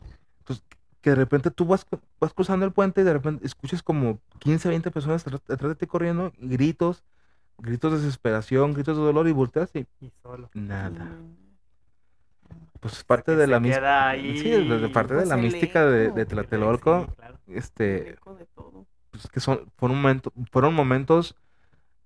pues, 0.44 0.62
que 1.00 1.10
de 1.10 1.16
repente 1.16 1.50
tú 1.50 1.64
vas, 1.64 1.86
vas 2.20 2.32
cruzando 2.34 2.66
el 2.66 2.72
puente 2.72 3.00
y 3.00 3.04
de 3.04 3.12
repente 3.12 3.46
escuchas 3.46 3.82
como 3.82 4.18
15, 4.40 4.68
20 4.68 4.90
personas 4.90 5.24
detrás 5.24 5.70
de 5.70 5.74
ti 5.76 5.86
corriendo, 5.86 6.32
gritos, 6.38 7.04
gritos 7.58 7.92
de 7.92 7.98
desesperación, 7.98 8.74
gritos 8.74 8.96
de 8.96 9.02
dolor 9.02 9.28
y 9.28 9.32
volteas 9.32 9.70
y 9.74 9.86
y 10.00 10.10
solo. 10.22 10.50
nada. 10.54 11.04
Mm, 11.04 11.47
Pues 12.80 12.94
es 12.98 13.04
parte 13.04 13.34
de 13.36 13.46
la 13.46 13.58
mística. 13.60 13.80
queda 13.80 14.08
ahí, 14.10 14.38
Sí, 14.38 14.50
de, 14.50 14.78
de 14.78 14.88
parte 14.88 15.14
de 15.14 15.20
pues, 15.20 15.28
la 15.28 15.36
mística 15.36 15.84
de, 15.86 16.06
eco. 16.06 16.14
de 16.16 16.26
Tlatelolco. 16.26 17.06
Sí, 17.08 17.12
claro. 17.16 17.38
el 17.48 17.56
Este, 17.56 17.82
de 17.82 18.46
todo. 18.54 18.86
pues, 19.10 19.26
que 19.28 19.40
son, 19.40 19.70
fueron, 19.76 19.96
momento- 20.00 20.32
fueron 20.52 20.74
momentos 20.74 21.34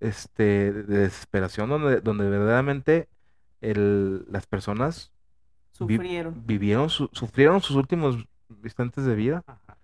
este, 0.00 0.72
de 0.72 0.82
desesperación 0.98 1.68
donde, 1.68 2.00
donde 2.00 2.28
verdaderamente 2.28 3.08
el, 3.60 4.24
las 4.30 4.46
personas 4.46 5.12
vi- 5.80 5.96
Sufrieron. 5.96 6.42
vivieron, 6.46 6.90
su- 6.90 7.10
sufrieron 7.12 7.60
sus 7.60 7.76
últimos 7.76 8.16
instantes 8.64 9.04
de 9.04 9.14
vida. 9.14 9.44
Ajá. 9.46 9.76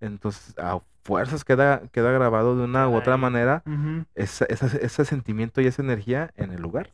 Entonces, 0.00 0.54
a 0.58 0.80
fuerzas 1.02 1.44
queda, 1.44 1.82
queda 1.92 2.10
grabado 2.12 2.56
de 2.56 2.64
una 2.64 2.88
u 2.88 2.94
otra 2.96 3.16
manera 3.16 3.62
esa- 4.14 4.44
esa- 4.46 4.66
ese 4.78 5.04
sentimiento 5.04 5.60
y 5.60 5.66
esa 5.66 5.82
energía 5.82 6.30
en 6.36 6.52
el 6.52 6.60
lugar. 6.62 6.92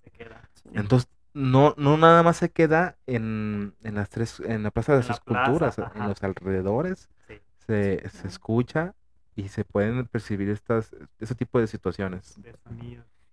Entonces, 0.74 1.08
no, 1.34 1.74
no 1.76 1.96
nada 1.96 2.22
más 2.22 2.36
se 2.36 2.50
queda 2.50 2.96
en, 3.06 3.74
en 3.82 3.94
las 3.94 4.10
tres, 4.10 4.40
en 4.40 4.62
la 4.62 4.70
Plaza 4.70 4.92
de 4.92 5.00
En 5.02 5.09
las 5.09 5.20
plaza, 5.20 5.42
Esculturas, 5.44 5.78
en 5.94 6.09
los 6.09 6.22
alrededores 6.22 7.09
Sí. 7.28 7.40
se, 7.66 8.09
se 8.10 8.28
escucha 8.28 8.94
y 9.34 9.48
se 9.48 9.64
pueden 9.64 10.06
percibir 10.06 10.50
estas, 10.50 10.94
ese 11.18 11.34
tipo 11.34 11.59
de 11.59 11.66
situaciones. 11.66 12.36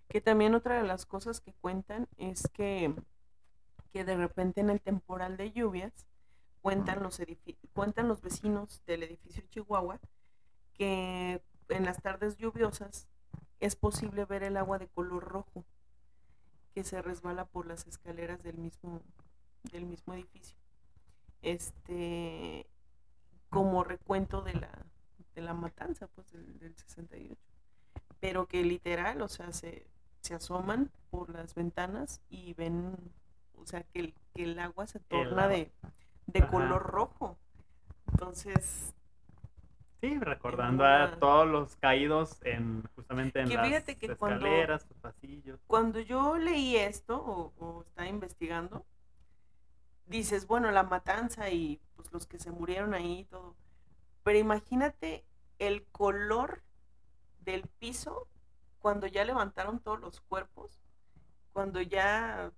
Que 0.08 0.20
también 0.20 0.54
otra 0.54 0.80
de 0.80 0.86
las 0.88 1.06
cosas 1.06 1.40
que 1.40 1.52
cuentan 1.60 2.08
es 2.16 2.48
que, 2.52 2.94
que 3.92 4.04
de 4.04 4.16
repente 4.16 4.60
en 4.60 4.70
el 4.70 4.80
temporal 4.80 5.36
de 5.36 5.52
lluvias 5.52 5.92
cuentan 6.62 7.02
los, 7.02 7.20
edifi- 7.20 7.56
cuentan 7.72 8.08
los 8.08 8.22
vecinos 8.22 8.82
del 8.86 9.02
edificio 9.02 9.42
Chihuahua 9.50 9.98
que 10.74 11.42
en 11.68 11.84
las 11.84 12.00
tardes 12.02 12.36
lluviosas 12.36 13.08
es 13.60 13.76
posible 13.76 14.24
ver 14.24 14.42
el 14.42 14.56
agua 14.56 14.78
de 14.78 14.88
color 14.88 15.24
rojo 15.24 15.64
que 16.74 16.84
se 16.84 17.02
resbala 17.02 17.44
por 17.44 17.66
las 17.66 17.86
escaleras 17.86 18.42
del 18.42 18.58
mismo, 18.58 19.02
del 19.72 19.86
mismo 19.86 20.14
edificio. 20.14 20.56
Este, 21.42 22.66
como 23.48 23.84
recuento 23.84 24.42
de 24.42 24.54
la, 24.54 24.86
de 25.34 25.40
la 25.40 25.54
matanza 25.54 26.06
pues, 26.08 26.30
del, 26.32 26.58
del 26.58 26.76
68 26.76 27.50
pero 28.20 28.46
que 28.46 28.62
literal, 28.62 29.22
o 29.22 29.28
sea, 29.28 29.52
se, 29.52 29.86
se 30.20 30.34
asoman 30.34 30.90
por 31.10 31.30
las 31.30 31.54
ventanas 31.54 32.20
y 32.28 32.52
ven, 32.54 32.94
o 33.56 33.66
sea, 33.66 33.82
que 33.82 34.00
el, 34.00 34.14
que 34.34 34.44
el 34.44 34.58
agua 34.58 34.86
se 34.86 35.00
torna 35.00 35.48
de, 35.48 35.72
de 36.26 36.40
Ajá. 36.40 36.50
color 36.50 36.82
rojo. 36.82 37.38
Entonces, 38.12 38.94
Sí, 40.00 40.18
recordando 40.18 40.82
una- 40.82 41.04
a 41.04 41.18
todos 41.18 41.46
los 41.46 41.76
caídos 41.76 42.40
en 42.44 42.82
justamente 42.94 43.40
en 43.40 43.48
Que 43.48 43.56
las 43.56 43.84
que 43.84 44.16
cuando- 44.16 44.46
escaleras, 44.46 44.86
los 44.88 44.98
pasillos. 44.98 45.60
cuando 45.66 46.00
yo 46.00 46.38
leí 46.38 46.76
esto 46.76 47.16
o, 47.22 47.52
o 47.58 47.82
estaba 47.82 48.08
investigando, 48.08 48.86
dices, 50.06 50.46
bueno, 50.46 50.70
la 50.70 50.82
matanza 50.84 51.50
y 51.50 51.80
pues 51.96 52.10
los 52.12 52.26
que 52.26 52.38
se 52.38 52.50
murieron 52.50 52.94
ahí 52.94 53.20
y 53.20 53.24
todo. 53.26 53.54
Pero 54.24 54.38
imagínate 54.38 55.24
el 55.58 55.84
color 55.92 56.62
del 57.40 57.62
piso 57.78 58.26
cuando 58.78 59.06
ya 59.06 59.24
levantaron 59.24 59.80
todos 59.80 60.00
los 60.00 60.20
cuerpos, 60.20 60.80
cuando 61.52 61.80
ya 61.82 62.50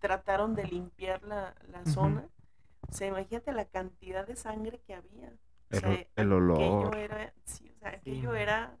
trataron 0.00 0.54
de 0.54 0.64
limpiar 0.66 1.22
la, 1.22 1.54
la 1.68 1.84
zona. 1.86 2.28
O 2.88 2.92
sea, 2.92 3.08
imagínate 3.08 3.52
la 3.52 3.64
cantidad 3.64 4.26
de 4.26 4.36
sangre 4.36 4.78
que 4.86 4.94
había. 4.94 5.32
O 5.74 5.76
El, 5.76 5.80
sea, 5.80 5.90
o- 5.90 6.20
el 6.22 6.32
olor. 6.32 6.56
aquello 6.88 6.92
era, 7.04 7.32
sí, 7.44 7.70
o 7.76 7.78
sea, 7.80 7.88
aquello 7.90 8.32
Sí. 8.32 8.38
era, 8.38 8.76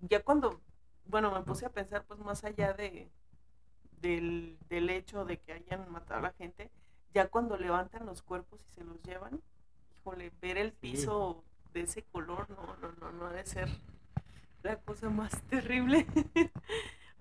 ya 0.00 0.22
cuando, 0.22 0.60
bueno, 1.06 1.30
me 1.32 1.42
puse 1.42 1.66
a 1.66 1.70
pensar 1.70 2.04
pues 2.04 2.20
más 2.20 2.44
allá 2.44 2.72
de 2.72 3.10
del, 4.00 4.58
del 4.68 4.90
hecho 4.90 5.24
de 5.24 5.38
que 5.38 5.52
hayan 5.54 5.90
matado 5.90 6.20
a 6.20 6.22
la 6.24 6.32
gente, 6.32 6.70
ya 7.14 7.28
cuando 7.28 7.56
levantan 7.56 8.04
los 8.06 8.22
cuerpos 8.22 8.60
y 8.68 8.74
se 8.74 8.84
los 8.84 9.02
llevan, 9.02 9.40
híjole, 9.96 10.30
ver 10.40 10.58
el 10.58 10.70
Sí. 10.72 10.76
piso 10.80 11.42
de 11.72 11.80
ese 11.82 12.02
color, 12.02 12.48
no, 12.50 12.76
no, 12.76 12.92
no, 12.92 13.12
no 13.12 13.26
ha 13.26 13.32
de 13.32 13.46
ser 13.46 13.68
la 14.62 14.76
cosa 14.76 15.08
más 15.08 15.40
terrible, 15.50 16.06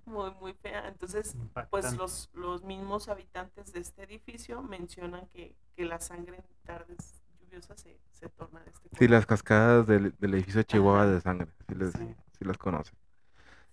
muy, 0.06 0.32
muy 0.42 0.54
fea. 0.54 0.88
Entonces, 0.90 1.36
pues 1.70 1.96
los, 1.96 2.30
los 2.34 2.64
mismos 2.64 3.08
habitantes 3.08 3.72
de 3.74 3.80
este 3.80 4.04
edificio 4.04 4.62
mencionan 4.62 5.28
que, 5.28 5.56
que 5.76 5.86
la 5.86 6.00
sangre 6.00 6.38
en 6.38 6.44
tardes 6.66 7.14
lluviosas 7.56 7.80
se, 7.82 7.98
se 8.12 8.30
torna 8.30 8.60
de 8.62 8.70
este 8.72 8.90
Sí, 8.98 9.08
las 9.08 9.26
cascadas 9.26 9.88
del, 9.88 10.14
del 10.20 10.34
edificio 10.34 10.60
de 10.60 10.66
Chihuahua 10.66 11.08
de 11.08 11.22
sangre, 11.22 11.48
sí, 11.68 11.76
les, 11.76 11.92
Sí. 11.94 12.16
sí 12.38 12.46
las 12.46 12.58
conocen. 12.58 12.96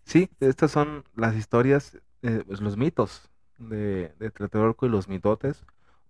Sí, 0.05 0.31
estas 0.41 0.71
son 0.71 1.05
las 1.15 1.37
historias, 1.37 1.99
eh, 2.23 2.43
pues, 2.47 2.61
los 2.61 2.77
mitos 2.77 3.31
de, 3.59 4.13
de 4.19 4.31
Tlatelolco 4.31 4.87
y 4.87 4.89
los 4.89 5.09
mitotes, 5.09 5.65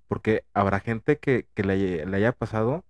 porque 0.09 0.45
habrá 0.55 0.81
gente 0.81 1.19
que, 1.19 1.47
que 1.55 1.65
le, 1.65 2.07
le 2.07 2.17
haya 2.17 2.33
pasado 2.33 2.85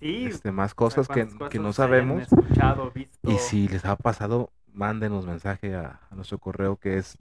Sí, 0.00 0.26
este, 0.26 0.52
más 0.52 0.72
o 0.72 0.74
sea, 0.74 0.76
cosas 0.76 1.08
que, 1.08 1.26
cuántas 1.26 1.50
que 1.50 1.58
no 1.58 1.64
cosas 1.68 1.76
sabemos. 1.76 2.22
escuchado, 2.22 2.90
visto. 2.90 3.30
Y 3.30 3.38
si 3.38 3.68
les 3.68 3.84
ha 3.84 3.96
pasado, 3.96 4.50
mándenos 4.72 5.26
mensaje 5.26 5.74
a, 5.74 6.00
a 6.10 6.14
nuestro 6.14 6.38
correo 6.38 6.76
que 6.76 6.96
es 6.98 7.16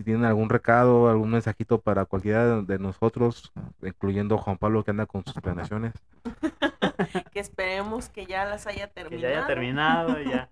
si 0.01 0.05
tienen 0.05 0.25
algún 0.25 0.49
recado, 0.49 1.09
algún 1.09 1.29
mensajito 1.29 1.79
para 1.79 2.05
cualquiera 2.05 2.45
de, 2.47 2.63
de 2.63 2.79
nosotros, 2.79 3.51
incluyendo 3.83 4.37
Juan 4.39 4.57
Pablo 4.57 4.83
que 4.83 4.89
anda 4.91 5.05
con 5.05 5.23
sus 5.23 5.35
planeaciones. 5.35 5.93
Que 7.31 7.39
esperemos 7.39 8.09
que 8.09 8.25
ya 8.25 8.45
las 8.45 8.67
haya 8.67 8.87
Que 8.87 8.93
terminado. 9.03 9.21
ya 9.33 9.37
haya 9.39 9.47
terminado, 9.47 10.21
ya. 10.21 10.47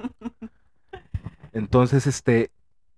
Entonces, 1.54 2.08
este, 2.08 2.52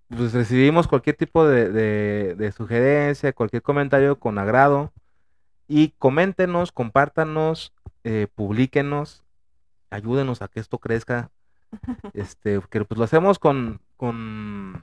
pues 0.08 0.32
recibimos 0.32 0.88
cualquier 0.88 1.16
tipo 1.16 1.46
de, 1.46 1.70
de- 1.70 2.34
de 2.34 2.52
sugerencia, 2.52 3.32
cualquier 3.32 3.62
comentario 3.62 4.18
con 4.18 4.38
agrado. 4.38 4.92
Y 5.68 5.90
coméntenos, 5.98 6.72
compártanos, 6.72 7.72
eh, 8.04 8.26
publíquenos, 8.34 9.24
ayúdenos 9.90 10.42
a 10.42 10.48
que 10.48 10.60
esto 10.60 10.78
crezca. 10.78 11.30
Este, 12.14 12.60
que 12.70 12.84
pues 12.84 12.98
lo 12.98 13.04
hacemos 13.04 13.38
con, 13.38 13.80
con, 13.96 14.82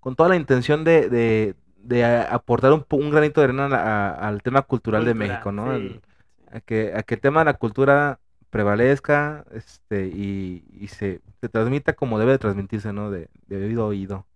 con 0.00 0.16
toda 0.16 0.28
la 0.30 0.36
intención 0.36 0.84
de, 0.84 1.08
de- 1.08 1.54
de 1.78 2.04
aportar 2.04 2.72
un, 2.72 2.84
un 2.90 3.10
granito 3.10 3.40
de 3.40 3.46
arena 3.46 3.66
a 3.76 4.28
al 4.28 4.42
tema 4.42 4.62
cultural 4.62 5.04
de 5.04 5.14
México, 5.14 5.52
¿no? 5.52 5.74
sí. 5.74 5.76
El- 5.76 6.02
a 6.50 6.60
que, 6.60 6.92
a 6.94 7.02
que 7.02 7.14
el 7.14 7.20
tema 7.20 7.40
de 7.40 7.46
la 7.46 7.54
cultura 7.58 8.20
prevalezca 8.50 9.44
este, 9.52 10.06
y, 10.08 10.64
y 10.80 10.88
se, 10.88 11.20
se 11.40 11.48
transmita 11.48 11.92
como 11.94 12.18
debe 12.18 12.32
de 12.32 12.38
transmitirse, 12.38 12.92
¿no? 12.92 13.10
De, 13.10 13.28
de 13.46 13.66
oído 13.66 13.82
a 13.84 13.86
oído, 13.86 14.26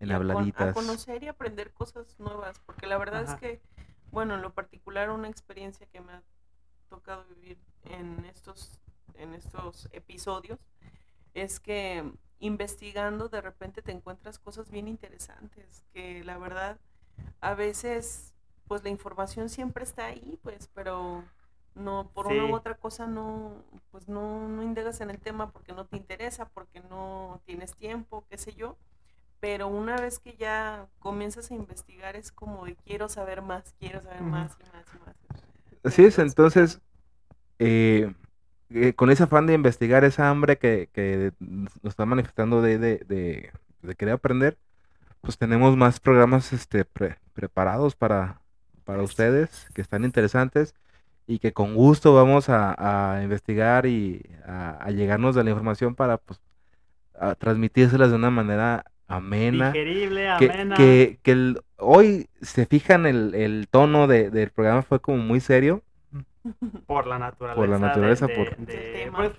en 0.00 0.08
y 0.08 0.12
habladitas. 0.12 0.70
A 0.70 0.72
conocer 0.74 1.22
y 1.22 1.28
aprender 1.28 1.72
cosas 1.72 2.18
nuevas, 2.18 2.58
porque 2.66 2.86
la 2.86 2.98
verdad 2.98 3.22
Ajá. 3.24 3.34
es 3.34 3.40
que, 3.40 3.60
bueno, 4.12 4.34
en 4.34 4.42
lo 4.42 4.52
particular 4.54 5.10
una 5.10 5.28
experiencia 5.28 5.86
que 5.86 6.00
me 6.00 6.12
ha 6.12 6.22
tocado 6.88 7.24
vivir 7.34 7.58
en 7.84 8.24
estos, 8.26 8.80
en 9.14 9.34
estos 9.34 9.88
episodios 9.92 10.58
es 11.34 11.60
que 11.60 12.04
investigando 12.40 13.28
de 13.28 13.40
repente 13.40 13.82
te 13.82 13.92
encuentras 13.92 14.38
cosas 14.38 14.70
bien 14.70 14.88
interesantes, 14.88 15.84
que 15.92 16.24
la 16.24 16.38
verdad 16.38 16.78
a 17.40 17.54
veces 17.54 18.34
pues 18.68 18.82
la 18.82 18.90
información 18.90 19.48
siempre 19.48 19.84
está 19.84 20.06
ahí, 20.06 20.38
pues, 20.42 20.68
pero 20.74 21.24
no 21.74 22.10
por 22.14 22.26
una 22.28 22.46
u 22.46 22.54
otra 22.54 22.74
cosa 22.74 23.06
no 23.06 23.62
pues 23.90 24.08
no, 24.08 24.48
no 24.48 24.62
indagas 24.62 25.00
en 25.02 25.10
el 25.10 25.18
tema 25.18 25.50
porque 25.50 25.72
no 25.72 25.86
te 25.86 25.96
interesa, 25.96 26.48
porque 26.48 26.80
no 26.80 27.40
tienes 27.44 27.74
tiempo, 27.76 28.24
qué 28.28 28.38
sé 28.38 28.54
yo. 28.54 28.76
Pero 29.40 29.68
una 29.68 29.96
vez 29.96 30.18
que 30.18 30.34
ya 30.36 30.88
comienzas 30.98 31.50
a 31.50 31.54
investigar 31.54 32.16
es 32.16 32.32
como 32.32 32.64
de 32.64 32.74
quiero 32.76 33.08
saber 33.08 33.42
más, 33.42 33.74
quiero 33.78 34.00
saber 34.00 34.22
más 34.22 34.56
y 34.58 34.64
más 34.74 34.86
y 34.94 34.98
más. 35.06 35.16
Así 35.84 36.04
es, 36.04 36.18
entonces, 36.18 36.80
eh, 37.58 38.12
eh, 38.70 38.92
con 38.94 39.10
ese 39.10 39.24
afán 39.24 39.46
de 39.46 39.54
investigar, 39.54 40.04
esa 40.04 40.28
hambre 40.30 40.58
que, 40.58 40.88
que 40.92 41.32
nos 41.40 41.72
está 41.84 42.04
manifestando 42.06 42.62
de, 42.62 42.78
de, 42.78 42.98
de- 43.06 43.50
de 43.82 43.94
querer 43.94 44.14
aprender, 44.14 44.58
pues 45.20 45.38
tenemos 45.38 45.76
más 45.76 46.00
programas 46.00 46.52
este, 46.52 46.84
pre- 46.84 47.18
preparados 47.34 47.94
para, 47.94 48.40
para 48.84 49.02
ustedes, 49.02 49.68
que 49.74 49.82
están 49.82 50.04
interesantes 50.04 50.74
y 51.26 51.38
que 51.38 51.52
con 51.52 51.74
gusto 51.74 52.14
vamos 52.14 52.48
a, 52.48 53.16
a 53.18 53.22
investigar 53.22 53.86
y 53.86 54.22
a, 54.46 54.70
a 54.80 54.90
llegarnos 54.90 55.34
de 55.34 55.44
la 55.44 55.50
información 55.50 55.94
para 55.94 56.18
pues, 56.18 56.40
a 57.18 57.34
transmitírselas 57.34 58.10
de 58.10 58.16
una 58.16 58.30
manera 58.30 58.84
amena 59.08 59.72
Digerible, 59.72 60.28
que, 60.38 60.50
amena. 60.50 60.74
que, 60.76 61.18
que 61.22 61.30
el- 61.32 61.60
hoy 61.78 62.28
se 62.42 62.66
fijan 62.66 63.06
el, 63.06 63.34
el 63.34 63.68
tono 63.70 64.06
de- 64.08 64.30
del 64.30 64.50
programa 64.50 64.82
fue 64.82 65.00
como 65.00 65.18
muy 65.18 65.40
serio. 65.40 65.82
Por 66.86 67.06
la 67.06 67.18
naturaleza. 67.18 67.78
naturaleza, 67.78 68.26
de- 68.26 68.34
por- 68.34 68.56
de- 68.56 68.66
Del 68.76 68.92
tema. 68.92 69.18
pues, 69.18 69.32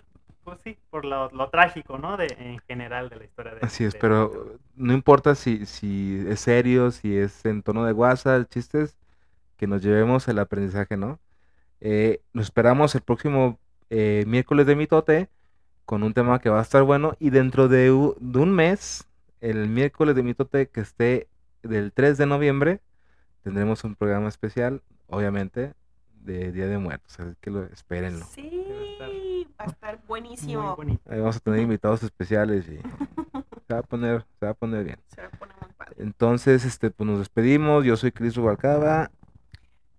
pues 0.43 0.59
sí, 0.63 0.77
por 0.89 1.03
lo, 1.05 1.29
lo 1.31 1.49
trágico, 1.49 1.97
¿no? 1.97 2.15
De, 2.17 2.27
en 2.39 2.59
general 2.67 3.09
de 3.09 3.17
la 3.17 3.25
historia 3.25 3.53
de 3.55 3.59
Así 3.61 3.83
es, 3.83 3.93
de- 3.93 3.99
pero 3.99 4.57
no 4.75 4.93
importa 4.93 5.35
si, 5.35 5.65
si 5.65 6.23
es 6.27 6.39
serio, 6.39 6.91
si 6.91 7.17
es 7.17 7.45
en 7.45 7.63
tono 7.63 7.83
de 7.85 7.91
guasa, 7.93 8.35
el 8.35 8.47
chiste 8.47 8.83
es 8.83 8.97
que 9.57 9.67
nos 9.67 9.81
llevemos 9.81 10.27
el 10.27 10.39
aprendizaje, 10.39 10.95
¿no? 10.97 11.19
Eh, 11.81 12.21
nos 12.33 12.45
esperamos 12.45 12.95
el 12.95 13.01
próximo 13.01 13.59
eh, 13.89 14.23
miércoles 14.27 14.65
de 14.67 14.75
mitote 14.75 15.29
con 15.85 16.03
un 16.03 16.13
tema 16.13 16.39
que 16.39 16.49
va 16.49 16.59
a 16.59 16.63
estar 16.63 16.83
bueno 16.83 17.15
y 17.19 17.29
dentro 17.29 17.67
de 17.67 17.91
un 17.91 18.51
mes, 18.53 19.07
el 19.41 19.67
miércoles 19.69 20.15
de 20.15 20.23
mitote 20.23 20.69
que 20.69 20.81
esté 20.81 21.27
del 21.63 21.91
3 21.93 22.17
de 22.17 22.25
noviembre, 22.25 22.81
tendremos 23.43 23.83
un 23.83 23.95
programa 23.95 24.27
especial, 24.27 24.81
obviamente, 25.07 25.73
de 26.27 26.51
Día 26.51 26.67
de 26.67 26.77
Muertos, 26.77 27.19
así 27.19 27.33
que 27.41 27.49
lo, 27.49 27.63
espérenlo. 27.63 28.25
Sí, 28.25 29.47
va 29.59 29.65
a 29.65 29.67
estar 29.67 29.99
buenísimo. 30.05 30.77
Ahí 31.09 31.19
vamos 31.19 31.37
a 31.37 31.39
tener 31.39 31.61
invitados 31.61 32.03
especiales 32.03 32.67
y 32.67 32.77
se 33.67 33.73
va 33.73 33.79
a 33.79 33.83
poner, 33.83 34.25
se 34.39 34.45
va 34.45 34.51
a 34.51 34.53
poner 34.53 34.83
bien. 34.83 34.99
Se 35.07 35.21
va 35.21 35.27
a 35.27 35.31
poner 35.31 35.55
muy 35.61 35.71
padre. 35.77 35.95
Entonces, 35.97 36.65
este, 36.65 36.91
pues 36.91 37.09
nos 37.09 37.19
despedimos. 37.19 37.85
Yo 37.85 37.95
soy 37.95 38.11
Cris 38.11 38.35
Rubalcaba 38.35 39.09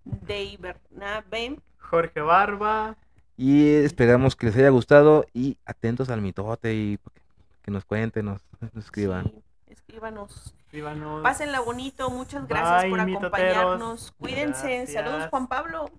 De 0.05 0.57
Bernabe. 0.59 1.59
Jorge 1.79 2.21
Barba. 2.21 2.95
y 3.35 3.65
esperamos 3.67 4.35
que 4.35 4.45
les 4.45 4.55
haya 4.57 4.69
gustado 4.69 5.25
y 5.33 5.57
atentos 5.65 6.11
al 6.11 6.21
mitote 6.21 6.75
y 6.75 6.97
que, 6.97 7.21
que 7.63 7.71
nos 7.71 7.83
cuenten, 7.83 8.25
nos, 8.25 8.41
nos 8.61 8.85
escriban. 8.85 9.25
Sí, 9.25 9.43
escríbanos. 9.89 10.53
Escríbanos. 10.65 11.23
Pásenla 11.23 11.61
bonito, 11.61 12.11
muchas 12.11 12.47
gracias 12.47 12.83
Bye, 12.83 12.89
por 12.91 12.99
acompañarnos. 12.99 14.11
Cuídense, 14.19 14.77
Gracias. 14.77 14.93
saludos 14.93 15.27
Juan 15.31 15.47
Pablo. 15.47 15.89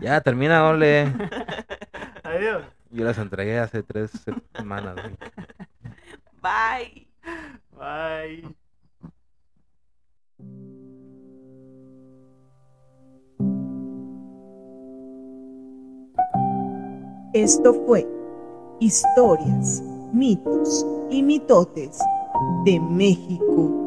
Ya, 0.00 0.20
termina, 0.20 0.68
ole. 0.68 1.12
Adiós. 2.22 2.62
Yo 2.90 3.04
las 3.04 3.18
entregué 3.18 3.58
hace 3.58 3.82
tres 3.82 4.12
semanas. 4.54 4.96
Bye. 6.40 7.08
Bye. 7.72 8.54
Esto 17.34 17.74
fue 17.84 18.06
Historias, 18.80 19.82
mitos 20.12 20.86
y 21.10 21.22
mitotes 21.24 21.98
de 22.64 22.78
México. 22.78 23.86